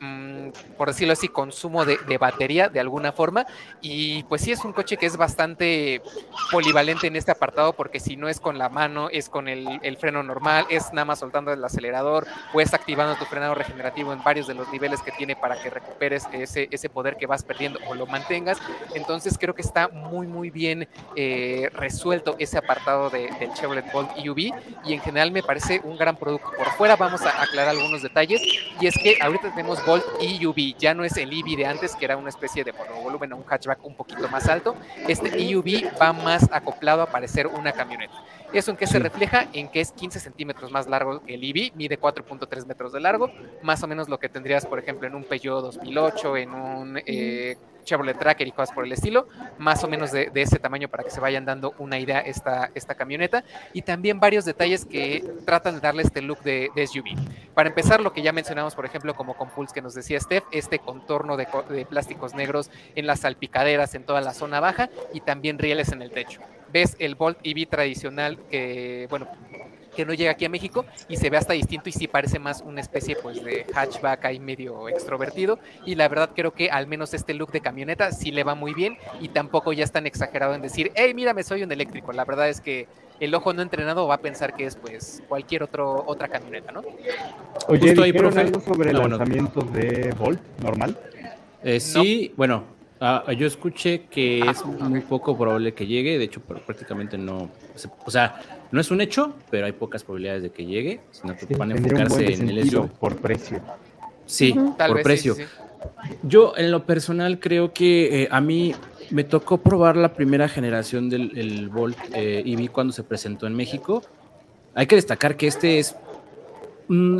mm, 0.00 0.48
por 0.76 0.88
decirlo 0.88 1.12
así, 1.12 1.28
consumo 1.28 1.84
de, 1.84 2.18
batería 2.18 2.68
de 2.68 2.80
alguna 2.80 3.12
forma. 3.12 3.46
Y 3.80 4.24
pues 4.24 4.42
sí 4.42 4.52
es 4.52 4.64
un 4.64 4.72
coche 4.72 4.96
que 4.96 5.06
es 5.06 5.16
bastante 5.16 6.02
polivalente 6.50 7.06
en 7.06 7.16
este 7.16 7.30
apartado 7.30 7.72
porque 7.72 8.00
si 8.00 8.16
no 8.16 8.28
es 8.28 8.40
con 8.40 8.58
la 8.58 8.68
mano, 8.68 9.08
es 9.10 9.28
con 9.28 9.48
el, 9.48 9.80
el 9.82 9.96
freno 9.96 10.22
normal, 10.22 10.66
es 10.70 10.92
nada 10.92 11.04
más 11.04 11.18
soltando 11.18 11.52
el 11.52 11.64
acelerador 11.64 12.26
o 12.52 12.60
es 12.60 12.74
activando 12.74 13.16
tu 13.16 13.24
frenado 13.24 13.54
regenerativo 13.54 14.12
en 14.12 14.22
varios 14.22 14.46
de 14.46 14.54
los 14.54 14.70
niveles 14.72 15.02
que 15.02 15.12
tiene 15.12 15.36
para 15.36 15.60
que 15.62 15.70
recuperes 15.70 16.26
ese, 16.32 16.68
ese 16.70 16.88
poder 16.96 17.18
que 17.18 17.26
vas 17.26 17.42
perdiendo 17.44 17.78
o 17.88 17.94
lo 17.94 18.06
mantengas. 18.06 18.56
Entonces 18.94 19.36
creo 19.38 19.54
que 19.54 19.60
está 19.60 19.88
muy, 19.88 20.26
muy 20.26 20.48
bien 20.48 20.88
eh, 21.14 21.68
resuelto 21.74 22.36
ese 22.38 22.56
apartado 22.56 23.10
de- 23.10 23.30
del 23.38 23.52
Chevrolet 23.52 23.92
Bolt 23.92 24.10
EUV 24.16 24.38
y 24.86 24.94
en 24.94 25.00
general 25.00 25.30
me 25.30 25.42
parece 25.42 25.82
un 25.84 25.98
gran 25.98 26.16
producto. 26.16 26.50
Por 26.56 26.68
fuera 26.70 26.96
vamos 26.96 27.20
a 27.26 27.42
aclarar 27.42 27.68
algunos 27.76 28.00
detalles 28.02 28.40
y 28.80 28.86
es 28.86 28.94
que 28.96 29.18
ahorita 29.20 29.50
tenemos 29.50 29.84
Bolt 29.84 30.04
EUV, 30.22 30.74
ya 30.78 30.94
no 30.94 31.04
es 31.04 31.14
el 31.18 31.30
EV 31.30 31.54
de 31.58 31.66
antes 31.66 31.94
que 31.94 32.06
era 32.06 32.16
una 32.16 32.30
especie 32.30 32.64
de 32.64 32.72
monovolumen 32.72 33.30
o 33.34 33.36
un 33.36 33.44
hatchback 33.46 33.84
un 33.84 33.94
poquito 33.94 34.26
más 34.28 34.48
alto. 34.48 34.74
Este 35.06 35.28
EUV 35.38 35.92
va 36.00 36.14
más 36.14 36.48
acoplado 36.50 37.02
a 37.02 37.06
parecer 37.06 37.46
una 37.46 37.72
camioneta. 37.72 38.14
¿Eso 38.56 38.70
en 38.70 38.78
qué 38.78 38.86
se 38.86 38.98
refleja? 38.98 39.48
En 39.52 39.68
que 39.68 39.82
es 39.82 39.92
15 39.92 40.18
centímetros 40.18 40.70
más 40.70 40.88
largo 40.88 41.22
que 41.22 41.34
el 41.34 41.44
EV, 41.44 41.74
mide 41.74 42.00
4.3 42.00 42.64
metros 42.64 42.90
de 42.90 43.00
largo, 43.00 43.30
más 43.62 43.82
o 43.82 43.86
menos 43.86 44.08
lo 44.08 44.18
que 44.18 44.30
tendrías, 44.30 44.64
por 44.64 44.78
ejemplo, 44.78 45.06
en 45.06 45.14
un 45.14 45.24
Peugeot 45.24 45.60
2008, 45.60 46.36
en 46.38 46.54
un 46.54 47.02
eh, 47.04 47.58
Chevrolet 47.84 48.18
Tracker 48.18 48.48
y 48.48 48.52
cosas 48.52 48.74
por 48.74 48.86
el 48.86 48.92
estilo, 48.92 49.28
más 49.58 49.84
o 49.84 49.88
menos 49.88 50.10
de, 50.10 50.30
ese 50.34 50.58
tamaño 50.58 50.88
para 50.88 51.04
que 51.04 51.10
se 51.10 51.20
vayan 51.20 51.44
dando 51.44 51.74
una 51.76 51.98
idea 51.98 52.20
esta, 52.20 52.70
esta 52.74 52.94
camioneta. 52.94 53.44
Y 53.74 53.82
también 53.82 54.20
varios 54.20 54.46
detalles 54.46 54.86
que 54.86 55.22
tratan 55.44 55.74
de 55.74 55.80
darle 55.80 56.02
este 56.04 56.22
look 56.22 56.40
de, 56.42 56.70
SUV. 56.74 57.14
Para 57.52 57.68
empezar, 57.68 58.00
lo 58.00 58.14
que 58.14 58.22
ya 58.22 58.32
mencionamos, 58.32 58.74
por 58.74 58.86
ejemplo, 58.86 59.14
como 59.14 59.36
con 59.36 59.50
Pulse 59.50 59.74
que 59.74 59.82
nos 59.82 59.92
decía 59.92 60.18
Steph, 60.18 60.44
este 60.50 60.78
contorno 60.78 61.36
de, 61.36 61.46
de 61.68 61.84
plásticos 61.84 62.34
negros 62.34 62.70
en 62.94 63.06
las 63.06 63.20
salpicaderas, 63.20 63.94
en 63.94 64.04
toda 64.04 64.22
la 64.22 64.32
zona 64.32 64.60
baja 64.60 64.88
y 65.12 65.20
también 65.20 65.58
rieles 65.58 65.92
en 65.92 66.00
el 66.00 66.10
techo. 66.10 66.40
Ves 66.76 66.94
el 66.98 67.14
Volt 67.14 67.38
EV 67.42 67.66
tradicional 67.70 68.36
que, 68.50 69.06
bueno, 69.08 69.26
que 69.96 70.04
no 70.04 70.12
llega 70.12 70.32
aquí 70.32 70.44
a 70.44 70.50
México 70.50 70.84
y 71.08 71.16
se 71.16 71.30
ve 71.30 71.38
hasta 71.38 71.54
distinto 71.54 71.88
y 71.88 71.92
sí 71.92 72.06
parece 72.06 72.38
más 72.38 72.60
una 72.60 72.82
especie 72.82 73.16
pues 73.16 73.42
de 73.42 73.64
hatchback 73.72 74.26
ahí 74.26 74.38
medio 74.38 74.86
extrovertido 74.90 75.58
y 75.86 75.94
la 75.94 76.06
verdad 76.06 76.32
creo 76.36 76.52
que 76.52 76.68
al 76.68 76.86
menos 76.86 77.14
este 77.14 77.32
look 77.32 77.50
de 77.50 77.62
camioneta 77.62 78.12
sí 78.12 78.30
le 78.30 78.44
va 78.44 78.54
muy 78.54 78.74
bien 78.74 78.98
y 79.22 79.28
tampoco 79.28 79.72
ya 79.72 79.84
es 79.84 79.90
tan 79.90 80.06
exagerado 80.06 80.52
en 80.52 80.60
decir, 80.60 80.92
hey, 80.96 81.14
mírame, 81.14 81.44
soy 81.44 81.62
un 81.62 81.72
eléctrico. 81.72 82.12
La 82.12 82.26
verdad 82.26 82.50
es 82.50 82.60
que 82.60 82.88
el 83.20 83.34
ojo 83.34 83.54
no 83.54 83.62
entrenado 83.62 84.06
va 84.06 84.16
a 84.16 84.20
pensar 84.20 84.54
que 84.54 84.66
es 84.66 84.76
pues 84.76 85.22
cualquier 85.28 85.62
otro, 85.62 86.04
otra 86.06 86.28
camioneta, 86.28 86.72
¿no? 86.72 86.82
Oye, 87.68 87.94
¿dijeron 87.94 88.36
algo 88.36 88.60
sobre 88.60 88.90
el 88.90 88.98
lanzamiento 88.98 89.62
de 89.62 90.14
Volt 90.18 90.42
normal? 90.62 90.94
Eh, 91.62 91.80
sí, 91.80 92.34
bueno, 92.36 92.75
ah, 93.00 93.32
yo 93.32 93.46
escuché 93.46 94.02
que 94.10 94.40
es 94.40 94.64
muy 94.64 95.00
poco 95.00 95.36
probable 95.36 95.74
que 95.74 95.86
llegue, 95.86 96.18
de 96.18 96.24
hecho 96.24 96.40
prácticamente 96.40 97.18
no, 97.18 97.50
o 98.04 98.10
sea, 98.10 98.40
no 98.70 98.80
es 98.80 98.90
un 98.90 99.00
hecho, 99.00 99.34
pero 99.50 99.66
hay 99.66 99.72
pocas 99.72 100.02
probabilidades 100.02 100.42
de 100.42 100.50
que 100.50 100.64
llegue, 100.64 101.00
sino 101.10 101.36
que 101.36 101.54
van 101.56 101.72
a 101.72 101.76
enfocarse 101.76 102.32
en 102.32 102.48
el 102.48 102.58
eso. 102.58 102.88
Por 103.00 103.16
precio. 103.16 103.60
Sí, 104.26 104.54
por 104.76 105.02
precio. 105.02 105.36
Yo 106.22 106.54
en 106.56 106.70
lo 106.70 106.84
personal 106.84 107.38
creo 107.38 107.72
que 107.72 108.22
eh, 108.22 108.28
a 108.30 108.40
mí 108.40 108.74
me 109.10 109.24
tocó 109.24 109.58
probar 109.58 109.96
la 109.96 110.14
primera 110.14 110.48
generación 110.48 111.08
del 111.08 111.68
Volt 111.68 111.96
eh, 112.12 112.42
EV 112.44 112.70
cuando 112.70 112.92
se 112.92 113.02
presentó 113.02 113.46
en 113.46 113.54
México. 113.54 114.02
Hay 114.74 114.86
que 114.86 114.96
destacar 114.96 115.36
que 115.36 115.46
este 115.46 115.78
es 115.78 115.96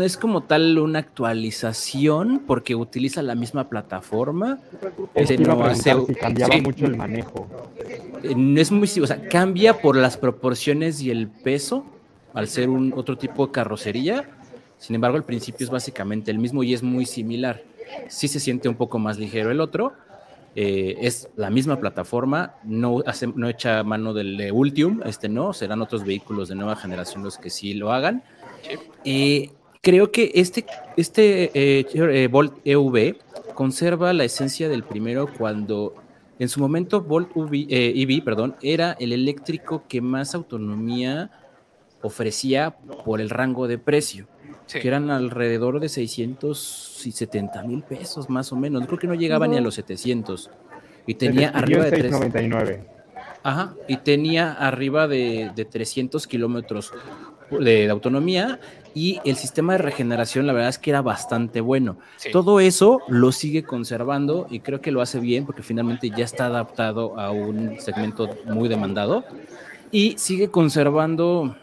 es 0.00 0.16
como 0.16 0.42
tal 0.42 0.78
una 0.78 1.00
actualización 1.00 2.42
porque 2.46 2.74
utiliza 2.74 3.22
la 3.22 3.34
misma 3.34 3.68
plataforma. 3.68 4.58
Ese 5.14 5.38
no 5.38 5.64
hace, 5.64 5.94
cambiaba 6.20 6.56
mucho 6.58 6.86
el 6.86 6.96
manejo. 6.96 7.48
Eh, 8.22 8.34
es 8.56 8.70
muy, 8.70 8.88
o 9.00 9.06
sea, 9.06 9.28
cambia 9.28 9.80
por 9.80 9.96
las 9.96 10.16
proporciones 10.16 11.00
y 11.02 11.10
el 11.10 11.28
peso 11.28 11.84
al 12.34 12.48
ser 12.48 12.68
un 12.68 12.92
otro 12.96 13.18
tipo 13.18 13.46
de 13.46 13.52
carrocería. 13.52 14.28
Sin 14.78 14.94
embargo, 14.94 15.16
el 15.16 15.24
principio 15.24 15.64
es 15.64 15.70
básicamente 15.70 16.30
el 16.30 16.38
mismo 16.38 16.62
y 16.62 16.74
es 16.74 16.82
muy 16.82 17.06
similar. 17.06 17.62
Sí 18.08 18.28
se 18.28 18.40
siente 18.40 18.68
un 18.68 18.76
poco 18.76 18.98
más 18.98 19.18
ligero 19.18 19.50
el 19.50 19.60
otro. 19.60 19.94
Eh, 20.58 20.96
es 21.02 21.28
la 21.36 21.50
misma 21.50 21.80
plataforma, 21.80 22.54
no, 22.64 23.02
hace, 23.04 23.26
no 23.26 23.46
echa 23.46 23.82
mano 23.82 24.14
del 24.14 24.38
de 24.38 24.52
Ultium, 24.52 25.02
este 25.04 25.28
no, 25.28 25.52
serán 25.52 25.82
otros 25.82 26.02
vehículos 26.02 26.48
de 26.48 26.54
nueva 26.54 26.76
generación 26.76 27.22
los 27.22 27.36
que 27.36 27.50
sí 27.50 27.74
lo 27.74 27.92
hagan. 27.92 28.22
Eh, 29.04 29.50
creo 29.86 30.10
que 30.10 30.32
este, 30.34 30.66
este 30.96 31.44
eh, 31.54 31.86
eh, 31.94 32.28
Volt 32.28 32.54
EV 32.64 33.18
conserva 33.54 34.12
la 34.12 34.24
esencia 34.24 34.68
del 34.68 34.82
primero 34.82 35.28
cuando 35.32 35.94
en 36.40 36.48
su 36.48 36.58
momento 36.58 37.02
Volt 37.02 37.30
EV, 37.36 38.24
perdón, 38.24 38.56
era 38.62 38.96
el 38.98 39.12
eléctrico 39.12 39.84
que 39.86 40.00
más 40.00 40.34
autonomía 40.34 41.30
ofrecía 42.02 42.76
por 43.04 43.20
el 43.20 43.30
rango 43.30 43.68
de 43.68 43.78
precio, 43.78 44.26
que 44.66 44.88
eran 44.88 45.08
alrededor 45.08 45.78
de 45.78 45.88
670 45.88 47.62
mil 47.62 47.84
pesos 47.84 48.28
más 48.28 48.50
o 48.50 48.56
menos. 48.56 48.84
Creo 48.88 48.98
que 48.98 49.06
no 49.06 49.14
llegaba 49.14 49.46
ni 49.46 49.56
a 49.56 49.60
los 49.60 49.76
700. 49.76 50.50
Y 51.06 51.14
tenía 51.14 51.50
arriba 51.50 51.84
de 51.84 51.90
399. 51.90 52.84
Ajá, 53.44 53.76
y 53.86 53.98
tenía 53.98 54.52
arriba 54.52 55.06
de, 55.06 55.52
de 55.54 55.64
300 55.64 56.26
kilómetros 56.26 56.92
de, 57.50 57.90
autonomía 57.90 58.60
y 58.94 59.20
el 59.24 59.36
sistema 59.36 59.74
de 59.74 59.78
regeneración 59.78 60.46
la 60.46 60.52
verdad 60.52 60.70
es 60.70 60.78
que 60.78 60.90
era 60.90 61.02
bastante 61.02 61.60
bueno. 61.60 61.98
Todo 62.32 62.60
eso 62.60 63.00
lo 63.08 63.32
sigue 63.32 63.62
conservando 63.62 64.46
y 64.50 64.60
creo 64.60 64.80
que 64.80 64.90
lo 64.90 65.02
hace 65.02 65.20
bien 65.20 65.44
porque 65.44 65.62
finalmente 65.62 66.10
ya 66.10 66.24
está 66.24 66.46
adaptado 66.46 67.18
a 67.18 67.30
un 67.30 67.78
segmento 67.78 68.30
muy 68.46 68.68
demandado 68.68 69.24
y 69.90 70.16
sigue 70.18 70.50
conservando, 70.50 71.56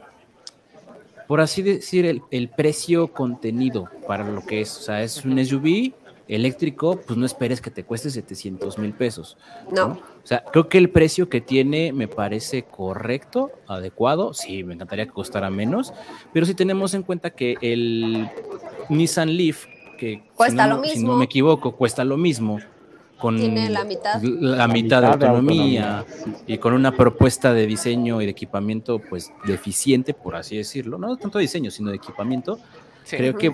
por 1.27 1.41
así 1.41 1.61
decir, 1.61 2.05
el, 2.05 2.22
el 2.31 2.49
precio 2.49 3.07
contenido 3.07 3.89
para 4.07 4.23
lo 4.30 4.45
que 4.45 4.61
es. 4.61 4.77
O 4.77 4.81
sea, 4.81 5.01
es 5.01 5.26
un 5.26 5.43
SUV 5.43 5.93
eléctrico, 6.27 6.99
pues 7.05 7.17
no 7.17 7.25
esperes 7.25 7.61
que 7.61 7.69
te 7.69 7.83
cueste 7.83 8.09
700 8.09 8.77
mil 8.77 8.93
pesos. 8.93 9.37
No. 9.71 9.85
O 10.23 10.27
sea, 10.27 10.43
creo 10.51 10.69
que 10.69 10.77
el 10.77 10.89
precio 10.89 11.29
que 11.29 11.41
tiene 11.41 11.91
me 11.91 12.07
parece 12.07 12.63
correcto, 12.63 13.51
adecuado. 13.67 14.33
Sí, 14.33 14.63
me 14.63 14.73
encantaría 14.73 15.05
que 15.05 15.11
costara 15.11 15.49
menos, 15.49 15.93
pero 16.31 16.45
si 16.45 16.53
tenemos 16.53 16.93
en 16.93 17.03
cuenta 17.03 17.31
que 17.31 17.57
el 17.61 18.29
Nissan 18.89 19.35
Leaf, 19.35 19.65
que 19.97 20.23
cuesta 20.35 20.67
lo 20.67 20.79
mismo. 20.79 20.95
si 20.95 21.03
no 21.03 21.17
me 21.17 21.25
equivoco, 21.25 21.75
cuesta 21.75 22.03
lo 22.03 22.17
mismo. 22.17 22.59
Con 23.19 23.37
tiene 23.37 23.69
la 23.69 23.85
mitad. 23.85 24.21
La, 24.21 24.67
mitad, 24.67 25.01
de 25.01 25.07
autonomía, 25.07 26.05
y 26.45 26.57
con 26.57 26.73
una 26.73 26.93
propuesta 26.93 27.53
de 27.53 27.65
diseño 27.65 28.21
y 28.21 28.25
de 28.25 28.31
equipamiento 28.31 28.99
pues 28.99 29.31
deficiente, 29.45 30.13
por 30.13 30.35
así 30.35 30.57
decirlo, 30.57 30.97
no 30.97 31.15
tanto 31.15 31.39
diseño, 31.39 31.71
sino 31.71 31.89
de 31.89 31.95
equipamiento, 31.97 32.59
creo 33.09 33.37
que 33.37 33.53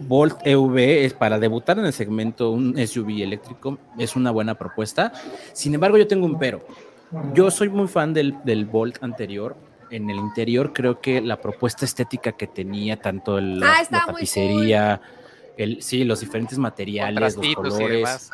Volt 0.00 0.38
EV 0.44 1.04
es 1.04 1.12
para 1.14 1.38
debutar 1.38 1.78
en 1.78 1.86
el 1.86 1.92
segmento 1.92 2.50
un 2.50 2.74
SUV 2.76 3.22
eléctrico, 3.22 3.78
es 3.98 4.16
una 4.16 4.30
buena 4.30 4.54
propuesta. 4.54 5.12
Sin 5.52 5.74
embargo, 5.74 5.98
yo 5.98 6.06
tengo 6.06 6.26
un 6.26 6.38
pero. 6.38 6.64
Yo 7.34 7.50
soy 7.50 7.68
muy 7.68 7.88
fan 7.88 8.12
del, 8.12 8.36
del 8.44 8.66
Volt 8.66 9.02
anterior. 9.02 9.56
En 9.90 10.10
el 10.10 10.16
interior 10.16 10.72
creo 10.72 11.00
que 11.00 11.20
la 11.20 11.40
propuesta 11.40 11.84
estética 11.84 12.32
que 12.32 12.46
tenía, 12.46 13.00
tanto 13.00 13.38
el, 13.38 13.62
ah, 13.62 13.82
la, 13.90 14.04
tapicería, 14.06 15.00
el, 15.56 15.82
sí, 15.82 16.04
los 16.04 16.20
diferentes 16.20 16.58
materiales, 16.58 17.36
los 17.36 17.54
colores. 17.54 18.30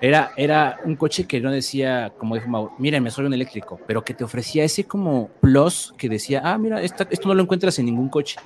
Era, 0.00 0.32
era 0.36 0.80
un 0.84 0.96
coche 0.96 1.28
que 1.28 1.40
no 1.40 1.52
decía, 1.52 2.12
como 2.18 2.34
dijo 2.34 2.48
Mauro, 2.48 2.74
me 2.76 3.10
soy 3.10 3.26
un 3.26 3.34
eléctrico, 3.34 3.78
pero 3.86 4.02
que 4.02 4.14
te 4.14 4.24
ofrecía 4.24 4.64
ese 4.64 4.82
como 4.82 5.28
plus 5.40 5.94
que 5.96 6.08
decía, 6.08 6.42
ah, 6.44 6.58
mira, 6.58 6.80
esto 6.80 7.06
no 7.24 7.34
lo 7.34 7.42
encuentras 7.42 7.78
en 7.78 7.86
ningún 7.86 8.08
coche. 8.08 8.36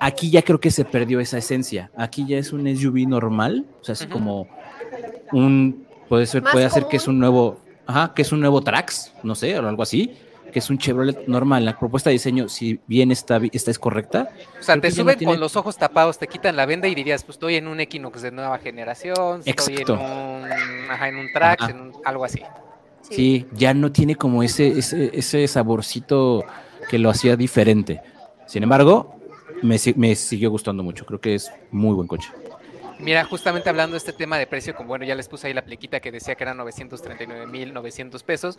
Aquí 0.00 0.30
ya 0.30 0.42
creo 0.42 0.60
que 0.60 0.70
se 0.70 0.84
perdió 0.84 1.20
esa 1.20 1.38
esencia. 1.38 1.90
Aquí 1.96 2.26
ya 2.26 2.38
es 2.38 2.52
un 2.52 2.64
SUV 2.76 3.08
normal, 3.08 3.66
o 3.80 3.84
sea, 3.84 3.94
es 3.94 4.06
como 4.06 4.48
un 5.32 5.86
puede 6.08 6.26
ser 6.26 6.42
puede 6.42 6.68
ser 6.70 6.86
que 6.86 6.96
es 6.96 7.08
un 7.08 7.18
nuevo, 7.18 7.60
ajá, 7.86 8.14
que 8.14 8.22
es 8.22 8.32
un 8.32 8.40
nuevo 8.40 8.60
Trax, 8.62 9.12
no 9.22 9.34
sé, 9.34 9.58
o 9.58 9.68
algo 9.68 9.82
así, 9.82 10.14
que 10.52 10.58
es 10.58 10.70
un 10.70 10.78
Chevrolet 10.78 11.26
normal. 11.26 11.64
La 11.64 11.78
propuesta 11.78 12.10
de 12.10 12.14
diseño, 12.14 12.48
si 12.48 12.80
bien 12.86 13.10
está, 13.10 13.40
esta 13.52 13.70
es 13.70 13.78
correcta. 13.78 14.30
O 14.58 14.62
sea, 14.62 14.80
te 14.80 14.90
suben 14.90 15.18
con 15.22 15.38
los 15.40 15.56
ojos 15.56 15.76
tapados, 15.76 16.18
te 16.18 16.26
quitan 16.26 16.56
la 16.56 16.66
venda 16.66 16.88
y 16.88 16.94
dirías, 16.94 17.24
pues 17.24 17.36
estoy 17.36 17.56
en 17.56 17.66
un 17.66 17.80
Equinox 17.80 18.22
de 18.22 18.30
nueva 18.30 18.58
generación, 18.58 19.42
estoy 19.44 19.76
en 19.76 19.90
un, 19.90 20.44
ajá, 20.90 21.08
en 21.08 21.16
un 21.16 21.32
Trax, 21.32 21.68
en 21.68 21.92
algo 22.04 22.24
así. 22.24 22.42
Sí. 23.00 23.46
ya 23.52 23.72
no 23.72 23.90
tiene 23.90 24.16
como 24.16 24.42
ese, 24.42 24.68
ese, 24.68 25.10
ese 25.14 25.48
saborcito 25.48 26.44
que 26.90 26.98
lo 26.98 27.08
hacía 27.08 27.36
diferente. 27.36 28.02
Sin 28.46 28.62
embargo, 28.62 29.17
me, 29.60 29.76
me 29.96 30.14
siguió 30.16 30.50
gustando 30.50 30.82
mucho. 30.82 31.04
Creo 31.06 31.20
que 31.20 31.34
es 31.34 31.56
muy 31.70 31.94
buen 31.94 32.08
coche. 32.08 32.34
Mira, 32.98 33.24
justamente 33.24 33.68
hablando 33.70 33.94
de 33.94 33.98
este 33.98 34.12
tema 34.12 34.38
de 34.38 34.46
precio, 34.46 34.74
como 34.74 34.88
bueno, 34.88 35.04
ya 35.04 35.14
les 35.14 35.28
puse 35.28 35.46
ahí 35.46 35.54
la 35.54 35.64
plequita 35.64 36.00
que 36.00 36.10
decía 36.10 36.34
que 36.34 36.42
eran 36.44 36.58
939.900 36.58 38.22
pesos. 38.24 38.58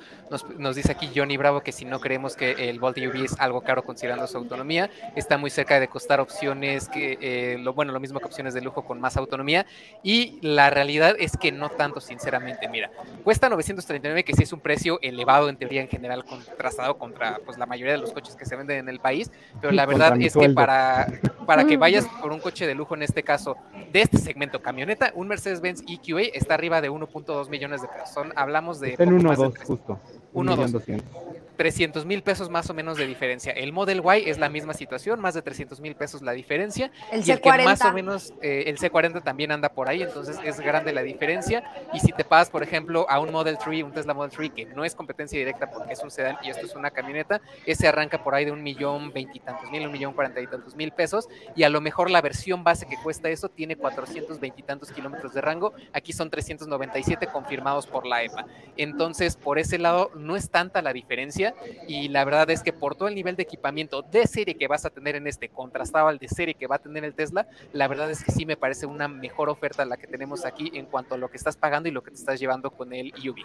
Nos, 0.57 0.76
dice 0.76 0.91
aquí 0.91 1.11
Johnny 1.14 1.36
Bravo 1.36 1.61
que 1.61 1.72
si 1.72 1.86
no 1.86 1.99
creemos 1.99 2.36
que 2.36 2.70
el 2.70 2.80
Volt 2.80 2.98
UV 2.98 3.26
es 3.26 3.40
algo 3.40 3.61
caro 3.61 3.84
considerando 3.84 4.28
su 4.28 4.38
autonomía, 4.38 4.90
está 5.16 5.38
muy 5.38 5.49
cerca 5.49 5.80
de 5.80 5.88
costar 5.88 6.20
opciones 6.22 6.88
que, 6.88 7.18
eh, 7.22 7.57
lo, 7.60 7.74
bueno, 7.74 7.91
lo 7.91 7.99
mismo 7.99 8.20
que 8.20 8.26
opciones 8.26 8.53
de 8.53 8.61
lujo 8.61 8.86
con 8.86 9.02
más 9.02 9.18
autonomía. 9.18 9.66
Y 10.03 10.40
la 10.41 10.70
realidad 10.70 11.16
es 11.20 11.36
que 11.36 11.52
no 11.52 11.70
tanto, 11.70 11.99
sinceramente. 11.99 12.70
Mira, 12.70 12.91
cuesta 13.24 13.49
939, 13.49 14.24
que 14.24 14.34
sí 14.34 14.44
es 14.44 14.53
un 14.53 14.61
precio 14.61 14.99
elevado 15.02 15.49
en 15.49 15.57
teoría 15.57 15.82
en 15.82 15.90
general, 15.90 16.24
contrastado 16.24 16.98
contra 16.98 17.40
pues, 17.45 17.57
la 17.57 17.66
mayoría 17.66 17.94
de 17.94 17.99
los 17.99 18.14
coches 18.14 18.36
que 18.36 18.45
se 18.45 18.56
venden 18.56 18.78
en 18.78 18.90
el 18.90 18.99
país. 18.99 19.32
Pero 19.60 19.74
la 19.74 19.86
verdad 19.86 20.20
es 20.22 20.34
que 20.34 20.49
para, 20.49 21.07
para 21.49 21.65
que 21.65 21.77
vayas 21.77 22.05
por 22.21 22.31
un 22.31 22.39
coche 22.39 22.67
de 22.67 22.76
lujo 22.76 22.93
en 22.93 23.01
este 23.01 23.23
caso, 23.23 23.57
de 23.91 24.01
este 24.03 24.19
segmento 24.19 24.61
camioneta, 24.61 25.11
un 25.15 25.27
Mercedes-Benz 25.27 25.84
EQA 25.88 26.21
está 26.31 26.53
arriba 26.53 26.80
de 26.80 26.91
1.2 26.91 27.49
millones 27.49 27.81
de 27.81 27.88
pesos. 27.88 28.27
hablamos 28.35 28.80
de... 28.80 28.93
en 28.99 29.19
1.2 29.19 29.57
justo. 29.65 29.99
1.2. 30.35 31.01
300 31.60 32.06
mil 32.06 32.23
pesos 32.23 32.49
más 32.49 32.69
o 32.69 32.73
menos 32.73 32.98
de 32.98 33.06
diferencia. 33.06 33.52
El 33.52 33.73
Model 33.73 34.02
Y 34.15 34.30
es 34.30 34.40
la 34.40 34.48
misma 34.48 34.73
situación, 34.73 35.19
más 35.19 35.34
de 35.34 35.41
300 35.41 35.81
mil 35.81 35.94
pesos 35.94 36.22
la 36.22 36.31
diferencia. 36.31 36.90
El 37.11 37.27
y 37.27 37.31
el 37.31 37.41
que 37.41 37.49
C40. 37.49 37.64
más 37.65 37.81
o 37.81 37.91
menos, 37.91 38.34
eh, 38.41 38.64
el 38.68 38.77
C40 38.77 39.22
también 39.22 39.52
anda 39.52 39.68
por 39.68 39.90
ahí, 39.90 40.02
entonces 40.02 40.40
es 40.41 40.57
grande 40.61 40.94
la 40.94 41.02
diferencia. 41.02 41.69
Y 41.91 41.99
si 41.99 42.14
te 42.14 42.23
pasas, 42.23 42.49
por 42.49 42.64
ejemplo, 42.64 43.06
a 43.10 43.19
un 43.19 43.34
Model 43.34 43.57
3, 43.57 43.84
un 43.84 43.91
Tesla 43.91 44.14
Model 44.14 44.31
3, 44.31 44.52
que 44.56 44.65
no 44.68 44.86
es 44.86 44.95
competencia 44.95 45.38
directa 45.38 45.69
porque 45.69 45.91
es 45.91 46.02
un 46.02 46.10
sedán 46.10 46.38
y 46.44 46.49
esto 46.49 46.65
es 46.65 46.76
una 46.76 46.91
camioneta, 46.91 47.41
ese 47.65 47.90
arranca 47.90 48.23
por 48.23 48.36
ahí 48.36 48.45
de 48.45 48.53
un 48.53 48.64
millón 48.64 49.11
veintitantos 49.11 49.69
mil, 49.69 49.86
un 49.86 49.91
millón 49.91 50.14
cuarenta 50.14 50.40
y 50.40 50.48
tantos 50.48 50.77
mil 50.77 50.94
pesos. 50.94 51.27
Y 51.57 51.64
a 51.64 51.69
lo 51.69 51.81
mejor 51.81 52.10
la 52.10 52.22
versión 52.22 52.64
base 52.64 52.88
que 52.88 52.95
cuesta 53.03 53.27
eso 53.27 53.49
tiene 53.49 53.76
420 53.76 54.61
y 54.61 54.64
tantos 54.64 54.94
kilómetros 54.94 55.34
de 55.34 55.41
rango. 55.41 55.73
Aquí 55.91 56.14
son 56.14 56.30
397 56.30 57.27
confirmados 57.27 57.86
por 57.86 58.06
la 58.06 58.23
EPA. 58.23 58.45
Entonces, 58.77 59.36
por 59.36 59.60
ese 59.60 59.77
lado, 59.77 60.11
no 60.15 60.38
es 60.38 60.49
tanta 60.49 60.81
la 60.81 60.94
diferencia 60.94 61.48
y 61.88 62.09
la 62.09 62.26
verdad 62.26 62.49
es 62.49 62.63
que 62.63 62.73
por 62.73 62.95
todo 62.95 63.07
el 63.07 63.15
nivel 63.15 63.35
de 63.35 63.43
equipamiento 63.43 64.01
de 64.01 64.27
serie 64.27 64.55
que 64.55 64.67
vas 64.67 64.85
a 64.85 64.89
tener 64.89 65.15
en 65.15 65.27
este 65.27 65.49
contrastado 65.49 66.07
al 66.07 66.17
de 66.17 66.27
serie 66.27 66.53
que 66.53 66.67
va 66.67 66.77
a 66.77 66.80
tener 66.80 67.03
el 67.03 67.13
Tesla, 67.13 67.47
la 67.73 67.88
verdad 67.88 68.09
es 68.11 68.23
que 68.23 68.31
sí 68.31 68.45
me 68.45 68.57
parece 68.57 68.85
una 68.85 69.07
mejor 69.07 69.49
oferta 69.49 69.85
la 69.85 69.97
que 69.97 70.07
tenemos 70.07 70.45
aquí 70.45 70.71
en 70.73 70.85
cuanto 70.85 71.15
a 71.15 71.17
lo 71.17 71.30
que 71.30 71.38
estás 71.38 71.57
pagando 71.57 71.89
y 71.89 71.91
lo 71.91 72.03
que 72.03 72.11
te 72.11 72.17
estás 72.17 72.39
llevando 72.39 72.71
con 72.71 72.93
el 72.93 73.13
EUV. 73.23 73.38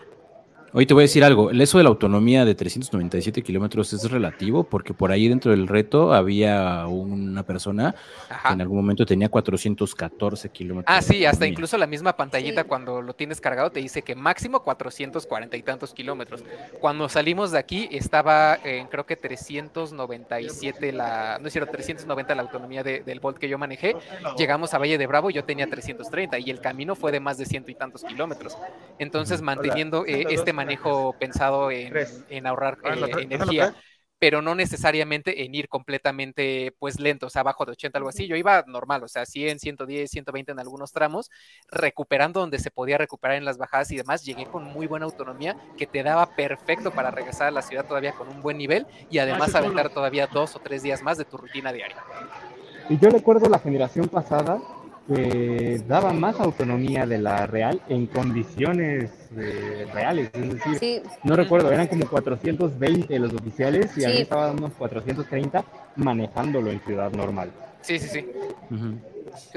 Hoy 0.77 0.87
te 0.87 0.95
voy 0.95 1.03
a 1.03 1.05
decir 1.05 1.23
algo, 1.23 1.51
el 1.51 1.61
eso 1.61 1.79
de 1.79 1.85
la 1.85 1.91
autonomía 1.91 2.45
de 2.45 2.57
397 2.57 3.43
kilómetros 3.43 3.93
es 3.93 4.11
relativo 4.11 4.65
porque 4.65 4.93
por 4.93 5.13
ahí 5.13 5.29
dentro 5.29 5.53
del 5.53 5.69
reto 5.69 6.13
había 6.13 6.85
una 6.89 7.45
persona 7.45 7.95
Ajá. 8.29 8.49
que 8.49 8.55
en 8.55 8.61
algún 8.61 8.79
momento 8.79 9.07
tenía 9.07 9.29
414 9.29 10.49
kilómetros. 10.49 10.93
Ah, 10.93 11.01
sí, 11.01 11.25
hasta 11.27 11.47
incluso 11.47 11.79
la 11.79 11.87
misma 11.87 12.17
pantallita 12.17 12.63
Sí. 12.63 12.69
cuando 12.69 13.03
lo 13.03 13.15
tienes 13.15 13.41
cargado 13.41 13.71
te 13.71 13.79
dice 13.79 14.03
que 14.03 14.17
máximo 14.17 14.65
440 14.65 15.57
y 15.57 15.63
tantos 15.63 15.95
kilómetros. 15.95 16.43
Cuando 16.81 17.09
salimos 17.09 17.53
de 17.53 17.59
aquí 17.61 17.89
estaba 17.93 18.59
en 18.65 18.89
creo 18.89 19.07
que 19.07 19.15
397 19.15 20.91
la, 20.93 21.39
no 21.41 21.47
es 21.47 21.53
cierto, 21.53 21.71
390 21.71 22.35
la 22.35 22.43
autonomía 22.43 22.83
de- 22.83 23.05
del 23.05 23.21
Volt 23.21 23.39
que 23.39 23.49
yo 23.49 23.59
manejé. 23.59 23.95
Llegamos 24.37 24.75
a 24.75 24.79
Valle 24.79 24.99
de 24.99 25.07
Bravo, 25.07 25.31
yo 25.31 25.45
tenía 25.45 25.71
330 25.71 26.37
y 26.41 26.51
el 26.51 26.59
camino 26.61 26.97
fue 26.97 27.13
de 27.13 27.21
más 27.21 27.39
de 27.39 27.47
ciento 27.47 27.71
y 27.71 27.77
tantos 27.77 28.03
kilómetros. 28.03 28.59
Entonces 28.99 29.41
manteniendo 29.41 30.05
eh, 30.05 30.25
este 30.31 30.53
manejo 30.53 30.64
pensado 31.19 31.71
en, 31.71 31.93
en 32.29 32.47
ahorrar 32.47 32.79
Ah, 32.83 32.97
¿lo 32.97 33.07
eh, 33.07 33.13
tra- 33.13 33.23
energía 33.23 33.71
pero 34.19 34.41
no 34.41 34.55
necesariamente 34.55 35.45
en 35.45 35.55
ir 35.55 35.69
completamente 35.69 36.75
pues 36.79 36.99
lento, 36.99 37.27
o 37.27 37.31
sea, 37.31 37.41
abajo 37.43 37.67
de 37.67 37.73
80, 37.73 37.99
algo 37.99 38.09
así. 38.09 38.27
Yo 38.27 38.37
iba 38.37 38.65
normal, 38.67 39.03
o 39.05 39.09
sea, 39.09 39.27
100, 39.27 39.59
110, 39.59 40.11
120 40.11 40.53
en 40.53 40.59
algunos 40.61 40.93
tramos, 40.93 41.31
recuperando 41.71 42.41
donde 42.41 42.59
se 42.59 42.71
podía 42.71 42.97
recuperar 42.99 43.37
en 43.37 43.45
las 43.45 43.59
bajadas 43.59 43.91
y 43.91 43.97
demás. 43.97 44.25
Llegué 44.25 44.47
con 44.47 44.65
muy 44.65 44.87
buena 44.87 45.05
autonomía 45.07 45.57
que 45.77 45.87
te 45.87 46.03
daba 46.03 46.33
perfecto 46.35 46.93
para 46.93 47.11
regresar 47.11 47.49
a 47.49 47.51
la 47.51 47.63
ciudad 47.63 47.85
todavía 47.87 48.13
con 48.15 48.29
un 48.29 48.41
buen 48.41 48.57
nivel 48.57 48.87
y 49.09 49.19
además 49.19 49.55
aventar 49.55 49.91
todavía 49.91 50.27
dos 50.27 50.57
o 50.57 50.61
tres 50.61 50.83
días 50.83 51.03
más 51.03 51.19
de 51.19 51.27
tu 51.27 51.37
rutina 51.37 51.73
diaria. 51.73 52.03
Y 52.89 52.99
yo 52.99 53.11
recuerdo 53.11 53.49
la 53.49 53.59
generación 53.59 54.09
pasada 54.09 54.63
que 55.07 55.83
daba 55.87 56.13
más 56.13 56.41
autonomía 56.41 57.07
de 57.07 57.19
la 57.19 57.47
real 57.47 57.81
en 57.89 58.07
condiciones 58.07 59.11
eh, 59.37 59.87
reales. 59.93 60.31
Es 60.33 60.55
decir, 60.55 60.79
Sí, 60.79 61.03
no 61.25 61.37
recuerdo, 61.37 61.71
eran 61.71 61.87
como 61.89 62.07
420 62.09 63.19
los 63.19 63.35
oficiales 63.35 63.97
y 63.99 64.05
a 64.05 64.09
mí 64.09 64.17
Sí. 64.17 64.23
estaba 64.23 64.47
dando 64.47 64.67
unos 64.67 64.77
430 64.79 65.65
manejándolo 65.97 66.71
en 66.71 66.81
ciudad 66.81 67.13
normal. 67.13 67.51
Sí, 67.83 67.99
sí, 67.99 68.09
sí. 68.09 68.27
Ujú. 68.71 68.95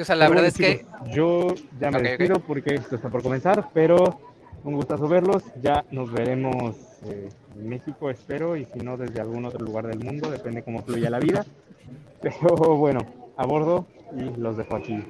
O 0.01 0.03
sea, 0.03 0.15
la 0.15 0.27
Pero 0.27 0.41
verdad 0.41 0.43
bueno, 0.43 0.47
es 0.47 0.57
que 0.57 0.77
chicos, 0.79 1.15
yo 1.15 1.47
ya 1.79 1.91
me 1.91 1.97
Ok, 1.97 2.03
ok. 2.03 2.09
despido 2.09 2.39
porque 2.39 2.75
esto 2.75 2.95
está 2.95 3.09
por 3.09 3.23
comenzar, 3.23 3.69
pero 3.73 4.19
un 4.63 4.73
gustazo 4.75 5.07
verlos. 5.07 5.43
Ya 5.61 5.85
nos 5.91 6.11
veremos 6.11 6.75
eh, 7.05 7.29
en 7.55 7.69
México, 7.69 8.09
espero, 8.09 8.57
y 8.57 8.65
si 8.65 8.79
no, 8.79 8.97
desde 8.97 9.21
algún 9.21 9.45
otro 9.45 9.63
lugar 9.63 9.87
del 9.87 9.99
mundo, 9.99 10.29
depende 10.29 10.61
cómo 10.63 10.81
fluya 10.83 11.09
la 11.09 11.19
vida. 11.19 11.45
Pero 12.21 12.75
bueno, 12.75 12.99
a 13.37 13.45
bordo 13.45 13.85
y 14.17 14.39
los 14.39 14.57
dejo 14.57 14.75
aquí. 14.75 15.03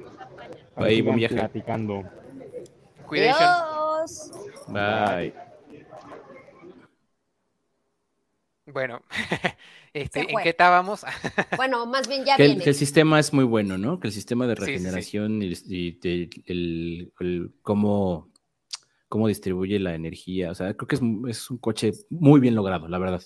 Ahí, 0.78 1.02
buen 1.02 1.16
viaje. 1.18 1.36
platicando. 1.36 2.04
Bye. 4.68 5.34
Bueno, 8.66 9.02
este, 9.94 10.20
¿en 10.32 10.38
qué 10.44 10.50
estábamos? 10.50 11.06
Bueno, 11.58 11.86
más 11.86 12.08
bien 12.08 12.26
ya 12.26 12.36
Que 12.36 12.44
el, 12.44 12.50
viene. 12.50 12.64
que 12.66 12.70
el 12.72 12.76
sistema 12.76 13.18
es 13.20 13.34
muy 13.34 13.46
bueno, 13.46 13.78
¿no? 13.78 14.00
Que 14.00 14.08
el 14.08 14.14
sistema 14.14 14.46
de 14.46 14.56
Sí, 14.56 14.62
sí, 14.62 14.66
sí. 14.68 14.72
regeneración 14.74 15.42
y, 15.42 15.54
y 15.68 15.92
de- 16.00 16.30
el, 16.46 17.14
el 17.20 17.52
cómo, 17.62 18.30
cómo 19.08 19.28
distribuye 19.30 19.80
la 19.80 19.96
energía. 19.96 20.52
O 20.52 20.56
sea, 20.56 20.74
creo 20.76 20.88
que 20.88 20.96
es, 20.96 21.02
es 21.30 21.50
un 21.50 21.58
coche 21.60 21.92
muy 22.10 22.42
bien 22.42 22.56
logrado, 22.56 22.88
la 22.90 23.00
verdad. 23.00 23.22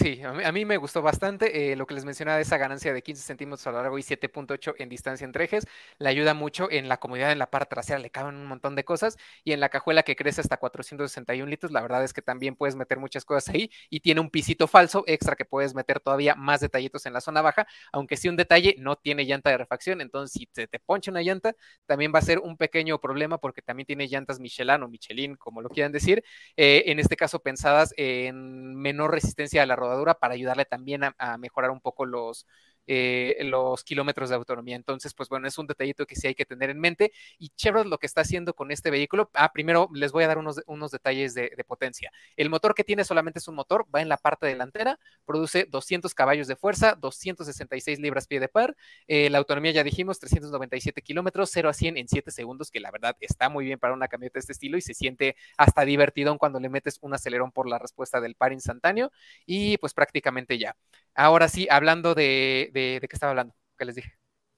Sí, 0.00 0.22
a 0.22 0.52
mí, 0.52 0.64
me 0.64 0.76
gustó 0.76 1.02
bastante 1.02 1.72
eh, 1.72 1.76
lo 1.76 1.84
que 1.84 1.94
les 1.94 2.04
mencionaba 2.04 2.38
esa 2.40 2.56
ganancia 2.56 2.92
de 2.92 3.02
15 3.02 3.20
centímetros 3.24 3.66
a 3.66 3.72
lo 3.72 3.82
largo 3.82 3.98
y 3.98 4.02
7.8 4.04 4.72
en 4.78 4.88
distancia 4.88 5.24
entre 5.24 5.44
ejes. 5.46 5.66
Le 5.98 6.08
ayuda 6.08 6.34
mucho 6.34 6.70
en 6.70 6.88
la 6.88 6.98
comodidad 6.98 7.32
en 7.32 7.38
la 7.40 7.50
parte 7.50 7.70
trasera, 7.74 7.98
le 7.98 8.08
caben 8.10 8.36
un 8.36 8.46
montón 8.46 8.76
de 8.76 8.84
cosas. 8.84 9.16
Y 9.42 9.50
en 9.52 9.58
la 9.58 9.70
cajuela 9.70 10.04
que 10.04 10.14
crece 10.14 10.40
hasta 10.40 10.56
461 10.56 11.50
litros, 11.50 11.72
la 11.72 11.80
verdad 11.82 12.04
es 12.04 12.12
que 12.12 12.22
también 12.22 12.54
puedes 12.54 12.76
meter 12.76 13.00
muchas 13.00 13.24
cosas 13.24 13.52
ahí. 13.52 13.70
Y 13.90 13.98
tiene 13.98 14.20
un 14.20 14.30
pisito 14.30 14.68
falso 14.68 15.02
extra 15.08 15.34
que 15.34 15.44
puedes 15.44 15.74
meter 15.74 15.98
todavía 15.98 16.36
más 16.36 16.60
detallitos 16.60 17.04
en 17.06 17.12
la 17.12 17.20
zona 17.20 17.42
baja. 17.42 17.66
Aunque 17.92 18.16
sí 18.16 18.28
un 18.28 18.36
detalle, 18.36 18.76
no 18.78 18.94
tiene 18.94 19.24
llanta 19.24 19.50
de 19.50 19.58
refacción. 19.58 20.00
Entonces, 20.00 20.32
si 20.38 20.46
te, 20.46 20.68
te 20.68 20.78
poncha 20.78 21.10
una 21.10 21.22
llanta, 21.22 21.54
también 21.86 22.12
va 22.14 22.20
a 22.20 22.22
ser 22.22 22.38
un 22.38 22.56
pequeño 22.56 23.00
problema 23.00 23.38
porque 23.38 23.62
también 23.62 23.86
tiene 23.86 24.06
llantas 24.06 24.38
Michelin 24.38 24.80
o 24.84 24.88
Michelin, 24.88 25.34
como 25.34 25.60
lo 25.60 25.70
quieran 25.70 25.90
decir. 25.90 26.22
eh, 26.56 26.84
en 26.86 26.98
este 27.00 27.16
caso 27.16 27.40
pensadas 27.40 27.92
en 27.96 28.74
menor 28.76 29.10
resistencia 29.12 29.62
a 29.62 29.66
la 29.66 29.76
para 30.14 30.34
ayudarle 30.34 30.64
también 30.64 31.02
a 31.04 31.38
mejorar 31.38 31.70
un 31.70 31.80
poco 31.80 32.06
los, 32.06 32.46
eh, 32.90 33.36
los 33.44 33.84
kilómetros 33.84 34.30
de 34.30 34.36
autonomía. 34.36 34.74
Entonces, 34.74 35.12
pues 35.12 35.28
bueno, 35.28 35.46
es 35.46 35.58
un 35.58 35.66
detallito 35.66 36.06
que 36.06 36.16
sí 36.16 36.26
hay 36.26 36.34
que 36.34 36.46
tener 36.46 36.70
en 36.70 36.80
mente. 36.80 37.12
Y 37.38 37.50
Chevrolet 37.50 37.86
lo 37.86 37.98
que 37.98 38.06
está 38.06 38.22
haciendo 38.22 38.54
con 38.54 38.70
este 38.70 38.90
vehículo, 38.90 39.30
ah, 39.34 39.52
primero 39.52 39.90
les 39.92 40.10
voy 40.10 40.24
a 40.24 40.26
dar 40.28 40.38
unos, 40.38 40.62
unos 40.66 40.90
detalles 40.90 41.34
de, 41.34 41.50
potencia. 41.66 42.10
El 42.36 42.48
motor 42.48 42.74
que 42.74 42.82
tiene 42.82 43.04
solamente 43.04 43.40
es 43.40 43.48
un 43.48 43.54
motor, 43.54 43.86
va 43.94 44.00
en 44.00 44.08
la 44.08 44.16
parte 44.16 44.46
delantera, 44.46 44.98
produce 45.26 45.66
200 45.68 46.14
caballos 46.14 46.48
de 46.48 46.56
fuerza, 46.56 46.94
266 46.94 47.98
libras 47.98 48.26
pie 48.26 48.40
de 48.40 48.48
par. 48.48 48.74
Eh, 49.06 49.28
la 49.28 49.36
autonomía 49.36 49.70
ya 49.72 49.84
dijimos, 49.84 50.18
397 50.18 51.02
kilómetros, 51.02 51.50
0 51.52 51.68
a 51.68 51.74
100 51.74 51.98
en 51.98 52.08
7 52.08 52.30
segundos, 52.30 52.70
que 52.70 52.80
la 52.80 52.90
verdad 52.90 53.16
está 53.20 53.50
muy 53.50 53.66
bien 53.66 53.78
para 53.78 53.92
una 53.92 54.08
camioneta 54.08 54.34
de 54.34 54.40
este 54.40 54.52
estilo 54.52 54.78
y 54.78 54.80
se 54.80 54.94
siente 54.94 55.36
hasta 55.58 55.84
divertidón 55.84 56.38
cuando 56.38 56.58
le 56.58 56.70
metes 56.70 56.98
un 57.02 57.12
acelerón 57.12 57.52
por 57.52 57.68
la 57.68 57.78
respuesta 57.78 58.18
del 58.22 58.34
par 58.34 58.54
instantáneo. 58.54 59.12
Y 59.44 59.76
pues 59.76 59.92
prácticamente 59.92 60.56
ya. 60.56 60.74
Ahora 61.14 61.48
sí, 61.48 61.66
hablando 61.68 62.14
de, 62.14 62.70
¿de 63.00 63.08
qué 63.08 63.16
estaba 63.16 63.30
hablando? 63.30 63.54
¿Qué 63.78 63.84
les 63.84 63.94
dije? 63.96 64.12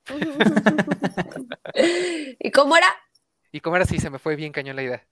¿Y 2.38 2.50
cómo 2.50 2.76
era? 2.76 2.86
Y 3.52 3.60
como 3.60 3.76
ahora 3.76 3.86
sí, 3.86 3.98
se 3.98 4.10
me 4.10 4.18
fue 4.18 4.36
bien 4.36 4.52
cañón 4.52 4.76
la 4.76 4.82
idea. 4.82 5.06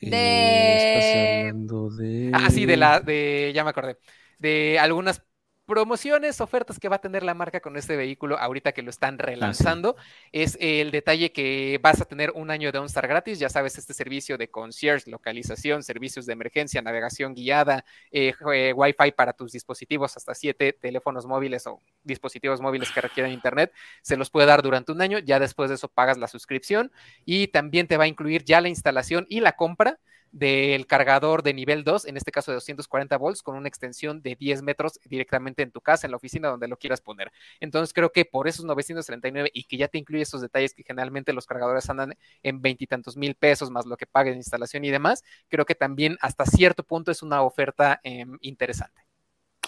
De- 0.00 0.74
estás 0.76 1.14
hablando 1.14 1.90
de... 1.90 2.30
Ah, 2.32 2.50
sí, 2.50 2.66
de 2.66 2.76
la, 2.76 3.00
de, 3.00 3.52
ya 3.54 3.62
me 3.64 3.70
acordé, 3.70 3.98
de 4.38 4.78
algunas 4.80 5.22
promociones, 5.66 6.40
ofertas 6.40 6.78
que 6.78 6.88
va 6.88 6.96
a 6.96 7.00
tener 7.00 7.22
la 7.22 7.34
marca 7.34 7.60
con 7.60 7.76
este 7.76 7.96
vehículo 7.96 8.38
ahorita 8.38 8.72
que 8.72 8.82
lo 8.82 8.90
están 8.90 9.18
relanzando. 9.18 9.96
Es 10.32 10.58
el 10.60 10.90
detalle 10.90 11.32
que 11.32 11.78
vas 11.82 12.00
a 12.00 12.04
tener 12.04 12.30
un 12.34 12.50
año 12.50 12.70
de 12.70 12.78
OnStar 12.78 13.06
gratis, 13.08 13.38
ya 13.38 13.48
sabes, 13.48 13.78
este 13.78 13.94
servicio 13.94 14.36
de 14.36 14.48
concierge, 14.48 15.10
localización, 15.10 15.82
servicios 15.82 16.26
de 16.26 16.34
emergencia, 16.34 16.82
navegación 16.82 17.34
guiada, 17.34 17.84
eh, 18.10 18.34
eh, 18.52 18.72
Wi-Fi 18.74 19.12
para 19.12 19.32
tus 19.32 19.52
dispositivos, 19.52 20.16
hasta 20.16 20.34
siete 20.34 20.72
teléfonos 20.72 21.26
móviles 21.26 21.66
o 21.66 21.80
dispositivos 22.02 22.60
móviles 22.60 22.90
que 22.90 23.00
requieran 23.00 23.32
internet, 23.32 23.72
se 24.02 24.16
los 24.16 24.30
puede 24.30 24.46
dar 24.46 24.62
durante 24.62 24.92
un 24.92 25.00
año, 25.00 25.18
ya 25.18 25.38
después 25.38 25.70
de 25.70 25.76
eso 25.76 25.88
pagas 25.88 26.18
la 26.18 26.28
suscripción 26.28 26.92
y 27.24 27.48
también 27.48 27.86
te 27.86 27.96
va 27.96 28.04
a 28.04 28.08
incluir 28.08 28.44
ya 28.44 28.60
la 28.60 28.68
instalación 28.68 29.26
y 29.28 29.40
la 29.40 29.52
compra 29.52 29.98
del 30.34 30.86
cargador 30.86 31.42
de 31.44 31.54
nivel 31.54 31.84
2, 31.84 32.06
en 32.06 32.16
este 32.16 32.32
caso 32.32 32.50
de 32.50 32.56
240 32.56 33.16
volts, 33.16 33.42
con 33.42 33.56
una 33.56 33.68
extensión 33.68 34.20
de 34.20 34.34
10 34.34 34.62
metros 34.62 34.98
directamente 35.04 35.62
en 35.62 35.70
tu 35.70 35.80
casa, 35.80 36.06
en 36.06 36.10
la 36.10 36.16
oficina, 36.16 36.48
donde 36.48 36.68
lo 36.68 36.76
quieras 36.76 37.00
poner. 37.00 37.30
Entonces 37.60 37.92
creo 37.94 38.10
que 38.10 38.24
por 38.24 38.48
esos 38.48 38.64
939 38.64 39.50
y 39.54 39.64
que 39.64 39.76
ya 39.76 39.88
te 39.88 39.98
incluye 39.98 40.22
esos 40.22 40.40
detalles 40.40 40.74
que 40.74 40.82
generalmente 40.82 41.32
los 41.32 41.46
cargadores 41.46 41.88
andan 41.88 42.14
en 42.42 42.60
veintitantos 42.60 43.16
mil 43.16 43.36
pesos, 43.36 43.70
más 43.70 43.86
lo 43.86 43.96
que 43.96 44.06
pague 44.06 44.30
de 44.30 44.36
instalación 44.36 44.84
y 44.84 44.90
demás, 44.90 45.22
creo 45.48 45.64
que 45.64 45.74
también 45.76 46.16
hasta 46.20 46.44
cierto 46.46 46.82
punto 46.84 47.10
es 47.12 47.22
una 47.22 47.42
oferta 47.42 48.00
eh, 48.02 48.26
interesante. 48.40 49.13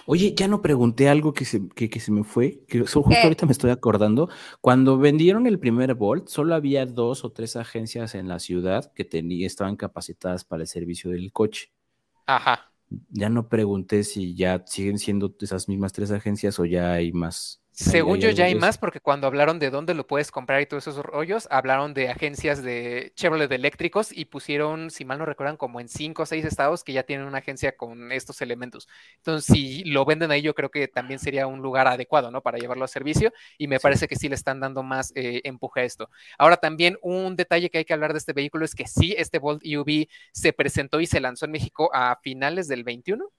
Oye, 0.07 0.35
ya 0.37 0.49
no 0.49 0.63
pregunté 0.63 1.09
algo 1.09 1.33
que 1.35 1.45
se, 1.45 1.69
que, 1.75 1.91
que 1.91 2.01
se 2.01 2.13
me 2.13 2.25
fue, 2.25 2.65
que 2.69 2.87
so- 2.87 3.03
justo 3.03 3.15
¿Qué? 3.15 3.23
ahorita 3.27 3.47
me 3.47 3.53
estoy 3.53 3.71
acordando. 3.71 4.29
Cuando 4.61 4.99
vendieron 4.99 5.47
el 5.47 5.59
primer 5.59 5.95
Volt, 5.95 6.29
solo 6.29 6.55
había 6.55 6.87
dos 6.87 7.25
o 7.25 7.33
tres 7.33 7.57
agencias 7.57 8.15
en 8.15 8.29
la 8.29 8.39
ciudad 8.39 8.93
que 8.95 9.05
tenía, 9.05 9.47
estaban 9.47 9.77
capacitadas 9.77 10.45
para 10.45 10.63
el 10.63 10.69
servicio 10.69 11.11
del 11.11 11.33
coche. 11.33 11.73
Ajá. 12.27 12.73
Ya 13.11 13.29
no 13.29 13.49
pregunté 13.49 14.05
si 14.05 14.35
ya 14.37 14.63
siguen 14.67 14.99
siendo 14.99 15.35
esas 15.41 15.69
mismas 15.69 15.93
tres 15.93 16.11
agencias 16.13 16.59
o 16.61 16.65
ya 16.65 16.93
hay 16.93 17.13
más. 17.13 17.61
Según 17.79 18.21
yo 18.21 18.31
ya 18.31 18.47
hay 18.47 18.55
más 18.55 18.79
porque 18.79 19.01
cuando 19.01 19.27
hablaron 19.27 19.59
de 19.59 19.69
dónde 19.69 19.93
lo 19.93 20.07
puedes 20.07 20.31
comprar 20.31 20.63
y 20.63 20.67
todos 20.67 20.87
esos 20.87 21.05
rollos, 21.05 21.47
hablaron 21.51 21.93
de 21.93 22.09
agencias 22.09 22.63
de 22.63 23.13
Chevrolet 23.17 23.53
eléctricos 23.53 24.17
y 24.17 24.25
pusieron, 24.25 24.91
si 24.91 25.05
mal 25.05 25.19
no 25.19 25.27
recuerdan, 25.27 25.59
como 25.59 25.79
en 25.79 25.91
cinco 25.91 26.23
o 26.23 26.27
seis 26.27 26.47
estados 26.47 26.85
que 26.85 26.95
ya 26.95 27.03
tienen 27.03 27.27
una 27.27 27.39
agencia 27.39 27.77
con 27.77 28.13
estos 28.13 28.41
elementos. 28.41 28.89
Entonces, 29.17 29.55
si 29.55 29.85
lo 29.85 30.07
venden 30.07 30.31
ahí, 30.31 30.41
yo 30.41 30.55
creo 30.55 30.71
que 30.71 30.89
también 30.89 31.21
sería 31.21 31.47
un 31.47 31.61
lugar 31.61 31.87
adecuado, 31.87 32.31
¿no? 32.31 32.43
Para 32.43 32.57
llevarlo 32.57 32.87
a 32.87 32.89
servicio 32.89 33.31
y 33.59 33.69
me 33.69 33.79
parece 33.79 34.09
que 34.09 34.17
sí 34.17 34.31
le 34.31 34.37
están 34.37 34.59
dando 34.59 34.83
más 34.83 35.13
eh, 35.15 35.43
empuje 35.45 35.81
a 35.81 35.85
esto. 35.85 36.09
Ahora 36.39 36.57
también 36.57 36.97
un 37.03 37.37
detalle 37.37 37.69
que 37.69 37.77
hay 37.77 37.85
que 37.85 37.93
hablar 37.93 38.13
de 38.13 38.19
este 38.21 38.33
vehículo 38.33 38.65
es 38.65 38.75
que 38.75 38.87
sí, 38.87 39.15
este 39.19 39.39
Volt 39.39 39.61
EUV 39.63 40.09
se 40.33 40.55
presentó 40.55 40.99
y 40.99 41.07
se 41.07 41.21
lanzó 41.21 41.45
en 41.45 41.51
México 41.53 41.91
a 41.93 42.19
finales 42.23 42.69
del 42.69 42.85
21 42.85 43.31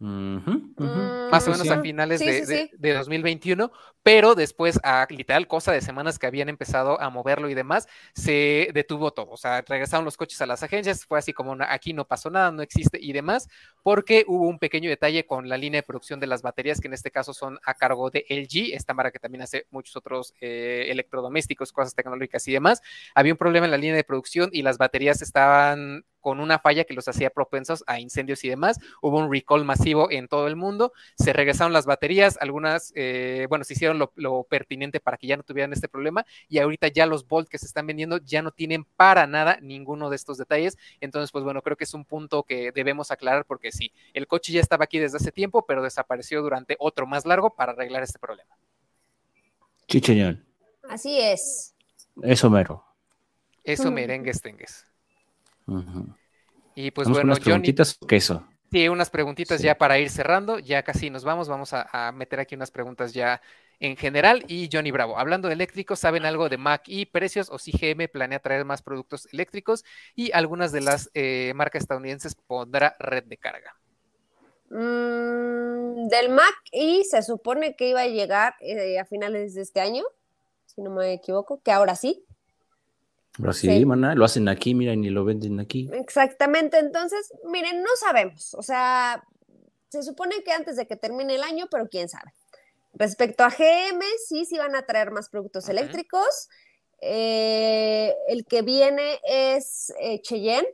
más 0.00 1.48
o 1.48 1.50
menos 1.50 1.68
a 1.70 1.80
finales 1.80 2.20
de, 2.20 2.70
2021, 2.94 3.72
pero 4.02 4.34
después, 4.34 4.78
a 4.84 5.06
literal 5.10 5.48
cosa 5.48 5.72
de 5.72 5.80
semanas 5.80 6.18
que 6.18 6.26
habían 6.26 6.48
empezado 6.48 7.00
a 7.00 7.10
moverlo 7.10 7.48
y 7.48 7.54
demás, 7.54 7.88
se 8.14 8.70
detuvo 8.72 9.12
todo. 9.12 9.30
O 9.30 9.36
sea, 9.36 9.62
regresaron 9.62 10.04
los 10.04 10.16
coches 10.16 10.40
a 10.40 10.46
las 10.46 10.62
agencias, 10.62 11.04
fue 11.04 11.18
así 11.18 11.32
como 11.32 11.56
aquí 11.68 11.92
no 11.92 12.06
pasó 12.06 12.30
nada, 12.30 12.52
no 12.52 12.62
existe 12.62 12.98
y 13.00 13.12
demás, 13.12 13.48
porque 13.82 14.24
hubo 14.28 14.46
un 14.46 14.58
pequeño 14.58 14.88
detalle 14.88 15.26
con 15.26 15.48
la 15.48 15.56
línea 15.56 15.80
de 15.80 15.86
producción 15.86 16.20
de 16.20 16.28
las 16.28 16.42
baterías, 16.42 16.80
que 16.80 16.86
en 16.86 16.94
este 16.94 17.10
caso 17.10 17.34
son 17.34 17.58
a 17.64 17.74
cargo 17.74 18.10
de 18.10 18.24
LG, 18.28 18.74
esta 18.74 18.94
marca 18.94 19.10
que 19.10 19.18
también 19.18 19.42
hace 19.42 19.66
muchos 19.70 19.96
otros 19.96 20.34
eh, 20.40 20.86
electrodomésticos, 20.90 21.72
cosas 21.72 21.94
tecnológicas 21.94 22.46
y 22.46 22.52
demás. 22.52 22.82
Había 23.14 23.32
un 23.32 23.38
problema 23.38 23.66
en 23.66 23.72
la 23.72 23.78
línea 23.78 23.96
de 23.96 24.04
producción 24.04 24.50
y 24.52 24.62
las 24.62 24.78
baterías 24.78 25.22
estaban 25.22 26.04
con 26.28 26.40
una 26.40 26.58
falla 26.58 26.84
que 26.84 26.92
los 26.92 27.08
hacía 27.08 27.30
propensos 27.30 27.82
a 27.86 28.00
incendios 28.00 28.44
y 28.44 28.50
demás. 28.50 28.78
Hubo 29.00 29.16
un 29.16 29.32
recall 29.32 29.64
masivo 29.64 30.10
en 30.10 30.28
todo 30.28 30.46
el 30.46 30.56
mundo, 30.56 30.92
se 31.16 31.32
regresaron 31.32 31.72
las 31.72 31.86
baterías, 31.86 32.36
algunas, 32.38 32.92
eh, 32.96 33.46
bueno, 33.48 33.64
se 33.64 33.72
hicieron 33.72 33.98
lo, 34.14 34.42
pertinente 34.42 35.00
para 35.00 35.16
que 35.16 35.26
ya 35.26 35.38
no 35.38 35.42
tuvieran 35.42 35.72
este 35.72 35.88
problema 35.88 36.26
y 36.46 36.58
ahorita 36.58 36.88
ya 36.88 37.06
los 37.06 37.26
Bolt 37.26 37.48
que 37.48 37.56
se 37.56 37.64
están 37.64 37.86
vendiendo 37.86 38.18
ya 38.18 38.42
no 38.42 38.50
tienen 38.50 38.84
para 38.84 39.26
nada 39.26 39.56
ninguno 39.62 40.10
de 40.10 40.16
estos 40.16 40.36
detalles. 40.36 40.76
Entonces, 41.00 41.32
pues 41.32 41.44
bueno, 41.44 41.62
creo 41.62 41.78
que 41.78 41.84
es 41.84 41.94
un 41.94 42.04
punto 42.04 42.42
que 42.42 42.72
debemos 42.72 43.10
aclarar 43.10 43.46
porque 43.46 43.72
sí, 43.72 43.90
el 44.12 44.26
coche 44.26 44.52
ya 44.52 44.60
estaba 44.60 44.84
aquí 44.84 44.98
desde 44.98 45.16
hace 45.16 45.32
tiempo, 45.32 45.64
pero 45.64 45.82
desapareció 45.82 46.42
durante 46.42 46.76
otro 46.78 47.06
más 47.06 47.24
largo 47.24 47.54
para 47.54 47.72
arreglar 47.72 48.02
este 48.02 48.18
problema. 48.18 48.54
Chicheñón. 49.86 50.44
Así 50.90 51.18
es. 51.18 51.74
Eso 52.22 52.50
mero. 52.50 52.84
Eso 53.64 53.90
merengues 53.90 54.42
tengues. 54.42 54.87
Y 56.74 56.90
pues 56.90 57.08
bueno, 57.08 57.24
unas 57.24 57.40
preguntitas 57.40 57.98
queso. 58.06 58.46
Sí, 58.70 58.86
unas 58.88 59.08
preguntitas 59.08 59.62
ya 59.62 59.78
para 59.78 59.98
ir 59.98 60.10
cerrando, 60.10 60.58
ya 60.58 60.82
casi 60.82 61.08
nos 61.08 61.24
vamos, 61.24 61.48
vamos 61.48 61.70
a, 61.72 62.12
meter 62.12 62.38
aquí 62.38 62.54
unas 62.54 62.70
preguntas 62.70 63.14
ya 63.14 63.40
en 63.80 63.96
general. 63.96 64.44
Y 64.46 64.68
Johnny 64.70 64.90
Bravo, 64.90 65.18
hablando 65.18 65.48
de 65.48 65.54
eléctricos, 65.54 66.00
¿saben 66.00 66.26
algo 66.26 66.50
de 66.50 66.58
Mac 66.58 66.82
y 66.86 67.06
precios 67.06 67.48
o 67.50 67.58
si 67.58 67.72
GM 67.72 68.08
planea 68.08 68.40
traer 68.40 68.66
más 68.66 68.82
productos 68.82 69.26
eléctricos? 69.32 69.84
Y 70.14 70.32
algunas 70.32 70.70
de 70.70 70.82
las 70.82 71.10
eh, 71.14 71.52
marcas 71.54 71.82
estadounidenses 71.82 72.34
pondrá 72.34 72.94
red 72.98 73.24
de 73.24 73.38
carga. 73.38 73.74
Mm, 74.68 76.08
del 76.08 76.28
Mac 76.28 76.54
y 76.70 77.04
se 77.04 77.22
supone 77.22 77.74
que 77.74 77.88
iba 77.88 78.02
a 78.02 78.06
llegar 78.06 78.54
eh, 78.60 78.98
a 78.98 79.06
finales 79.06 79.54
de 79.54 79.62
este 79.62 79.80
año, 79.80 80.04
si 80.66 80.82
no 80.82 80.90
me 80.90 81.14
equivoco, 81.14 81.62
que 81.62 81.72
ahora 81.72 81.96
sí. 81.96 82.22
Pero 83.40 83.52
sí, 83.52 83.84
lo 83.84 84.24
hacen 84.24 84.48
aquí, 84.48 84.74
mira, 84.74 84.92
y 84.92 84.96
ni 84.96 85.10
lo 85.10 85.24
venden 85.24 85.60
aquí. 85.60 85.88
Exactamente, 85.92 86.78
entonces, 86.78 87.32
miren, 87.44 87.82
no 87.82 87.90
sabemos, 87.98 88.54
o 88.54 88.62
sea, 88.62 89.22
se 89.88 90.02
supone 90.02 90.42
que 90.44 90.52
antes 90.52 90.76
de 90.76 90.86
que 90.86 90.96
termine 90.96 91.36
el 91.36 91.42
año, 91.42 91.66
pero 91.70 91.88
quién 91.88 92.08
sabe. 92.08 92.32
Respecto 92.94 93.44
a 93.44 93.50
GM, 93.50 94.02
sí, 94.26 94.44
sí 94.44 94.58
van 94.58 94.74
a 94.74 94.82
traer 94.82 95.12
más 95.12 95.28
productos 95.28 95.68
eléctricos. 95.68 96.48
Eh, 97.00 98.12
el 98.28 98.44
que 98.44 98.62
viene 98.62 99.20
es 99.24 99.92
eh, 100.00 100.20
Cheyenne, 100.20 100.66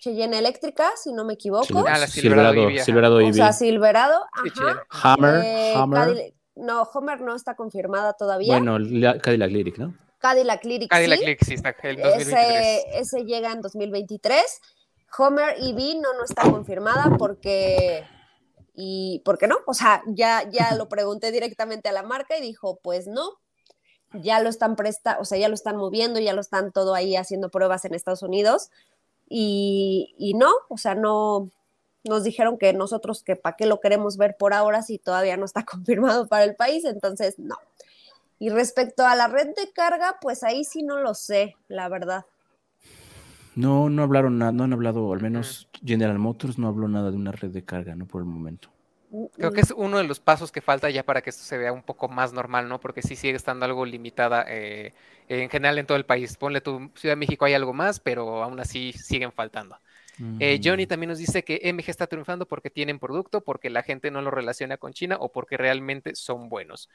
Cheyenne 0.00 0.38
eléctrica, 0.38 0.90
si 1.02 1.12
no 1.12 1.24
me 1.24 1.34
equivoco. 1.34 1.84
Ah, 1.86 1.98
la 1.98 2.06
Silverado, 2.06 2.54
Silverado, 2.54 2.84
Silverado 2.84 3.16
O 3.16 3.32
sea, 3.32 3.52
Silverado, 3.52 4.24
ajá. 4.32 4.86
Hammer, 4.90 5.42
eh, 5.44 5.72
Hammer. 5.74 6.34
no, 6.54 6.82
Homer 6.82 7.20
no 7.22 7.34
está 7.34 7.56
confirmada 7.56 8.12
todavía. 8.12 8.58
Bueno, 8.58 8.78
Cadillac 9.20 9.50
Lyric, 9.50 9.78
¿no? 9.78 9.94
Cadillac 10.18 10.64
Lyric. 10.64 10.90
Cadillac 10.90 11.20
Lyric, 11.20 11.44
sí, 11.44 11.54
está 11.54 11.74
el 11.82 11.96
2023. 11.96 12.84
Ese, 12.94 13.24
llega 13.24 13.52
en 13.52 13.62
2023. 13.62 14.42
Homer 15.18 15.56
EV 15.58 16.00
no, 16.00 16.14
no 16.14 16.24
está 16.24 16.42
confirmada 16.50 17.16
porque 17.16 18.04
y 18.74 19.22
¿por 19.24 19.38
qué 19.38 19.46
no? 19.46 19.56
O 19.66 19.74
sea, 19.74 20.02
ya, 20.06 20.48
ya 20.50 20.74
lo 20.74 20.88
pregunté 20.88 21.32
directamente 21.32 21.88
a 21.88 21.92
la 21.92 22.02
marca 22.02 22.36
y 22.36 22.42
dijo, 22.42 22.78
pues 22.82 23.06
no, 23.06 23.38
ya 24.12 24.40
lo 24.40 24.50
están 24.50 24.76
presta, 24.76 25.16
o 25.20 25.24
sea, 25.24 25.38
ya 25.38 25.48
lo 25.48 25.54
están 25.54 25.76
moviendo, 25.76 26.20
ya 26.20 26.34
lo 26.34 26.40
están 26.42 26.72
todo 26.72 26.94
ahí 26.94 27.16
haciendo 27.16 27.50
pruebas 27.50 27.84
en 27.86 27.94
Estados 27.94 28.22
Unidos 28.22 28.70
y, 29.28 30.14
y 30.18 30.34
no, 30.34 30.52
o 30.68 30.76
sea, 30.76 30.94
no, 30.94 31.50
nos 32.04 32.24
dijeron 32.24 32.58
que 32.58 32.72
nosotros 32.72 33.22
que 33.22 33.36
para 33.36 33.56
qué 33.56 33.66
lo 33.66 33.80
queremos 33.80 34.16
ver 34.16 34.36
por 34.36 34.54
ahora 34.54 34.82
si 34.82 34.98
todavía 34.98 35.36
no 35.36 35.44
está 35.44 35.64
confirmado 35.64 36.28
para 36.28 36.44
el 36.44 36.54
país, 36.54 36.84
entonces 36.84 37.38
no. 37.38 37.56
Y 38.38 38.50
respecto 38.50 39.06
a 39.06 39.14
la 39.14 39.28
red 39.28 39.48
de 39.54 39.72
carga, 39.72 40.18
pues 40.20 40.42
ahí 40.42 40.64
sí 40.64 40.82
no 40.82 41.00
lo 41.00 41.14
sé, 41.14 41.56
la 41.68 41.88
verdad. 41.88 42.26
No, 43.54 43.88
no 43.88 44.02
hablaron 44.02 44.38
nada, 44.38 44.52
no 44.52 44.64
han 44.64 44.74
hablado, 44.74 45.12
al 45.12 45.22
menos 45.22 45.68
General 45.82 46.18
Motors 46.18 46.58
no 46.58 46.68
habló 46.68 46.88
nada 46.88 47.10
de 47.10 47.16
una 47.16 47.32
red 47.32 47.50
de 47.50 47.64
carga, 47.64 47.94
¿no? 47.94 48.06
Por 48.06 48.20
el 48.20 48.28
momento. 48.28 48.70
Creo 49.36 49.52
que 49.52 49.62
es 49.62 49.72
uno 49.74 49.96
de 49.96 50.04
los 50.04 50.20
pasos 50.20 50.52
que 50.52 50.60
falta 50.60 50.90
ya 50.90 51.02
para 51.02 51.22
que 51.22 51.30
esto 51.30 51.42
se 51.42 51.56
vea 51.56 51.72
un 51.72 51.82
poco 51.82 52.08
más 52.08 52.34
normal, 52.34 52.68
¿no? 52.68 52.80
Porque 52.80 53.00
sí 53.00 53.16
sigue 53.16 53.36
estando 53.36 53.64
algo 53.64 53.86
limitada 53.86 54.44
eh, 54.46 54.92
en 55.28 55.48
general 55.48 55.78
en 55.78 55.86
todo 55.86 55.96
el 55.96 56.04
país. 56.04 56.36
Ponle 56.36 56.60
tu 56.60 56.90
Ciudad 56.96 57.12
de 57.12 57.16
México 57.20 57.46
hay 57.46 57.54
algo 57.54 57.72
más, 57.72 57.98
pero 57.98 58.42
aún 58.42 58.60
así 58.60 58.92
siguen 58.92 59.32
faltando. 59.32 59.78
Eh, 60.38 60.60
Johnny 60.62 60.86
también 60.86 61.10
nos 61.10 61.18
dice 61.18 61.44
que 61.44 61.60
MG 61.62 61.90
está 61.90 62.06
triunfando 62.06 62.46
porque 62.46 62.70
tienen 62.70 62.98
producto, 62.98 63.42
porque 63.42 63.68
la 63.68 63.82
gente 63.82 64.10
no 64.10 64.22
lo 64.22 64.30
relaciona 64.30 64.78
con 64.78 64.92
China 64.92 65.18
o 65.20 65.30
porque 65.30 65.56
realmente 65.56 66.14
son 66.14 66.48
buenos. 66.48 66.88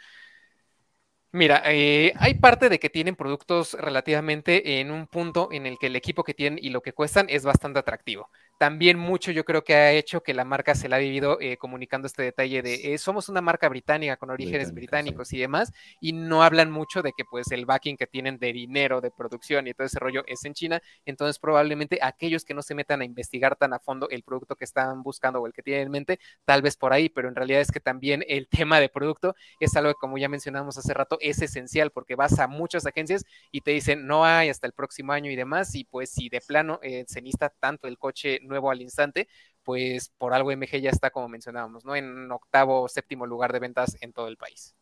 Mira, 1.34 1.62
eh, 1.66 2.14
hay 2.18 2.34
parte 2.36 2.68
de 2.70 2.78
que 2.80 2.90
tienen 2.90 3.16
productos 3.16 3.74
relativamente 3.76 4.82
en 4.82 4.92
un 4.92 5.08
punto 5.08 5.48
en 5.52 5.66
el 5.66 5.78
que 5.80 5.88
el 5.88 5.96
equipo 5.96 6.24
que 6.26 6.34
tienen 6.34 6.60
y 6.62 6.70
lo 6.72 6.82
que 6.82 6.92
cuestan 6.94 7.28
es 7.30 7.44
bastante 7.46 7.80
atractivo 7.80 8.30
también 8.62 9.00
mucho 9.00 9.32
yo 9.32 9.44
creo 9.44 9.64
que 9.64 9.74
ha 9.74 9.92
hecho 9.92 10.22
que 10.22 10.36
la 10.36 10.46
marca 10.46 10.76
se 10.76 10.88
la 10.88 10.98
ha 10.98 11.00
vivido 11.00 11.42
eh, 11.42 11.58
comunicando 11.58 12.06
este 12.06 12.22
detalle 12.22 12.62
de 12.62 12.94
eh, 12.94 13.00
somos 13.00 13.28
una 13.28 13.42
marca 13.42 13.68
británica 13.68 14.18
con 14.18 14.30
orígenes 14.30 14.72
británicos 14.72 15.34
y 15.34 15.40
demás, 15.40 15.74
y 16.00 16.14
no 16.14 16.44
hablan 16.44 16.70
mucho 16.70 17.02
de 17.02 17.12
que 17.18 17.26
pues 17.26 17.52
el 17.52 17.66
backing 17.66 17.98
que 17.98 18.06
tienen 18.06 18.38
de 18.38 18.54
dinero, 18.54 19.02
de 19.02 19.10
producción 19.10 19.66
y 19.66 19.74
todo 19.74 19.88
ese 19.88 19.98
rollo 19.98 20.24
es 20.28 20.46
en 20.46 20.54
China, 20.54 20.80
entonces 21.06 21.40
probablemente 21.40 21.98
aquellos 22.04 22.46
que 22.46 22.54
no 22.54 22.62
se 22.62 22.76
metan 22.76 23.02
a 23.02 23.06
investigar 23.06 23.56
tan 23.56 23.74
a 23.74 23.80
fondo 23.80 24.08
el 24.12 24.22
producto 24.22 24.56
que 24.56 24.66
están 24.66 25.02
buscando 25.02 25.42
o 25.42 25.48
el 25.48 25.54
que 25.54 25.64
tienen 25.64 25.88
en 25.88 25.92
mente, 25.92 26.20
tal 26.46 26.62
vez 26.62 26.78
por 26.78 26.94
ahí, 26.94 27.10
pero 27.10 27.30
en 27.30 27.36
realidad 27.36 27.62
es 27.62 27.72
que 27.72 27.80
también 27.80 28.24
el 28.28 28.48
tema 28.70 28.80
de 28.80 28.90
producto 28.90 29.34
es 29.60 29.76
algo 29.76 29.92
que 29.92 29.98
como 30.00 30.20
ya 30.20 30.30
mencionamos 30.30 30.78
hace 30.78 30.94
rato 30.94 31.18
es 31.20 31.42
esencial 31.42 31.90
porque 31.90 32.14
vas 32.14 32.38
a 32.38 32.46
muchas 32.46 32.86
agencias 32.86 33.26
y 33.52 33.62
te 33.62 33.72
dicen 33.72 34.06
no 34.06 34.24
hay 34.24 34.50
hasta 34.50 34.68
el 34.68 34.74
próximo 34.74 35.14
año 35.14 35.32
y 35.32 35.36
demás, 35.36 35.74
y 35.74 35.84
pues 35.84 36.12
si 36.12 36.30
de 36.30 36.42
plano 36.42 36.80
eh, 36.84 37.06
se 37.08 37.22
necesita 37.22 37.50
tanto 37.50 37.88
el 37.88 37.98
coche 37.98 38.40
nuevo 38.52 38.70
al 38.70 38.82
instante, 38.82 39.28
pues 39.64 40.10
por 40.18 40.34
algo 40.34 40.52
MG 40.52 40.80
ya 40.80 40.92
está, 40.92 41.10
como 41.10 41.28
mencionábamos, 41.28 41.84
¿no? 41.84 41.96
En 41.96 42.32
octavo 42.32 42.84
o 42.84 42.88
séptimo 42.88 43.26
lugar 43.26 43.52
de 43.52 43.60
ventas 43.60 43.98
en 44.02 44.14
todo 44.14 44.28
el 44.28 44.38
país. 44.38 44.76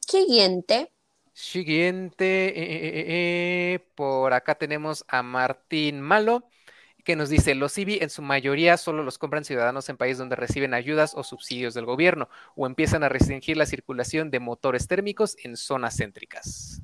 Siguiente. 0.00 0.92
Siguiente. 1.32 2.48
Eh, 2.48 2.52
eh, 2.58 3.04
eh, 3.74 3.78
por 3.94 4.34
acá 4.34 4.56
tenemos 4.56 5.04
a 5.08 5.22
Martín 5.22 6.00
Malo 6.00 6.48
que 7.08 7.16
nos 7.16 7.30
dice, 7.30 7.54
los 7.54 7.72
CIVI 7.72 8.00
en 8.02 8.10
su 8.10 8.20
mayoría 8.20 8.76
solo 8.76 9.02
los 9.02 9.16
compran 9.16 9.42
ciudadanos 9.42 9.88
en 9.88 9.96
países 9.96 10.18
donde 10.18 10.36
reciben 10.36 10.74
ayudas 10.74 11.14
o 11.14 11.24
subsidios 11.24 11.72
del 11.72 11.86
gobierno 11.86 12.28
o 12.54 12.66
empiezan 12.66 13.02
a 13.02 13.08
restringir 13.08 13.56
la 13.56 13.64
circulación 13.64 14.30
de 14.30 14.40
motores 14.40 14.88
térmicos 14.88 15.34
en 15.42 15.56
zonas 15.56 15.96
céntricas. 15.96 16.82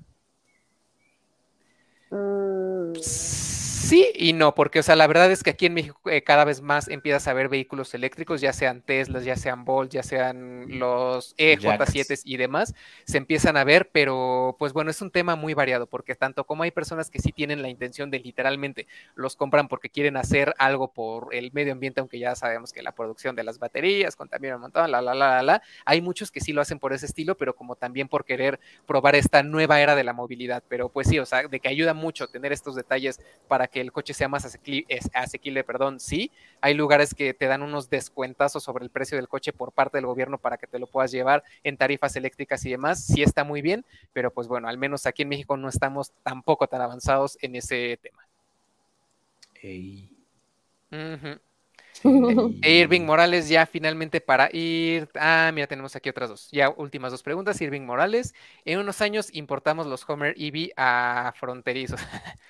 Mm. 2.10 3.53
Sí 3.94 4.10
y 4.16 4.32
no, 4.32 4.56
porque, 4.56 4.80
o 4.80 4.82
sea, 4.82 4.96
la 4.96 5.06
verdad 5.06 5.30
es 5.30 5.44
que 5.44 5.50
aquí 5.50 5.66
en 5.66 5.74
México 5.74 6.00
eh, 6.10 6.24
cada 6.24 6.44
vez 6.44 6.60
más 6.60 6.88
empiezas 6.88 7.28
a 7.28 7.32
ver 7.32 7.48
vehículos 7.48 7.94
eléctricos, 7.94 8.40
ya 8.40 8.52
sean 8.52 8.82
Teslas, 8.82 9.24
ya 9.24 9.36
sean 9.36 9.64
Bolt, 9.64 9.92
ya 9.92 10.02
sean 10.02 10.80
los 10.80 11.36
EJ7 11.36 12.22
y 12.24 12.36
demás, 12.36 12.74
se 13.04 13.18
empiezan 13.18 13.56
a 13.56 13.62
ver, 13.62 13.90
pero 13.92 14.56
pues 14.58 14.72
bueno, 14.72 14.90
es 14.90 15.00
un 15.00 15.12
tema 15.12 15.36
muy 15.36 15.54
variado, 15.54 15.86
porque 15.86 16.16
tanto 16.16 16.42
como 16.42 16.64
hay 16.64 16.72
personas 16.72 17.08
que 17.08 17.20
sí 17.20 17.30
tienen 17.30 17.62
la 17.62 17.68
intención 17.68 18.10
de 18.10 18.18
literalmente 18.18 18.88
los 19.14 19.36
compran 19.36 19.68
porque 19.68 19.90
quieren 19.90 20.16
hacer 20.16 20.54
algo 20.58 20.92
por 20.92 21.32
el 21.32 21.52
medio 21.52 21.72
ambiente, 21.72 22.00
aunque 22.00 22.18
ya 22.18 22.34
sabemos 22.34 22.72
que 22.72 22.82
la 22.82 22.90
producción 22.90 23.36
de 23.36 23.44
las 23.44 23.60
baterías 23.60 24.16
contamina 24.16 24.56
un 24.56 24.62
montón, 24.62 24.90
la, 24.90 25.00
la, 25.00 25.14
la, 25.14 25.36
la, 25.36 25.42
la, 25.44 25.62
hay 25.84 26.00
muchos 26.00 26.32
que 26.32 26.40
sí 26.40 26.52
lo 26.52 26.60
hacen 26.60 26.80
por 26.80 26.92
ese 26.94 27.06
estilo, 27.06 27.36
pero 27.36 27.54
como 27.54 27.76
también 27.76 28.08
por 28.08 28.24
querer 28.24 28.58
probar 28.88 29.14
esta 29.14 29.44
nueva 29.44 29.80
era 29.80 29.94
de 29.94 30.02
la 30.02 30.12
movilidad, 30.12 30.64
pero 30.68 30.88
pues 30.88 31.06
sí, 31.06 31.20
o 31.20 31.26
sea, 31.26 31.46
de 31.46 31.60
que 31.60 31.68
ayuda 31.68 31.94
mucho 31.94 32.26
tener 32.26 32.52
estos 32.52 32.74
detalles 32.74 33.20
para 33.46 33.68
que 33.68 33.84
el 33.85 33.93
coche 33.93 34.15
sea 34.15 34.28
más 34.28 34.44
asequible, 34.44 34.86
asequible, 35.12 35.65
perdón, 35.65 36.01
sí. 36.01 36.31
Hay 36.61 36.74
lugares 36.74 37.15
que 37.15 37.35
te 37.35 37.47
dan 37.47 37.62
unos 37.62 37.89
descuentazos 37.90 38.62
sobre 38.62 38.85
el 38.85 38.90
precio 38.90 39.16
del 39.16 39.28
coche 39.28 39.52
por 39.52 39.73
parte 39.73 39.98
del 39.98 40.06
gobierno 40.06 40.39
para 40.39 40.56
que 40.56 40.66
te 40.66 40.78
lo 40.78 40.86
puedas 40.86 41.12
llevar 41.12 41.44
en 41.62 41.77
tarifas 41.77 42.16
eléctricas 42.16 42.65
y 42.65 42.70
demás. 42.70 43.05
Sí 43.05 43.23
está 43.23 43.44
muy 43.44 43.62
bien, 43.62 43.85
pero 44.12 44.32
pues 44.32 44.48
bueno, 44.48 44.69
al 44.69 44.78
menos 44.78 45.06
aquí 45.06 45.23
en 45.23 45.28
México 45.28 45.56
no 45.56 45.69
estamos 45.69 46.12
tampoco 46.23 46.66
tan 46.66 46.81
avanzados 46.81 47.39
en 47.40 47.56
ese 47.56 47.98
tema. 48.02 48.27
Irving 52.62 53.02
Morales 53.02 53.48
ya 53.48 53.66
finalmente 53.66 54.20
para 54.20 54.48
ir. 54.52 55.09
Ah, 55.15 55.51
mira, 55.55 55.66
tenemos 55.66 55.97
aquí 55.97 56.09
otras 56.09 56.28
dos. 56.28 56.48
Ya 56.51 56.69
últimas 56.70 57.12
dos 57.12 57.23
preguntas. 57.23 57.61
Irving 57.61 57.82
Morales. 57.82 58.35
En 58.65 58.78
unos 58.78 59.01
años 59.01 59.31
importamos 59.32 59.86
los 59.86 60.09
Homer 60.09 60.35
EV 60.36 60.73
a 60.77 61.32
fronterizos. 61.36 62.01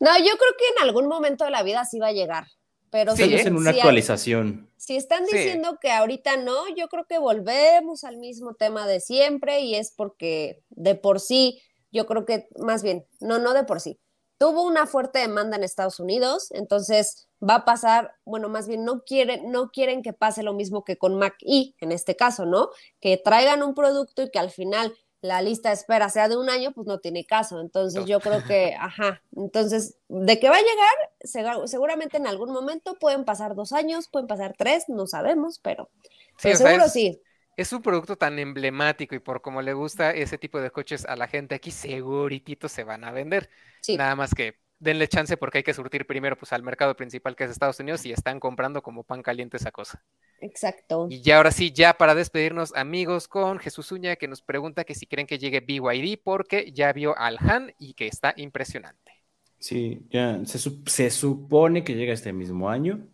No, 0.00 0.18
yo 0.18 0.24
creo 0.24 0.56
que 0.58 0.64
en 0.76 0.82
algún 0.82 1.06
momento 1.06 1.44
de 1.44 1.50
la 1.50 1.62
vida 1.62 1.84
sí 1.84 1.98
va 1.98 2.08
a 2.08 2.12
llegar. 2.12 2.46
Pero 2.90 3.14
sí, 3.14 3.32
es 3.32 3.46
en 3.46 3.56
una 3.56 3.70
actualización. 3.70 4.68
si 4.76 4.96
están 4.96 5.24
diciendo 5.24 5.78
que 5.80 5.92
ahorita 5.92 6.36
no, 6.38 6.68
yo 6.74 6.88
creo 6.88 7.04
que 7.04 7.18
volvemos 7.18 8.02
al 8.02 8.16
mismo 8.16 8.54
tema 8.54 8.86
de 8.86 8.98
siempre 8.98 9.60
y 9.60 9.76
es 9.76 9.92
porque 9.92 10.64
de 10.70 10.96
por 10.96 11.20
sí, 11.20 11.62
yo 11.92 12.06
creo 12.06 12.24
que 12.24 12.48
más 12.58 12.82
bien, 12.82 13.06
no, 13.20 13.38
no 13.38 13.54
de 13.54 13.62
por 13.62 13.80
sí. 13.80 14.00
Tuvo 14.38 14.64
una 14.64 14.86
fuerte 14.86 15.20
demanda 15.20 15.56
en 15.56 15.62
Estados 15.62 16.00
Unidos, 16.00 16.50
entonces 16.50 17.28
va 17.46 17.56
a 17.56 17.64
pasar, 17.64 18.14
bueno, 18.24 18.48
más 18.48 18.66
bien 18.66 18.84
no 18.84 19.04
quieren, 19.04 19.52
no 19.52 19.70
quieren 19.70 20.02
que 20.02 20.12
pase 20.12 20.42
lo 20.42 20.54
mismo 20.54 20.82
que 20.82 20.96
con 20.96 21.16
Mac 21.16 21.36
E, 21.42 21.74
en 21.78 21.92
este 21.92 22.16
caso, 22.16 22.44
¿no? 22.44 22.70
Que 23.00 23.18
traigan 23.18 23.62
un 23.62 23.74
producto 23.74 24.22
y 24.22 24.30
que 24.30 24.38
al 24.38 24.50
final 24.50 24.96
la 25.22 25.42
lista 25.42 25.68
de 25.68 25.74
espera 25.74 26.08
sea 26.08 26.28
de 26.28 26.36
un 26.36 26.48
año, 26.48 26.72
pues 26.72 26.86
no 26.86 26.98
tiene 26.98 27.24
caso. 27.24 27.60
Entonces 27.60 28.04
yo 28.06 28.20
creo 28.20 28.42
que, 28.44 28.74
ajá, 28.80 29.22
entonces, 29.36 29.96
de 30.08 30.38
que 30.38 30.48
va 30.48 30.56
a 30.56 30.60
llegar, 30.60 31.68
seguramente 31.68 32.16
en 32.16 32.26
algún 32.26 32.52
momento 32.52 32.98
pueden 32.98 33.24
pasar 33.24 33.54
dos 33.54 33.72
años, 33.72 34.08
pueden 34.08 34.26
pasar 34.26 34.54
tres, 34.56 34.84
no 34.88 35.06
sabemos, 35.06 35.58
pero, 35.58 35.90
seguro 36.38 36.88
sí. 36.88 37.20
Es 37.56 37.72
un 37.74 37.82
producto 37.82 38.16
tan 38.16 38.38
emblemático 38.38 39.14
y 39.14 39.18
por 39.18 39.42
como 39.42 39.60
le 39.60 39.74
gusta 39.74 40.12
ese 40.12 40.38
tipo 40.38 40.60
de 40.60 40.70
coches 40.70 41.04
a 41.04 41.16
la 41.16 41.28
gente 41.28 41.54
aquí, 41.54 41.70
seguritito 41.70 42.68
se 42.68 42.84
van 42.84 43.04
a 43.04 43.10
vender. 43.10 43.50
Nada 43.88 44.14
más 44.16 44.34
que 44.34 44.58
denle 44.80 45.06
chance 45.08 45.36
porque 45.36 45.58
hay 45.58 45.64
que 45.64 45.74
surtir 45.74 46.06
primero 46.06 46.36
pues 46.36 46.52
al 46.52 46.62
mercado 46.62 46.96
principal 46.96 47.36
que 47.36 47.44
es 47.44 47.50
Estados 47.50 47.78
Unidos 47.78 48.04
y 48.06 48.12
están 48.12 48.40
comprando 48.40 48.82
como 48.82 49.04
pan 49.04 49.22
caliente 49.22 49.58
esa 49.58 49.70
cosa. 49.70 50.02
Exacto. 50.40 51.06
Y 51.08 51.20
ya 51.20 51.36
ahora 51.36 51.52
sí, 51.52 51.70
ya 51.70 51.94
para 51.94 52.14
despedirnos, 52.14 52.74
amigos, 52.74 53.28
con 53.28 53.58
Jesús 53.58 53.92
Uña 53.92 54.16
que 54.16 54.26
nos 54.26 54.42
pregunta 54.42 54.84
que 54.84 54.94
si 54.94 55.06
creen 55.06 55.26
que 55.26 55.38
llegue 55.38 55.60
BYD 55.60 56.18
porque 56.24 56.72
ya 56.72 56.92
vio 56.92 57.16
al 57.16 57.36
Han 57.38 57.72
y 57.78 57.94
que 57.94 58.08
está 58.08 58.32
impresionante. 58.36 59.12
Sí, 59.58 60.06
ya 60.10 60.40
se, 60.46 61.10
supone 61.10 61.84
que 61.84 61.94
llega 61.94 62.14
este 62.14 62.32
mismo 62.32 62.70
año. 62.70 63.06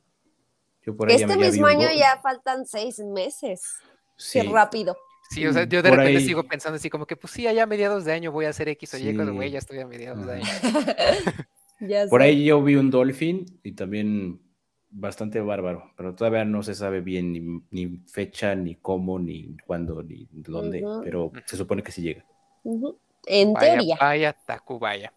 Yo 0.83 0.97
por 0.97 1.11
este 1.11 1.37
mismo 1.37 1.67
año 1.67 1.89
ya 1.93 2.21
faltan 2.23 2.65
seis 2.65 3.01
meses. 3.01 3.61
Sí. 4.17 4.41
Qué 4.41 4.49
rápido. 4.49 4.97
Sí, 5.31 5.47
o 5.47 5.53
sea, 5.53 5.65
yo 5.65 5.83
de 5.83 5.91
repente 5.91 6.21
sigo 6.21 6.45
pensando 6.45 6.77
así 6.77 6.89
como 6.89 7.07
que, 7.07 7.17
pues 7.17 7.33
sí, 7.33 7.47
allá 7.47 7.65
a 7.65 7.67
mediados 7.67 8.05
de 8.05 8.13
año 8.13 8.31
voy 8.31 8.45
a 8.45 8.51
hacer 8.51 8.69
X 8.69 8.95
o 8.95 8.99
Y, 8.99 9.15
cuando 9.15 9.35
güey, 9.35 9.51
ya 9.51 9.59
estoy 9.59 9.81
a 9.81 9.87
mediados 9.87 10.25
de 10.25 10.35
año. 10.35 10.45
Por 12.09 12.23
ahí 12.23 12.45
yo 12.45 12.63
vi 12.63 12.77
un 12.77 12.91
Dolphin 12.91 13.45
y 13.63 13.73
también 13.73 14.41
bastante 14.89 15.41
bárbaro, 15.41 15.93
pero 15.97 16.15
todavía 16.15 16.45
no 16.45 16.63
se 16.63 16.75
sabe 16.75 17.01
bien 17.01 17.63
ni, 17.71 17.99
fecha, 18.07 18.55
ni 18.55 18.77
cómo, 18.77 19.19
ni 19.19 19.57
cuándo, 19.67 20.03
ni 20.03 20.27
dónde, 20.33 20.83
pero 21.05 21.33
se 21.45 21.57
supone 21.57 21.83
que 21.83 21.93
sí 21.93 22.03
llega. 22.03 22.25
En 23.27 23.55
teoría. 23.55 23.97
Vaya, 24.01 24.33
Tacubaya. 24.33 25.13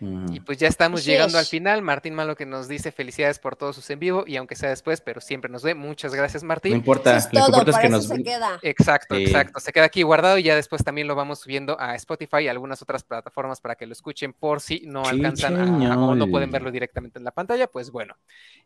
Y 0.00 0.40
pues 0.40 0.58
ya 0.58 0.68
estamos 0.68 1.04
llegando 1.04 1.38
al 1.38 1.46
final. 1.46 1.82
Martín 1.82 2.14
Malo 2.14 2.36
que 2.36 2.46
nos 2.46 2.68
dice 2.68 2.92
felicidades 2.92 3.38
por 3.38 3.56
todos 3.56 3.76
sus 3.76 3.88
en 3.90 3.98
vivo 3.98 4.24
y 4.26 4.36
aunque 4.36 4.56
sea 4.56 4.68
después, 4.68 5.00
pero 5.00 5.20
siempre 5.20 5.50
nos 5.50 5.62
ve. 5.62 5.74
Muchas 5.74 6.14
gracias, 6.14 6.42
Martín. 6.42 6.72
No 6.72 6.78
importa, 6.78 7.12
lo 7.32 7.64
que 7.64 7.70
es 7.70 7.78
que 7.78 7.88
nos 7.88 8.06
se 8.06 8.22
queda. 8.22 8.58
Exacto, 8.62 9.14
exacto. 9.14 9.60
Se 9.60 9.72
queda 9.72 9.84
aquí 9.84 10.02
guardado 10.02 10.38
y 10.38 10.42
ya 10.42 10.56
después 10.56 10.84
también 10.84 11.06
lo 11.06 11.14
vamos 11.14 11.40
subiendo 11.40 11.78
a 11.80 11.94
Spotify 11.94 12.42
y 12.42 12.48
algunas 12.48 12.82
otras 12.82 13.04
plataformas 13.04 13.60
para 13.60 13.76
que 13.76 13.86
lo 13.86 13.92
escuchen 13.92 14.32
por 14.32 14.60
si 14.60 14.82
no 14.86 15.04
alcanzan 15.04 15.82
a, 15.84 15.98
o 15.98 16.14
no 16.14 16.26
pueden 16.28 16.50
verlo 16.50 16.70
directamente 16.70 17.18
en 17.18 17.24
la 17.24 17.30
pantalla. 17.30 17.66
Pues 17.66 17.90
bueno, 17.90 18.16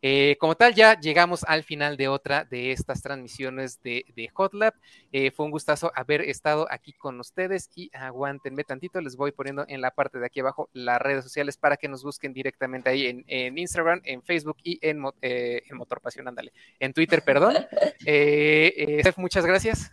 eh, 0.02 0.36
como 0.40 0.56
tal, 0.56 0.74
ya 0.74 0.98
llegamos 0.98 1.44
al 1.44 1.62
final 1.62 1.96
de 1.96 2.09
otra 2.09 2.44
de 2.44 2.72
estas 2.72 3.02
transmisiones 3.02 3.82
de, 3.82 4.05
de 4.16 4.28
Hot 4.34 4.55
Lab. 4.55 4.74
Eh, 5.12 5.30
fue 5.30 5.46
un 5.46 5.52
gustazo 5.52 5.92
haber 5.94 6.22
estado 6.22 6.66
aquí 6.70 6.92
con 6.92 7.20
ustedes 7.20 7.70
y 7.74 7.90
aguántenme 7.94 8.64
tantito. 8.64 9.00
Les 9.00 9.16
voy 9.16 9.32
poniendo 9.32 9.64
en 9.68 9.80
la 9.80 9.90
parte 9.90 10.18
de 10.18 10.26
aquí 10.26 10.40
abajo 10.40 10.68
la 10.72 10.98
red 10.98 11.18
sociales 11.28 11.56
para 11.56 11.76
que 11.76 11.88
nos 11.88 12.02
busquen 12.02 12.32
directamente 12.32 12.90
ahí 12.90 13.24
en, 13.26 13.59
Instagram, 13.59 14.00
en 14.05 14.22
Facebook 14.22 14.56
y 14.62 14.78
en, 14.82 15.02
eh, 15.22 15.62
en 15.68 15.76
Motor 15.76 16.00
Pasión, 16.00 16.28
ándale, 16.28 16.52
en 16.78 16.92
Twitter, 16.92 17.22
perdón. 17.22 17.55
Eh, 18.06 19.02
eh 19.05 19.12
muchas 19.16 19.44
gracias. 19.44 19.90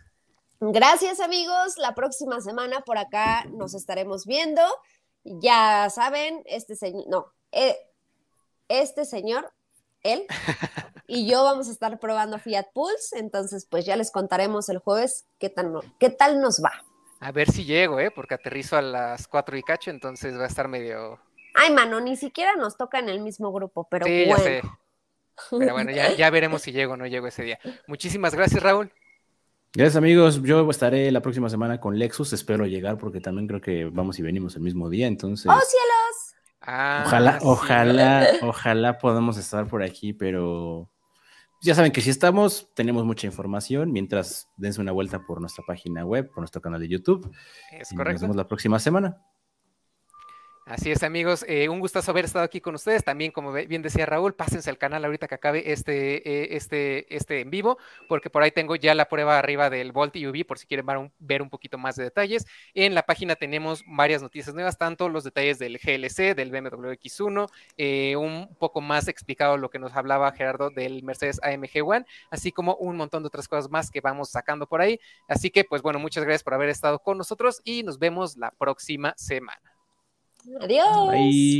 Gracias 0.60 1.20
amigos, 1.20 1.76
la 1.76 1.94
próxima 1.94 2.40
semana 2.40 2.80
por 2.80 2.96
acá 2.96 3.44
nos 3.52 3.74
estaremos 3.74 4.24
viendo. 4.24 4.62
Ya 5.24 5.90
saben, 5.90 6.42
este 6.46 6.76
señor, 6.76 7.04
no, 7.08 7.32
eh, 7.52 7.76
este 8.68 9.04
señor, 9.04 9.52
él 10.02 10.26
y 11.06 11.28
yo 11.28 11.44
vamos 11.44 11.68
a 11.68 11.72
estar 11.72 11.98
probando 11.98 12.38
Fiat 12.38 12.68
Pulse, 12.72 13.18
entonces 13.18 13.66
pues 13.68 13.84
ya 13.84 13.96
les 13.96 14.10
contaremos 14.10 14.68
el 14.68 14.78
jueves 14.78 15.26
qué 15.38 15.50
tal, 15.50 15.80
qué 15.98 16.10
tal 16.10 16.40
nos 16.40 16.62
va. 16.62 16.72
A 17.20 17.32
ver 17.32 17.50
si 17.50 17.64
llego, 17.64 17.98
¿eh? 17.98 18.10
Porque 18.10 18.34
aterrizo 18.34 18.76
a 18.76 18.82
las 18.82 19.26
4 19.26 19.56
y 19.56 19.62
cacho, 19.62 19.90
entonces 19.90 20.38
va 20.38 20.44
a 20.44 20.48
estar 20.48 20.68
medio... 20.68 21.18
Ay, 21.56 21.72
mano, 21.72 22.00
ni 22.00 22.16
siquiera 22.16 22.54
nos 22.56 22.76
toca 22.76 22.98
en 22.98 23.08
el 23.08 23.20
mismo 23.20 23.52
grupo, 23.52 23.88
pero 23.90 24.06
sí, 24.06 24.24
bueno. 24.26 24.44
Ya 24.44 24.44
sé. 24.44 24.62
Pero 25.50 25.72
bueno, 25.74 25.90
ya, 25.90 26.12
ya 26.14 26.30
veremos 26.30 26.62
si 26.62 26.72
llego 26.72 26.94
o 26.94 26.96
no 26.96 27.06
llego 27.06 27.26
ese 27.26 27.42
día. 27.42 27.58
Muchísimas 27.86 28.34
gracias, 28.34 28.62
Raúl. 28.62 28.92
Gracias 29.74 29.96
amigos, 29.96 30.42
yo 30.42 30.70
estaré 30.70 31.10
la 31.10 31.20
próxima 31.20 31.50
semana 31.50 31.80
con 31.80 31.98
Lexus, 31.98 32.32
espero 32.32 32.64
llegar 32.64 32.96
porque 32.96 33.20
también 33.20 33.46
creo 33.46 33.60
que 33.60 33.84
vamos 33.84 34.18
y 34.18 34.22
venimos 34.22 34.56
el 34.56 34.62
mismo 34.62 34.88
día, 34.88 35.06
entonces... 35.06 35.46
¡Oh 35.46 35.60
cielos! 35.60 36.34
Ah, 36.62 37.02
ojalá, 37.04 37.38
ojalá, 37.42 38.26
ojalá 38.42 38.98
podamos 38.98 39.36
estar 39.36 39.66
por 39.68 39.82
aquí, 39.82 40.14
pero 40.14 40.90
ya 41.62 41.74
saben 41.74 41.92
que 41.92 42.00
si 42.00 42.10
estamos, 42.10 42.72
tenemos 42.74 43.04
mucha 43.04 43.26
información. 43.26 43.92
Mientras 43.92 44.48
dense 44.56 44.80
una 44.80 44.92
vuelta 44.92 45.24
por 45.26 45.40
nuestra 45.40 45.64
página 45.66 46.04
web, 46.04 46.28
por 46.28 46.38
nuestro 46.38 46.60
canal 46.60 46.80
de 46.80 46.88
YouTube. 46.88 47.30
Es 47.72 47.90
correcto. 47.90 48.12
Nos 48.12 48.20
vemos 48.22 48.36
la 48.36 48.48
próxima 48.48 48.78
semana. 48.78 49.22
Así 50.68 50.90
es, 50.90 51.04
amigos. 51.04 51.44
Eh, 51.46 51.68
un 51.68 51.78
gustazo 51.78 52.10
haber 52.10 52.24
estado 52.24 52.44
aquí 52.44 52.60
con 52.60 52.74
ustedes. 52.74 53.04
También, 53.04 53.30
como 53.30 53.52
bien 53.52 53.82
decía 53.82 54.04
Raúl, 54.04 54.34
pásense 54.34 54.68
al 54.68 54.78
canal 54.78 55.04
ahorita 55.04 55.28
que 55.28 55.36
acabe 55.36 55.70
este, 55.70 56.28
eh, 56.28 56.56
este, 56.56 57.14
este 57.14 57.40
en 57.40 57.50
vivo, 57.50 57.78
porque 58.08 58.30
por 58.30 58.42
ahí 58.42 58.50
tengo 58.50 58.74
ya 58.74 58.92
la 58.96 59.08
prueba 59.08 59.38
arriba 59.38 59.70
del 59.70 59.92
Volt 59.92 60.16
UV, 60.16 60.44
por 60.44 60.58
si 60.58 60.66
quieren 60.66 60.84
ver 61.20 61.42
un, 61.42 61.50
poquito 61.50 61.78
más 61.78 61.94
de 61.94 62.02
detalles. 62.02 62.46
En 62.74 62.96
la 62.96 63.04
página 63.04 63.36
tenemos 63.36 63.84
varias 63.86 64.22
noticias 64.22 64.56
nuevas, 64.56 64.76
tanto 64.76 65.08
los 65.08 65.22
detalles 65.22 65.60
del 65.60 65.78
GLC, 65.78 66.34
del 66.34 66.50
BMW 66.50 66.94
X1, 66.94 67.48
eh, 67.76 68.16
un 68.16 68.52
poco 68.58 68.80
más 68.80 69.06
explicado 69.06 69.58
lo 69.58 69.70
que 69.70 69.78
nos 69.78 69.94
hablaba 69.94 70.32
Gerardo 70.32 70.70
del 70.70 71.04
Mercedes 71.04 71.40
AMG 71.44 71.88
One, 71.88 72.06
así 72.28 72.50
como 72.50 72.74
un 72.74 72.96
montón 72.96 73.22
de 73.22 73.28
otras 73.28 73.46
cosas 73.46 73.70
más 73.70 73.92
que 73.92 74.00
vamos 74.00 74.30
sacando 74.30 74.66
por 74.66 74.80
ahí. 74.80 74.98
Así 75.28 75.50
que, 75.50 75.62
pues 75.62 75.80
bueno, 75.80 76.00
muchas 76.00 76.24
gracias 76.24 76.42
por 76.42 76.54
haber 76.54 76.70
estado 76.70 76.98
con 76.98 77.18
nosotros 77.18 77.60
y 77.62 77.84
nos 77.84 78.00
vemos 78.00 78.36
la 78.36 78.50
próxima 78.50 79.14
semana. 79.16 79.75
Adiós. 80.60 81.56